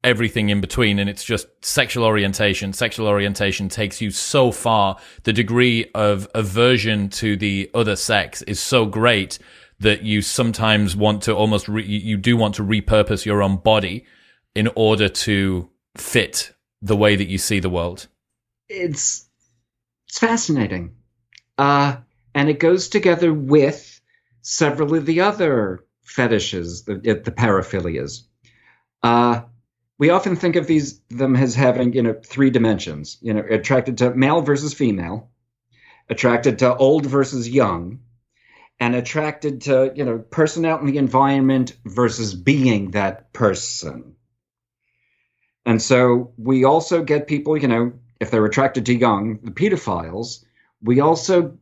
everything 0.03 0.49
in 0.49 0.63
between 0.63 0.99
and 0.99 1.11
it's 1.11 1.23
just 1.23 1.47
sexual 1.63 2.05
orientation 2.05 2.73
sexual 2.73 3.07
orientation 3.07 3.69
takes 3.69 4.01
you 4.01 4.11
so 4.11 4.51
far. 4.51 4.97
The 5.25 5.33
degree 5.33 5.91
of 5.95 6.27
aversion 6.35 7.11
to 7.11 7.37
the 7.37 7.71
other 7.75 7.97
sex 7.97 8.41
is 8.43 8.61
so 8.61 8.87
great 8.87 9.39
that 9.79 10.03
you 10.03 10.23
sometimes 10.23 10.97
want 10.97 11.23
to 11.25 11.35
almost 11.35 11.69
re- 11.69 11.85
you 11.85 12.17
do 12.17 12.37
want 12.37 12.55
to 12.55 12.63
repurpose 12.63 13.27
your 13.27 13.43
own 13.43 13.59
body 13.59 14.07
in 14.55 14.71
order 14.75 15.09
to 15.09 15.69
fit 15.97 16.55
the 16.81 16.97
way 16.97 17.15
that 17.17 17.29
you 17.29 17.37
see 17.37 17.61
the 17.61 17.71
world 17.71 18.09
it's 18.71 19.29
it's 20.09 20.19
fascinating, 20.19 20.97
uh, 21.59 21.97
and 22.35 22.49
it 22.49 22.59
goes 22.59 22.89
together 22.89 23.33
with 23.33 24.01
several 24.43 24.95
of 24.95 25.07
the 25.07 25.21
other 25.21 25.85
fetishes, 26.03 26.85
the, 26.85 26.95
the 26.95 27.31
paraphilias. 27.31 28.23
Uh, 29.03 29.43
we 29.99 30.11
often 30.11 30.35
think 30.37 30.57
of 30.57 30.67
these 30.67 31.01
them 31.11 31.37
as 31.37 31.55
having 31.55 31.93
you 31.93 32.03
know 32.03 32.15
three 32.25 32.51
dimensions. 32.51 33.19
You 33.21 33.35
know, 33.35 33.45
attracted 33.49 33.99
to 33.99 34.15
male 34.15 34.41
versus 34.41 34.73
female, 34.73 35.31
attracted 36.09 36.61
to 36.61 36.75
old 36.75 37.07
versus 37.07 37.49
young, 37.49 38.01
and 38.79 38.95
attracted 38.95 39.63
to 39.63 39.93
you 39.95 40.05
know 40.05 40.19
person 40.19 40.65
out 40.65 40.81
in 40.81 40.87
the 40.87 40.99
environment 40.99 41.77
versus 41.85 42.35
being 42.35 42.93
that 42.93 43.33
person. 43.33 44.15
And 45.67 45.81
so 45.83 46.33
we 46.39 46.65
also 46.65 47.03
get 47.03 47.27
people, 47.27 47.57
you 47.57 47.69
know, 47.69 47.93
if 48.21 48.31
they're 48.31 48.45
attracted 48.45 48.87
to 48.87 48.95
young, 48.95 49.39
the 49.43 49.51
pedophiles, 49.51 50.45
we 50.83 51.01
also 51.01 51.59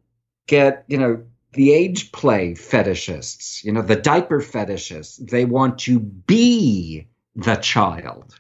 get, 0.46 0.84
you 0.88 0.98
know, 0.98 1.24
the 1.52 1.72
age 1.72 2.12
play 2.12 2.52
fetishists, 2.52 3.64
you 3.64 3.72
know, 3.72 3.80
the 3.80 3.96
diaper 3.96 4.40
fetishists, 4.40 5.30
they 5.30 5.44
want 5.44 5.78
to 5.78 5.98
be 5.98 7.06
the 7.36 7.54
child. 7.56 8.38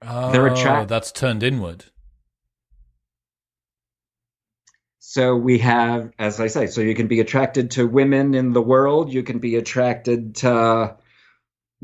Oh, 0.00 0.32
They're 0.32 0.46
attract- 0.46 0.88
that's 0.88 1.12
turned 1.12 1.42
inward. 1.42 1.86
So 4.98 5.36
we 5.36 5.58
have, 5.58 6.10
as 6.18 6.40
I 6.40 6.46
say, 6.48 6.66
so 6.66 6.80
you 6.80 6.94
can 6.94 7.06
be 7.06 7.20
attracted 7.20 7.72
to 7.72 7.86
women 7.86 8.34
in 8.34 8.52
the 8.52 8.62
world, 8.62 9.12
you 9.12 9.22
can 9.22 9.38
be 9.38 9.56
attracted 9.56 10.36
to 10.36 10.96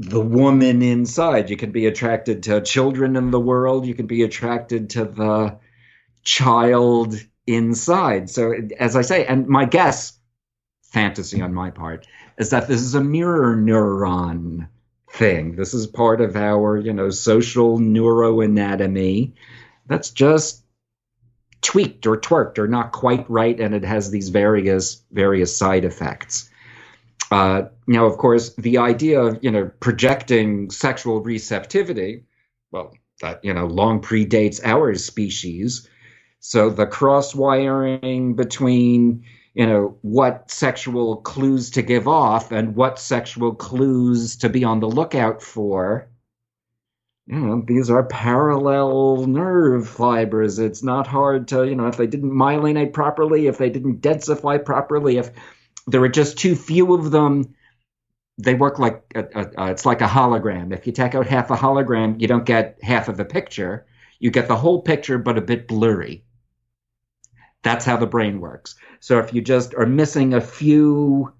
the 0.00 0.20
woman 0.20 0.80
inside, 0.80 1.50
you 1.50 1.58
can 1.58 1.72
be 1.72 1.84
attracted 1.84 2.44
to 2.44 2.62
children 2.62 3.16
in 3.16 3.30
the 3.30 3.38
world, 3.38 3.86
you 3.86 3.94
can 3.94 4.06
be 4.06 4.22
attracted 4.22 4.88
to 4.90 5.04
the 5.04 5.58
child 6.24 7.14
inside. 7.46 8.30
So, 8.30 8.54
as 8.78 8.96
I 8.96 9.02
say, 9.02 9.26
and 9.26 9.46
my 9.46 9.66
guess, 9.66 10.18
fantasy 10.84 11.42
on 11.42 11.52
my 11.52 11.70
part, 11.70 12.06
is 12.38 12.48
that 12.50 12.66
this 12.66 12.80
is 12.80 12.94
a 12.94 13.04
mirror 13.04 13.54
neuron 13.54 14.68
thing. 15.12 15.54
This 15.54 15.74
is 15.74 15.86
part 15.86 16.22
of 16.22 16.34
our, 16.34 16.78
you 16.78 16.94
know, 16.94 17.10
social 17.10 17.78
neuroanatomy 17.78 19.32
that's 19.86 20.10
just 20.10 20.64
tweaked 21.60 22.06
or 22.06 22.16
twerked 22.16 22.58
or 22.58 22.68
not 22.68 22.92
quite 22.92 23.28
right, 23.28 23.60
and 23.60 23.74
it 23.74 23.84
has 23.84 24.10
these 24.10 24.30
various 24.30 25.02
various 25.12 25.54
side 25.54 25.84
effects. 25.84 26.49
Uh, 27.30 27.62
now, 27.86 28.06
of 28.06 28.18
course, 28.18 28.54
the 28.56 28.78
idea 28.78 29.20
of 29.20 29.38
you 29.42 29.50
know 29.50 29.70
projecting 29.80 30.70
sexual 30.70 31.20
receptivity, 31.20 32.24
well, 32.72 32.92
that 33.20 33.44
you 33.44 33.54
know 33.54 33.66
long 33.66 34.00
predates 34.00 34.60
our 34.64 34.94
species. 34.94 35.88
So 36.40 36.70
the 36.70 36.86
cross 36.86 37.34
wiring 37.34 38.34
between 38.34 39.24
you 39.54 39.66
know 39.66 39.96
what 40.02 40.50
sexual 40.50 41.16
clues 41.16 41.70
to 41.70 41.82
give 41.82 42.08
off 42.08 42.52
and 42.52 42.74
what 42.74 42.98
sexual 42.98 43.54
clues 43.54 44.36
to 44.36 44.48
be 44.48 44.64
on 44.64 44.80
the 44.80 44.88
lookout 44.88 45.42
for 45.42 46.08
you 47.26 47.38
know 47.38 47.62
these 47.66 47.90
are 47.90 48.04
parallel 48.04 49.26
nerve 49.26 49.88
fibers 49.88 50.58
it's 50.58 50.82
not 50.82 51.06
hard 51.06 51.48
to 51.48 51.66
you 51.66 51.74
know 51.74 51.86
if 51.86 51.96
they 51.96 52.06
didn't 52.06 52.30
myelinate 52.32 52.92
properly 52.92 53.46
if 53.46 53.58
they 53.58 53.70
didn't 53.70 54.00
densify 54.00 54.62
properly 54.64 55.16
if 55.16 55.30
there 55.86 56.02
are 56.02 56.08
just 56.08 56.38
too 56.38 56.54
few 56.56 56.94
of 56.94 57.10
them 57.10 57.54
they 58.38 58.54
work 58.54 58.78
like 58.78 59.02
a, 59.14 59.24
a, 59.34 59.50
a, 59.58 59.70
it's 59.70 59.84
like 59.84 60.00
a 60.00 60.06
hologram 60.06 60.72
if 60.72 60.86
you 60.86 60.92
take 60.92 61.14
out 61.14 61.26
half 61.26 61.50
a 61.50 61.56
hologram 61.56 62.20
you 62.20 62.28
don't 62.28 62.46
get 62.46 62.78
half 62.82 63.08
of 63.08 63.16
the 63.16 63.24
picture 63.24 63.86
you 64.18 64.30
get 64.30 64.48
the 64.48 64.56
whole 64.56 64.82
picture 64.82 65.18
but 65.18 65.38
a 65.38 65.42
bit 65.42 65.68
blurry 65.68 66.24
that's 67.62 67.84
how 67.84 67.96
the 67.96 68.06
brain 68.06 68.40
works. 68.40 68.74
So 69.00 69.18
if 69.18 69.34
you 69.34 69.42
just 69.42 69.74
are 69.74 69.86
missing 69.86 70.34
a 70.34 70.40
few 70.40 71.32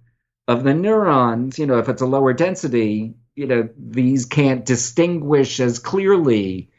of 0.48 0.64
the 0.64 0.74
neurons, 0.74 1.58
you 1.58 1.66
know, 1.66 1.78
if 1.78 1.88
it's 1.88 2.02
a 2.02 2.06
lower 2.06 2.32
density, 2.32 3.14
you 3.36 3.46
know, 3.46 3.68
these 3.78 4.26
can't 4.26 4.64
distinguish 4.64 5.60
as 5.60 5.78
clearly 5.78 6.70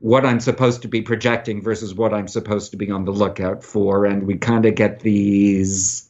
what 0.00 0.26
I'm 0.26 0.40
supposed 0.40 0.82
to 0.82 0.88
be 0.88 1.02
projecting 1.02 1.62
versus 1.62 1.94
what 1.94 2.12
I'm 2.12 2.28
supposed 2.28 2.72
to 2.72 2.76
be 2.76 2.90
on 2.90 3.04
the 3.04 3.10
lookout 3.10 3.62
for. 3.62 4.06
And 4.06 4.26
we 4.26 4.36
kind 4.36 4.66
of 4.66 4.74
get 4.74 5.00
these. 5.00 6.09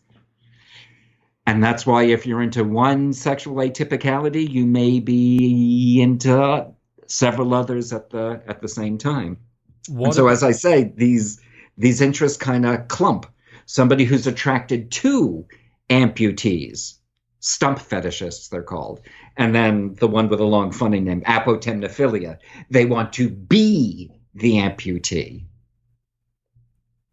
And 1.47 1.63
that's 1.63 1.87
why 1.87 2.05
if 2.05 2.27
you're 2.27 2.43
into 2.43 2.65
one 2.65 3.13
sexual 3.13 3.57
atypicality, 3.57 4.49
you 4.49 4.67
may 4.67 5.01
be 5.01 6.01
into 6.01 6.73
several 7.07 7.55
others 7.55 7.93
at 7.93 8.11
the 8.11 8.43
at 8.47 8.61
the 8.61 8.69
same 8.69 8.99
time. 8.99 9.39
And 9.89 10.15
so, 10.15 10.29
as 10.29 10.43
I 10.43 10.53
say, 10.53 10.93
these 10.95 11.41
these 11.77 12.01
interests 12.01 12.39
kind 12.39 12.67
of 12.67 12.89
clump. 12.89 13.27
Somebody 13.67 14.05
who's 14.05 14.27
attracted 14.27 14.91
to 14.93 15.47
amputees, 15.89 16.99
stump 17.41 17.79
fetishists, 17.79 18.49
they're 18.49 18.63
called. 18.63 19.01
And 19.37 19.55
then 19.55 19.95
the 19.95 20.09
one 20.09 20.29
with 20.29 20.41
a 20.41 20.45
long, 20.45 20.73
funny 20.73 21.01
name, 21.01 21.23
apotemnophilia. 21.23 22.39
They 22.69 22.85
want 22.85 23.13
to 23.15 23.31
be 23.31 24.11
the 24.35 24.55
amputee. 24.55 25.47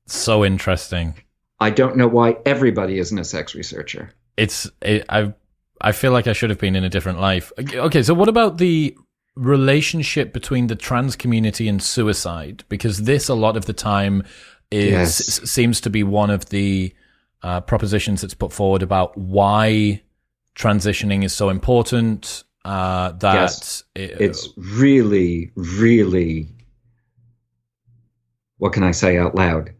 So 0.07 0.43
interesting. 0.43 1.15
I 1.59 1.69
don't 1.69 1.97
know 1.97 2.07
why 2.07 2.37
everybody 2.45 2.99
isn't 2.99 3.17
a 3.17 3.25
sex 3.25 3.55
researcher. 3.55 4.11
It's 4.37 4.69
it, 4.81 5.05
I 5.09 5.33
I 5.81 5.91
feel 5.91 6.11
like 6.11 6.27
I 6.27 6.33
should 6.33 6.49
have 6.49 6.59
been 6.59 6.75
in 6.75 6.83
a 6.83 6.89
different 6.89 7.19
life. 7.19 7.51
Okay, 7.59 8.03
so 8.03 8.13
what 8.13 8.29
about 8.29 8.57
the 8.57 8.95
relationship 9.35 10.33
between 10.33 10.67
the 10.67 10.75
trans 10.75 11.15
community 11.15 11.67
and 11.67 11.81
suicide? 11.81 12.63
Because 12.69 13.03
this 13.03 13.29
a 13.29 13.35
lot 13.35 13.57
of 13.57 13.65
the 13.65 13.73
time 13.73 14.23
is 14.71 14.91
yes. 14.91 15.49
seems 15.49 15.81
to 15.81 15.89
be 15.89 16.03
one 16.03 16.29
of 16.29 16.49
the 16.49 16.93
uh, 17.43 17.61
propositions 17.61 18.21
that's 18.21 18.33
put 18.33 18.51
forward 18.51 18.81
about 18.81 19.17
why 19.17 20.01
transitioning 20.55 21.23
is 21.23 21.33
so 21.33 21.49
important. 21.49 22.43
Uh, 22.65 23.11
that 23.13 23.35
yes. 23.35 23.83
it, 23.95 24.19
it's 24.19 24.49
really, 24.57 25.51
really, 25.55 26.49
what 28.57 28.73
can 28.73 28.83
I 28.83 28.91
say 28.91 29.17
out 29.17 29.35
loud? 29.35 29.73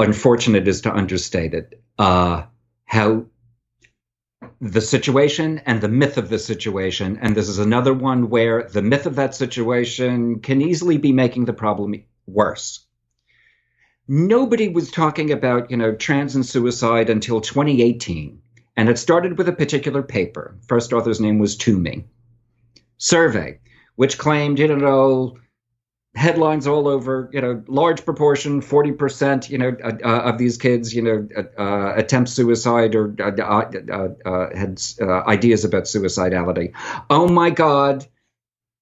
Unfortunate 0.00 0.66
is 0.66 0.80
to 0.80 0.92
understate 0.92 1.54
it. 1.54 1.80
Uh, 1.98 2.44
how 2.86 3.26
the 4.60 4.80
situation 4.80 5.60
and 5.66 5.80
the 5.80 5.88
myth 5.88 6.18
of 6.18 6.28
the 6.28 6.38
situation. 6.38 7.18
And 7.22 7.34
this 7.34 7.48
is 7.48 7.58
another 7.58 7.94
one 7.94 8.28
where 8.28 8.64
the 8.64 8.82
myth 8.82 9.06
of 9.06 9.16
that 9.16 9.34
situation 9.34 10.40
can 10.40 10.60
easily 10.60 10.98
be 10.98 11.12
making 11.12 11.46
the 11.46 11.52
problem 11.52 11.94
worse 12.26 12.84
nobody 14.10 14.68
was 14.68 14.90
talking 14.90 15.30
about, 15.30 15.70
you 15.70 15.76
know, 15.76 15.94
trans 15.94 16.34
and 16.34 16.44
suicide 16.44 17.08
until 17.08 17.40
2018. 17.40 18.42
And 18.76 18.88
it 18.88 18.98
started 18.98 19.38
with 19.38 19.48
a 19.48 19.52
particular 19.52 20.02
paper. 20.02 20.56
First 20.66 20.92
author's 20.92 21.20
name 21.20 21.38
was 21.38 21.56
Toomey. 21.56 22.06
Survey, 22.98 23.60
which 23.94 24.18
claimed, 24.18 24.58
you 24.58 24.74
know, 24.76 25.38
headlines 26.14 26.66
all 26.66 26.88
over, 26.88 27.30
you 27.32 27.40
know, 27.40 27.62
large 27.68 28.04
proportion, 28.04 28.60
40%, 28.60 29.48
you 29.48 29.58
know, 29.58 29.76
uh, 29.82 29.92
uh, 30.04 30.30
of 30.30 30.38
these 30.38 30.56
kids, 30.56 30.94
you 30.94 31.02
know, 31.02 31.28
uh, 31.36 31.60
uh 31.60 31.94
attempt 31.96 32.30
suicide 32.30 32.94
or 32.94 33.14
uh, 33.20 33.30
uh, 33.30 34.56
had 34.56 34.80
ideas 35.00 35.64
about 35.64 35.84
suicidality. 35.84 36.72
Oh 37.08 37.28
my 37.28 37.50
God, 37.50 38.06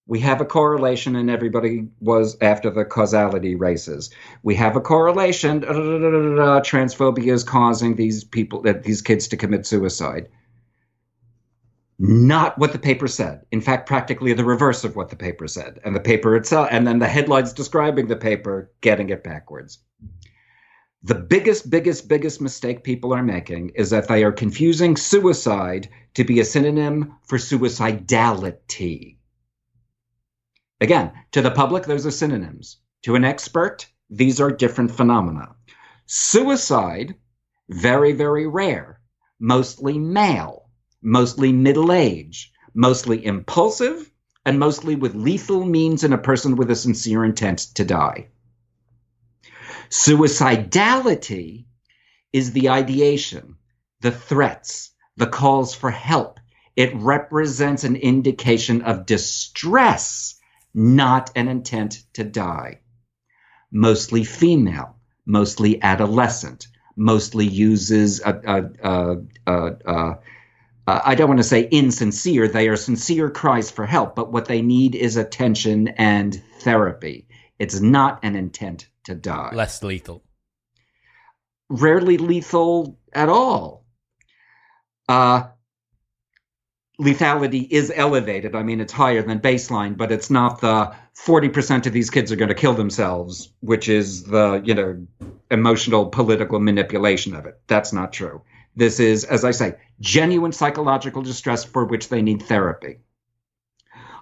we 0.07 0.21
have 0.21 0.41
a 0.41 0.47
correlation 0.47 1.17
and 1.17 1.29
everybody 1.29 1.89
was 2.01 2.39
after 2.41 2.71
the 2.71 2.85
causality 2.85 3.55
races 3.55 4.09
we 4.43 4.55
have 4.55 4.75
a 4.75 4.81
correlation 4.81 5.61
transphobia 5.61 7.35
is 7.35 7.45
causing 7.45 7.95
these 7.95 8.25
people 8.25 8.63
these 8.63 9.03
kids 9.03 9.29
to 9.29 9.37
commit 9.37 9.67
suicide 9.67 10.29
not 11.99 12.57
what 12.59 12.73
the 12.73 12.79
paper 12.79 13.09
said. 13.09 13.45
In 13.51 13.61
fact 13.61 13.89
practically 13.89 14.33
the 14.33 14.45
reverse 14.45 14.85
of 14.85 14.95
what 14.95 15.09
the 15.09 15.17
paper 15.17 15.49
said. 15.49 15.81
And 15.85 15.95
the 15.95 16.01
paper 16.01 16.37
itself 16.37 16.69
and 16.71 16.87
then 16.87 16.99
the 16.99 17.09
headlines 17.09 17.53
describing 17.53 18.07
the 18.07 18.17
paper 18.17 18.71
getting 18.81 19.11
it 19.11 19.25
backwards. 19.25 19.79
The 21.03 21.15
biggest 21.15 21.71
biggest 21.71 22.09
biggest 22.09 22.41
mistake 22.41 22.85
people 22.85 23.13
are 23.13 23.23
making 23.23 23.71
is 23.75 23.91
that 23.91 24.09
they 24.09 24.25
are 24.25 24.33
confusing 24.33 24.97
suicide 24.97 25.89
to 26.15 26.25
be 26.25 26.41
a 26.41 26.45
synonym 26.45 27.15
for 27.25 27.39
suicidality. 27.39 29.17
Again, 30.81 31.13
to 31.33 31.43
the 31.43 31.51
public, 31.51 31.85
those 31.85 32.07
are 32.07 32.11
synonyms. 32.11 32.79
To 33.03 33.15
an 33.15 33.25
expert, 33.25 33.87
these 34.11 34.41
are 34.41 34.51
different 34.51 34.91
phenomena. 34.91 35.55
Suicide, 36.07 37.15
very, 37.69 38.13
very 38.13 38.47
rare, 38.47 39.01
mostly 39.39 39.99
male, 39.99 40.58
mostly 41.03 41.53
middle 41.53 41.93
age, 41.93 42.53
mostly 42.75 43.25
impulsive, 43.25 44.11
and 44.45 44.59
mostly 44.59 44.97
with 44.97 45.15
lethal 45.15 45.65
means 45.65 46.05
in 46.05 46.13
a 46.13 46.19
person 46.19 46.57
with 46.57 46.71
a 46.71 46.77
sincere 46.77 47.25
intent 47.25 47.59
to 47.75 47.85
die. 47.85 48.29
Suicidality 49.91 51.67
is 52.33 52.53
the 52.53 52.69
ideation, 52.69 53.57
the 54.01 54.11
threats, 54.11 54.91
the 55.17 55.27
calls 55.27 55.75
for 55.75 55.91
help. 55.91 56.41
It 56.77 56.95
represents 56.95 57.85
an 57.85 57.97
indication 57.97 58.83
of 58.83 59.07
distress 59.07 60.39
not 60.75 61.31
an 61.35 61.49
intent 61.49 62.05
to 62.13 62.25
die. 62.25 62.81
Mostly 63.73 64.25
female, 64.25 64.97
mostly 65.27 65.83
adolescent, 65.83 66.69
mostly 66.97 67.47
uses 67.47 68.21
a, 68.21 68.71
a, 68.85 69.17
a, 69.47 69.77
a 69.87 70.19
uh, 70.89 71.03
I 71.05 71.17
don't 71.17 71.29
want 71.29 71.39
to 71.39 71.45
say 71.45 71.69
insincere. 71.71 72.49
They 72.49 72.67
are 72.69 72.77
sincere 72.77 73.29
cries 73.29 73.71
for 73.71 73.85
help, 73.85 74.17
but 74.17 74.33
what 74.33 74.47
they 74.47 74.63
need 74.63 74.95
is 74.95 75.19
attention 75.19 75.89
and 75.89 76.43
therapy. 76.61 77.29
It's 77.59 77.79
not 77.79 78.21
an 78.23 78.37
intent 78.37 78.89
to 79.05 79.15
die. 79.15 79.51
Less 79.53 79.83
lethal. 79.83 80.25
Rarely 81.69 82.17
lethal 82.17 82.99
at 83.13 83.29
all. 83.29 83.85
Uh, 85.07 85.49
lethality 86.99 87.69
is 87.71 87.93
elevated. 87.95 88.55
I 88.55 88.63
mean, 88.63 88.81
it's 88.81 88.93
higher 88.93 89.21
than 89.21 89.41
baseline, 89.41 89.95
but 89.95 90.11
it's 90.11 90.31
not 90.31 90.63
the 90.63 90.95
40% 91.23 91.87
of 91.87 91.93
these 91.93 92.09
kids 92.09 92.33
are 92.33 92.37
going 92.37 92.49
to 92.49 92.55
kill 92.55 92.73
themselves, 92.73 93.53
which 93.61 93.91
is 93.91 94.25
the, 94.25 94.63
you 94.65 94.75
know, 94.75 95.07
emotional 95.51 96.07
political 96.07 96.61
manipulation 96.61 97.37
of 97.37 97.45
it. 97.45 97.61
That's 97.67 97.93
not 97.93 98.15
true. 98.15 98.41
This 98.75 99.01
is, 99.01 99.25
as 99.25 99.45
I 99.45 99.51
say, 99.51 99.75
genuine 100.01 100.53
psychological 100.53 101.23
distress 101.23 101.65
for 101.65 101.85
which 101.85 102.09
they 102.09 102.23
need 102.23 102.43
therapy. 102.43 102.99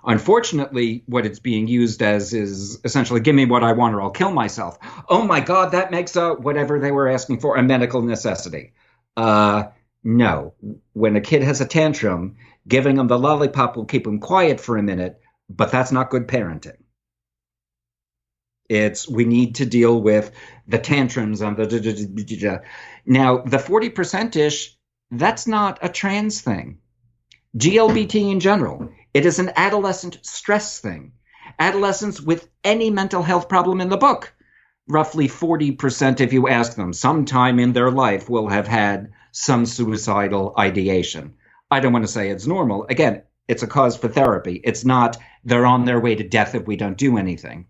Unfortunately, 0.05 1.03
what 1.07 1.27
it's 1.27 1.41
being 1.41 1.67
used 1.67 2.01
as 2.01 2.33
is 2.33 2.81
essentially 2.85 3.21
give 3.21 3.35
me 3.35 3.45
what 3.45 3.65
I 3.65 3.73
want 3.73 3.95
or 3.95 4.03
I'll 4.03 4.11
kill 4.11 4.31
myself. 4.31 4.79
Oh 5.09 5.25
my 5.25 5.41
God, 5.41 5.73
that 5.73 5.91
makes 5.91 6.15
a 6.15 6.35
whatever 6.35 6.79
they 6.79 6.93
were 6.93 7.09
asking 7.09 7.41
for 7.41 7.57
a 7.57 7.63
medical 7.63 8.03
necessity. 8.03 8.73
Uh, 9.17 9.65
no. 10.05 10.55
When 10.93 11.17
a 11.17 11.21
kid 11.21 11.43
has 11.43 11.61
a 11.61 11.67
tantrum, 11.67 12.37
giving 12.69 12.95
them 12.95 13.09
the 13.09 13.19
lollipop 13.19 13.77
will 13.77 13.85
keep 13.85 14.05
them 14.05 14.21
quiet 14.21 14.61
for 14.61 14.77
a 14.77 14.83
minute, 14.83 15.21
but 15.51 15.73
that's 15.73 15.91
not 15.91 16.11
good 16.11 16.29
parenting. 16.29 16.77
It's 18.69 19.09
we 19.09 19.25
need 19.25 19.57
to 19.57 19.67
deal 19.67 20.01
with 20.01 20.33
the 20.67 20.79
tantrums 20.79 21.41
and 21.41 21.57
the 21.57 22.63
now 23.07 23.39
the 23.39 23.59
40% 23.59 24.37
ish, 24.37 24.76
that's 25.11 25.47
not 25.47 25.79
a 25.83 25.89
trans 25.89 26.41
thing. 26.41 26.79
GLBT 27.57 28.31
in 28.33 28.41
general 28.41 28.91
it 29.15 29.25
is 29.25 29.39
an 29.39 29.53
adolescent 29.57 30.19
stress 30.23 30.79
thing. 30.79 31.13
Adolescents 31.59 32.21
with 32.21 32.49
any 32.63 32.91
mental 32.91 33.23
health 33.23 33.49
problem 33.49 33.81
in 33.81 33.89
the 33.89 33.97
book, 33.97 34.35
roughly 34.89 35.27
40%, 35.27 36.21
if 36.21 36.35
you 36.35 36.49
ask 36.49 36.77
them, 36.77 36.93
sometime 36.93 37.59
in 37.59 37.73
their 37.73 37.91
life 37.91 38.29
will 38.29 38.49
have 38.49 38.69
had 38.69 39.13
some 39.33 39.65
suicidal 39.65 40.53
ideation. 40.59 41.35
I 41.71 41.81
don't 41.81 41.95
want 41.95 42.05
to 42.05 42.13
say 42.13 42.29
it's 42.29 42.47
normal. 42.47 42.87
Again, 42.91 43.23
it's 43.49 43.63
a 43.63 43.67
cause 43.67 43.97
for 43.97 44.09
therapy. 44.09 44.61
It's 44.63 44.85
not 44.85 45.17
they're 45.45 45.65
on 45.65 45.87
their 45.87 46.01
way 46.01 46.15
to 46.15 46.29
death 46.29 46.55
if 46.55 46.67
we 46.67 46.77
don't 46.77 46.99
do 46.99 47.17
anything. 47.17 47.69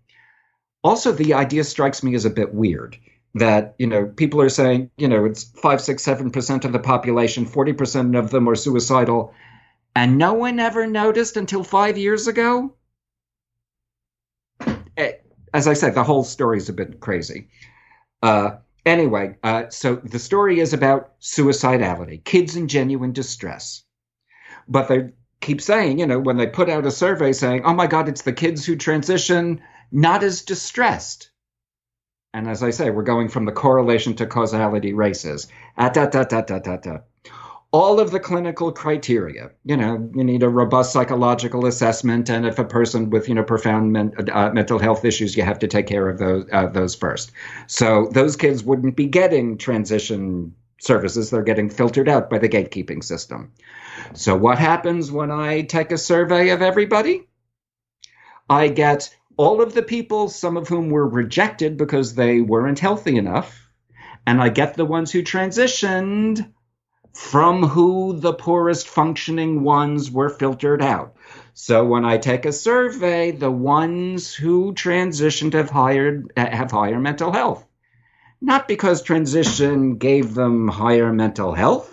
Also, 0.83 1.11
the 1.11 1.35
idea 1.35 1.63
strikes 1.63 2.03
me 2.03 2.13
as 2.15 2.25
a 2.25 2.29
bit 2.29 2.53
weird 2.53 2.97
that 3.39 3.75
you 3.77 3.87
know 3.87 4.05
people 4.05 4.41
are 4.41 4.49
saying 4.49 4.89
you 4.97 5.07
know 5.07 5.25
it's 5.25 5.43
five 5.43 5.81
six 5.81 6.03
seven 6.03 6.31
percent 6.31 6.65
of 6.65 6.71
the 6.71 6.79
population 6.79 7.45
40% 7.45 8.17
of 8.17 8.29
them 8.29 8.47
are 8.47 8.55
suicidal 8.55 9.33
and 9.97 10.19
no 10.19 10.33
one 10.33 10.59
ever 10.59 10.85
noticed 10.85 11.37
until 11.37 11.63
five 11.63 11.97
years 11.97 12.27
ago. 12.27 12.75
Eh, 14.95 15.13
as 15.51 15.67
I 15.67 15.73
said, 15.73 15.95
the 15.95 16.03
whole 16.03 16.23
story 16.23 16.59
is 16.59 16.69
a 16.69 16.73
bit 16.73 16.99
crazy. 16.99 17.47
Uh, 18.21 18.57
anyway, 18.85 19.37
uh, 19.41 19.69
so 19.69 19.95
the 19.95 20.19
story 20.19 20.59
is 20.59 20.73
about 20.73 21.19
suicidality, 21.19 22.23
kids 22.23 22.55
in 22.55 22.67
genuine 22.67 23.11
distress. 23.11 23.85
But 24.67 24.87
they 24.87 25.13
keep 25.41 25.61
saying, 25.61 25.97
you 25.97 26.05
know, 26.05 26.19
when 26.19 26.37
they 26.37 26.45
put 26.45 26.69
out 26.69 26.85
a 26.85 26.91
survey 26.91 27.33
saying, 27.33 27.63
oh 27.65 27.73
my 27.73 27.87
God, 27.87 28.07
it's 28.07 28.21
the 28.21 28.33
kids 28.33 28.67
who 28.67 28.75
transition 28.75 29.61
not 29.91 30.21
as 30.21 30.43
distressed. 30.43 31.31
And 32.37 32.47
as 32.47 32.61
I 32.61 32.69
say, 32.69 32.91
we're 32.91 33.01
going 33.01 33.29
from 33.29 33.45
the 33.45 33.51
correlation 33.51 34.13
to 34.17 34.27
causality 34.27 34.93
races. 34.93 35.47
Ah, 35.75 35.89
da, 35.89 36.05
da, 36.05 36.23
da, 36.23 36.41
da, 36.41 36.59
da, 36.59 36.77
da 36.77 36.97
all 37.71 37.99
of 37.99 38.11
the 38.11 38.19
clinical 38.19 38.71
criteria. 38.71 39.49
You 39.65 39.75
know, 39.75 40.09
you 40.13 40.23
need 40.23 40.43
a 40.43 40.49
robust 40.49 40.93
psychological 40.93 41.65
assessment, 41.65 42.29
and 42.29 42.45
if 42.45 42.59
a 42.59 42.63
person 42.63 43.09
with 43.09 43.27
you 43.27 43.33
know 43.33 43.43
profound 43.43 43.91
men, 43.91 44.13
uh, 44.31 44.51
mental 44.51 44.77
health 44.77 45.03
issues, 45.03 45.35
you 45.35 45.41
have 45.41 45.59
to 45.59 45.67
take 45.67 45.87
care 45.87 46.07
of 46.07 46.19
those 46.19 46.45
uh, 46.51 46.67
those 46.67 46.93
first. 46.93 47.31
So 47.65 48.07
those 48.11 48.35
kids 48.35 48.63
wouldn't 48.63 48.95
be 48.95 49.07
getting 49.07 49.57
transition 49.57 50.53
services; 50.79 51.31
they're 51.31 51.41
getting 51.41 51.71
filtered 51.71 52.07
out 52.07 52.29
by 52.29 52.37
the 52.37 52.49
gatekeeping 52.49 53.03
system. 53.03 53.51
So 54.13 54.35
what 54.35 54.59
happens 54.59 55.11
when 55.11 55.31
I 55.31 55.63
take 55.63 55.91
a 55.91 55.97
survey 55.97 56.49
of 56.49 56.61
everybody? 56.61 57.27
I 58.47 58.69
get 58.69 59.13
all 59.37 59.61
of 59.61 59.73
the 59.73 59.83
people, 59.83 60.27
some 60.29 60.57
of 60.57 60.67
whom 60.67 60.89
were 60.89 61.07
rejected 61.07 61.77
because 61.77 62.15
they 62.15 62.41
weren't 62.41 62.79
healthy 62.79 63.17
enough, 63.17 63.69
and 64.25 64.41
I 64.41 64.49
get 64.49 64.73
the 64.73 64.85
ones 64.85 65.11
who 65.11 65.23
transitioned 65.23 66.51
from 67.13 67.63
who 67.63 68.19
the 68.19 68.33
poorest 68.33 68.87
functioning 68.87 69.63
ones 69.63 70.11
were 70.11 70.29
filtered 70.29 70.81
out. 70.81 71.15
So 71.53 71.85
when 71.85 72.05
I 72.05 72.17
take 72.17 72.45
a 72.45 72.51
survey, 72.51 73.31
the 73.31 73.49
ones 73.49 74.35
who 74.35 74.73
transitioned 74.73 75.53
have 75.53 75.71
higher 75.71 76.23
have 76.35 76.69
higher 76.69 76.99
mental 76.99 77.31
health. 77.31 77.65
Not 78.39 78.67
because 78.67 79.01
transition 79.01 79.97
gave 79.97 80.35
them 80.35 80.67
higher 80.67 81.11
mental 81.11 81.53
health. 81.53 81.91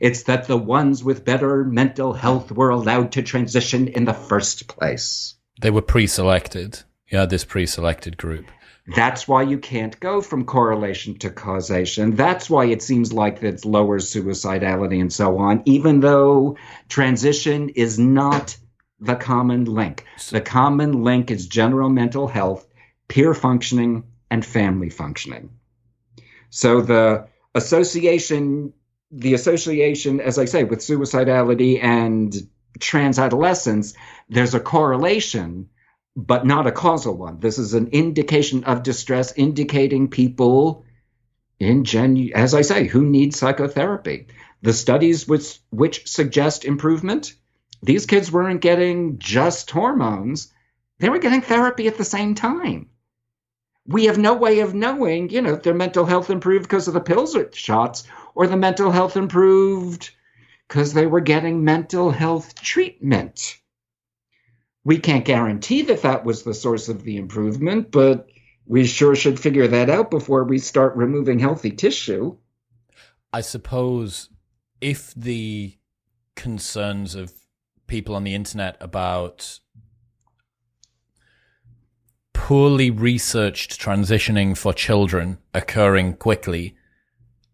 It's 0.00 0.24
that 0.24 0.46
the 0.46 0.56
ones 0.56 1.04
with 1.04 1.24
better 1.24 1.64
mental 1.64 2.14
health 2.14 2.50
were 2.50 2.70
allowed 2.70 3.12
to 3.12 3.22
transition 3.22 3.88
in 3.88 4.06
the 4.06 4.14
first 4.14 4.68
place. 4.68 5.35
They 5.60 5.70
were 5.70 5.82
pre-selected. 5.82 6.82
Yeah, 7.10 7.26
this 7.26 7.44
pre-selected 7.44 8.16
group. 8.16 8.46
That's 8.94 9.26
why 9.26 9.42
you 9.42 9.58
can't 9.58 9.98
go 9.98 10.20
from 10.20 10.44
correlation 10.44 11.18
to 11.18 11.30
causation. 11.30 12.14
That's 12.14 12.48
why 12.48 12.66
it 12.66 12.82
seems 12.82 13.12
like 13.12 13.42
it 13.42 13.64
lowers 13.64 14.12
suicidality 14.12 15.00
and 15.00 15.12
so 15.12 15.38
on, 15.38 15.62
even 15.64 16.00
though 16.00 16.56
transition 16.88 17.70
is 17.70 17.98
not 17.98 18.56
the 19.00 19.16
common 19.16 19.64
link. 19.64 20.04
The 20.30 20.40
common 20.40 21.02
link 21.02 21.30
is 21.30 21.46
general 21.48 21.88
mental 21.88 22.28
health, 22.28 22.66
peer 23.08 23.34
functioning, 23.34 24.04
and 24.30 24.44
family 24.44 24.90
functioning. 24.90 25.50
So 26.50 26.80
the 26.80 27.26
association, 27.54 28.72
the 29.10 29.34
association, 29.34 30.20
as 30.20 30.38
I 30.38 30.44
say, 30.44 30.64
with 30.64 30.78
suicidality 30.78 31.82
and 31.82 32.34
trans 32.78 33.18
adolescence, 33.18 33.94
there's 34.28 34.54
a 34.54 34.60
correlation 34.60 35.68
but 36.16 36.46
not 36.46 36.66
a 36.66 36.72
causal 36.72 37.14
one. 37.14 37.40
This 37.40 37.58
is 37.58 37.74
an 37.74 37.88
indication 37.88 38.64
of 38.64 38.82
distress, 38.82 39.34
indicating 39.36 40.08
people 40.08 40.86
in 41.60 41.84
gen, 41.84 42.30
as 42.34 42.54
I 42.54 42.62
say, 42.62 42.86
who 42.86 43.04
need 43.04 43.34
psychotherapy. 43.34 44.28
The 44.62 44.72
studies 44.72 45.28
which 45.28 45.60
which 45.70 46.08
suggest 46.08 46.64
improvement, 46.64 47.34
these 47.82 48.06
kids 48.06 48.32
weren't 48.32 48.62
getting 48.62 49.18
just 49.18 49.70
hormones; 49.70 50.52
they 50.98 51.10
were 51.10 51.18
getting 51.18 51.42
therapy 51.42 51.86
at 51.86 51.98
the 51.98 52.04
same 52.04 52.34
time. 52.34 52.88
We 53.86 54.06
have 54.06 54.18
no 54.18 54.34
way 54.34 54.60
of 54.60 54.74
knowing, 54.74 55.28
you 55.28 55.42
know, 55.42 55.52
if 55.52 55.62
their 55.62 55.74
mental 55.74 56.06
health 56.06 56.30
improved 56.30 56.64
because 56.64 56.88
of 56.88 56.94
the 56.94 57.00
pills 57.00 57.36
or 57.36 57.52
shots, 57.52 58.04
or 58.34 58.46
the 58.46 58.56
mental 58.56 58.90
health 58.90 59.16
improved 59.16 60.10
because 60.68 60.92
they 60.92 61.06
were 61.06 61.20
getting 61.20 61.64
mental 61.64 62.10
health 62.10 62.54
treatment 62.54 63.58
we 64.86 64.98
can't 64.98 65.24
guarantee 65.24 65.82
that 65.82 66.02
that 66.02 66.24
was 66.24 66.44
the 66.44 66.54
source 66.54 66.88
of 66.88 67.02
the 67.02 67.16
improvement, 67.16 67.90
but 67.90 68.28
we 68.66 68.86
sure 68.86 69.16
should 69.16 69.38
figure 69.40 69.66
that 69.66 69.90
out 69.90 70.12
before 70.12 70.44
we 70.44 70.58
start 70.58 70.94
removing 70.94 71.40
healthy 71.40 71.72
tissue. 71.72 72.36
I 73.32 73.40
suppose 73.40 74.30
if 74.80 75.12
the 75.14 75.76
concerns 76.36 77.16
of 77.16 77.32
people 77.88 78.14
on 78.14 78.22
the 78.22 78.36
internet 78.36 78.76
about 78.80 79.58
poorly 82.32 82.92
researched 82.92 83.80
transitioning 83.80 84.56
for 84.56 84.72
children 84.72 85.38
occurring 85.52 86.14
quickly 86.14 86.75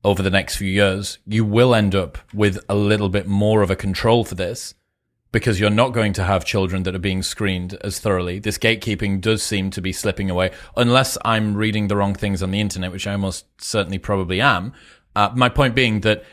over 0.04 0.22
the 0.22 0.30
next 0.30 0.56
few 0.56 0.68
years, 0.68 1.18
you 1.26 1.44
will 1.44 1.74
end 1.74 1.94
up 1.94 2.18
with 2.34 2.58
a 2.68 2.74
little 2.74 3.08
bit 3.08 3.26
more 3.26 3.62
of 3.62 3.70
a 3.70 3.76
control 3.76 4.24
for 4.24 4.34
this 4.34 4.74
because 5.30 5.58
you're 5.58 5.70
not 5.70 5.94
going 5.94 6.12
to 6.12 6.24
have 6.24 6.44
children 6.44 6.82
that 6.82 6.94
are 6.94 7.00
being 7.00 7.22
screened 7.22 7.74
as 7.82 7.98
thoroughly. 7.98 8.38
This 8.38 8.58
gatekeeping 8.58 9.20
does 9.20 9.42
seem 9.42 9.70
to 9.70 9.80
be 9.80 9.92
slipping 9.92 10.28
away, 10.28 10.50
unless 10.76 11.16
I'm 11.24 11.56
reading 11.56 11.88
the 11.88 11.96
wrong 11.96 12.14
things 12.14 12.42
on 12.42 12.50
the 12.50 12.60
internet, 12.60 12.92
which 12.92 13.06
I 13.06 13.12
almost 13.12 13.46
certainly 13.60 13.98
probably 13.98 14.40
am. 14.40 14.74
Uh, 15.16 15.30
my 15.34 15.48
point 15.48 15.74
being 15.74 16.00
that 16.00 16.24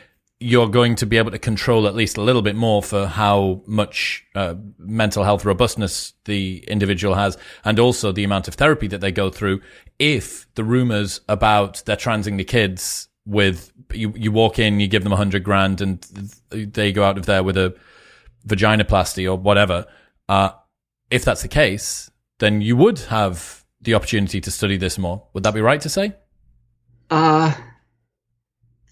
you're 0.42 0.68
going 0.68 0.96
to 0.96 1.06
be 1.06 1.18
able 1.18 1.30
to 1.30 1.38
control 1.38 1.86
at 1.86 1.94
least 1.94 2.16
a 2.16 2.22
little 2.22 2.40
bit 2.40 2.56
more 2.56 2.82
for 2.82 3.06
how 3.06 3.62
much 3.66 4.24
uh, 4.34 4.54
mental 4.78 5.22
health 5.22 5.44
robustness 5.44 6.14
the 6.24 6.64
individual 6.66 7.14
has 7.14 7.36
and 7.62 7.78
also 7.78 8.10
the 8.10 8.24
amount 8.24 8.48
of 8.48 8.54
therapy 8.54 8.86
that 8.86 9.02
they 9.02 9.12
go 9.12 9.28
through 9.28 9.60
if 9.98 10.46
the 10.54 10.64
rumors 10.64 11.20
about 11.28 11.82
they're 11.84 11.94
transing 11.94 12.38
the 12.38 12.44
kids 12.44 13.09
with 13.30 13.72
you 13.92 14.12
you 14.16 14.32
walk 14.32 14.58
in 14.58 14.80
you 14.80 14.88
give 14.88 15.04
them 15.04 15.12
a 15.12 15.16
hundred 15.16 15.44
grand 15.44 15.80
and 15.80 16.02
they 16.50 16.92
go 16.92 17.04
out 17.04 17.16
of 17.16 17.26
there 17.26 17.42
with 17.42 17.56
a 17.56 17.74
vaginoplasty 18.46 19.30
or 19.30 19.36
whatever, 19.36 19.86
uh, 20.28 20.50
if 21.10 21.24
that's 21.24 21.42
the 21.42 21.48
case, 21.48 22.10
then 22.38 22.60
you 22.60 22.76
would 22.76 22.98
have 23.00 23.64
the 23.80 23.94
opportunity 23.94 24.40
to 24.40 24.50
study 24.50 24.76
this 24.76 24.98
more. 24.98 25.26
Would 25.32 25.42
that 25.44 25.54
be 25.54 25.60
right 25.60 25.80
to 25.80 25.88
say? 25.88 26.14
Uh, 27.10 27.54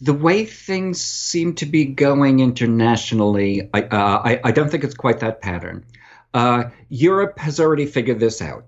the 0.01 0.15
way 0.15 0.45
things 0.45 1.01
seem 1.01 1.55
to 1.55 1.67
be 1.67 1.85
going 1.85 2.41
internationally, 2.41 3.69
I, 3.73 3.83
uh, 3.83 4.23
I, 4.25 4.41
I, 4.45 4.53
don't 4.53 4.71
think 4.71 4.85
it's 4.85 4.95
quite 4.95 5.21
that 5.21 5.41
pattern. 5.41 5.85
Uh, 6.35 6.65
Europe 6.89 7.39
has 7.39 7.61
already 7.61 7.87
figured 7.87 8.19
this 8.19 8.43
out. 8.43 8.67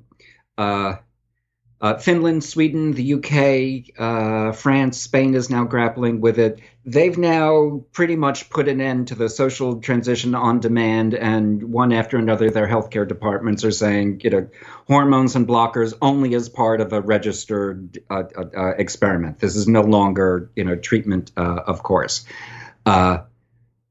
Uh, 1.80 1.96
Finland, 1.96 2.44
Sweden, 2.44 2.92
the 2.92 3.14
UK, 3.14 3.98
uh, 3.98 4.52
France, 4.52 5.00
Spain 5.00 5.34
is 5.34 5.48
now 5.48 5.64
grappling 5.64 6.20
with 6.20 6.38
it. 6.38 6.60
They've 6.84 7.16
now 7.16 7.82
pretty 7.92 8.16
much 8.16 8.50
put 8.50 8.68
an 8.68 8.82
end 8.82 9.08
to 9.08 9.14
the 9.14 9.30
social 9.30 9.80
transition 9.80 10.34
on 10.34 10.60
demand, 10.60 11.14
and 11.14 11.62
one 11.62 11.92
after 11.92 12.18
another, 12.18 12.50
their 12.50 12.68
healthcare 12.68 13.08
departments 13.08 13.64
are 13.64 13.70
saying, 13.70 14.20
you 14.24 14.30
know, 14.30 14.48
hormones 14.88 15.36
and 15.36 15.48
blockers 15.48 15.94
only 16.02 16.34
as 16.34 16.50
part 16.50 16.82
of 16.82 16.92
a 16.92 17.00
registered 17.00 17.98
uh, 18.10 18.24
uh, 18.36 18.44
uh 18.54 18.70
experiment. 18.76 19.38
This 19.38 19.56
is 19.56 19.66
no 19.66 19.80
longer, 19.80 20.50
you 20.54 20.64
know, 20.64 20.76
treatment, 20.76 21.32
uh, 21.36 21.60
of 21.66 21.82
course 21.82 22.26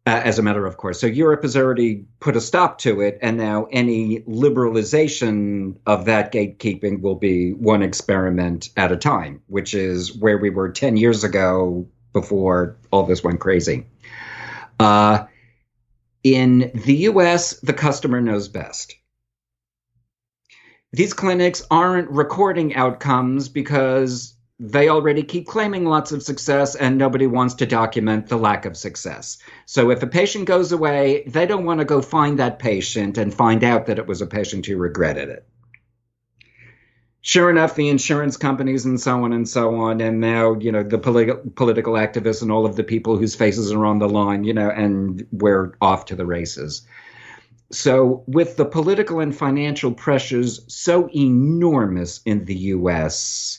as 0.06 0.40
a 0.40 0.42
matter 0.42 0.66
of 0.66 0.78
course. 0.78 1.00
So 1.00 1.08
Europe 1.08 1.44
has 1.44 1.56
already 1.56 2.06
put 2.20 2.36
a 2.36 2.42
stop 2.42 2.80
to 2.80 3.02
it, 3.02 3.20
and 3.22 3.38
now 3.38 3.68
any 3.72 4.22
liberalization 4.22 5.76
of 5.86 6.06
that 6.06 6.32
gatekeeping 6.32 7.02
will 7.02 7.16
be 7.16 7.54
one 7.54 7.82
experiment 7.82 8.70
at 8.76 8.92
a 8.92 8.98
time, 8.98 9.42
which 9.48 9.74
is 9.74 10.16
where 10.16 10.38
we 10.38 10.50
were 10.50 10.70
10 10.70 10.98
years 10.98 11.24
ago 11.24 11.88
before 12.14 12.78
all 12.92 13.04
this 13.04 13.24
went 13.24 13.40
crazy. 13.40 13.86
Uh, 14.80 15.26
in 16.24 16.72
the 16.74 16.96
US, 16.96 17.60
the 17.60 17.74
customer 17.74 18.22
knows 18.22 18.48
best. 18.48 18.96
These 20.92 21.14
clinics 21.14 21.62
aren't 21.70 22.10
recording 22.10 22.76
outcomes 22.76 23.48
because 23.48 24.34
they 24.60 24.90
already 24.90 25.23
keep 25.23 25.48
claiming 25.48 25.86
lots 25.86 26.11
of 26.11 26.22
success 26.22 26.76
and 26.76 26.98
nobody 26.98 27.27
wants 27.27 27.53
to 27.56 27.65
document 27.65 28.27
the 28.27 28.38
lack 28.38 28.65
of 28.65 28.76
success. 28.76 29.38
So 29.65 29.90
if 29.90 30.03
a 30.03 30.07
patient 30.07 30.45
goes 30.45 30.73
away, 30.73 31.23
they 31.27 31.45
don't 31.45 31.64
want 31.64 31.80
to 31.80 31.86
go 31.86 32.02
find 32.02 32.38
that 32.40 32.60
patient 32.60 33.18
and 33.18 33.34
find 33.34 33.64
out 33.64 33.86
that 33.86 33.99
it 33.99 34.07
was 34.07 34.22
a 34.22 34.27
patient 34.27 34.65
who 34.65 34.76
regretted 34.76 35.30
it. 35.30 35.48
Sure 37.22 37.49
enough, 37.49 37.76
the 37.76 37.90
insurance 37.90 38.38
companies 38.38 38.86
and 38.86 38.99
so 38.99 39.23
on 39.23 39.34
and 39.34 39.48
so 39.48 39.76
on, 39.76 39.99
and 40.02 40.19
now, 40.19 40.56
you 40.56 40.72
know, 40.72 40.84
the 40.84 40.98
politi- 40.98 41.56
political 41.56 41.94
activists 41.94 42.41
and 42.41 42.52
all 42.52 42.65
of 42.65 42.76
the 42.76 42.84
people 42.84 43.18
whose 43.18 43.36
faces 43.36 43.72
are 43.72 43.86
on 43.86 43.99
the 43.99 44.07
line, 44.07 44.45
you 44.45 44.53
know, 44.53 44.69
and 44.69 45.26
we're 45.31 45.73
off 45.81 46.06
to 46.06 46.15
the 46.15 46.26
races. 46.26 46.81
So, 47.72 48.23
with 48.26 48.56
the 48.56 48.65
political 48.65 49.19
and 49.19 49.36
financial 49.36 49.91
pressures 49.91 50.61
so 50.68 51.10
enormous 51.14 52.22
in 52.26 52.45
the 52.45 52.56
US, 52.56 53.59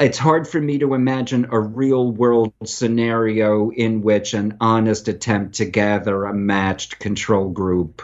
it's 0.00 0.18
hard 0.18 0.46
for 0.46 0.60
me 0.60 0.78
to 0.78 0.94
imagine 0.94 1.48
a 1.50 1.58
real 1.58 2.12
world 2.12 2.52
scenario 2.64 3.70
in 3.70 4.02
which 4.02 4.32
an 4.32 4.56
honest 4.60 5.08
attempt 5.08 5.56
to 5.56 5.64
gather 5.64 6.24
a 6.24 6.34
matched 6.34 6.98
control 6.98 7.50
group 7.50 8.02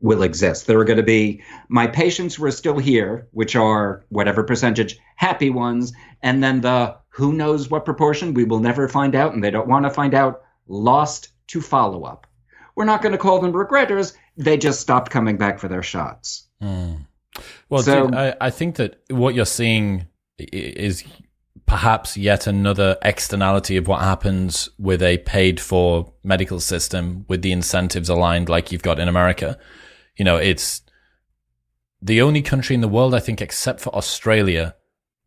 will 0.00 0.22
exist. 0.22 0.66
There 0.66 0.78
are 0.78 0.84
going 0.84 0.98
to 0.98 1.02
be 1.02 1.42
my 1.68 1.86
patients 1.86 2.34
who 2.34 2.44
are 2.44 2.50
still 2.50 2.78
here, 2.78 3.28
which 3.32 3.56
are 3.56 4.04
whatever 4.08 4.44
percentage 4.44 4.98
happy 5.16 5.50
ones, 5.50 5.92
and 6.22 6.42
then 6.42 6.60
the 6.60 6.96
who 7.08 7.32
knows 7.32 7.68
what 7.68 7.84
proportion 7.84 8.34
we 8.34 8.44
will 8.44 8.60
never 8.60 8.88
find 8.88 9.14
out, 9.14 9.34
and 9.34 9.42
they 9.42 9.50
don't 9.50 9.68
want 9.68 9.84
to 9.84 9.90
find 9.90 10.14
out, 10.14 10.42
lost 10.68 11.30
to 11.48 11.60
follow 11.60 12.04
up. 12.04 12.26
We're 12.76 12.84
not 12.84 13.02
going 13.02 13.12
to 13.12 13.18
call 13.18 13.40
them 13.40 13.52
regretters. 13.52 14.16
They 14.36 14.56
just 14.56 14.80
stopped 14.80 15.10
coming 15.10 15.36
back 15.36 15.58
for 15.58 15.66
their 15.66 15.82
shots. 15.82 16.46
Mm. 16.62 17.06
Well, 17.68 17.82
so, 17.82 18.06
dude, 18.06 18.14
I, 18.14 18.36
I 18.40 18.50
think 18.50 18.76
that 18.76 19.00
what 19.10 19.34
you're 19.34 19.46
seeing 19.46 20.06
is 20.38 21.02
perhaps 21.68 22.16
yet 22.16 22.46
another 22.46 22.96
externality 23.02 23.76
of 23.76 23.86
what 23.86 24.00
happens 24.00 24.70
with 24.78 25.02
a 25.02 25.18
paid 25.18 25.60
for 25.60 26.10
medical 26.24 26.60
system 26.60 27.26
with 27.28 27.42
the 27.42 27.52
incentives 27.52 28.08
aligned 28.08 28.48
like 28.48 28.72
you've 28.72 28.82
got 28.82 28.98
in 28.98 29.06
America. 29.06 29.58
You 30.16 30.24
know, 30.24 30.36
it's 30.36 30.80
the 32.00 32.22
only 32.22 32.40
country 32.40 32.74
in 32.74 32.80
the 32.80 32.88
world, 32.88 33.14
I 33.14 33.20
think, 33.20 33.42
except 33.42 33.80
for 33.80 33.94
Australia, 33.94 34.76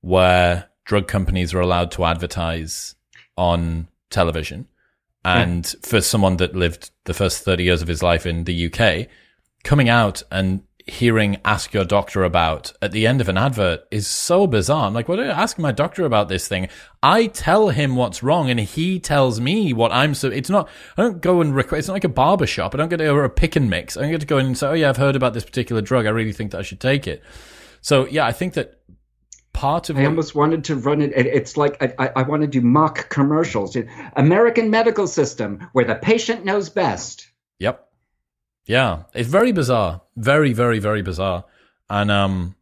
where 0.01 0.67
drug 0.83 1.07
companies 1.07 1.53
are 1.53 1.61
allowed 1.61 1.91
to 1.91 2.05
advertise 2.05 2.95
on 3.37 3.87
television. 4.09 4.67
Hmm. 5.23 5.37
And 5.37 5.65
yeah. 5.65 5.87
for 5.87 6.01
someone 6.01 6.37
that 6.37 6.55
lived 6.55 6.89
the 7.03 7.13
first 7.13 7.45
30 7.45 7.63
years 7.63 7.83
of 7.83 7.87
his 7.87 8.01
life 8.01 8.25
in 8.25 8.45
the 8.45 8.65
UK, 8.65 9.07
coming 9.63 9.89
out 9.89 10.23
and 10.31 10.63
hearing 10.91 11.37
ask 11.45 11.73
your 11.73 11.85
doctor 11.85 12.23
about 12.23 12.73
at 12.81 12.91
the 12.91 13.07
end 13.07 13.21
of 13.21 13.29
an 13.29 13.37
advert 13.37 13.87
is 13.91 14.05
so 14.07 14.45
bizarre. 14.45 14.87
I'm 14.87 14.93
like, 14.93 15.07
what 15.07 15.19
are 15.19 15.25
you 15.25 15.31
ask 15.31 15.57
my 15.57 15.71
doctor 15.71 16.03
about 16.03 16.27
this 16.27 16.49
thing? 16.49 16.67
I 17.01 17.27
tell 17.27 17.69
him 17.69 17.95
what's 17.95 18.21
wrong 18.21 18.49
and 18.49 18.59
he 18.59 18.99
tells 18.99 19.39
me 19.39 19.71
what 19.71 19.93
I'm 19.93 20.13
so 20.13 20.29
it's 20.29 20.49
not 20.49 20.67
I 20.97 21.03
don't 21.03 21.21
go 21.21 21.39
and 21.39 21.55
request 21.55 21.79
it's 21.79 21.87
not 21.87 21.93
like 21.93 22.03
a 22.03 22.09
barber 22.09 22.45
shop. 22.45 22.75
I 22.75 22.77
don't 22.77 22.89
get 22.89 22.97
to 22.97 23.09
or 23.09 23.23
a 23.23 23.29
pick 23.29 23.55
and 23.55 23.69
mix. 23.69 23.95
I 23.95 24.01
don't 24.01 24.11
get 24.11 24.19
to 24.19 24.27
go 24.27 24.37
in 24.37 24.45
and 24.45 24.57
say, 24.57 24.67
Oh 24.67 24.73
yeah, 24.73 24.89
I've 24.89 24.97
heard 24.97 25.15
about 25.15 25.33
this 25.33 25.45
particular 25.45 25.81
drug. 25.81 26.05
I 26.05 26.09
really 26.09 26.33
think 26.33 26.51
that 26.51 26.59
I 26.59 26.63
should 26.63 26.81
take 26.81 27.07
it. 27.07 27.23
So 27.79 28.05
yeah, 28.07 28.25
I 28.25 28.33
think 28.33 28.55
that 28.55 28.81
part 29.53 29.89
of 29.89 29.97
I 29.97 30.05
almost 30.05 30.35
wanted 30.35 30.65
to 30.65 30.75
run 30.75 31.01
it. 31.01 31.13
It's 31.15 31.55
like 31.55 31.81
I, 31.81 32.11
I 32.17 32.23
want 32.23 32.41
to 32.41 32.47
do 32.47 32.59
mock 32.59 33.09
commercials. 33.09 33.77
American 34.17 34.69
medical 34.69 35.07
system 35.07 35.69
where 35.71 35.85
the 35.85 35.95
patient 35.95 36.43
knows 36.43 36.69
best. 36.69 37.29
Yep. 37.59 37.87
Yeah, 38.65 39.03
it's 39.13 39.29
very 39.29 39.51
bizarre, 39.51 40.01
very, 40.15 40.53
very, 40.53 40.79
very 40.79 41.01
bizarre, 41.01 41.45
and 41.89 42.11
um, 42.11 42.55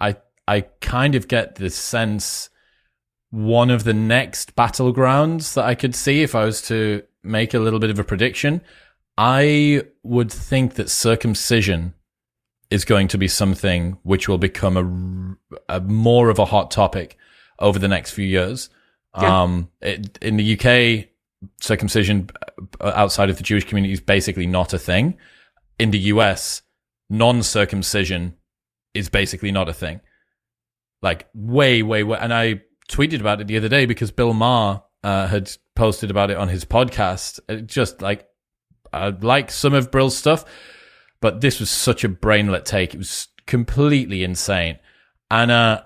I 0.00 0.16
I 0.48 0.62
kind 0.80 1.14
of 1.14 1.28
get 1.28 1.56
this 1.56 1.76
sense 1.76 2.50
one 3.30 3.70
of 3.70 3.84
the 3.84 3.94
next 3.94 4.54
battlegrounds 4.54 5.54
that 5.54 5.64
I 5.64 5.74
could 5.74 5.94
see 5.94 6.22
if 6.22 6.34
I 6.34 6.44
was 6.44 6.62
to 6.68 7.02
make 7.22 7.52
a 7.52 7.58
little 7.58 7.80
bit 7.80 7.90
of 7.90 7.98
a 7.98 8.04
prediction. 8.04 8.60
I 9.18 9.82
would 10.02 10.30
think 10.30 10.74
that 10.74 10.88
circumcision 10.88 11.94
is 12.70 12.84
going 12.84 13.08
to 13.08 13.18
be 13.18 13.28
something 13.28 13.98
which 14.02 14.28
will 14.28 14.38
become 14.38 15.38
a, 15.68 15.76
a 15.76 15.80
more 15.80 16.30
of 16.30 16.38
a 16.38 16.44
hot 16.44 16.70
topic 16.70 17.16
over 17.58 17.78
the 17.78 17.88
next 17.88 18.12
few 18.12 18.24
years. 18.24 18.70
Yeah. 19.20 19.42
Um, 19.42 19.70
it, 19.80 20.18
in 20.20 20.36
the 20.36 20.58
UK, 20.58 21.08
circumcision 21.60 22.30
uh, 22.80 22.92
outside 22.94 23.30
of 23.30 23.36
the 23.36 23.42
Jewish 23.42 23.64
community 23.64 23.92
is 23.92 24.00
basically 24.00 24.46
not 24.46 24.72
a 24.72 24.78
thing 24.78 25.16
in 25.78 25.90
the 25.90 25.98
US, 25.98 26.62
non 27.10 27.42
circumcision 27.42 28.36
is 28.94 29.08
basically 29.08 29.52
not 29.52 29.68
a 29.68 29.74
thing. 29.74 30.00
Like 31.02 31.28
way, 31.34 31.82
way, 31.82 32.02
way. 32.02 32.18
And 32.20 32.32
I 32.32 32.62
tweeted 32.88 33.20
about 33.20 33.40
it 33.40 33.46
the 33.46 33.56
other 33.56 33.68
day 33.68 33.86
because 33.86 34.10
Bill 34.10 34.32
Maher 34.32 34.82
uh, 35.02 35.26
had 35.26 35.50
posted 35.74 36.10
about 36.10 36.30
it 36.30 36.36
on 36.36 36.48
his 36.48 36.64
podcast. 36.64 37.40
It 37.48 37.66
just 37.66 38.00
like, 38.00 38.26
I 38.92 39.08
like 39.08 39.50
some 39.50 39.74
of 39.74 39.90
Bill's 39.90 40.16
stuff, 40.16 40.44
but 41.20 41.40
this 41.40 41.60
was 41.60 41.70
such 41.70 42.04
a 42.04 42.08
brainlet 42.08 42.64
take. 42.64 42.94
It 42.94 42.98
was 42.98 43.28
completely 43.46 44.22
insane. 44.24 44.78
And 45.30 45.50
uh, 45.50 45.82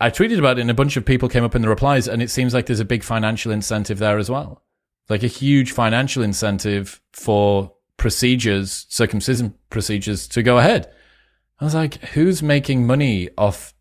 I 0.00 0.10
tweeted 0.10 0.38
about 0.38 0.58
it, 0.58 0.62
and 0.62 0.70
a 0.70 0.74
bunch 0.74 0.96
of 0.96 1.04
people 1.04 1.28
came 1.28 1.44
up 1.44 1.54
in 1.54 1.62
the 1.62 1.68
replies, 1.68 2.08
and 2.08 2.22
it 2.22 2.30
seems 2.30 2.54
like 2.54 2.66
there's 2.66 2.80
a 2.80 2.84
big 2.84 3.02
financial 3.02 3.52
incentive 3.52 3.98
there 3.98 4.18
as 4.18 4.30
well. 4.30 4.62
Like 5.08 5.22
a 5.22 5.28
huge 5.28 5.72
financial 5.72 6.22
incentive 6.22 7.00
for 7.12 7.74
procedures, 7.98 8.86
circumcision 8.88 9.52
procedures 9.68 10.26
to 10.28 10.42
go 10.42 10.56
ahead. 10.56 10.90
I 11.60 11.64
was 11.64 11.74
like, 11.74 12.02
who's 12.02 12.42
making 12.42 12.86
money 12.86 13.28
off 13.36 13.74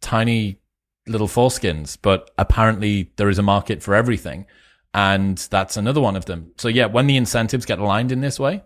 tiny 0.00 0.60
little 1.08 1.26
foreskins? 1.26 1.98
But 2.00 2.30
apparently 2.38 3.10
there 3.16 3.28
is 3.28 3.38
a 3.38 3.42
market 3.42 3.82
for 3.82 3.94
everything. 3.94 4.46
And 4.94 5.38
that's 5.38 5.76
another 5.76 6.00
one 6.00 6.16
of 6.16 6.26
them. 6.26 6.52
So 6.58 6.68
yeah, 6.68 6.86
when 6.86 7.06
the 7.06 7.16
incentives 7.16 7.64
get 7.64 7.78
aligned 7.78 8.12
in 8.12 8.20
this 8.20 8.38
way, 8.38 8.62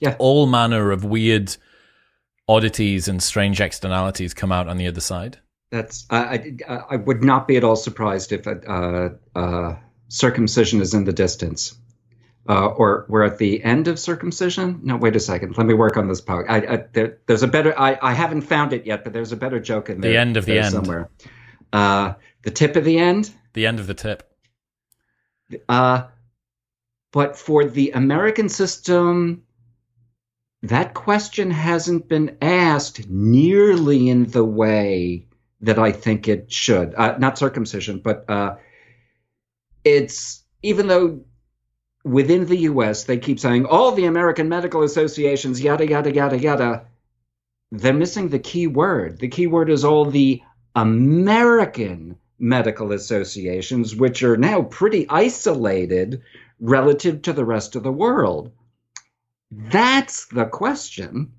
yeah, 0.00 0.16
all 0.18 0.46
manner 0.46 0.90
of 0.90 1.04
weird 1.04 1.56
oddities 2.48 3.06
and 3.06 3.22
strange 3.22 3.60
externalities 3.60 4.34
come 4.34 4.50
out 4.50 4.66
on 4.66 4.78
the 4.78 4.88
other 4.88 5.00
side. 5.00 5.38
That's 5.70 6.06
I 6.10 6.56
I, 6.68 6.80
I 6.90 6.96
would 6.96 7.22
not 7.22 7.46
be 7.46 7.56
at 7.56 7.62
all 7.62 7.76
surprised 7.76 8.32
if 8.32 8.48
uh, 8.48 9.10
uh, 9.36 9.76
circumcision 10.08 10.80
is 10.80 10.92
in 10.92 11.04
the 11.04 11.12
distance 11.12 11.78
uh, 12.48 12.66
or 12.66 13.06
we're 13.08 13.24
at 13.24 13.38
the 13.38 13.62
end 13.62 13.88
of 13.88 13.98
circumcision. 13.98 14.80
No, 14.82 14.96
wait 14.96 15.14
a 15.16 15.20
second. 15.20 15.56
Let 15.56 15.66
me 15.66 15.74
work 15.74 15.96
on 15.96 16.08
this 16.08 16.20
part. 16.20 16.46
I, 16.48 16.56
I, 16.56 16.84
there, 16.92 17.18
there's 17.26 17.42
a 17.42 17.48
better. 17.48 17.78
I, 17.78 17.98
I 18.00 18.12
haven't 18.12 18.42
found 18.42 18.72
it 18.72 18.86
yet, 18.86 19.04
but 19.04 19.12
there's 19.12 19.32
a 19.32 19.36
better 19.36 19.60
joke 19.60 19.90
in 19.90 20.00
there. 20.00 20.12
The 20.12 20.18
end 20.18 20.36
of 20.36 20.46
the 20.46 20.58
end 20.58 20.72
somewhere. 20.72 21.10
Uh, 21.72 22.14
the 22.42 22.50
tip 22.50 22.76
of 22.76 22.84
the 22.84 22.98
end. 22.98 23.30
The 23.52 23.66
end 23.66 23.78
of 23.78 23.86
the 23.86 23.94
tip. 23.94 24.32
Uh, 25.68 26.04
but 27.12 27.36
for 27.36 27.64
the 27.64 27.90
American 27.90 28.48
system, 28.48 29.42
that 30.62 30.94
question 30.94 31.50
hasn't 31.50 32.08
been 32.08 32.36
asked 32.40 33.08
nearly 33.08 34.08
in 34.08 34.26
the 34.26 34.44
way 34.44 35.26
that 35.60 35.78
I 35.78 35.92
think 35.92 36.28
it 36.28 36.52
should. 36.52 36.94
Uh, 36.94 37.16
not 37.18 37.38
circumcision, 37.38 37.98
but 37.98 38.24
uh, 38.28 38.56
it's 39.84 40.44
even 40.62 40.86
though 40.86 41.24
within 42.04 42.46
the 42.46 42.58
US, 42.58 43.04
they 43.04 43.18
keep 43.18 43.40
saying 43.40 43.66
all 43.66 43.92
the 43.92 44.06
American 44.06 44.48
medical 44.48 44.82
associations, 44.82 45.60
yada, 45.60 45.86
yada, 45.86 46.12
yada, 46.14 46.38
yada. 46.38 46.86
They're 47.72 47.92
missing 47.92 48.28
the 48.28 48.38
key 48.38 48.66
word. 48.66 49.18
The 49.18 49.28
key 49.28 49.46
word 49.46 49.70
is 49.70 49.84
all 49.84 50.04
the 50.04 50.42
American 50.74 52.16
medical 52.38 52.92
associations, 52.92 53.94
which 53.94 54.22
are 54.22 54.36
now 54.36 54.62
pretty 54.62 55.06
isolated 55.08 56.22
relative 56.58 57.22
to 57.22 57.32
the 57.32 57.44
rest 57.44 57.76
of 57.76 57.82
the 57.82 57.92
world. 57.92 58.52
That's 59.50 60.26
the 60.26 60.46
question. 60.46 61.32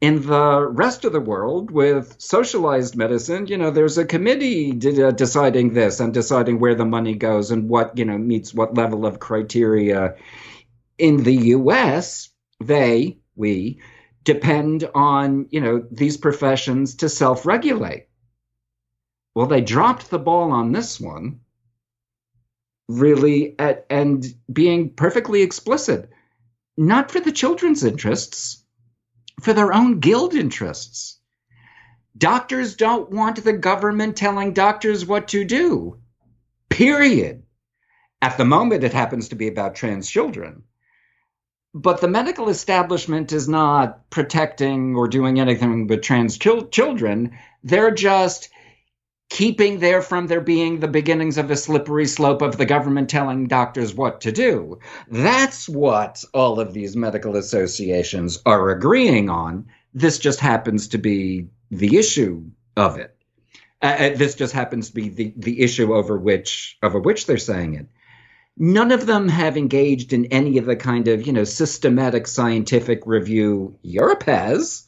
In 0.00 0.22
the 0.22 0.66
rest 0.66 1.04
of 1.04 1.12
the 1.12 1.20
world, 1.20 1.70
with 1.70 2.16
socialized 2.18 2.96
medicine, 2.96 3.46
you 3.48 3.58
know, 3.58 3.70
there's 3.70 3.98
a 3.98 4.06
committee 4.06 4.72
de- 4.72 5.08
uh, 5.08 5.10
deciding 5.10 5.74
this 5.74 6.00
and 6.00 6.14
deciding 6.14 6.58
where 6.58 6.74
the 6.74 6.86
money 6.86 7.14
goes 7.14 7.50
and 7.50 7.68
what, 7.68 7.98
you 7.98 8.06
know, 8.06 8.16
meets 8.16 8.54
what 8.54 8.74
level 8.74 9.04
of 9.04 9.18
criteria. 9.18 10.16
In 10.96 11.22
the 11.22 11.34
US, 11.56 12.30
they, 12.60 13.18
we, 13.36 13.80
depend 14.24 14.88
on, 14.94 15.48
you 15.50 15.60
know, 15.60 15.86
these 15.90 16.16
professions 16.16 16.94
to 16.96 17.08
self 17.10 17.44
regulate. 17.44 18.06
Well, 19.34 19.46
they 19.46 19.60
dropped 19.60 20.08
the 20.08 20.18
ball 20.18 20.50
on 20.50 20.72
this 20.72 20.98
one, 20.98 21.40
really, 22.88 23.54
at, 23.58 23.84
and 23.90 24.24
being 24.50 24.94
perfectly 24.94 25.42
explicit, 25.42 26.08
not 26.78 27.10
for 27.10 27.20
the 27.20 27.32
children's 27.32 27.84
interests 27.84 28.59
for 29.40 29.52
their 29.52 29.72
own 29.72 30.00
guild 30.00 30.34
interests. 30.34 31.18
Doctors 32.16 32.76
don't 32.76 33.10
want 33.10 33.42
the 33.42 33.52
government 33.52 34.16
telling 34.16 34.52
doctors 34.52 35.06
what 35.06 35.28
to 35.28 35.44
do. 35.44 35.98
Period. 36.68 37.44
At 38.20 38.36
the 38.36 38.44
moment, 38.44 38.84
it 38.84 38.92
happens 38.92 39.30
to 39.30 39.36
be 39.36 39.48
about 39.48 39.74
trans 39.74 40.10
children. 40.10 40.64
But 41.72 42.00
the 42.00 42.08
medical 42.08 42.48
establishment 42.48 43.32
is 43.32 43.48
not 43.48 44.10
protecting 44.10 44.96
or 44.96 45.08
doing 45.08 45.38
anything 45.38 45.86
but 45.86 46.02
trans 46.02 46.36
children. 46.36 47.38
They're 47.62 47.92
just 47.92 48.50
keeping 49.30 49.78
there 49.78 50.02
from 50.02 50.26
there 50.26 50.40
being 50.40 50.80
the 50.80 50.88
beginnings 50.88 51.38
of 51.38 51.50
a 51.50 51.56
slippery 51.56 52.06
slope 52.06 52.42
of 52.42 52.58
the 52.58 52.66
government 52.66 53.08
telling 53.08 53.46
doctors 53.46 53.94
what 53.94 54.20
to 54.20 54.32
do. 54.32 54.78
That's 55.08 55.68
what 55.68 56.22
all 56.34 56.60
of 56.60 56.74
these 56.74 56.96
medical 56.96 57.36
associations 57.36 58.42
are 58.44 58.70
agreeing 58.70 59.30
on. 59.30 59.68
This 59.94 60.18
just 60.18 60.40
happens 60.40 60.88
to 60.88 60.98
be 60.98 61.46
the 61.70 61.96
issue 61.96 62.50
of 62.76 62.98
it. 62.98 63.16
Uh, 63.80 63.96
uh, 63.98 64.16
this 64.16 64.34
just 64.34 64.52
happens 64.52 64.88
to 64.88 64.94
be 64.94 65.08
the, 65.08 65.32
the 65.36 65.60
issue 65.60 65.94
over 65.94 66.18
which 66.18 66.76
over 66.82 66.98
which 66.98 67.26
they're 67.26 67.38
saying 67.38 67.74
it. 67.74 67.86
None 68.58 68.90
of 68.90 69.06
them 69.06 69.28
have 69.28 69.56
engaged 69.56 70.12
in 70.12 70.26
any 70.26 70.58
of 70.58 70.66
the 70.66 70.76
kind 70.76 71.06
of 71.08 71.26
you 71.26 71.32
know 71.32 71.44
systematic 71.44 72.26
scientific 72.26 73.06
review 73.06 73.78
Europe 73.82 74.24
has, 74.24 74.86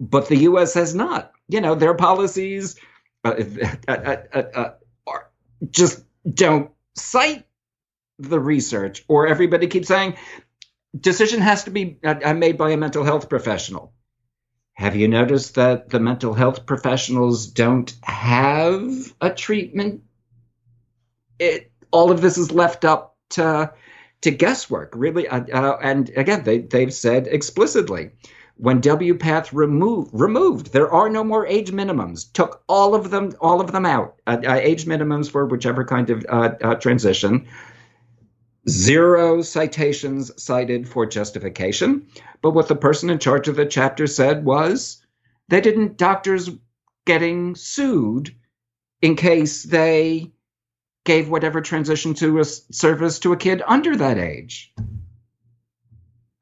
but 0.00 0.28
the 0.28 0.38
U.S. 0.38 0.74
has 0.74 0.94
not. 0.94 1.32
You 1.48 1.60
know 1.62 1.74
their 1.74 1.94
policies 1.94 2.76
uh, 3.24 3.34
uh, 3.88 4.42
uh, 4.54 4.70
just 5.70 6.04
don't 6.28 6.70
cite 6.94 7.46
the 8.18 8.40
research, 8.40 9.04
or 9.08 9.26
everybody 9.26 9.66
keeps 9.66 9.88
saying 9.88 10.16
decision 10.98 11.40
has 11.40 11.64
to 11.64 11.70
be 11.70 11.98
made 12.02 12.58
by 12.58 12.70
a 12.70 12.76
mental 12.76 13.04
health 13.04 13.28
professional. 13.28 13.92
Have 14.74 14.94
you 14.94 15.08
noticed 15.08 15.56
that 15.56 15.90
the 15.90 16.00
mental 16.00 16.34
health 16.34 16.64
professionals 16.64 17.48
don't 17.48 17.92
have 18.02 19.12
a 19.20 19.30
treatment? 19.30 20.02
It 21.38 21.72
all 21.90 22.10
of 22.10 22.20
this 22.20 22.38
is 22.38 22.52
left 22.52 22.84
up 22.84 23.16
to 23.30 23.72
to 24.20 24.30
guesswork, 24.30 24.92
really. 24.94 25.28
Uh, 25.28 25.44
uh, 25.52 25.78
and 25.82 26.10
again, 26.10 26.44
they 26.44 26.58
they've 26.58 26.94
said 26.94 27.26
explicitly 27.26 28.10
when 28.58 28.80
WPATH 28.82 29.52
removed 29.52 30.10
removed, 30.12 30.72
there 30.72 30.90
are 30.90 31.08
no 31.08 31.22
more 31.22 31.46
age 31.46 31.70
minimums. 31.70 32.30
Took 32.32 32.62
all 32.68 32.94
of 32.94 33.10
them 33.10 33.32
all 33.40 33.60
of 33.60 33.72
them 33.72 33.86
out. 33.86 34.16
Uh, 34.26 34.38
uh, 34.44 34.54
age 34.54 34.84
minimums 34.84 35.30
for 35.30 35.46
whichever 35.46 35.84
kind 35.84 36.10
of 36.10 36.26
uh, 36.28 36.50
uh, 36.60 36.74
transition. 36.74 37.46
Zero 38.68 39.42
citations 39.42 40.30
cited 40.42 40.88
for 40.88 41.06
justification. 41.06 42.08
But 42.42 42.50
what 42.50 42.68
the 42.68 42.76
person 42.76 43.10
in 43.10 43.20
charge 43.20 43.46
of 43.46 43.56
the 43.56 43.64
chapter 43.64 44.06
said 44.08 44.44
was 44.44 45.04
they 45.48 45.60
didn't 45.60 45.96
doctors 45.96 46.50
getting 47.06 47.54
sued 47.54 48.34
in 49.00 49.14
case 49.14 49.62
they 49.62 50.32
gave 51.04 51.30
whatever 51.30 51.60
transition 51.60 52.12
to 52.14 52.40
a 52.40 52.44
service 52.44 53.20
to 53.20 53.32
a 53.32 53.36
kid 53.36 53.62
under 53.66 53.96
that 53.96 54.18
age. 54.18 54.74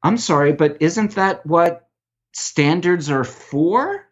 I'm 0.01 0.17
sorry, 0.17 0.53
but 0.53 0.77
isn't 0.81 1.15
that 1.15 1.45
what 1.45 1.86
standards 2.37 3.09
are 3.09 3.23
for. 3.23 4.05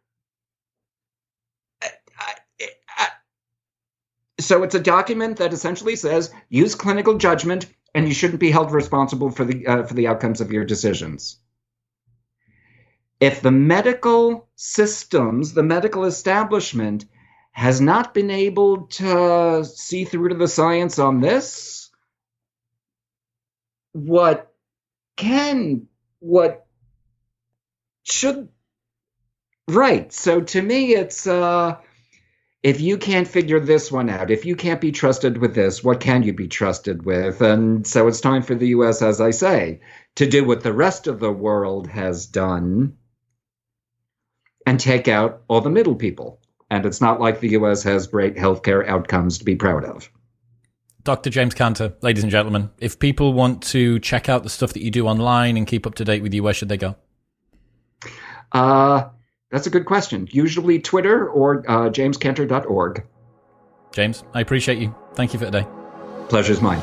So 4.39 4.63
it's 4.63 4.75
a 4.75 4.79
document 4.79 5.37
that 5.37 5.53
essentially 5.53 5.95
says 5.95 6.33
use 6.49 6.75
clinical 6.75 7.17
judgment, 7.17 7.67
and 7.93 8.07
you 8.07 8.13
shouldn't 8.13 8.39
be 8.39 8.51
held 8.51 8.71
responsible 8.71 9.29
for 9.29 9.45
the 9.45 9.65
uh, 9.65 9.83
for 9.83 9.93
the 9.93 10.07
outcomes 10.07 10.41
of 10.41 10.51
your 10.51 10.65
decisions. 10.65 11.39
If 13.19 13.41
the 13.41 13.51
medical 13.51 14.49
systems, 14.55 15.53
the 15.53 15.63
medical 15.63 16.03
establishment, 16.03 17.05
has 17.51 17.79
not 17.79 18.13
been 18.13 18.29
able 18.29 18.87
to 18.87 19.63
see 19.63 20.03
through 20.03 20.29
to 20.29 20.35
the 20.35 20.47
science 20.47 20.99
on 20.99 21.21
this, 21.21 21.89
what 23.93 24.53
can 25.15 25.87
what 26.19 26.64
should 28.05 28.49
right. 29.67 30.11
So 30.13 30.41
to 30.41 30.61
me, 30.61 30.95
it's 30.95 31.27
uh, 31.27 31.77
if 32.63 32.81
you 32.81 32.97
can't 32.97 33.27
figure 33.27 33.59
this 33.59 33.91
one 33.91 34.09
out, 34.09 34.31
if 34.31 34.45
you 34.45 34.55
can't 34.55 34.81
be 34.81 34.91
trusted 34.91 35.37
with 35.37 35.53
this, 35.53 35.83
what 35.83 35.99
can 35.99 36.23
you 36.23 36.33
be 36.33 36.47
trusted 36.47 37.05
with? 37.05 37.41
And 37.41 37.85
so 37.85 38.07
it's 38.07 38.21
time 38.21 38.41
for 38.41 38.55
the 38.55 38.69
U.S., 38.69 39.01
as 39.01 39.21
I 39.21 39.31
say, 39.31 39.81
to 40.15 40.25
do 40.25 40.43
what 40.43 40.63
the 40.63 40.73
rest 40.73 41.07
of 41.07 41.19
the 41.19 41.31
world 41.31 41.87
has 41.87 42.25
done 42.25 42.97
and 44.65 44.79
take 44.79 45.07
out 45.07 45.43
all 45.47 45.61
the 45.61 45.69
middle 45.69 45.95
people. 45.95 46.41
And 46.71 46.85
it's 46.85 47.01
not 47.01 47.21
like 47.21 47.39
the 47.39 47.49
U.S. 47.49 47.83
has 47.83 48.07
great 48.07 48.35
healthcare 48.35 48.87
outcomes 48.87 49.37
to 49.37 49.45
be 49.45 49.55
proud 49.55 49.85
of. 49.85 50.09
Dr. 51.03 51.29
James 51.29 51.53
Cantor, 51.53 51.93
ladies 52.01 52.23
and 52.23 52.31
gentlemen, 52.31 52.71
if 52.79 52.97
people 52.97 53.33
want 53.33 53.61
to 53.61 53.99
check 53.99 54.27
out 54.27 54.41
the 54.41 54.49
stuff 54.49 54.73
that 54.73 54.81
you 54.81 54.89
do 54.89 55.05
online 55.07 55.55
and 55.55 55.67
keep 55.67 55.85
up 55.85 55.93
to 55.95 56.03
date 56.03 56.23
with 56.23 56.33
you, 56.33 56.41
where 56.41 56.55
should 56.55 56.69
they 56.69 56.77
go? 56.77 56.95
Uh, 58.51 59.09
that's 59.51 59.67
a 59.67 59.69
good 59.69 59.85
question. 59.85 60.27
Usually 60.31 60.79
Twitter 60.79 61.29
or 61.29 61.59
uh, 61.69 61.89
jamescantor.org. 61.89 63.05
James, 63.91 64.23
I 64.33 64.41
appreciate 64.41 64.79
you. 64.79 64.93
Thank 65.13 65.33
you 65.33 65.39
for 65.39 65.45
today. 65.45 65.65
Pleasure's 66.27 66.61
mine. 66.61 66.81